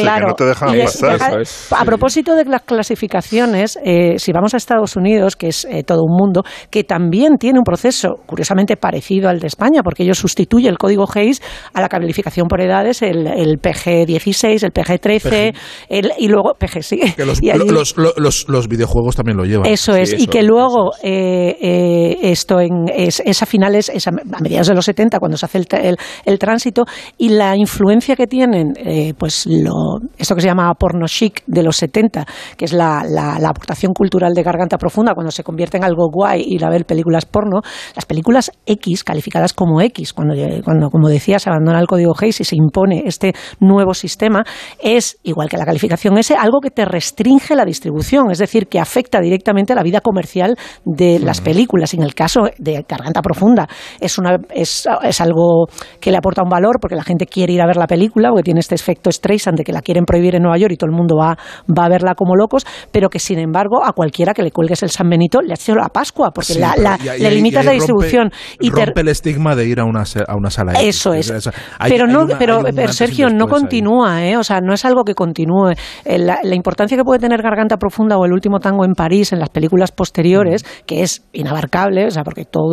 Claro, 0.02 0.26
que 0.28 0.30
no 0.32 0.36
te 0.36 0.44
es- 0.84 0.98
pasar. 1.02 1.38
deja- 1.40 1.78
A 1.82 1.86
propósito 1.86 2.36
de 2.36 2.46
las 2.46 2.62
clasificaciones, 2.64 3.78
eh, 3.84 4.16
si 4.18 4.32
vamos 4.32 4.54
a 4.54 4.58
Estados 4.58 4.96
Unidos, 4.96 5.36
que 5.36 5.48
es 5.50 5.66
eh, 5.70 5.84
todo 5.84 6.02
un 6.04 6.16
mundo, 6.18 6.44
que 6.70 6.84
también 6.84 7.38
tiene 7.38 7.60
un 7.60 7.64
proceso 7.64 8.16
curiosamente 8.26 8.78
parecido 8.78 9.30
al 9.30 9.40
de 9.40 9.48
España, 9.48 9.82
porque 9.84 10.04
ellos 10.04 10.18
sustituyen 10.18 10.72
el 10.72 10.78
código 10.78 11.06
Hayes 11.14 11.42
a 11.74 11.82
la 11.82 11.90
calificación 11.90 12.48
por 12.48 12.62
edades, 12.62 13.02
el, 13.02 13.28
el 13.28 13.58
PG-16, 13.60 14.64
el 14.64 14.72
PG-13, 14.72 15.54
el- 15.90 16.12
y 16.18 16.28
luego 16.28 16.54
PG, 16.58 16.82
sí. 16.84 17.00
Que 17.16 17.26
los, 17.26 17.42
Y 17.44 17.52
allí- 17.52 17.70
los, 17.70 17.96
los, 17.98 18.18
los- 18.18 18.46
los 18.50 18.68
videojuegos 18.68 19.16
también 19.16 19.38
lo 19.38 19.46
llevan. 19.46 19.66
eso 19.66 19.96
es, 19.96 20.14
y 20.20 20.28
que 20.28 20.44
luego 20.44 20.92
eh, 21.04 21.56
eh, 21.62 22.18
esto 22.24 22.60
en, 22.60 22.87
es, 22.94 23.22
es 23.26 23.42
a 23.42 23.46
finales, 23.46 23.90
es 23.90 24.08
a, 24.08 24.12
a 24.12 24.42
mediados 24.42 24.68
de 24.68 24.76
los 24.76 24.86
70 24.86 25.20
cuando 25.20 25.38
se 25.38 25.46
hace 25.46 25.60
el, 25.60 25.68
el, 25.72 25.98
el 26.26 26.40
tránsito 26.40 26.86
y 27.18 27.30
la 27.30 27.56
influencia 27.56 28.16
que 28.16 28.28
tienen, 28.28 28.74
eh, 28.78 29.14
pues 29.18 29.46
lo, 29.46 30.00
esto 30.18 30.36
que 30.36 30.42
se 30.42 30.48
llama 30.48 30.74
porno 30.76 31.08
chic 31.08 31.44
de 31.48 31.64
los 31.64 31.78
70, 31.78 32.26
que 32.58 32.66
es 32.66 32.74
la, 32.74 33.04
la, 33.08 33.40
la 33.40 33.50
aportación 33.50 33.94
cultural 33.94 34.34
de 34.34 34.44
Garganta 34.44 34.78
Profunda 34.78 35.14
cuando 35.14 35.32
se 35.32 35.44
convierte 35.44 35.78
en 35.78 35.84
algo 35.84 36.10
guay 36.12 36.44
ir 36.46 36.64
a 36.66 36.70
ver 36.70 36.86
películas 36.86 37.26
porno, 37.26 37.62
las 37.96 38.06
películas 38.06 38.52
X, 38.66 39.04
calificadas 39.04 39.54
como 39.54 39.82
X, 39.82 40.14
cuando, 40.14 40.36
cuando 40.64 40.90
como 40.90 41.10
decía, 41.10 41.40
se 41.40 41.50
abandona 41.50 41.80
el 41.80 41.88
código 41.88 42.14
Hayes 42.20 42.42
y 42.42 42.44
se 42.44 42.56
impone 42.56 43.04
este 43.06 43.34
nuevo 43.60 43.94
sistema, 43.94 44.44
es, 44.82 45.18
igual 45.24 45.50
que 45.50 45.58
la 45.58 45.66
calificación 45.66 46.18
S, 46.18 46.36
algo 46.36 46.60
que 46.62 46.72
te 46.72 46.86
restringe 46.86 47.56
la 47.56 47.66
distribución, 47.66 48.32
es 48.32 48.40
decir, 48.40 48.68
que 48.68 48.80
afecta 48.80 49.20
directamente 49.20 49.74
a 49.74 49.76
la 49.76 49.84
vida 49.84 50.02
comercial 50.02 50.56
de 50.86 51.20
las 51.20 51.42
películas. 51.42 51.94
Y 51.94 51.98
en 51.98 52.04
el 52.04 52.14
caso 52.14 52.50
de 52.58 52.77
Garganta 52.88 53.22
Profunda, 53.22 53.68
es, 54.00 54.18
una, 54.18 54.38
es, 54.54 54.88
es 55.04 55.22
algo 55.22 55.68
que 56.00 56.12
le 56.12 56.18
aporta 56.18 56.44
un 56.44 56.50
valor 56.50 56.78
porque 56.82 56.96
la 56.96 57.04
gente 57.04 57.26
quiere 57.26 57.54
ir 57.54 57.62
a 57.62 57.66
ver 57.68 57.78
la 57.78 57.88
película, 57.88 58.30
porque 58.30 58.44
tiene 58.44 58.60
este 58.60 58.76
efecto 58.76 59.12
Streisand 59.12 59.58
de 59.58 59.64
que 59.64 59.72
la 59.72 59.82
quieren 59.82 60.06
prohibir 60.06 60.36
en 60.36 60.44
Nueva 60.44 60.58
York 60.58 60.74
y 60.74 60.78
todo 60.78 60.90
el 60.90 60.96
mundo 60.96 61.16
va, 61.18 61.38
va 61.68 61.86
a 61.86 61.90
verla 61.90 62.16
como 62.16 62.36
locos, 62.36 62.66
pero 62.92 63.10
que 63.10 63.20
sin 63.20 63.40
embargo 63.40 63.84
a 63.84 63.94
cualquiera 63.94 64.34
que 64.34 64.44
le 64.44 64.52
cuelgues 64.52 64.84
el 64.84 64.90
San 64.90 65.10
Benito 65.10 65.42
le 65.42 65.54
hecho 65.54 65.76
la 65.76 65.90
Pascua, 65.90 66.32
porque 66.32 66.54
Sí, 66.54 66.60
la, 66.60 66.72
pero- 66.76 66.84
la- 66.84 66.98
y 67.04 67.10
ahí- 67.10 67.20
le 67.22 67.32
y 67.32 67.36
limitas 67.36 67.60
ahí 67.62 67.66
la 67.66 67.72
rompe- 67.72 67.76
distribución. 67.76 68.32
y 68.60 68.72
te- 68.72 68.86
rompe 68.86 69.02
el 69.02 69.08
estigma 69.10 69.56
de 69.56 69.66
ir 69.66 69.80
a 69.80 69.86
una, 69.86 70.04
a 70.28 70.36
una 70.36 70.50
sala 70.50 70.74
eso 70.80 71.14
es. 71.14 71.32
Hay- 71.80 71.92
pero 71.92 72.06
hay 72.06 72.14
no, 72.14 72.24
una- 72.24 72.38
pero, 72.38 72.62
Sergio, 72.92 73.30
no 73.30 73.48
continúa, 73.48 74.24
¿eh? 74.26 74.38
O 74.38 74.44
sea, 74.44 74.60
no 74.62 74.74
es 74.74 74.86
algo 74.86 75.04
que 75.04 75.14
continúe. 75.16 75.72
Eh, 76.06 76.18
La, 76.18 76.40
la 76.44 76.56
importancia 76.56 76.98
que 76.98 77.04
puede 77.04 77.20
tener 77.20 77.42
Garganta 77.42 77.78
Profunda 77.78 78.18
o 78.18 78.26
El 78.26 78.34
último 78.34 78.60
tango 78.60 78.84
en 78.86 78.94
París 78.94 79.32
en 79.34 79.40
las 79.40 79.50
películas 79.50 79.92
posteriores, 79.92 80.64
que 80.86 81.02
es 81.04 81.26
inabarcable, 81.34 82.06
o 82.06 82.12
sea, 82.12 82.24
porque 82.24 82.46
todo. 82.46 82.67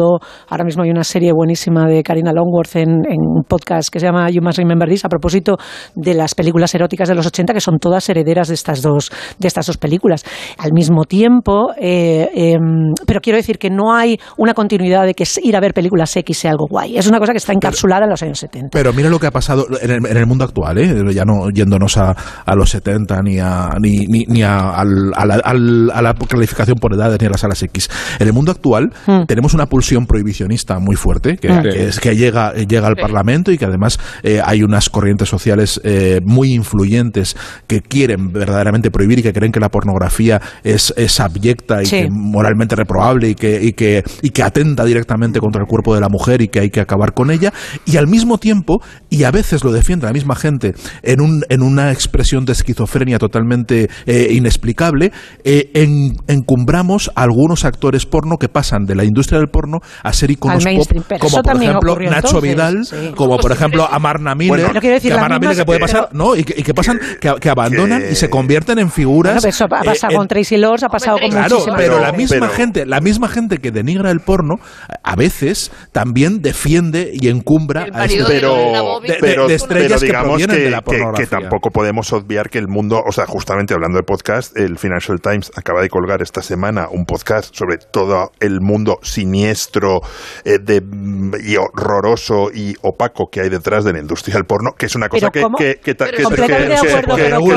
Ahora 0.48 0.64
mismo 0.64 0.82
hay 0.82 0.90
una 0.90 1.04
serie 1.04 1.32
buenísima 1.32 1.86
de 1.86 2.02
Karina 2.02 2.32
Longworth 2.32 2.76
en, 2.76 2.90
en 3.08 3.20
un 3.20 3.44
podcast 3.48 3.88
que 3.88 4.00
se 4.00 4.06
llama 4.06 4.28
You 4.30 4.42
Must 4.42 4.58
Remember 4.58 4.88
This 4.88 5.04
a 5.04 5.08
propósito 5.08 5.56
de 5.94 6.14
las 6.14 6.34
películas 6.34 6.74
eróticas 6.74 7.08
de 7.08 7.14
los 7.14 7.26
80, 7.26 7.54
que 7.54 7.60
son 7.60 7.78
todas 7.78 8.08
herederas 8.08 8.48
de 8.48 8.54
estas 8.54 8.82
dos, 8.82 9.10
de 9.38 9.48
estas 9.48 9.66
dos 9.66 9.76
películas. 9.76 10.24
Al 10.58 10.72
mismo 10.72 11.04
tiempo, 11.04 11.72
eh, 11.78 12.28
em, 12.34 12.92
pero 13.06 13.20
quiero 13.20 13.36
decir 13.36 13.58
que 13.58 13.70
no 13.70 13.94
hay 13.94 14.18
una 14.36 14.54
continuidad 14.54 15.04
de 15.04 15.14
que 15.14 15.24
ir 15.42 15.56
a 15.56 15.60
ver 15.60 15.74
películas 15.74 16.16
X 16.16 16.38
sea 16.38 16.50
algo 16.50 16.66
guay. 16.68 16.96
Es 16.96 17.06
una 17.06 17.18
cosa 17.18 17.32
que 17.32 17.38
está 17.38 17.52
encapsulada 17.52 18.04
en 18.04 18.10
los 18.10 18.22
años 18.22 18.38
70. 18.38 18.68
Pero 18.72 18.92
mira 18.92 19.08
lo 19.08 19.18
que 19.18 19.26
ha 19.26 19.30
pasado 19.30 19.66
en 19.80 19.90
el, 19.90 20.06
en 20.06 20.16
el 20.16 20.26
mundo 20.26 20.44
actual, 20.44 20.78
¿eh? 20.78 21.14
ya 21.14 21.24
no 21.24 21.50
yéndonos 21.50 21.96
a, 21.96 22.14
a 22.44 22.54
los 22.54 22.70
70 22.70 23.22
ni 23.22 23.38
a, 23.38 23.70
ni, 23.80 24.06
ni, 24.06 24.24
ni 24.26 24.42
a, 24.42 24.70
a 24.70 24.84
la, 24.84 25.36
a 25.36 26.02
la 26.02 26.14
calificación 26.14 26.78
por 26.78 26.94
edades 26.94 27.20
ni 27.20 27.26
a 27.26 27.30
las 27.30 27.40
salas 27.40 27.62
X. 27.62 27.88
En 28.18 28.26
el 28.26 28.32
mundo 28.32 28.50
actual 28.50 28.92
tenemos 29.26 29.54
una 29.54 29.66
pulsión 29.84 30.06
prohibicionista 30.06 30.78
muy 30.78 30.96
fuerte 30.96 31.36
que, 31.36 31.48
Mm. 31.52 31.62
que 31.62 31.84
es, 31.88 32.00
que 32.00 32.16
llega, 32.16 32.54
llega 32.54 32.86
al 32.86 32.94
Sí. 32.96 33.02
Parlamento 33.02 33.52
y 33.52 33.58
que 33.58 33.66
además 33.66 33.98
eh, 34.22 34.40
hay 34.42 34.62
unas 34.62 34.88
corrientes 34.88 35.28
sociales 35.28 35.78
eh, 35.84 36.20
muy 36.24 36.54
influyentes 36.54 37.36
que 37.66 37.82
quieren 37.82 38.32
verdaderamente 38.32 38.90
prohibir 38.90 39.18
y 39.18 39.22
que 39.22 39.32
creen 39.34 39.52
que 39.52 39.60
la 39.60 39.68
pornografía 39.68 40.40
es, 40.62 40.94
es 40.96 41.20
abyecta 41.20 41.82
y 41.82 41.86
Sí. 41.86 41.96
que 42.02 42.08
moralmente 42.10 42.74
reprobable 42.76 43.28
y 43.28 43.34
que, 43.34 43.62
y, 43.62 43.72
que, 43.74 44.02
y 44.22 44.30
que 44.30 44.42
atenta 44.42 44.84
directamente 44.86 45.38
contra 45.38 45.60
el 45.60 45.66
cuerpo 45.68 45.94
de 45.94 46.00
la 46.00 46.08
mujer 46.08 46.40
y 46.40 46.48
que 46.48 46.60
hay 46.60 46.70
que 46.70 46.80
acabar 46.80 47.12
con 47.12 47.30
ella. 47.30 47.52
Y 47.84 47.98
al 47.98 48.06
mismo 48.06 48.38
tiempo, 48.38 48.80
y 49.10 49.24
a 49.24 49.30
veces 49.30 49.64
lo 49.64 49.72
defiende 49.72 50.06
la 50.06 50.12
misma 50.14 50.34
gente 50.34 50.72
en, 51.02 51.20
un, 51.20 51.42
en 51.50 51.62
una 51.62 51.92
expresión 51.92 52.46
de 52.46 52.52
esquizofrenia 52.52 53.18
totalmente 53.18 53.90
eh, 54.06 54.28
inexplicable, 54.30 55.12
eh, 55.44 55.70
en- 55.74 56.16
encumbramos 56.26 57.10
a 57.14 57.22
algunos 57.24 57.64
actores 57.66 58.06
porno 58.06 58.38
que 58.38 58.48
pasan 58.48 58.84
de 58.86 58.94
la 58.94 59.04
industria 59.04 59.38
del 59.38 59.48
porno 59.48 59.73
a 60.02 60.12
ser 60.12 60.30
iconos 60.30 60.64
pop, 60.64 61.18
como 61.20 61.36
por 61.36 61.42
también 61.42 61.70
ejemplo 61.72 61.96
Nacho 61.96 62.14
entonces, 62.16 62.42
Vidal, 62.42 62.84
sí. 62.84 63.12
como 63.16 63.36
por 63.38 63.52
ejemplo 63.52 63.86
a 63.90 63.98
Marna 63.98 64.34
Miller, 64.34 64.48
Bueno, 64.50 64.68
pero 64.68 64.80
quiero 64.80 64.94
decir, 64.94 65.12
que 65.14 65.38
Miller 65.40 65.56
que 65.56 65.64
puede 65.64 65.80
pasar, 65.80 66.08
pero- 66.10 66.24
¿no? 66.24 66.36
Y 66.36 66.44
que, 66.44 66.54
y 66.58 66.62
que 66.62 66.74
pasan, 66.74 66.98
que, 67.20 67.34
que 67.40 67.50
abandonan 67.50 68.02
y 68.10 68.14
se 68.14 68.28
convierten 68.30 68.78
en 68.78 68.90
figuras. 68.90 69.34
Bueno, 69.34 69.48
eso 69.48 69.64
ha 69.64 69.80
eh, 69.80 69.84
pasado 69.84 70.12
en- 70.12 70.18
con 70.18 70.28
Tracy 70.28 70.56
Lords, 70.56 70.82
ha 70.82 70.88
pasado 70.88 71.18
con 71.18 71.30
Claro, 71.30 71.58
pero 71.76 72.00
la 72.00 72.12
misma 72.12 72.38
Pero- 72.40 72.52
gente, 72.52 72.86
la 72.86 73.00
misma 73.00 73.28
gente 73.28 73.58
que 73.58 73.70
denigra 73.70 74.10
el 74.10 74.20
porno, 74.20 74.56
a 75.02 75.16
veces 75.16 75.70
también 75.92 76.40
defiende 76.42 77.10
y 77.12 77.28
encumbra 77.28 77.86
a 77.92 78.04
este 78.04 78.24
pero, 78.26 79.00
de, 79.00 79.08
de- 79.12 79.18
pero, 79.20 79.46
de 79.48 79.54
estrellas 79.54 79.88
pero 79.88 80.00
que 80.00 80.06
digamos 80.06 80.28
provienen 80.30 80.56
que, 80.56 80.62
de 80.64 80.70
la 80.70 80.78
que- 80.78 80.84
que 80.84 80.96
pornografía. 80.98 81.38
tampoco 81.40 81.70
podemos 81.70 82.12
obviar 82.12 82.50
que 82.50 82.58
el 82.58 82.68
mundo, 82.68 83.00
o 83.06 83.12
sea, 83.12 83.26
justamente 83.26 83.74
hablando 83.74 83.98
de 83.98 84.04
podcast, 84.04 84.56
el 84.56 84.78
Financial 84.78 85.20
Times 85.20 85.50
acaba 85.56 85.82
de 85.82 85.88
colgar 85.88 86.22
esta 86.22 86.42
semana 86.42 86.86
un 86.90 87.04
podcast 87.04 87.54
sobre 87.54 87.78
todo 87.78 88.30
el 88.40 88.60
mundo 88.60 88.98
siniestro 89.02 89.63
siniestro 89.64 90.00
eh, 90.44 90.58
de, 90.62 90.80
mm, 90.80 91.34
y 91.44 91.56
horroroso 91.56 92.50
y 92.54 92.74
opaco 92.82 93.26
que 93.30 93.40
hay 93.40 93.48
detrás 93.48 93.84
de 93.84 93.92
la 93.92 93.98
industria 94.00 94.34
del 94.34 94.44
porno, 94.44 94.70
que 94.76 94.86
es 94.86 94.94
una 94.94 95.08
cosa 95.08 95.30
que, 95.30 95.40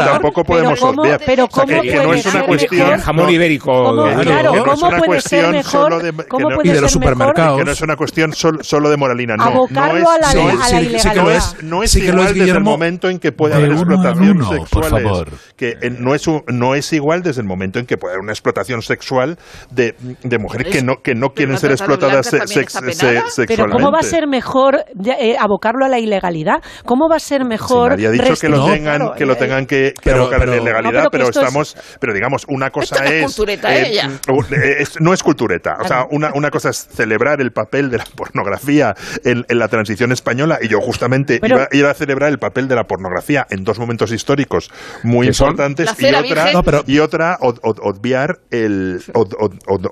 tampoco 0.06 0.44
Pero 0.44 0.48
podemos 0.48 0.80
¿cómo? 0.80 1.02
obviar. 1.02 1.22
Pero 1.26 1.46
O 1.46 1.48
sea, 1.50 1.66
¿cómo 1.66 1.82
que, 1.82 1.90
que 1.90 1.96
no 2.04 2.14
es 2.14 2.26
una 2.26 2.46
cuestión 2.46 2.88
mejor? 2.90 3.00
Jamón 3.02 3.30
ibérico. 3.30 3.72
¿Cómo, 3.84 4.04
de- 4.06 4.16
claro, 4.24 4.52
que 4.54 4.58
no 4.60 4.74
es 4.74 4.80
¿cómo 4.80 4.88
una 4.88 4.98
puede 5.00 5.22
ser 5.22 5.40
cuestión 5.46 5.52
mejor? 5.52 5.72
solo 5.72 6.00
de- 6.00 6.12
que 6.14 6.24
¿Cómo 6.28 6.50
no- 6.50 6.56
puede 6.56 6.70
Y 6.70 6.72
de 6.74 6.82
los 6.82 6.92
supermercados. 6.92 7.58
que 7.60 7.66
no 7.66 7.72
es 7.72 7.82
una 7.82 7.96
cuestión 7.96 8.34
sol- 8.34 8.60
solo 8.62 8.90
de 8.90 8.98
moralina, 8.98 9.36
no. 9.36 9.46
No 9.46 9.66
es, 9.66 9.72
a 9.78 10.18
la- 10.20 10.34
no 10.34 10.48
a 10.48 10.52
es- 10.52 10.60
la 10.60 10.68
sí, 10.68 10.70
sí 10.70 10.76
que 10.78 10.86
ilegalidad. 10.86 11.24
no 11.24 11.32
es, 11.32 11.56
no 11.64 11.84
es 11.84 11.92
Sí 11.92 12.02
que 12.02 12.08
lo 12.08 12.14
igual 12.14 12.28
es, 12.28 12.36
desde 12.36 12.52
el 12.58 12.64
momento 12.64 13.10
en 13.10 13.20
que 13.20 13.32
puede 13.32 13.56
de 13.56 13.60
haber 13.64 13.72
explotación 13.74 14.38
favor. 14.72 15.30
Que 15.56 15.74
no 16.00 16.14
es, 16.16 16.28
no 16.48 16.76
es 16.76 16.94
igual 16.94 17.22
desde 17.24 17.42
el 17.42 17.48
momento 17.48 17.80
en 17.80 17.86
que 17.86 17.98
puede 17.98 18.14
haber 18.14 18.24
una 18.24 18.32
explotación 18.32 18.82
sexual 18.82 19.38
de, 19.72 19.96
de 20.24 20.38
mujeres 20.38 20.68
que 20.74 20.82
no, 20.82 20.96
que 21.04 21.16
no 21.16 21.30
quieren 21.30 21.58
ser 21.58 21.72
explotadas 21.72 21.97
se- 22.24 22.48
se- 22.48 23.46
Pero 23.48 23.70
¿cómo 23.70 23.92
va 23.92 24.00
a 24.00 24.04
ser 24.04 24.28
mejor 24.28 24.84
eh, 25.20 25.36
abocarlo 25.40 25.86
a 25.86 25.90
la 25.90 26.00
ilegalidad? 26.00 26.62
¿Cómo 26.86 27.10
va 27.10 27.18
a 27.18 27.20
ser 27.20 27.42
Si 27.42 27.48
mejor 27.48 27.92
nadie 27.92 28.08
ha 28.08 28.12
dicho 28.12 28.34
que 28.40 28.50
lo 28.50 28.58
restringir- 28.58 28.74
tengan, 28.74 28.98
Claro, 29.00 29.14
que 29.16 29.26
lo 29.26 29.34
eh, 29.34 29.38
tengan 29.38 29.66
que, 29.66 29.94
que 29.94 30.02
pero- 30.04 30.22
abocar 30.24 30.42
en 30.42 30.50
pero- 30.50 30.62
ilegalidad, 30.64 31.04
No, 31.04 31.10
pero 31.12 31.30
es- 31.30 31.36
estamos, 31.38 31.76
pero 32.00 32.14
digamos, 32.14 32.46
una 32.48 32.70
cosa 32.70 32.96
Esto 32.96 33.04
no 33.04 33.10
es 33.10 33.16
es, 33.16 33.24
cultureta, 33.26 33.76
ella. 33.76 34.10
eh, 34.52 34.76
es- 34.80 35.00
no 35.00 35.14
es 35.14 35.24
cultureta, 35.24 35.78
o 35.82 35.88
sea, 35.88 36.06
una, 36.12 36.32
una 36.34 36.50
cosa 36.52 36.70
es 36.70 36.88
celebrar 36.94 37.42
el 37.42 37.52
papel 37.52 37.90
de 37.90 37.98
la 38.00 38.06
pornografía 38.16 38.96
en, 39.24 39.46
en 39.48 39.60
la 39.60 39.68
transición 39.68 40.12
española 40.12 40.60
y 40.62 40.68
yo 40.68 40.80
justamente 40.82 41.40
Pero- 41.40 41.56
iba, 41.58 41.68
iba 41.72 41.92
a 41.92 41.94
celebrar 41.94 42.30
el 42.30 42.40
papel 42.40 42.68
de 42.68 42.76
la 42.76 42.84
pornografía 42.86 43.46
en 43.50 43.64
dos 43.64 43.80
momentos 43.80 44.12
históricos 44.12 44.70
muy 45.04 45.28
importantes 45.28 45.86
La 46.02 46.10
y 46.10 46.14
otra. 46.32 46.52
No, 46.54 46.64
pero- 46.64 46.84
y 46.88 47.00
otra 47.00 47.38
od- 47.42 47.60
od- 47.64 47.80
obviar 47.82 48.40
el 48.52 49.02
od- 49.14 49.34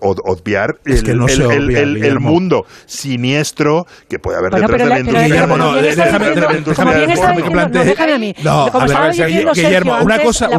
obviar 0.01 0.77
Es 0.85 1.03
que 1.03 1.11
el, 1.11 1.17
no 1.19 1.27
el- 1.27 1.41
el- 1.41 1.45
obvia, 1.65 1.79
el- 1.79 1.94
el 2.03 2.19
mundo 2.19 2.65
siniestro 2.85 3.85
que 4.09 4.19
puede 4.19 4.37
haber 4.37 4.51
Bueno, 4.51 4.67
detrás 4.67 4.83
de 4.83 4.89
la 4.89 4.99
industria. 4.99 5.27
Guillermo, 5.27 5.57
no, 5.57 5.73
déjame- 5.75 6.33
que 6.33 7.49
plantee- 7.49 7.73
no, 7.73 7.83
déjame 7.83 8.13
a 8.13 8.19
mí. 8.19 8.35
No, 8.43 8.69
Como 8.71 8.85
a 8.85 9.07
ver, 9.07 9.13
Guillermo, 9.53 9.97
una 10.01 10.19
cosa- 10.19 10.49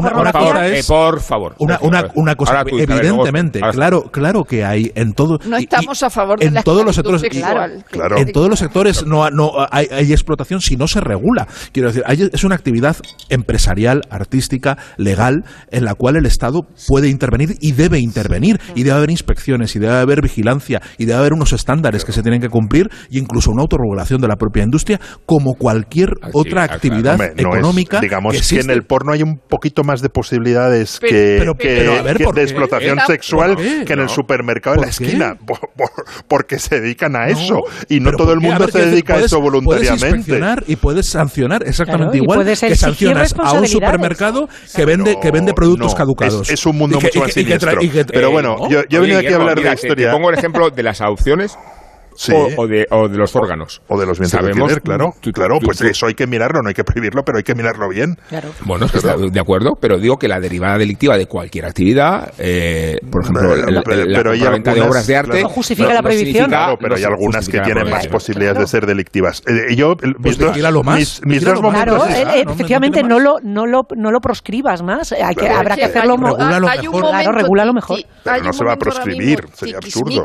Eh, 0.66 0.82
por 0.86 1.20
favor. 1.20 1.54
Una, 1.58 1.78
por 1.78 1.88
una, 1.88 1.98
favor. 2.00 2.12
una 2.16 2.34
cosa, 2.36 2.64
evidentemente, 2.66 3.60
claro, 3.72 4.02
claro 4.10 4.44
que 4.44 4.64
hay 4.64 4.92
en 4.94 5.12
todo. 5.12 5.38
No 5.46 5.56
estamos 5.56 6.02
a 6.02 6.10
favor 6.10 6.38
de 6.38 6.46
en 6.46 6.54
la 6.54 6.62
todos 6.62 6.84
los 6.84 6.94
sectores. 6.96 7.22
Claro. 7.90 8.16
En 8.16 8.32
todos 8.32 8.48
los 8.48 8.58
sectores 8.58 9.06
no, 9.06 9.28
no 9.30 9.52
hay, 9.70 9.88
hay 9.90 10.12
explotación 10.12 10.60
si 10.60 10.76
no 10.76 10.88
se 10.88 11.00
regula. 11.00 11.46
Quiero 11.72 11.88
decir, 11.88 12.02
hay- 12.06 12.28
es 12.32 12.44
una 12.44 12.54
actividad 12.54 12.96
empresarial, 13.28 14.02
artística, 14.10 14.76
legal, 14.96 15.44
en 15.70 15.84
la 15.84 15.94
cual 15.94 16.16
el 16.16 16.26
Estado 16.26 16.66
puede 16.88 17.08
intervenir 17.08 17.56
y 17.60 17.72
debe 17.72 17.98
intervenir. 17.98 18.60
Y 18.74 18.82
debe 18.82 18.96
haber 18.96 19.10
inspecciones, 19.10 19.74
y 19.76 19.78
debe 19.78 19.94
haber 19.96 20.22
vigilancia, 20.22 20.80
y 20.98 21.04
debe 21.06 21.15
haber 21.18 21.32
unos 21.32 21.52
estándares 21.52 22.04
que 22.04 22.12
se 22.12 22.22
tienen 22.22 22.40
que 22.40 22.48
cumplir, 22.48 22.88
y 23.10 23.18
incluso 23.18 23.50
una 23.50 23.62
autorregulación 23.62 24.20
de 24.20 24.28
la 24.28 24.36
propia 24.36 24.62
industria, 24.64 25.00
como 25.26 25.54
cualquier 25.54 26.10
Actividad, 26.10 26.30
otra 26.34 26.52
claro. 26.52 26.74
actividad 26.74 27.12
Hombre, 27.14 27.28
no 27.42 27.50
es- 27.50 27.56
económica. 27.56 28.00
digamos 28.00 28.34
que 28.34 28.56
que, 28.56 28.60
en 28.60 28.70
el 28.70 28.82
porno 28.84 29.12
hay 29.12 29.22
un 29.22 29.38
poquito 29.38 29.82
más 29.84 30.00
de 30.02 30.08
posibilidades 30.08 30.98
Pero- 31.00 31.10
que, 31.12 31.36
pero- 31.38 31.54
que- 31.54 31.76
pero, 31.76 31.92
a 31.98 32.02
ver, 32.02 32.16
que 32.18 32.24
¿por 32.24 32.34
de 32.34 32.42
explotación 32.42 32.96
¿Por 32.98 33.06
sexual 33.06 33.56
qué? 33.56 33.84
que 33.86 33.92
en 33.92 34.00
el 34.00 34.08
supermercado 34.08 34.76
de 34.76 34.82
la 34.82 34.88
esquina, 34.88 35.34
por- 35.46 35.60
por- 35.76 35.90
porque 36.28 36.58
se 36.58 36.80
dedican 36.80 37.16
a 37.16 37.26
eso 37.28 37.60
y 37.88 38.00
no 38.00 38.06
Pero 38.06 38.18
todo 38.18 38.32
el 38.32 38.40
mundo 38.40 38.60
ver, 38.60 38.70
se 38.72 38.86
dedica 38.86 39.14
a 39.14 39.16
puedes- 39.16 39.26
eso 39.32 39.36
Puedes 39.40 39.52
voluntariamente. 39.52 40.06
inspeccionar 40.16 40.64
y 40.66 40.76
puedes 40.76 41.06
sancionar 41.08 41.62
exactamente 41.66 42.12
Claro, 42.18 42.24
igual 42.24 42.38
puedes 42.38 42.60
que 42.60 42.74
sancionas 42.76 43.34
a 43.38 43.52
un 43.52 43.66
supermercado 43.66 44.48
que 44.74 44.84
vende 44.84 45.16
que 45.20 45.30
vende 45.30 45.52
productos 45.54 45.92
No, 45.92 45.96
caducados. 45.98 46.48
Es, 46.48 46.60
es 46.60 46.66
un 46.66 46.76
mundo 46.78 46.96
Y 46.96 47.00
que- 47.00 47.06
mucho 47.06 47.18
y 47.18 47.22
más 47.22 47.32
siniestro. 47.32 47.82
y 47.82 47.88
que- 47.88 48.04
Pero 48.04 48.30
bueno, 48.30 48.56
¿no? 48.60 48.68
yo, 48.70 48.80
yo 48.88 48.98
he 48.98 49.00
venido 49.00 49.18
aquí 49.18 49.32
a 49.32 49.36
hablar 49.36 49.56
mira, 49.56 49.70
de 49.70 49.76
te- 49.76 49.80
Te 49.82 49.86
historia. 49.88 50.12
pongo 50.12 50.30
el 50.30 50.38
ejemplo 50.38 50.70
de 50.70 50.82
las 50.82 51.00
adopciones 51.06 51.58
Sí. 52.18 52.32
o, 52.32 52.62
o 52.62 52.66
de, 52.66 52.86
o 52.90 53.08
de 53.08 53.18
los 53.18 53.36
órganos. 53.36 53.82
O 53.88 54.00
de 54.00 54.06
los 54.06 54.18
bienes 54.18 54.32
de 54.32 54.38
Sabemos- 54.38 54.62
alquiler, 54.72 54.80
claro. 54.82 55.14
tú- 55.20 55.32
claro, 55.32 55.58
tú- 55.58 55.66
pues 55.66 55.76
tú- 55.76 55.84
eso 55.86 56.06
hay 56.06 56.14
que 56.14 56.26
mirarlo, 56.26 56.62
no 56.62 56.68
hay 56.68 56.74
que 56.74 56.82
prohibirlo, 56.82 57.22
pero 57.26 57.36
hay 57.36 57.44
que 57.44 57.54
mirarlo 57.54 57.90
bien. 57.90 58.16
Claro. 58.30 58.48
Bueno, 58.64 58.86
es 58.86 58.92
que 58.92 58.96
está 58.96 59.18
de 59.18 59.38
acuerdo, 59.38 59.76
pero 59.78 59.98
digo 59.98 60.18
que 60.18 60.26
la 60.26 60.40
derivada 60.40 60.78
delictiva 60.78 61.18
de 61.18 61.26
cualquier 61.26 61.66
actividad, 61.66 62.32
eh, 62.38 63.00
por 63.12 63.20
ejemplo, 63.20 63.50
Pero- 63.50 63.70
la 63.70 63.82
pero 63.82 64.30
hay 64.30 64.38
compraventa 64.38 64.72
de 64.72 64.80
obras 64.80 65.06
de 65.06 65.14
arte, 65.14 65.30
claro. 65.32 65.42
No 65.42 65.48
justifica 65.50 65.92
la 65.92 66.02
prohibición. 66.02 66.48
Claro, 66.48 66.78
pero 66.78 66.88
no 66.88 66.96
hay 66.96 67.04
algunas 67.04 67.48
que 67.50 67.56
la 67.58 67.64
tienen 67.64 67.90
más 67.90 68.06
posibilidades 68.06 68.60
de 68.60 68.66
ser 68.66 68.86
delictivas. 68.86 69.42
Eh, 69.46 69.76
yo, 69.76 69.94
el- 70.02 70.16
mis 70.18 70.38
dos, 70.38 70.52
vigílalo 70.52 70.82
más, 70.82 70.98
mis, 70.98 71.20
mis 71.22 71.34
vigílalo 71.40 71.60
dos 71.60 71.62
momentos. 71.70 72.02
Claro, 72.06 72.10
eh, 72.16 72.22
eh, 72.22 72.24
no, 72.38 72.44
no 72.46 72.52
efectivamente 72.52 73.02
no, 73.02 73.18
lo, 73.20 73.40
no, 73.42 73.66
lo, 73.66 73.86
no 73.94 74.10
lo 74.10 74.20
proscribas 74.22 74.80
más. 74.80 75.12
Hay 75.12 75.34
que, 75.34 75.42
Claro. 75.42 75.58
habrá 75.58 75.76
que 75.76 75.84
hacerlo 75.84 76.12
hay 76.12 76.16
un 76.16 76.22
mejor. 76.22 76.38
Claro, 77.10 77.32
regúlalo 77.32 77.72
ti- 77.72 77.74
mejor. 77.74 77.98
Pero 78.24 78.42
no 78.42 78.52
se 78.54 78.64
va 78.64 78.72
a 78.72 78.76
proscribir, 78.78 79.44
sería 79.52 79.76
absurdo. 79.76 80.24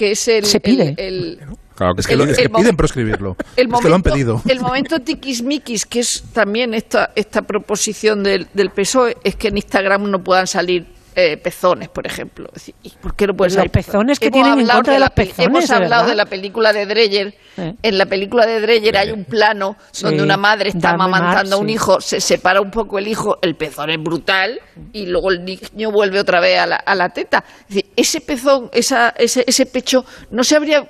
Que 0.00 0.12
es 0.12 0.28
el, 0.28 0.46
Se 0.46 0.60
pide. 0.60 0.94
el- 0.96 1.38
el- 1.42 1.56
Claro 1.76 1.94
que 1.94 2.00
Es 2.00 2.06
que, 2.06 2.16
lo- 2.16 2.24
el- 2.24 2.30
es 2.30 2.36
que 2.38 2.42
el 2.44 2.50
mo- 2.50 2.58
piden 2.58 2.74
proscribirlo. 2.76 3.36
el 3.56 3.66
es 3.68 3.80
que 3.80 3.88
lo 3.88 3.94
han 3.96 4.00
momento- 4.00 4.02
pedido. 4.10 4.42
El 4.48 4.60
momento 4.60 4.98
tiquismiquis, 5.00 5.84
que 5.84 6.00
es 6.00 6.24
también 6.32 6.72
esta, 6.72 7.12
esta 7.14 7.42
proposición 7.42 8.22
del, 8.22 8.46
del 8.54 8.70
PSOE, 8.70 9.18
es 9.24 9.36
que 9.36 9.48
en 9.48 9.58
Instagram 9.58 10.10
no 10.10 10.24
puedan 10.24 10.46
salir 10.46 10.86
eh, 11.20 11.36
pezones, 11.36 11.88
por 11.88 12.06
ejemplo. 12.06 12.46
Es 12.48 12.54
decir, 12.54 12.74
¿y 12.82 12.90
¿Por 12.90 13.14
qué 13.14 13.26
no 13.26 13.34
pueden 13.34 13.50
Los 13.50 13.56
salir 13.56 13.70
pezones 13.70 14.18
que 14.18 14.26
Hemos 14.26 14.34
tienen 14.34 14.52
en 14.54 14.60
hablado 14.60 14.78
contra 14.78 14.92
de 14.94 15.00
la 15.00 15.06
los 15.06 15.14
pe- 15.14 15.26
pezones, 15.26 15.46
Hemos 15.46 15.70
hablado 15.70 15.90
verdad. 16.02 16.06
de 16.08 16.14
la 16.16 16.26
película 16.26 16.72
de 16.72 16.86
Dreyer. 16.86 17.34
En 17.82 17.98
la 17.98 18.06
película 18.06 18.46
de 18.46 18.60
Dreyer 18.60 18.96
hay 18.96 19.10
un 19.10 19.24
plano 19.24 19.76
Sí. 19.92 20.04
donde 20.04 20.22
una 20.22 20.36
madre 20.38 20.70
está 20.70 20.92
Dame 20.92 21.04
amamantando 21.04 21.56
a 21.56 21.58
un 21.58 21.66
sí. 21.66 21.74
hijo, 21.74 22.00
se 22.00 22.20
separa 22.20 22.60
un 22.60 22.70
poco 22.70 22.98
el 22.98 23.06
hijo, 23.06 23.38
el 23.42 23.54
pezón 23.54 23.90
es 23.90 24.02
brutal 24.02 24.58
y 24.92 25.06
luego 25.06 25.30
el 25.30 25.44
niño 25.44 25.90
vuelve 25.90 26.18
otra 26.20 26.40
vez 26.40 26.58
a 26.58 26.66
la, 26.66 26.76
a 26.76 26.94
la 26.94 27.10
teta. 27.10 27.44
Es 27.68 27.74
decir, 27.74 27.86
ese 27.96 28.20
pezón, 28.22 28.70
esa, 28.72 29.10
ese, 29.10 29.44
ese 29.46 29.66
pecho 29.66 30.04
no 30.30 30.42
se 30.42 30.56
habría 30.56 30.88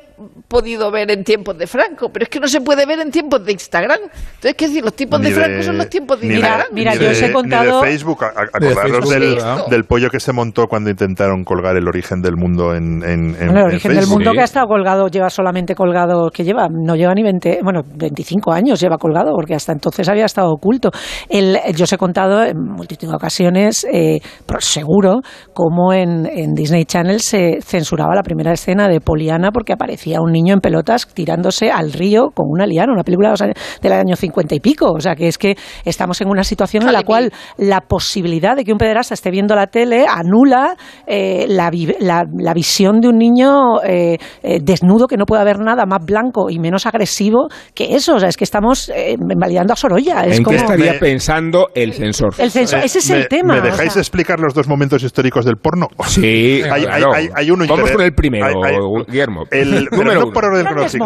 podido 0.49 0.91
ver 0.91 1.11
en 1.11 1.25
tiempos 1.25 1.57
de 1.59 1.67
Franco, 1.67 2.11
pero 2.13 2.25
es 2.25 2.29
que 2.29 2.41
no 2.41 2.49
se 2.49 2.61
puede 2.61 2.87
ver 2.87 3.01
en 3.01 3.11
tiempos 3.11 3.45
de 3.45 3.53
Instagram. 3.53 3.99
Entonces, 4.03 4.55
¿qué 4.57 4.67
decir? 4.69 4.85
Los 4.85 4.95
tiempos 4.95 5.21
Ni 5.21 5.29
de 5.29 5.35
Franco 5.35 5.63
son 5.63 5.79
los 5.79 5.89
tiempos 5.89 6.21
de 6.21 6.27
Instagram. 6.27 6.67
Mira, 6.73 6.95
yo 6.95 7.01
de- 7.03 7.09
os 7.11 7.23
he 7.23 7.27
ni 7.29 7.33
contado- 7.33 7.81
de 7.83 7.87
Facebook, 7.89 8.21
De 8.21 8.27
acordaros 8.69 9.09
Facebook, 9.11 9.11
del, 9.11 9.71
del 9.71 9.85
pollo 9.85 10.11
que 10.11 10.21
se 10.21 10.33
montó 10.33 10.67
cuando 10.67 10.91
intentaron 10.91 11.45
colgar 11.45 11.77
el 11.77 11.89
origen 11.89 12.21
del 12.21 12.37
mundo 12.37 12.75
en, 12.75 13.03
en, 13.03 13.35
en- 13.35 13.37
Bueno, 13.37 13.51
el 13.53 13.59
en 13.59 13.65
origen 13.67 13.95
del 13.95 14.07
mundo 14.07 14.31
Sí. 14.31 14.37
que 14.37 14.41
ha 14.43 14.45
estado 14.45 14.67
colgado, 14.67 15.09
lleva 15.09 15.31
solamente 15.31 15.75
colgado, 15.75 16.31
que 16.31 16.45
lleva, 16.45 16.69
no 16.71 16.97
lleva 16.97 17.15
ni 17.15 17.23
20, 17.23 17.61
bueno, 17.63 17.83
25 17.97 18.53
años 18.53 18.81
lleva 18.81 18.97
colgado, 18.99 19.33
porque 19.35 19.55
hasta 19.55 19.73
entonces 19.73 20.09
había 20.09 20.25
estado 20.27 20.51
oculto. 20.53 20.91
El, 21.29 21.59
yo 21.75 21.85
os 21.85 21.93
he 21.93 21.99
contado 21.99 22.43
en 22.45 22.57
multitud 22.59 23.09
de 23.09 23.15
ocasiones, 23.15 23.87
eh, 23.93 24.21
pero 24.47 24.61
seguro, 24.61 25.21
cómo 25.55 25.93
en, 25.93 26.27
en 26.27 26.55
Disney 26.55 26.85
Channel 26.85 27.21
se 27.21 27.59
censuraba 27.63 28.15
la 28.15 28.23
primera 28.23 28.53
escena 28.53 28.89
de 28.89 29.01
Poliana 29.01 29.51
porque 29.53 29.73
aparecía 29.73 30.10
un 30.19 30.33
niño 30.33 30.55
en 30.55 30.61
pelotas 30.61 31.07
tirándose 31.07 31.71
al 31.71 31.93
río 31.93 32.31
con 32.35 32.47
una 32.49 32.67
liana, 32.67 32.93
una 32.93 33.05
película 33.05 33.29
de 33.29 33.33
los 33.33 33.43
años- 33.43 33.55
del 33.81 33.93
año 33.93 34.17
50 34.17 34.55
y 34.55 34.61
pico. 34.61 34.91
O 34.93 35.01
sea, 35.01 35.15
que 35.15 35.29
es 35.29 35.39
que 35.39 35.57
estamos 35.85 36.21
en 36.21 36.29
una 36.29 36.43
situación 36.45 36.85
en 36.87 36.93
la 36.93 37.03
cual 37.03 37.33
la 37.59 37.81
posibilidad 37.83 38.57
de 38.57 38.65
que 38.65 38.73
un 38.73 38.79
pederasta 38.79 39.15
esté 39.15 39.31
viendo 39.31 39.55
la 39.55 39.67
tele 39.69 40.07
anula 40.09 40.75
eh, 41.07 41.47
la, 41.49 41.71
la- 42.01 42.25
la 42.39 42.55
visión 42.55 43.01
de 43.01 43.09
un 43.09 43.19
niño 43.19 43.83
eh, 43.85 44.17
eh, 44.43 44.59
desnudo 44.63 45.07
que 45.07 45.17
no 45.17 45.25
puede 45.27 45.43
haber 45.43 45.59
nada 45.61 45.85
más 45.87 46.05
blanco 46.05 46.51
y 46.51 46.59
menos 46.59 46.87
agresivo 46.87 47.49
que 47.75 47.95
eso. 47.95 48.15
O 48.15 48.19
sea, 48.19 48.29
es 48.29 48.37
que 48.37 48.45
estamos 48.45 48.89
eh, 48.89 49.17
invalidando 49.19 49.73
a 49.73 49.77
Sorolla. 49.77 50.25
Es 50.25 50.39
¿En 50.39 50.45
como 50.45 50.57
qué 50.57 50.63
estaría 50.63 50.93
Me- 50.95 50.99
pensando 50.99 51.69
el 51.75 51.93
censor? 51.93 52.35
el 52.39 52.51
censo- 52.51 52.77
Eh, 52.79 52.83
ese 52.85 52.99
es 53.01 53.11
¿me- 53.11 53.17
el 53.19 53.29
tema. 53.29 53.55
¿Me 53.55 53.61
o 53.61 53.63
dejáis 53.65 53.93
sea. 53.93 54.01
explicar 54.01 54.41
los 54.41 54.55
dos 54.55 54.69
momentos 54.69 55.03
históricos 55.03 55.45
del 55.45 55.57
porno? 55.57 55.89
Sí, 56.07 56.63
Hay- 56.71 56.83
claro. 56.85 57.13
hay- 57.13 57.25
hay- 57.27 57.31
hay 57.35 57.51
uno 57.51 57.65
Vamos 57.69 57.91
con 57.91 58.03
el 58.03 58.13
primero, 58.15 58.47
hay- 58.47 58.55
hay- 58.75 59.05
Guillermo. 59.07 59.45
El, 59.51 59.89
pero 60.03 60.11
Número 60.11 60.21
no 60.21 60.27
uno. 60.27 60.35
por 60.35 60.45
orden 60.47 60.67
cronológico. 60.67 61.05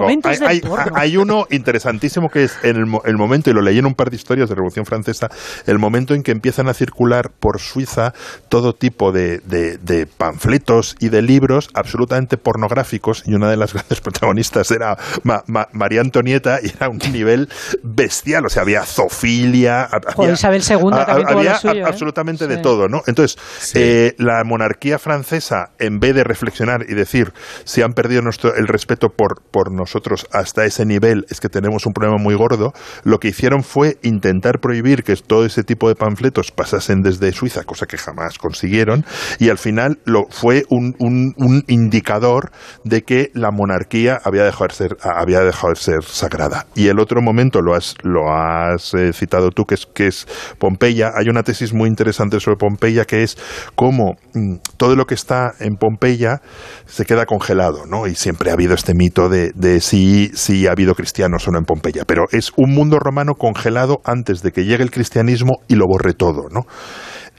Hay, 0.95 1.17
uno 1.17 1.47
interesantísimo 1.51 2.29
que 2.31 2.45
es 2.45 2.57
en 2.63 2.77
el, 2.77 2.87
mo- 2.87 3.03
el 3.05 3.17
momento, 3.17 3.51
y 3.51 3.53
lo 3.53 3.61
leí 3.63 3.79
en 3.79 3.87
un 3.87 3.95
par 3.95 4.11
de 4.11 4.17
historias 4.17 4.49
de 4.49 4.55
Revolución 4.55 4.87
Francesa, 4.87 5.29
el 5.67 5.79
momento 5.79 6.15
en 6.15 6.23
que 6.23 6.33
empiezan 6.33 6.69
a 6.69 6.75
circular 6.75 7.31
por 7.31 7.61
Suiza 7.61 8.13
todo 8.49 8.75
tipo 8.75 9.13
de, 9.13 9.39
de- 9.39 9.79
de 9.79 10.07
panfletos 10.07 10.97
y 11.01 11.09
de 11.09 11.23
libros 11.23 11.69
absolutamente 11.75 12.37
pornográficos, 12.37 13.23
y 13.27 13.35
una 13.35 13.49
de 13.51 13.57
las 13.57 13.73
grandes 13.75 14.01
protagonistas 14.01 14.71
era 14.71 14.97
Ma- 15.23 15.43
Ma- 15.47 15.69
María 15.73 16.01
Antonieta, 16.01 16.59
y 16.63 16.69
era 16.77 16.89
un 16.89 16.99
nivel 17.13 17.49
bestial. 17.83 18.47
O 18.47 18.49
sea, 18.49 18.63
había 18.63 18.85
zoofilia, 18.85 19.85
había, 19.85 20.13
Joder, 20.15 20.35
Isabel 20.35 20.63
II 20.69 20.77
ha- 20.93 21.07
también 21.07 21.27
tuvo 21.27 21.33
lo 21.33 21.39
había 21.39 21.59
suyo, 21.59 21.75
¿eh? 21.75 21.85
absolutamente 21.85 22.47
de 22.47 22.57
todo, 22.59 22.89
¿no? 22.89 23.03
Entonces, 23.07 23.39
eh, 23.75 24.15
la 24.19 24.43
monarquía 24.45 24.99
francesa, 24.99 25.71
en 25.79 26.01
vez 26.01 26.15
de 26.15 26.25
reflexionar 26.25 26.85
y 26.89 26.95
decir 26.95 27.33
si 27.65 27.83
han 27.83 27.93
perdido 27.93 28.23
nuestro, 28.23 28.55
el 28.55 28.67
respeto 28.67 28.84
respeto 28.85 29.09
por, 29.09 29.41
por 29.51 29.73
nosotros 29.73 30.27
hasta 30.31 30.67
ese 30.67 30.85
nivel 30.85 31.25
es 31.31 31.41
que 31.41 31.49
tenemos 31.49 31.87
un 31.87 31.95
problema 31.95 32.19
muy 32.23 32.35
gordo, 32.35 32.73
lo 33.03 33.19
que 33.19 33.29
hicieron 33.29 33.63
fue 33.63 33.97
intentar 34.03 34.61
prohibir 34.61 35.03
que 35.03 35.17
todo 35.17 35.47
ese 35.47 35.63
tipo 35.65 35.89
de 35.89 35.95
panfletos 35.95 36.51
pasasen 36.51 37.01
desde 37.01 37.33
Suiza, 37.33 37.63
cosa 37.65 37.87
que 37.87 37.97
jamás 37.97 38.37
consiguieron, 38.37 39.07
y 39.39 39.49
al 39.49 39.57
final 39.57 39.99
lo, 40.05 40.27
fue 40.29 40.65
un, 40.69 40.95
un, 40.99 41.33
un 41.39 41.65
indicador 41.67 42.51
de 42.85 43.03
que 43.03 43.31
la 43.33 43.51
monarquía 43.51 44.21
había 44.23 44.45
dejado 44.45 44.69
de 44.69 44.75
ser, 44.75 44.97
había 45.03 45.41
dejado 45.41 45.71
de 45.71 45.81
ser 45.81 46.03
sagrada. 46.03 46.67
Y 46.75 46.89
el 46.89 46.99
otro 46.99 47.23
momento 47.23 47.63
lo 47.63 47.75
has, 47.75 47.95
lo 48.03 48.31
has 48.31 48.93
eh, 48.93 49.13
citado 49.15 49.51
tú, 49.51 49.65
que 49.65 49.77
es, 49.77 49.87
que 49.87 50.09
es 50.09 50.27
Pompeya. 50.59 51.13
Hay 51.17 51.29
una 51.31 51.43
tesis 51.43 51.73
muy 51.73 51.89
interesante 51.89 52.39
sobre 52.39 52.59
Pompeya 52.59 53.07
que 53.07 53.23
es 53.23 53.39
cómo 53.75 54.17
mm, 54.35 54.57
todo 54.77 54.95
lo 54.95 55.07
que 55.07 55.15
está 55.15 55.55
en 55.61 55.77
Pompeya 55.77 56.43
se 56.87 57.07
queda 57.07 57.25
congelado, 57.25 57.87
¿no? 57.87 58.07
Y 58.07 58.15
siempre 58.15 58.51
ha 58.51 58.55
habido 58.55 58.74
este 58.75 58.95
mito 58.95 59.29
de, 59.29 59.53
de 59.55 59.81
si, 59.81 60.31
si 60.35 60.67
ha 60.67 60.73
habido 60.73 60.95
cristianos 60.95 61.47
o 61.49 61.51
no 61.51 61.59
en 61.59 61.65
Pompeya. 61.65 62.05
Pero 62.07 62.25
es 62.31 62.53
un 62.57 62.75
mundo 62.75 62.99
romano 62.99 63.35
congelado 63.35 64.01
antes 64.05 64.43
de 64.43 64.53
que 64.53 64.65
llegue 64.65 64.83
el 64.83 64.91
cristianismo 64.91 65.59
y 65.69 65.77
lo 65.77 65.87
borre 65.87 66.15
todo, 66.15 66.49
¿no? 66.51 66.67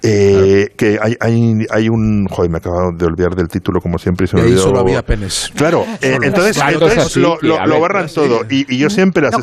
Eh, 0.04 0.70
que 0.78 1.00
hay, 1.02 1.16
hay, 1.20 1.66
hay, 1.72 1.90
un. 1.90 2.28
Joder, 2.28 2.52
me 2.52 2.58
acabo 2.60 2.92
de 2.96 3.06
olvidar 3.06 3.36
del 3.36 3.48
título, 3.48 3.82
como 3.82 3.98
siempre. 3.98 4.26
Y 4.26 4.28
se 4.28 4.36
me 4.36 4.42
Y 4.42 4.46
ahí 4.46 4.52
olvidó. 4.52 4.64
solo 4.64 4.80
había 4.82 5.04
penes. 5.04 5.50
Claro, 5.56 5.84
eh, 6.02 6.18
entonces, 6.22 6.58
Claro, 6.58 6.74
entonces 6.74 6.96
cosas 6.98 7.12
así, 7.12 7.20
lo, 7.20 7.38
lo- 7.42 7.58
sí. 8.10 8.16
todo. 8.16 8.42
Y, 8.50 8.72
y 8.74 8.78
yo 8.78 8.90
siempre, 8.90 9.24
las 9.24 9.32
No 9.32 9.40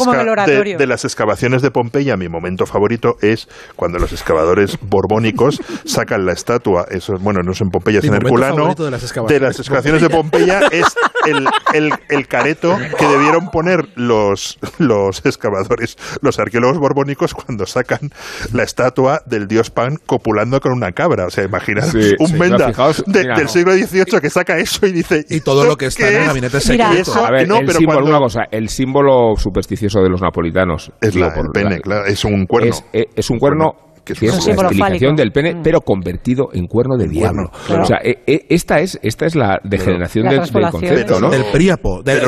de, 0.79 0.87
las 0.87 1.05
excavaciones 1.05 1.63
de 1.63 1.71
Pompeya, 1.71 2.17
mi 2.17 2.29
momento 2.29 2.67
favorito 2.67 3.17
es 3.23 3.49
cuando 3.75 3.99
los 3.99 4.13
excavadores 4.13 4.79
borbónicos 4.89 5.61
sacan 5.85 6.27
la 6.27 6.33
estatua. 6.33 6.87
Eso, 6.91 7.15
bueno, 7.19 7.41
no 7.43 7.53
es 7.53 7.61
en 7.61 7.71
Pompeya, 7.71 7.99
es 7.99 8.05
Mi 8.05 8.11
en 8.11 8.15
Herculano. 8.17 8.75
de 8.75 8.91
las 8.91 9.03
excavaciones 9.03 9.41
de 9.41 9.41
las 9.47 9.57
de 9.57 9.63
excavaciones 9.63 10.03
de 10.03 10.11
Pompeya 10.11 10.61
es 10.71 10.85
el, 11.27 11.49
el- 11.75 11.93
el 12.09 12.29
careto 12.29 12.77
que 12.99 13.07
debieron 13.07 13.51
poner 13.51 13.89
los, 13.97 14.59
los 14.79 15.25
excavadores, 15.27 15.97
los 16.21 16.39
arqueólogos 16.39 16.79
borbónicos, 16.79 17.35
cuando 17.35 17.67
sacan 17.67 18.11
la 18.53 18.63
estatua 18.63 19.23
del 19.27 19.49
dios 19.49 19.71
Pan 19.71 19.99
copulando 20.07 20.42
con 20.61 20.73
una 20.73 20.93
cabra. 20.93 21.27
O 21.27 21.31
sea, 21.31 21.45
imagina 21.45 21.83
Sí, 21.83 22.13
un 22.19 22.27
sí, 22.29 22.35
menda 22.35 22.59
no, 22.59 22.67
fijaos, 22.69 23.05
de- 23.07 23.21
mira, 23.23 23.35
del 23.37 23.45
no. 23.45 23.51
siglo 23.51 23.73
XVIII 23.73 24.21
que 24.21 24.31
saca 24.31 24.59
eso 24.59 24.87
y 24.87 24.93
dice. 24.93 25.25
Y 25.29 25.41
todo 25.41 25.65
lo 25.65 25.77
que 25.77 25.87
está 25.87 26.09
en 26.09 26.15
el 26.17 26.21
es? 26.23 26.27
gabinete 26.29 26.61
secreto. 26.61 26.95
Y 26.95 26.97
eso- 26.99 27.25
A 27.27 27.31
ver, 27.31 27.49
no, 27.49 27.59
el 27.59 27.67
pero 27.67 27.79
símbolo, 27.79 27.99
cuando- 28.01 28.11
una 28.11 28.21
cosa, 28.21 28.41
el 28.51 28.69
símbolo 28.69 29.35
supersticioso 29.37 30.01
de 30.01 30.09
los 30.09 30.21
napolitanos. 30.21 30.91
Es 31.01 31.15
la, 31.15 31.27
digo, 31.31 31.37
por 31.37 31.47
el 31.47 31.53
pene, 31.53 31.77
la- 31.77 31.81
claro, 31.83 32.07
es 32.07 32.25
un 32.25 32.47
cuerno. 32.47 32.71
Es, 32.71 32.85
eh, 32.93 33.07
es 33.15 33.31
un 33.31 33.39
cuerno 33.39 33.75
que 34.05 34.13
es 34.15 34.19
que 34.19 34.27
un 34.31 34.35
es 34.37 34.47
estilización 34.49 35.17
del 35.17 35.31
pene, 35.33 35.55
Mm. 35.55 35.63
pero 35.63 35.81
convertido 35.81 36.49
en 36.53 36.67
cuerno 36.67 36.97
de 36.97 37.09
diablo. 37.09 37.51
claro. 37.67 37.83
O 37.83 37.87
sea, 37.87 37.99
eh, 38.03 38.23
eh, 38.27 38.47
esta 38.49 38.81
es 38.81 38.99
esta 39.03 39.27
es 39.27 39.35
la 39.35 39.61
degeneración 39.65 40.29
del, 40.29 40.41
concepto, 40.71 41.21
¿no? 41.21 41.31
Del 41.31 41.45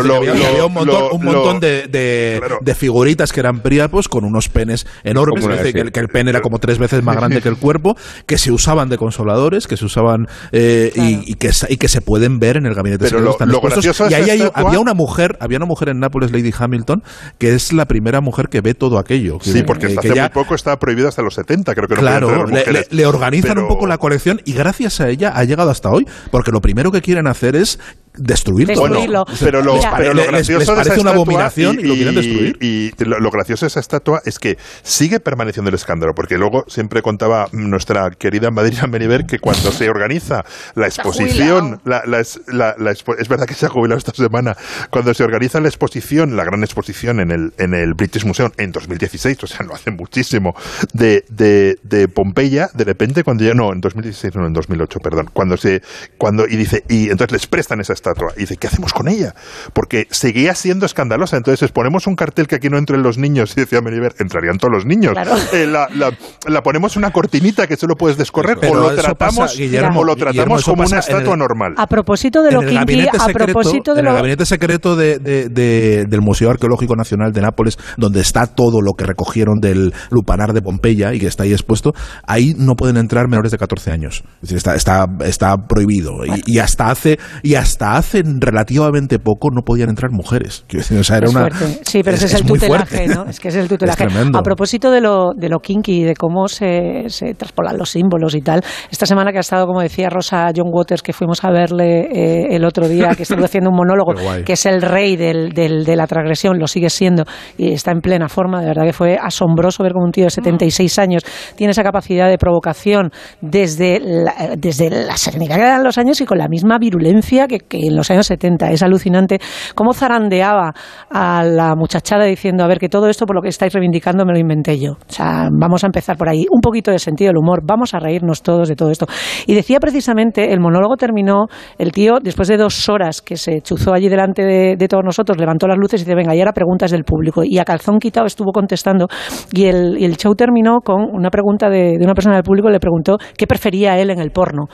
lo- 0.05 0.16
había, 0.16 0.34
lo- 0.34 0.46
había 0.46 0.66
un 0.66 0.72
montón, 0.74 1.01
lo- 1.01 1.10
un 1.10 1.24
montón 1.24 1.55
lo- 1.55 1.60
de, 1.60 1.86
de- 1.88 2.36
claro. 2.38 2.59
de 2.62 2.74
figuritas 2.74 3.32
que 3.32 3.40
eran 3.40 3.60
Príapos 3.60 4.09
con 4.09 4.24
unos 4.24 4.48
penes 4.48 4.86
enormes. 5.05 5.44
Una- 5.44 5.56
decir, 5.56 5.72
que, 5.72 5.80
el- 5.80 5.92
que 5.92 6.01
el 6.01 6.09
pene 6.09 6.30
era 6.30 6.40
como 6.40 6.59
tres 6.59 6.78
veces 6.78 7.02
más 7.02 7.16
grande 7.16 7.40
que 7.40 7.48
el 7.48 7.56
cuerpo, 7.56 7.96
que 8.26 8.38
se 8.38 8.52
usaban 8.52 8.88
de 8.88 8.98
consoladores, 8.98 9.66
que 9.66 9.76
se 9.76 9.84
usaban 9.84 10.26
eh, 10.52 10.92
y, 10.94 11.32
y 11.32 11.34
que, 11.34 11.51
y 11.68 11.76
que 11.76 11.88
se 11.88 12.01
pueden 12.01 12.38
ver 12.38 12.56
en 12.56 12.66
el 12.66 12.74
gabinete 12.74 13.05
Pero 13.06 13.20
lo- 13.20 13.30
están 13.30 13.48
lo 13.48 13.60
gracioso 13.60 14.09
Y 14.10 14.14
ahí 14.14 14.30
hay- 14.30 14.48
había 14.55 14.78
una 14.80 14.94
mujer, 14.94 15.36
había 15.40 15.56
una 15.59 15.66
mujer 15.66 15.88
en 15.88 15.98
Nápoles, 15.98 16.30
Lady 16.32 16.52
Hamilton, 16.56 17.02
que 17.38 17.55
es 17.55 17.72
la 17.72 17.86
primera 17.86 18.20
mujer 18.20 18.48
que 18.48 18.60
ve 18.60 18.74
todo 18.74 18.98
aquello. 18.98 19.38
Sí, 19.40 19.52
Que- 19.52 19.64
porque 19.64 19.86
que- 19.86 19.92
hasta 19.92 20.01
que 20.02 20.09
hace 20.09 20.16
ya- 20.16 20.22
muy 20.24 20.30
poco 20.44 20.55
estaba 20.55 20.76
prohibido 20.78 21.09
hasta 21.09 21.22
los 21.22 21.34
70, 21.34 21.63
creo 21.72 21.86
que 21.86 21.94
no 21.94 22.00
Claro, 22.00 22.44
tener 22.46 22.66
le, 22.66 22.72
le- 22.80 22.86
le 22.90 23.06
organizan 23.06 23.50
Pero- 23.52 23.62
un 23.62 23.68
poco 23.68 23.86
la 23.86 23.98
colección 23.98 24.40
y 24.44 24.52
gracias 24.54 25.00
a 25.00 25.08
ella 25.08 25.32
ha 25.34 25.44
llegado 25.44 25.70
hasta 25.70 25.88
hoy, 25.90 26.06
porque 26.32 26.50
lo 26.50 26.60
primero 26.60 26.90
que 26.90 27.00
quieren 27.00 27.28
hacer 27.28 27.54
es 27.54 27.78
destruir 28.16 28.68
todo. 28.72 28.84
Destruirlo. 28.88 29.24
Pero 29.40 29.62
lo, 29.62 29.74
Mira. 29.76 29.94
pero 29.96 30.14
lo 30.14 30.22
Les- 30.30 30.48
les 30.48 30.48
gracioso 30.48 30.60
de 30.72 30.76
parece 30.76 30.92
esa 30.94 31.00
una 31.00 31.10
estatua 31.10 31.22
abominación 31.22 31.80
y 31.80 31.82
lo 31.84 31.94
quieren 31.94 32.14
destruir. 32.14 32.56
Y 32.60 32.92
lo, 33.04 33.18
lo 33.20 33.30
gracioso 33.30 33.64
de 33.64 33.68
esa 33.68 33.80
estatua 33.80 34.22
es 34.24 34.38
que 34.38 34.56
sigue 34.82 35.20
permaneciendo 35.20 35.68
el 35.68 35.74
escándalo, 35.74 36.14
porque 36.14 36.38
luego 36.38 36.64
siempre 36.68 37.02
contaba 37.02 37.48
nuestra 37.52 38.10
querida 38.10 38.50
Madrid 38.50 38.78
Meniver 38.88 39.26
que 39.26 39.38
cuando 39.38 39.72
se 39.72 39.88
organiza 39.88 40.44
la 40.74 40.86
exposición, 40.86 41.80
la, 41.84 42.02
la 42.06 42.20
es, 42.20 42.40
la- 42.46 42.74
la 42.78 42.92
expo- 42.92 43.16
es 43.18 43.28
verdad 43.28 43.46
que 43.46 43.54
se 43.54 43.66
ha 43.66 43.68
jubilado 43.68 43.98
esta 43.98 44.12
semana, 44.12 44.56
cuando 44.90 45.12
se 45.14 45.24
organiza 45.24 45.60
la 45.60 45.68
exposición, 45.68 46.36
la 46.36 46.44
gran 46.44 46.62
exposición 46.62 47.20
en 47.20 47.30
el, 47.30 47.52
en 47.58 47.74
el 47.74 47.94
British 47.94 48.24
Museum 48.24 48.50
en 48.58 48.72
2016, 48.72 49.42
o 49.42 49.46
sea, 49.46 49.66
no 49.66 49.74
hace 49.74 49.90
muchísimo, 49.90 50.54
de, 50.92 51.24
de, 51.28 51.78
de 51.82 52.08
Pompeya, 52.08 52.68
de 52.74 52.84
repente 52.84 53.24
cuando 53.24 53.44
ya, 53.44 53.54
no, 53.54 53.72
en 53.72 53.80
2016, 53.80 54.34
no, 54.36 54.46
en 54.46 54.52
2008, 54.52 54.98
perdón, 55.00 55.30
cuando 55.32 55.56
se, 55.56 55.82
cuando, 56.18 56.46
y 56.46 56.56
dice, 56.56 56.84
y 56.88 57.04
entonces 57.10 57.32
les 57.32 57.46
prestan 57.46 57.80
esa 57.80 57.92
estatua, 57.92 58.03
y 58.36 58.40
dice, 58.40 58.56
¿qué 58.56 58.66
hacemos 58.66 58.93
con 58.93 59.09
ella? 59.09 59.35
Porque 59.72 60.06
seguía 60.10 60.55
siendo 60.55 60.86
escandalosa, 60.86 61.36
entonces 61.36 61.70
ponemos 61.72 62.06
un 62.06 62.14
cartel 62.16 62.47
que 62.47 62.56
aquí 62.56 62.68
no 62.68 62.78
entren 62.78 63.02
los 63.02 63.18
niños, 63.18 63.52
y 63.56 63.60
decía 63.60 63.81
Meniver, 63.81 64.14
entrarían 64.18 64.59
todos 64.59 64.72
los 64.74 64.86
niños. 64.86 65.12
Claro. 65.12 65.36
Eh, 65.52 65.66
la, 65.66 65.89
la- 65.94 66.12
la 66.47 66.60
ponemos 66.62 66.97
una 66.97 67.10
cortinita 67.10 67.66
que 67.66 67.76
solo 67.76 67.94
puedes 67.97 68.16
descorrer, 68.18 68.59
Pero 68.60 68.72
o 68.74 68.90
lo 68.90 68.94
tratamos, 68.94 69.36
pasa, 69.39 69.55
Guillermo, 69.56 70.01
o 70.01 70.05
lo 70.05 70.16
tratamos 70.16 70.64
como 70.64 70.82
una 70.82 70.97
el- 70.97 71.01
estatua 71.01 71.36
normal. 71.36 71.74
A 71.76 71.86
propósito 71.86 72.43
de 72.43 72.52
lo 72.52 72.60
gabinete 72.60 73.16
a 73.18 73.26
propósito 73.28 73.94
de 73.94 74.01
en 74.01 74.06
el 74.06 74.14
gabinete 74.14 74.44
secreto 74.47 74.97
de, 74.97 75.18
de- 75.18 75.48
de- 75.48 76.05
del 76.09 76.20
Museo 76.20 76.51
Arqueológico 76.51 76.97
Nacional 76.97 77.32
de 77.32 77.40
Nápoles, 77.40 77.78
donde 77.97 78.20
está 78.20 78.47
todo 78.47 78.81
lo 78.82 78.93
que 78.93 79.05
recogieron 79.05 79.60
del 79.60 79.93
lupanar 80.10 80.52
de 80.52 80.60
Pompeya 80.62 81.14
y 81.14 81.18
que 81.20 81.26
está 81.26 81.44
ahí 81.44 81.52
expuesto, 81.52 81.93
ahí 82.26 82.55
no 82.56 82.74
pueden 82.74 82.97
entrar 82.97 83.28
menores 83.28 83.51
de 83.52 83.59
14 83.59 83.90
años. 83.90 84.22
Es 84.36 84.40
decir, 84.43 84.56
está, 84.59 84.74
está, 84.74 85.06
está 85.24 85.56
prohibido. 85.68 86.24
Y, 86.26 86.43
y 86.56 86.59
hasta 86.59 86.90
hace 86.90 87.18
y 87.43 87.55
hasta 87.55 87.93
hace 87.96 88.22
relativamente 88.24 89.18
poco 89.18 89.50
no 89.50 89.62
podían 89.62 89.88
entrar 89.90 90.10
mujeres. 90.10 90.64
Decir, 90.70 90.98
o 90.98 91.04
sea, 91.04 91.18
era 91.18 91.30
una. 91.30 91.48
Sí, 91.82 92.02
pero 92.02 92.16
ese 92.16 92.26
es, 92.26 92.34
el 92.34 92.44
tutelaje, 92.44 92.96
fuerte. 92.96 93.14
¿no? 93.14 93.24
Es 93.28 93.40
que 93.40 93.48
es 93.48 93.56
el 93.56 93.68
tutelaje. 93.68 94.04
Es 94.14 94.34
a 94.34 94.42
propósito 94.42 94.90
de 94.90 95.00
lo, 95.00 95.32
de 95.36 95.48
lo 95.48 95.58
kinky, 95.60 96.02
de 96.04 96.14
cómo 96.14 96.48
se, 96.48 97.04
se 97.08 97.34
traspolan 97.34 97.76
los 97.78 97.90
símbolos 97.90 98.34
y 98.34 98.40
tal, 98.42 98.62
esta 98.90 99.06
semana 99.06 99.30
que 99.32 99.38
ha 99.38 99.40
estado, 99.40 99.66
como 99.66 99.80
decía 99.80 100.08
Rosa 100.10 100.50
John 100.54 100.68
Waters, 100.72 101.02
que 101.02 101.12
fuimos 101.12 101.42
a 101.44 101.50
verle 101.50 102.00
eh, 102.12 102.46
el 102.56 102.64
otro 102.64 102.88
día, 102.88 103.14
que 103.16 103.22
estuvo 103.24 103.44
haciendo 103.44 103.70
un 103.70 103.76
monólogo, 103.76 104.12
que 104.44 104.52
es 104.54 104.66
el 104.66 104.82
rey 104.82 105.16
del, 105.16 105.50
del- 105.52 105.84
de 105.84 105.96
la 105.96 106.06
transgresión, 106.06 106.58
lo 106.58 106.66
sigue 106.66 106.90
siendo, 106.90 107.24
y 107.58 107.72
está 107.72 107.90
en 107.92 108.00
plena 108.00 108.28
forma, 108.28 108.60
de 108.60 108.66
verdad 108.68 108.84
que 108.84 108.92
fue 108.92 109.16
asombroso 109.20 109.82
ver 109.82 109.92
como 109.92 110.04
un 110.06 110.12
tío 110.12 110.24
de 110.24 110.30
76 110.30 110.98
años 110.98 111.22
tiene 111.56 111.70
esa 111.72 111.82
capacidad 111.82 112.28
de 112.28 112.38
provocación 112.38 113.10
desde 113.40 114.00
la, 114.00 114.54
desde 114.56 114.90
la 114.90 115.16
serenidad 115.16 115.56
que 115.56 115.62
eran 115.62 115.84
los 115.84 115.98
años 115.98 116.20
y 116.20 116.24
con 116.26 116.38
la 116.38 116.48
misma 116.48 116.78
virulencia 116.78 117.46
que, 117.46 117.58
que 117.58 117.84
en 117.86 117.97
los 117.97 118.11
años 118.11 118.27
70. 118.27 118.70
Es 118.70 118.82
alucinante 118.82 119.39
cómo 119.74 119.93
zarandeaba 119.93 120.73
a 121.11 121.44
la 121.44 121.74
muchachada 121.74 122.24
diciendo, 122.24 122.65
a 122.65 122.66
ver, 122.66 122.78
que 122.78 122.89
todo 122.89 123.09
esto 123.09 123.27
por 123.27 123.36
lo 123.36 123.43
que 123.43 123.48
estáis 123.48 123.73
reivindicando 123.73 124.24
me 124.24 124.32
lo 124.32 124.39
inventé 124.39 124.78
yo. 124.78 124.93
O 124.93 125.12
sea, 125.12 125.48
vamos 125.52 125.85
a 125.85 125.86
empezar 125.86 126.16
por 126.16 126.28
ahí. 126.28 126.47
Un 126.51 126.61
poquito 126.61 126.90
de 126.90 126.98
sentido 126.98 127.28
del 127.31 127.39
humor, 127.39 127.61
vamos 127.65 127.94
a 127.94 127.98
reírnos 127.98 128.43
todos 128.43 128.69
de 128.69 128.77
todo 128.77 128.90
esto. 128.90 129.06
Y 129.47 129.55
decía 129.55 129.78
precisamente, 129.81 130.52
el 130.52 130.61
monólogo 130.61 130.97
terminó, 130.97 131.47
el 131.78 131.93
tío, 131.93 132.15
después 132.23 132.48
de 132.48 132.56
dos 132.56 132.89
horas 132.89 133.23
que 133.23 133.36
se 133.36 133.61
chuzó 133.61 133.94
allí 133.94 134.09
delante 134.09 134.43
de, 134.43 134.77
de 134.77 134.89
todos 134.89 135.05
nosotros, 135.05 135.39
levantó 135.39 135.66
las 135.66 135.78
luces 135.78 136.01
y 136.01 136.05
dice, 136.05 136.15
venga, 136.15 136.35
y 136.35 136.40
ahora 136.40 136.52
preguntas 136.52 136.90
del 136.90 137.05
público. 137.05 137.43
Y 137.44 137.59
a 137.59 137.65
calzón 137.65 137.98
quitado 137.98 138.27
estuvo 138.27 138.52
contestando. 138.52 139.09
Y 139.52 139.65
el, 139.66 139.98
y 139.98 140.05
el 140.05 140.16
show 140.16 140.35
terminó 140.35 140.81
con 140.81 141.02
una 141.02 141.31
pregunta 141.31 141.69
de, 141.69 141.97
de 141.98 142.05
una 142.05 142.15
persona 142.15 142.36
del 142.36 142.44
público, 142.44 142.70
le 142.70 142.81
preguntó 142.81 143.19
qué 143.36 143.47
prefería 143.47 143.98
él 143.98 144.11
en 144.11 144.20
el 144.20 144.31
porno. 144.31 144.66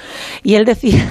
Y 0.43 0.55
él 0.55 0.65
decía, 0.65 1.11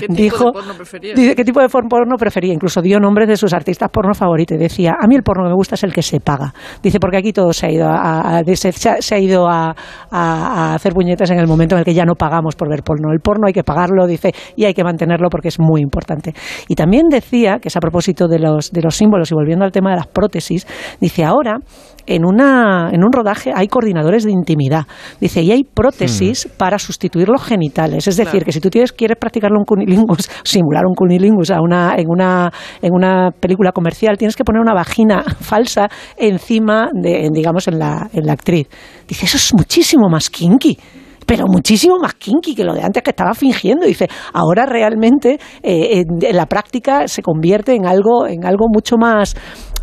¿Qué 0.00 0.06
tipo 0.08 0.14
dijo, 0.14 0.44
de 0.46 0.52
porno 0.52 0.74
prefería? 0.74 1.14
¿Qué 1.34 1.44
tipo 1.44 1.60
de 1.60 1.68
porno 1.68 2.16
prefería? 2.18 2.52
Incluso 2.52 2.80
dio 2.82 2.98
nombres 3.00 3.28
de 3.28 3.36
sus 3.36 3.52
artistas 3.52 3.88
porno 3.90 4.14
favoritos. 4.14 4.58
Decía, 4.58 4.92
a 5.00 5.06
mí 5.06 5.14
el 5.16 5.22
porno 5.22 5.44
que 5.44 5.48
me 5.50 5.54
gusta 5.54 5.74
es 5.74 5.84
el 5.84 5.92
que 5.92 6.02
se 6.02 6.20
paga. 6.20 6.52
Dice, 6.82 6.98
porque 7.00 7.16
aquí 7.18 7.32
todo 7.32 7.52
se 7.52 7.66
ha 7.66 7.70
ido 7.70 7.88
a, 7.88 8.42
se, 8.54 8.72
se 8.72 9.14
ha- 9.14 9.18
ido 9.18 9.48
a- 9.48 9.74
a 10.10 10.74
hacer 10.74 10.92
puñetas 10.92 11.30
en 11.30 11.38
el 11.38 11.46
momento 11.46 11.74
en 11.74 11.80
el 11.80 11.84
que 11.84 11.94
ya 11.94 12.04
no 12.04 12.14
pagamos 12.14 12.56
por 12.56 12.68
ver 12.68 12.82
porno. 12.82 13.12
El 13.12 13.20
porno 13.20 13.46
hay 13.46 13.52
que 13.52 13.64
pagarlo, 13.64 14.06
dice, 14.06 14.32
y 14.56 14.64
hay 14.64 14.74
que 14.74 14.84
mantenerlo 14.84 15.28
porque 15.30 15.48
es 15.48 15.58
muy 15.60 15.80
importante. 15.80 16.34
Y 16.68 16.74
también 16.74 17.08
decía, 17.08 17.58
que 17.60 17.68
es 17.68 17.76
a 17.76 17.80
propósito 17.80 18.28
de 18.28 18.38
los, 18.38 18.70
de 18.70 18.82
los 18.82 18.94
símbolos 18.96 19.30
y 19.30 19.34
volviendo 19.34 19.64
al 19.64 19.72
tema 19.72 19.90
de 19.90 19.96
las 19.96 20.06
prótesis, 20.06 20.66
dice, 21.00 21.24
ahora 21.24 21.58
en, 22.06 22.24
una, 22.24 22.90
en 22.92 23.04
un 23.04 23.12
rodaje 23.12 23.52
hay 23.54 23.68
coordinadores 23.68 24.24
de 24.24 24.30
intimidad. 24.32 24.86
Dice, 25.20 25.42
y 25.42 25.52
hay 25.52 25.64
prótesis 25.64 26.48
para 26.56 26.78
sustituir 26.78 27.28
los 27.28 27.42
genitales. 27.42 28.06
Es 28.06 28.16
decir, 28.16 28.32
Claro. 28.32 28.46
que 28.46 28.52
si 28.52 28.60
tú 28.60 28.70
tienes, 28.70 28.92
quieres 28.92 29.16
practicarlo 29.18 29.58
un 29.58 29.64
cunilingus, 29.64 30.28
simular 30.44 30.84
un 30.86 30.94
cunilingus 30.94 31.50
a 31.50 31.60
una, 31.60 31.94
en, 31.96 32.06
una, 32.08 32.50
en 32.82 32.92
una 32.92 33.30
película 33.30 33.72
comercial, 33.72 34.16
tienes 34.18 34.36
que 34.36 34.44
poner 34.44 34.60
una 34.60 34.74
vagina 34.74 35.22
falsa 35.40 35.88
encima 36.16 36.88
de, 36.92 37.26
en, 37.26 37.32
digamos, 37.32 37.68
en 37.68 37.78
la, 37.78 38.08
en 38.12 38.26
la 38.26 38.32
actriz. 38.32 38.68
Dice, 39.06 39.26
eso 39.26 39.36
es 39.36 39.54
muchísimo 39.54 40.08
más 40.08 40.30
kinky 40.30 40.78
pero 41.26 41.46
muchísimo 41.46 41.96
más 41.98 42.14
kinky 42.16 42.54
que 42.54 42.64
lo 42.64 42.74
de 42.74 42.82
antes 42.82 43.02
que 43.02 43.08
estaba 43.08 43.32
fingiendo. 43.32 43.86
Dice, 43.86 44.06
ahora 44.34 44.66
realmente 44.66 45.38
eh, 45.62 46.02
en, 46.02 46.04
en 46.20 46.36
la 46.36 46.44
práctica 46.44 47.08
se 47.08 47.22
convierte 47.22 47.74
en 47.74 47.86
algo, 47.86 48.26
en 48.26 48.44
algo 48.44 48.66
mucho 48.70 48.96
más, 48.98 49.34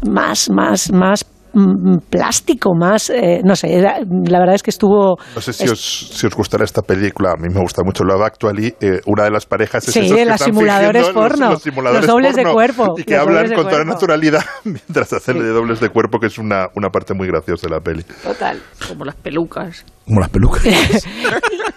más, 0.07 0.51
más, 0.51 0.91
más 0.91 1.25
plástico, 2.09 2.73
más, 2.75 3.09
eh, 3.09 3.41
no 3.43 3.55
sé, 3.55 3.73
era- 3.77 3.99
la 3.99 4.39
verdad 4.39 4.55
es 4.55 4.63
que 4.63 4.69
estuvo... 4.69 5.17
No 5.35 5.41
sé 5.41 5.53
si 5.53 5.65
es- 5.65 5.71
os, 5.71 5.79
si 6.13 6.27
os 6.27 6.35
gustará 6.35 6.63
esta 6.63 6.81
película, 6.81 7.31
a 7.31 7.35
mí 7.35 7.47
me 7.53 7.59
gusta 7.61 7.81
mucho 7.83 8.03
Love 8.03 8.21
Actually, 8.23 8.73
eh, 8.79 9.01
una 9.05 9.23
de 9.23 9.31
las 9.31 9.45
parejas 9.45 9.87
es 9.87 9.93
Sí, 9.93 9.99
esos 9.99 10.15
que 10.17 10.25
los 10.25 10.35
están 10.35 10.47
simuladores 10.53 11.03
los- 11.03 11.11
porno, 11.13 11.49
los, 11.51 11.61
simuladores 11.61 12.05
los 12.05 12.13
dobles 12.13 12.35
de 12.35 12.45
cuerpo, 12.45 12.93
y 12.97 13.03
que 13.03 13.15
hablan 13.15 13.47
con 13.47 13.55
toda 13.65 13.69
cuerpo. 13.69 13.85
naturalidad 13.93 14.43
mientras 14.63 15.13
hacen 15.13 15.39
de 15.39 15.49
dobles 15.49 15.79
de 15.79 15.89
cuerpo, 15.89 16.19
que 16.19 16.27
es 16.27 16.37
una, 16.37 16.67
una 16.75 16.89
parte 16.89 17.13
muy 17.13 17.27
graciosa 17.27 17.67
de 17.67 17.73
la 17.75 17.81
peli. 17.81 18.03
Total, 18.23 18.59
como 18.87 19.05
las 19.05 19.15
pelucas. 19.15 19.85
Como 20.05 20.19
las 20.19 20.29
pelucas. 20.29 20.63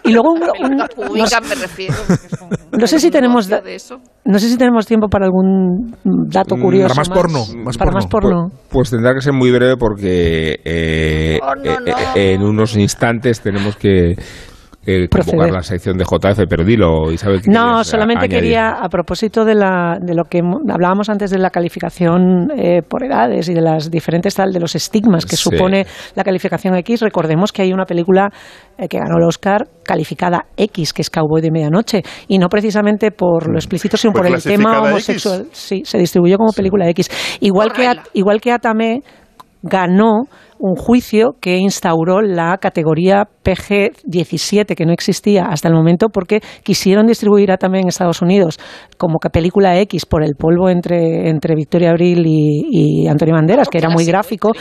Y 0.07 0.13
luego 0.13 0.33
un- 0.33 0.43
un- 0.43 0.77
Las 0.77 0.89
públicas 0.91 1.41
me 1.49 1.55
refiero. 1.55 1.95
son 1.95 2.51
no 2.79 2.87
sé 2.87 2.99
si 3.01 3.11
tenemos 3.11 3.49
de 3.49 3.75
eso. 3.75 4.01
no 4.27 4.39
sé 4.39 4.51
si 4.51 4.59
tenemos 4.59 4.87
tiempo 4.87 5.09
para 5.09 5.25
algún 5.25 5.95
dato 6.05 6.57
Mm, 6.57 6.61
curioso 6.61 6.89
para 6.89 6.99
más 6.99 7.09
porno, 7.09 7.39
más 7.65 7.79
para 7.79 7.91
más 7.93 8.07
porno 8.07 8.49
Pues, 8.51 8.69
pues 8.71 8.91
tendrá 8.91 9.15
que 9.15 9.23
ser 9.23 9.33
muy 9.33 9.51
breve 9.51 9.77
porque 9.79 10.61
eh, 10.63 11.39
Oh, 11.43 11.55
no, 11.55 11.65
eh, 11.73 11.77
no. 11.87 11.97
eh, 12.17 12.35
en 12.35 12.43
unos 12.43 12.77
instantes 12.77 13.41
tenemos 13.41 13.77
que 13.77 14.15
eh, 14.87 15.09
convocar 15.09 15.51
la 15.51 15.63
sección 15.63 15.97
de 15.97 16.05
JF, 16.05 16.45
pero 16.49 16.65
dilo, 16.65 17.11
Isabel. 17.13 17.41
¿qué 17.43 17.51
No, 17.51 17.83
solamente 17.85 18.25
añadir? 18.25 18.41
quería, 18.43 18.71
a 18.71 18.89
propósito 18.89 19.45
de, 19.45 19.55
la, 19.55 19.99
de 20.01 20.15
lo 20.15 20.25
que 20.25 20.43
mo- 20.43 20.61
hablábamos 20.71 21.09
antes 21.09 21.31
de 21.31 21.39
la 21.39 21.51
calificación 21.51 22.51
eh, 22.57 22.83
por 22.87 23.03
edades 23.05 23.49
y 23.49 23.55
de 23.55 23.61
las 23.61 23.91
diferentes 23.91 24.35
tal, 24.35 24.53
de 24.53 24.61
los 24.61 24.75
estigmas 24.75 25.25
que 25.27 25.37
Sí. 25.37 25.51
supone 25.51 25.87
la 26.15 26.25
calificación 26.25 26.75
X, 26.77 27.01
recordemos 27.01 27.53
que 27.53 27.63
hay 27.63 27.73
una 27.73 27.85
película 27.85 28.31
eh, 28.79 28.89
que 28.89 28.99
ganó 28.99 29.17
el 29.19 29.25
Oscar 29.25 29.67
calificada 29.85 30.47
X, 30.57 30.93
que 30.93 31.03
es 31.03 31.11
Cowboy 31.11 31.41
de 31.43 31.51
Medianoche, 31.51 32.03
y 32.29 32.39
no 32.39 32.49
precisamente 32.49 33.11
por 33.11 33.49
lo 33.51 33.57
explícito, 33.57 33.97
sino 33.97 34.13
¿Fue 34.13 34.23
por 34.23 34.31
el 34.35 34.43
tema 34.43 34.81
homosexual. 34.83 35.47
Sí, 35.53 35.83
se 35.85 35.99
distribuyó 35.99 36.37
como 36.37 36.53
película 36.53 36.89
X. 36.91 37.09
Igual 37.41 37.73
que, 37.73 37.91
igual 38.15 38.41
que 38.41 38.53
Atame 38.53 39.03
ganó 39.63 40.25
un 40.59 40.75
juicio 40.77 41.37
que 41.41 41.57
instauró 41.59 42.21
la 42.23 42.57
categoría 42.59 43.29
PG-17, 43.45 44.75
que 44.75 44.85
no 44.87 44.93
existía 44.93 45.45
hasta 45.47 45.69
el 45.69 45.75
momento, 45.75 46.09
porque 46.09 46.41
quisieron 46.63 47.07
distribuirla 47.07 47.57
también 47.57 47.85
en 47.85 47.89
Estados 47.89 48.23
Unidos 48.23 48.59
como 48.97 49.19
que 49.19 49.31
película 49.31 49.79
X 49.81 50.07
por 50.07 50.23
el 50.25 50.35
polvo 50.37 50.69
entre, 50.69 51.29
entre 51.29 51.55
Victoria 51.55 51.91
Abril 51.91 52.25
y, 52.27 53.03
y 53.05 53.07
Antonio 53.09 53.35
Banderas, 53.35 53.69
que 53.69 53.79
era 53.79 53.91
muy 53.91 54.05
gráfico, 54.05 54.53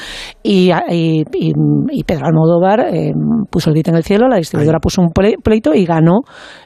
y, 0.42 0.72
y- 0.90 1.24
y- 1.34 1.54
y 1.92 2.04
Pedro 2.04 2.26
Almodóvar 2.26 2.88
eh, 2.94 3.12
puso 3.50 3.70
el 3.70 3.76
grito 3.76 3.92
en 3.92 3.98
el 3.98 4.04
cielo, 4.04 4.28
la 4.28 4.38
distribuidora 4.38 4.80
puso 4.80 5.02
un 5.02 5.10
ple- 5.10 5.36
pleito 5.42 5.74
y 5.74 5.86
ganó, 5.86 6.22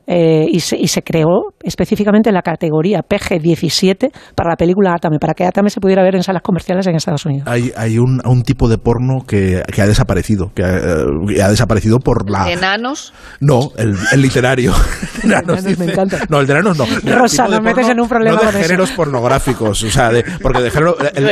eh, 0.07 0.45
y, 0.49 0.59
se, 0.61 0.77
y 0.77 0.87
se 0.87 1.01
creó 1.03 1.51
específicamente 1.63 2.31
la 2.31 2.41
categoría 2.41 3.01
PG-17 3.01 4.11
para 4.35 4.51
la 4.51 4.55
película 4.55 4.93
Atame, 4.93 5.19
para 5.19 5.33
que 5.33 5.45
Atame 5.45 5.69
se 5.69 5.79
pudiera 5.81 6.01
ver 6.03 6.15
en 6.15 6.23
salas 6.23 6.41
comerciales 6.41 6.87
en 6.87 6.95
Estados 6.95 7.25
Unidos. 7.25 7.47
Hay, 7.47 7.71
hay 7.75 7.97
un, 7.99 8.21
un 8.25 8.43
tipo 8.43 8.67
de 8.69 8.77
porno 8.77 9.16
que, 9.25 9.63
que 9.73 9.81
ha 9.81 9.87
desaparecido, 9.87 10.51
que 10.53 10.63
ha, 10.63 10.77
eh, 10.77 11.05
que 11.27 11.41
ha 11.43 11.49
desaparecido 11.49 11.99
por 11.99 12.29
la... 12.29 12.51
Enanos. 12.51 13.13
No, 13.39 13.71
el, 13.77 13.95
el 14.11 14.21
literario. 14.21 14.73
Enanos, 15.23 15.63
me 15.77 15.85
encanta. 15.85 16.19
No, 16.29 16.39
el 16.39 16.47
de 16.47 16.53
enanos 16.53 16.77
no. 16.77 16.85
Rosa, 17.15 17.47
nos 17.47 17.61
metes 17.61 17.85
porno, 17.85 17.91
en 17.91 17.99
un 18.01 18.07
problema 18.09 18.35
No 18.35 18.41
de 18.41 18.45
con 18.47 18.55
eso. 18.55 18.67
géneros 18.67 18.91
pornográficos, 18.91 19.83
o 19.83 19.89
sea, 19.89 20.09
de, 20.11 20.23
porque 20.41 20.61
de 20.61 20.71
género, 20.71 20.97
el, 21.15 21.27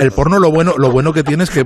el 0.00 0.10
porno 0.12 0.38
lo 0.38 0.50
bueno, 0.50 0.74
lo 0.78 0.90
bueno 0.90 1.12
que 1.12 1.22
tiene 1.22 1.44
es 1.44 1.50
que 1.50 1.64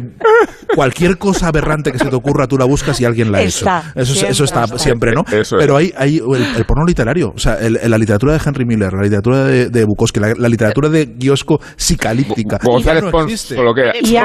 cualquier 0.74 1.18
cosa 1.18 1.48
aberrante 1.48 1.92
que 1.92 1.98
se 1.98 2.06
te 2.06 2.16
ocurra 2.16 2.46
tú 2.46 2.58
la 2.58 2.64
buscas 2.64 3.00
y 3.00 3.04
alguien 3.04 3.30
la 3.32 3.38
ha 3.38 3.42
Está, 3.42 3.80
hecho. 3.90 4.00
Eso, 4.00 4.12
siempre 4.14 4.32
eso 4.32 4.44
está 4.44 4.64
está. 4.64 4.78
siempre, 4.78 5.12
¿no? 5.12 5.22
Eso 5.30 5.56
es. 5.56 5.60
Pero 5.62 5.76
hay, 5.76 5.92
hay 5.96 6.18
el, 6.18 6.56
el 6.56 6.64
porno 6.64 6.84
literario, 6.84 7.32
o 7.34 7.38
sea, 7.38 7.54
el- 7.56 7.78
la 7.84 7.98
literatura 7.98 8.32
de 8.34 8.40
Henry 8.44 8.64
Miller, 8.64 8.92
la 8.92 9.02
literatura 9.02 9.44
de, 9.44 9.68
de 9.68 9.84
Bukowski, 9.84 10.20
la, 10.20 10.32
la 10.36 10.48
literatura 10.48 10.88
de 10.88 11.14
Giosco 11.18 11.60
psicalíptica. 11.76 12.58
González 12.62 13.02
ya 13.02 13.06
no 13.06 13.10
Pons, 13.12 13.32
existe. 13.32 13.56
con 13.56 13.64
lo 13.66 13.74
que 13.74 13.82
Y. 14.02 14.16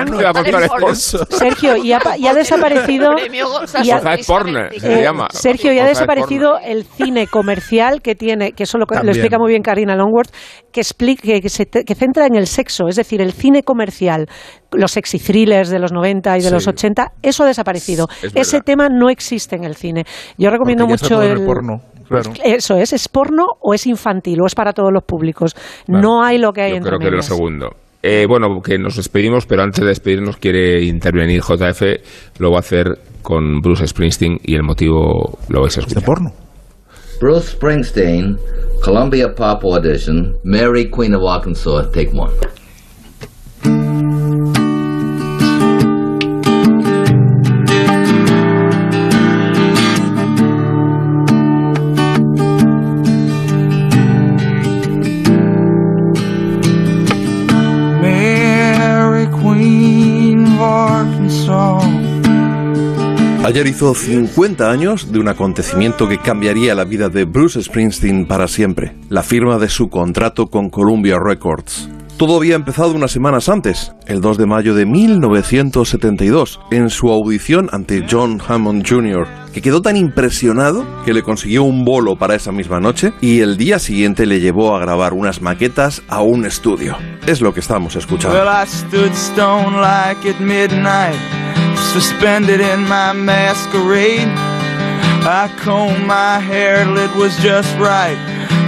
Sergio, 1.30 1.78
y 1.78 1.94
ha, 1.94 2.00
y 2.18 2.28
ha 2.28 2.34
desaparecido... 2.34 3.12
Y 3.84 3.92
ha- 3.92 4.00
precisamente. 4.02 4.80
se 4.80 5.00
Eh, 5.00 5.04
llama. 5.04 5.28
Sergio, 5.32 5.72
ya 5.72 5.84
ha 5.84 5.88
desaparecido 5.88 6.58
el 6.64 6.84
cine 6.86 7.28
comercial 7.28 8.02
que 8.02 8.16
tiene, 8.16 8.52
que 8.54 8.64
eso 8.64 8.78
lo, 8.78 8.86
lo 9.04 9.10
explica 9.12 9.38
muy 9.38 9.50
bien 9.50 9.62
Karina 9.62 9.96
Longworth, 9.96 10.32
que, 10.72 10.82
explica, 10.82 11.22
que, 11.24 11.42
que 11.42 11.50
se 11.50 11.66
te- 11.66 11.84
que 11.84 11.96
centra 11.96 12.26
en 12.26 12.36
el 12.36 12.48
sexo, 12.48 12.88
es 12.88 12.96
decir, 12.96 13.22
el 13.22 13.32
cine 13.34 13.64
comercial, 13.64 14.28
los 14.72 14.92
sexy 14.92 15.20
thrillers 15.20 15.70
de 15.70 15.80
los 15.80 15.92
90 15.92 16.38
y 16.38 16.42
de 16.42 16.48
Sí. 16.48 16.54
los 16.54 16.68
80, 16.68 17.12
eso 17.22 17.44
ha 17.44 17.48
desaparecido. 17.48 18.08
Es 18.22 18.32
Ese 18.36 18.62
tema 18.62 18.88
no 18.90 19.10
existe 19.10 19.56
en 19.56 19.64
el 19.64 19.76
cine. 19.76 20.04
Yo 20.38 20.50
recomiendo 20.50 20.86
mucho 20.88 21.22
en 21.22 21.32
el 21.32 21.38
el 21.40 21.46
porno, 21.46 21.82
claro. 22.08 22.32
Eso 22.44 22.76
es, 22.76 22.92
¿es 22.94 23.08
porno 23.08 23.46
o 23.62 23.74
es 23.74 23.86
infantil 23.88 24.42
o 24.42 24.46
es 24.46 24.56
para 24.56 24.74
todos 24.74 24.92
los 24.92 25.04
públicos? 25.04 25.56
No 25.88 26.24
hay 26.24 26.38
lo 26.38 26.52
que 26.54 26.62
hay 26.62 26.72
Yo 26.72 26.78
entre 26.78 26.90
creo 26.90 27.00
que 27.00 27.06
lo 27.06 27.12
medias. 27.12 27.26
segundo. 27.26 27.70
Eh, 28.02 28.26
bueno, 28.28 28.62
que 28.62 28.78
nos 28.78 28.96
despedimos, 28.96 29.46
pero 29.46 29.62
antes 29.64 29.82
de 29.82 29.88
despedirnos 29.88 30.38
quiere 30.38 30.84
intervenir 30.84 31.42
JF. 31.42 31.82
Lo 32.40 32.52
va 32.52 32.58
a 32.58 32.60
hacer 32.62 32.98
con 33.22 33.62
Bruce 33.62 33.88
Springsteen 33.88 34.40
y 34.44 34.56
el 34.56 34.64
motivo 34.64 35.38
lo 35.50 35.62
vais 35.62 35.78
a 35.78 35.82
¿De 35.82 35.88
escuchar. 35.88 36.06
porno? 36.06 36.34
Bruce 37.20 37.52
Springsteen, 37.52 38.38
Columbia 38.82 39.36
Pop 39.36 39.62
Audition, 39.66 40.38
Mary 40.46 40.90
Queen 40.90 41.14
of 41.14 41.24
Arkansas, 41.30 41.92
take 41.92 42.12
one. 42.14 42.32
Ayer 63.60 63.76
hizo 63.76 63.94
50 63.94 64.72
años 64.72 65.12
de 65.12 65.20
un 65.20 65.28
acontecimiento 65.28 66.08
que 66.08 66.18
cambiaría 66.18 66.74
la 66.76 66.86
vida 66.86 67.10
de 67.10 67.26
Bruce 67.26 67.62
Springsteen 67.62 68.26
para 68.26 68.48
siempre, 68.48 68.96
la 69.10 69.22
firma 69.22 69.58
de 69.58 69.68
su 69.68 69.90
contrato 69.90 70.46
con 70.46 70.70
Columbia 70.70 71.18
Records. 71.22 71.90
Todo 72.16 72.38
había 72.38 72.56
empezado 72.56 72.94
unas 72.94 73.12
semanas 73.12 73.50
antes, 73.50 73.92
el 74.08 74.22
2 74.22 74.38
de 74.38 74.46
mayo 74.46 74.76
de 74.76 74.86
1972, 74.86 76.62
en 76.72 76.90
su 76.90 77.10
audición 77.10 77.68
ante 77.74 78.06
John 78.10 78.42
Hammond 78.48 78.88
Jr., 78.88 79.28
que 79.52 79.62
quedó 79.62 79.82
tan 79.82 79.98
impresionado 79.98 80.86
que 81.04 81.14
le 81.14 81.22
consiguió 81.22 81.64
un 81.64 81.84
bolo 81.84 82.16
para 82.16 82.36
esa 82.36 82.54
misma 82.54 82.80
noche 82.80 83.12
y 83.20 83.42
el 83.42 83.58
día 83.58 83.80
siguiente 83.80 84.26
le 84.26 84.40
llevó 84.40 84.74
a 84.74 84.80
grabar 84.80 85.12
unas 85.12 85.42
maquetas 85.42 86.02
a 86.08 86.22
un 86.22 86.46
estudio. 86.46 86.96
Es 87.28 87.42
lo 87.42 87.54
que 87.54 87.60
estamos 87.60 87.98
escuchando. 87.98 88.38
Well, 88.38 88.48
Suspended 91.94 92.62
in 92.62 92.88
my 92.88 93.14
masquerade. 93.14 94.28
I 95.26 95.50
combed 95.58 96.06
my 96.06 96.40
hair 96.40 96.86
till 96.86 96.98
it 96.98 97.14
was 97.16 97.36
just 97.38 97.70
right, 97.78 98.18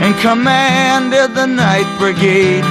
and 0.02 0.16
commanded 0.20 1.36
the 1.36 1.46
night 1.46 1.88
brigade. 1.98 2.64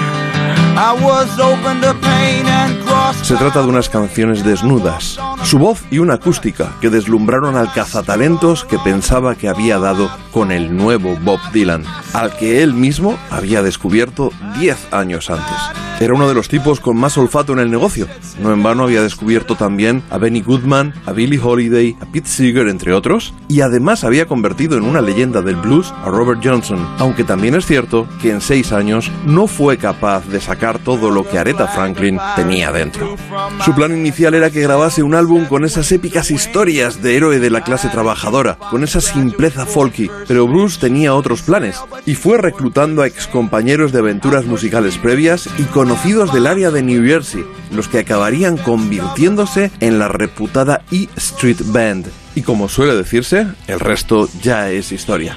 I 0.76 0.92
was 1.02 1.38
open 1.38 1.80
to 1.80 1.94
pain 1.94 2.46
and. 2.46 2.80
Se 3.22 3.36
trata 3.36 3.62
de 3.62 3.68
unas 3.68 3.88
canciones 3.88 4.44
desnudas, 4.44 5.18
su 5.44 5.58
voz 5.58 5.84
y 5.90 5.98
una 5.98 6.14
acústica 6.14 6.72
que 6.80 6.90
deslumbraron 6.90 7.56
al 7.56 7.72
cazatalentos 7.72 8.64
que 8.64 8.78
pensaba 8.78 9.36
que 9.36 9.48
había 9.48 9.78
dado 9.78 10.10
con 10.32 10.50
el 10.50 10.76
nuevo 10.76 11.16
Bob 11.22 11.40
Dylan, 11.52 11.84
al 12.12 12.36
que 12.36 12.62
él 12.62 12.74
mismo 12.74 13.16
había 13.30 13.62
descubierto 13.62 14.32
10 14.58 14.92
años 14.92 15.30
antes. 15.30 15.89
Era 16.00 16.14
uno 16.14 16.26
de 16.26 16.34
los 16.34 16.48
tipos 16.48 16.80
con 16.80 16.96
más 16.96 17.18
olfato 17.18 17.52
en 17.52 17.58
el 17.58 17.70
negocio. 17.70 18.06
No 18.40 18.54
en 18.54 18.62
vano 18.62 18.84
había 18.84 19.02
descubierto 19.02 19.54
también 19.54 20.02
a 20.08 20.16
Benny 20.16 20.40
Goodman, 20.40 20.94
a 21.04 21.12
Billie 21.12 21.38
Holiday, 21.38 21.94
a 22.00 22.06
Pete 22.06 22.26
Seeger, 22.26 22.68
entre 22.68 22.94
otros, 22.94 23.34
y 23.48 23.60
además 23.60 24.02
había 24.02 24.24
convertido 24.24 24.78
en 24.78 24.84
una 24.84 25.02
leyenda 25.02 25.42
del 25.42 25.56
blues 25.56 25.92
a 26.02 26.08
Robert 26.08 26.40
Johnson, 26.42 26.88
aunque 26.98 27.22
también 27.22 27.54
es 27.54 27.66
cierto 27.66 28.08
que 28.22 28.30
en 28.30 28.40
seis 28.40 28.72
años 28.72 29.12
no 29.26 29.46
fue 29.46 29.76
capaz 29.76 30.26
de 30.26 30.40
sacar 30.40 30.78
todo 30.78 31.10
lo 31.10 31.28
que 31.28 31.38
Aretha 31.38 31.66
Franklin 31.66 32.18
tenía 32.34 32.72
dentro. 32.72 33.14
Su 33.62 33.74
plan 33.74 33.94
inicial 33.94 34.32
era 34.32 34.50
que 34.50 34.62
grabase 34.62 35.02
un 35.02 35.14
álbum 35.14 35.44
con 35.44 35.66
esas 35.66 35.92
épicas 35.92 36.30
historias 36.30 37.02
de 37.02 37.14
héroe 37.14 37.40
de 37.40 37.50
la 37.50 37.62
clase 37.62 37.90
trabajadora, 37.90 38.56
con 38.70 38.84
esa 38.84 39.02
simpleza 39.02 39.66
folky, 39.66 40.10
pero 40.26 40.48
Bruce 40.48 40.80
tenía 40.80 41.14
otros 41.14 41.42
planes 41.42 41.76
y 42.06 42.14
fue 42.14 42.38
reclutando 42.38 43.02
a 43.02 43.06
excompañeros 43.06 43.92
de 43.92 43.98
aventuras 43.98 44.46
musicales 44.46 44.96
previas 44.96 45.46
y 45.58 45.64
conocidos 45.90 46.32
del 46.32 46.46
área 46.46 46.70
de 46.70 46.84
New 46.84 47.04
Jersey, 47.04 47.44
los 47.72 47.88
que 47.88 47.98
acabarían 47.98 48.56
convirtiéndose 48.56 49.72
en 49.80 49.98
la 49.98 50.06
reputada 50.06 50.82
E 50.92 51.08
Street 51.16 51.56
Band. 51.64 52.06
Y 52.36 52.42
como 52.42 52.68
suele 52.68 52.94
decirse, 52.94 53.48
el 53.66 53.80
resto 53.80 54.28
ya 54.40 54.70
es 54.70 54.92
historia. 54.92 55.36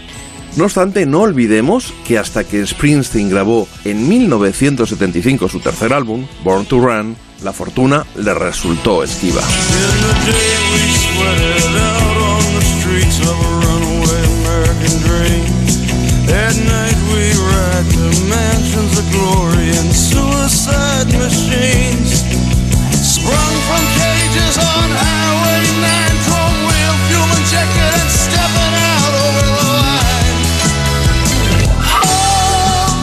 No 0.56 0.66
obstante, 0.66 1.08
no 1.08 1.22
olvidemos 1.22 1.92
que 2.06 2.20
hasta 2.20 2.44
que 2.44 2.64
Springsteen 2.68 3.32
grabó 3.32 3.68
en 3.84 4.08
1975 4.08 5.50
su 5.50 5.60
tercer 5.60 5.92
álbum, 5.92 6.28
Born 6.44 6.66
to 6.68 6.80
Run, 6.80 7.16
la 7.42 7.52
fortuna 7.52 8.06
le 8.16 8.36
resultó 8.36 9.04
esquiva. 9.04 9.42
the. 10.22 10.64
At 16.34 16.56
night 16.58 16.98
we 17.14 17.30
ride 17.34 17.88
to 17.94 18.04
mansions 18.28 18.98
of 18.98 19.06
glory 19.12 19.70
and 19.70 20.13
machine. 21.12 22.03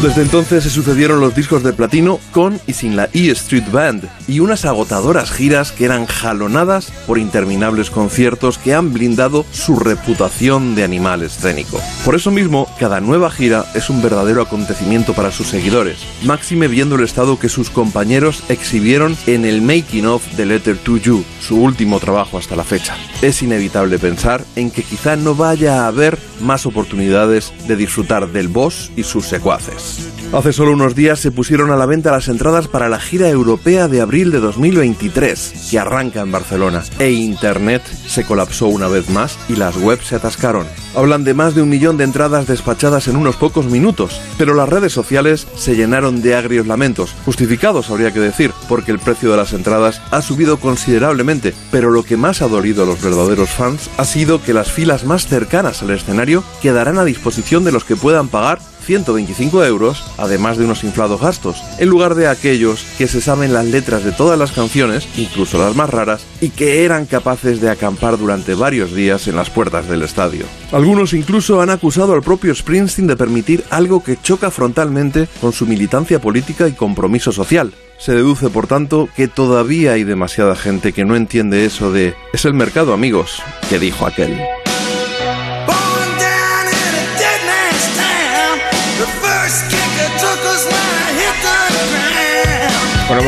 Desde 0.02 0.22
entonces 0.22 0.64
se 0.64 0.70
sucedieron 0.70 1.20
los 1.20 1.34
discos 1.34 1.62
de 1.62 1.74
platino 1.74 2.20
con 2.32 2.58
y 2.66 2.72
sin 2.72 2.96
la 2.96 3.10
E 3.12 3.30
Street 3.32 3.70
Band 3.70 4.08
y 4.26 4.40
unas 4.40 4.64
agotadoras 4.64 5.30
giras 5.30 5.72
que 5.72 5.84
eran 5.84 6.06
jalonadas 6.06 6.90
por 7.06 7.18
interminables 7.18 7.90
conciertos 7.90 8.56
que 8.56 8.72
han 8.72 8.94
blindado 8.94 9.44
su 9.52 9.78
reputación 9.78 10.74
de 10.74 10.84
animal 10.84 11.22
escénico. 11.22 11.78
Por 12.02 12.14
eso 12.14 12.30
mismo, 12.30 12.66
cada 12.78 13.02
nueva 13.02 13.30
gira 13.30 13.66
es 13.74 13.90
un 13.90 14.00
verdadero 14.00 14.40
acontecimiento 14.40 15.12
para 15.12 15.32
sus 15.32 15.48
seguidores, 15.48 15.98
máxime 16.24 16.66
viendo 16.66 16.94
el 16.94 17.04
estado 17.04 17.38
que 17.38 17.50
sus 17.50 17.68
compañeros 17.68 18.42
exhibieron 18.48 19.18
en 19.26 19.44
el 19.44 19.60
making 19.60 20.06
of 20.06 20.24
de 20.34 20.46
Letter 20.46 20.78
to 20.78 20.96
You, 20.96 21.22
su 21.46 21.60
último 21.60 22.00
trabajo 22.00 22.38
hasta 22.38 22.56
la 22.56 22.64
fecha. 22.64 22.96
Es 23.20 23.42
inevitable 23.42 23.98
pensar 23.98 24.46
en 24.56 24.70
que 24.70 24.82
quizá 24.82 25.16
no 25.16 25.34
vaya 25.34 25.84
a 25.84 25.88
haber 25.88 26.18
más 26.40 26.64
oportunidades 26.64 27.52
de 27.68 27.76
disfrutar 27.76 28.28
del 28.28 28.48
boss 28.48 28.90
y 28.96 29.02
sus 29.02 29.26
secuaces. 29.26 29.89
Hace 30.32 30.52
solo 30.52 30.70
unos 30.70 30.94
días 30.94 31.18
se 31.18 31.32
pusieron 31.32 31.72
a 31.72 31.76
la 31.76 31.86
venta 31.86 32.12
las 32.12 32.28
entradas 32.28 32.68
para 32.68 32.88
la 32.88 33.00
gira 33.00 33.28
europea 33.28 33.88
de 33.88 34.00
abril 34.00 34.30
de 34.30 34.38
2023, 34.38 35.68
que 35.68 35.78
arranca 35.80 36.20
en 36.20 36.30
Barcelona, 36.30 36.84
e 37.00 37.10
Internet 37.10 37.82
se 38.06 38.24
colapsó 38.24 38.68
una 38.68 38.86
vez 38.86 39.10
más 39.10 39.36
y 39.48 39.56
las 39.56 39.76
webs 39.76 40.06
se 40.06 40.14
atascaron. 40.14 40.68
Hablan 40.94 41.24
de 41.24 41.34
más 41.34 41.56
de 41.56 41.62
un 41.62 41.68
millón 41.68 41.96
de 41.96 42.04
entradas 42.04 42.46
despachadas 42.46 43.08
en 43.08 43.16
unos 43.16 43.34
pocos 43.34 43.66
minutos, 43.66 44.20
pero 44.38 44.54
las 44.54 44.68
redes 44.68 44.92
sociales 44.92 45.48
se 45.56 45.74
llenaron 45.74 46.22
de 46.22 46.36
agrios 46.36 46.68
lamentos, 46.68 47.12
justificados 47.24 47.90
habría 47.90 48.12
que 48.12 48.20
decir, 48.20 48.52
porque 48.68 48.92
el 48.92 49.00
precio 49.00 49.32
de 49.32 49.36
las 49.36 49.52
entradas 49.52 50.00
ha 50.12 50.22
subido 50.22 50.58
considerablemente, 50.58 51.54
pero 51.72 51.90
lo 51.90 52.04
que 52.04 52.16
más 52.16 52.40
ha 52.40 52.46
dolido 52.46 52.84
a 52.84 52.86
los 52.86 53.02
verdaderos 53.02 53.50
fans 53.50 53.90
ha 53.96 54.04
sido 54.04 54.40
que 54.40 54.54
las 54.54 54.70
filas 54.70 55.04
más 55.04 55.26
cercanas 55.26 55.82
al 55.82 55.90
escenario 55.90 56.44
quedarán 56.62 56.98
a 56.98 57.04
disposición 57.04 57.64
de 57.64 57.72
los 57.72 57.82
que 57.82 57.96
puedan 57.96 58.28
pagar 58.28 58.60
125 58.80 59.64
euros, 59.64 60.02
además 60.18 60.58
de 60.58 60.64
unos 60.64 60.84
inflados 60.84 61.20
gastos, 61.20 61.62
en 61.78 61.88
lugar 61.88 62.14
de 62.14 62.26
aquellos 62.26 62.84
que 62.98 63.06
se 63.06 63.20
saben 63.20 63.52
las 63.52 63.66
letras 63.66 64.04
de 64.04 64.12
todas 64.12 64.38
las 64.38 64.52
canciones, 64.52 65.06
incluso 65.16 65.58
las 65.58 65.76
más 65.76 65.90
raras, 65.90 66.24
y 66.40 66.50
que 66.50 66.84
eran 66.84 67.06
capaces 67.06 67.60
de 67.60 67.70
acampar 67.70 68.18
durante 68.18 68.54
varios 68.54 68.94
días 68.94 69.28
en 69.28 69.36
las 69.36 69.50
puertas 69.50 69.88
del 69.88 70.02
estadio. 70.02 70.44
Algunos 70.72 71.12
incluso 71.12 71.60
han 71.60 71.70
acusado 71.70 72.14
al 72.14 72.22
propio 72.22 72.54
Springsteen 72.54 73.06
de 73.06 73.16
permitir 73.16 73.64
algo 73.70 74.02
que 74.02 74.20
choca 74.20 74.50
frontalmente 74.50 75.28
con 75.40 75.52
su 75.52 75.66
militancia 75.66 76.20
política 76.20 76.68
y 76.68 76.72
compromiso 76.72 77.32
social. 77.32 77.72
Se 77.98 78.14
deduce, 78.14 78.48
por 78.48 78.66
tanto, 78.66 79.08
que 79.14 79.28
todavía 79.28 79.92
hay 79.92 80.04
demasiada 80.04 80.56
gente 80.56 80.92
que 80.92 81.04
no 81.04 81.16
entiende 81.16 81.66
eso 81.66 81.92
de 81.92 82.14
es 82.32 82.44
el 82.46 82.54
mercado, 82.54 82.94
amigos, 82.94 83.42
que 83.68 83.78
dijo 83.78 84.06
aquel. 84.06 84.40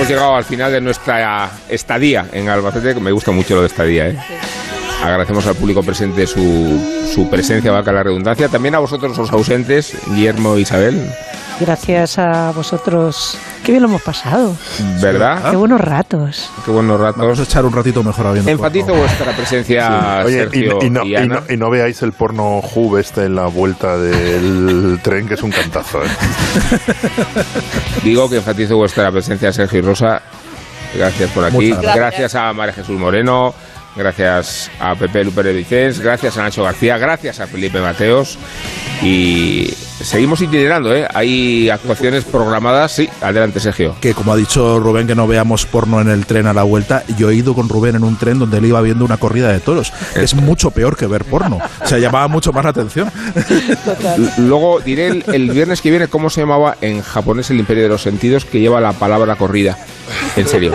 Hemos 0.02 0.10
llegado 0.10 0.34
al 0.34 0.44
final 0.44 0.72
de 0.72 0.80
nuestra 0.80 1.48
estadía 1.68 2.26
en 2.32 2.48
Albacete, 2.48 2.94
que 2.94 3.00
me 3.00 3.12
gusta 3.12 3.30
mucho 3.30 3.54
lo 3.54 3.60
de 3.60 3.68
estadía, 3.68 4.08
¿eh? 4.08 4.18
Agradecemos 5.02 5.46
al 5.46 5.56
público 5.56 5.82
presente 5.82 6.26
su, 6.26 6.80
su 7.12 7.28
presencia, 7.28 7.72
valga 7.72 7.92
la 7.92 8.02
redundancia. 8.04 8.48
También 8.48 8.74
a 8.74 8.78
vosotros 8.78 9.16
los 9.18 9.30
ausentes, 9.32 9.96
Guillermo 10.08 10.54
e 10.56 10.60
Isabel. 10.60 11.10
Gracias 11.60 12.18
a 12.18 12.50
vosotros. 12.52 13.36
Qué 13.64 13.72
bien 13.72 13.82
lo 13.82 13.88
hemos 13.88 14.02
pasado. 14.02 14.56
¿Verdad? 15.00 15.50
Qué 15.50 15.56
buenos 15.56 15.80
ratos. 15.80 16.50
Qué 16.64 16.70
buenos 16.70 16.98
ratos. 17.00 17.18
Vamos 17.20 17.38
a 17.40 17.42
echar 17.42 17.64
un 17.64 17.72
ratito 17.72 18.02
mejor 18.02 18.26
habiendo 18.28 18.50
Enfatizo 18.50 18.94
vuestra 18.94 19.32
presencia, 19.36 20.22
Oye, 20.24 20.36
y, 20.36 20.38
Sergio 20.40 20.78
y 20.82 20.90
no, 20.90 21.04
y 21.04 21.10
y 21.12 21.16
Ana. 21.16 21.42
no- 21.46 21.52
y 21.52 21.56
no 21.56 21.70
veáis 21.70 22.00
el 22.02 22.12
porno 22.12 22.60
Juve 22.62 23.00
este 23.00 23.24
en 23.26 23.34
la 23.36 23.46
vuelta 23.46 23.96
del 23.98 24.98
tren, 25.04 25.26
que 25.28 25.34
es 25.34 25.42
un 25.42 25.50
cantazo. 25.50 26.02
¿eh? 26.02 26.08
Digo 28.04 28.28
que 28.28 28.36
enfatizo 28.36 28.76
vuestra 28.76 29.10
presencia, 29.12 29.52
Sergio 29.52 29.78
y 29.80 29.82
Rosa. 29.82 30.22
Gracias 30.94 31.30
por 31.30 31.44
aquí. 31.44 31.70
Gracias. 31.70 31.94
gracias. 31.96 32.34
a 32.34 32.52
María 32.52 32.72
Jesús 32.74 32.98
Moreno. 32.98 33.54
Gracias 33.94 34.70
a 34.80 34.94
Pepe 34.94 35.24
Luper 35.24 35.52
Vicens. 35.54 36.00
Gracias 36.00 36.38
a 36.38 36.42
Nacho 36.42 36.62
García. 36.62 36.96
Gracias 36.96 37.40
a 37.40 37.46
Felipe 37.46 37.80
Mateos. 37.80 38.38
Y 39.02 39.66
seguimos 40.02 40.40
itinerando, 40.40 40.94
¿eh? 40.94 41.06
Hay 41.12 41.68
actuaciones 41.68 42.24
programadas. 42.24 42.92
Sí, 42.92 43.08
adelante, 43.20 43.60
Sergio. 43.60 43.94
Que 44.00 44.14
como 44.14 44.32
ha 44.32 44.36
dicho 44.36 44.80
Rubén, 44.80 45.06
que 45.06 45.14
no 45.14 45.26
veamos 45.26 45.66
porno 45.66 46.00
en 46.00 46.08
el 46.08 46.24
tren 46.24 46.46
a 46.46 46.54
la 46.54 46.62
vuelta. 46.62 47.02
Yo 47.18 47.30
he 47.30 47.34
ido 47.34 47.54
con 47.54 47.68
Rubén 47.68 47.96
en 47.96 48.04
un 48.04 48.16
tren 48.16 48.38
donde 48.38 48.58
él 48.58 48.64
iba 48.64 48.80
viendo 48.80 49.04
una 49.04 49.18
corrida 49.18 49.52
de 49.52 49.60
toros. 49.60 49.92
Es 50.14 50.34
mucho 50.34 50.70
peor 50.70 50.96
que 50.96 51.06
ver 51.06 51.24
porno. 51.24 51.58
O 51.82 51.86
sea, 51.86 51.98
llamaba 51.98 52.28
mucho 52.28 52.52
más 52.52 52.64
la 52.64 52.70
atención. 52.70 53.10
Luego 54.38 54.80
diré 54.80 55.08
el, 55.08 55.24
el 55.32 55.50
viernes 55.50 55.82
que 55.82 55.90
viene 55.90 56.08
cómo 56.08 56.30
se 56.30 56.40
llamaba 56.40 56.76
en 56.80 57.02
japonés 57.02 57.50
el 57.50 57.58
Imperio 57.58 57.82
de 57.82 57.88
los 57.90 58.02
Sentidos 58.02 58.44
que 58.44 58.60
lleva 58.60 58.80
la 58.80 58.92
palabra 58.92 59.36
corrida. 59.36 59.76
En 60.36 60.48
serio. 60.48 60.72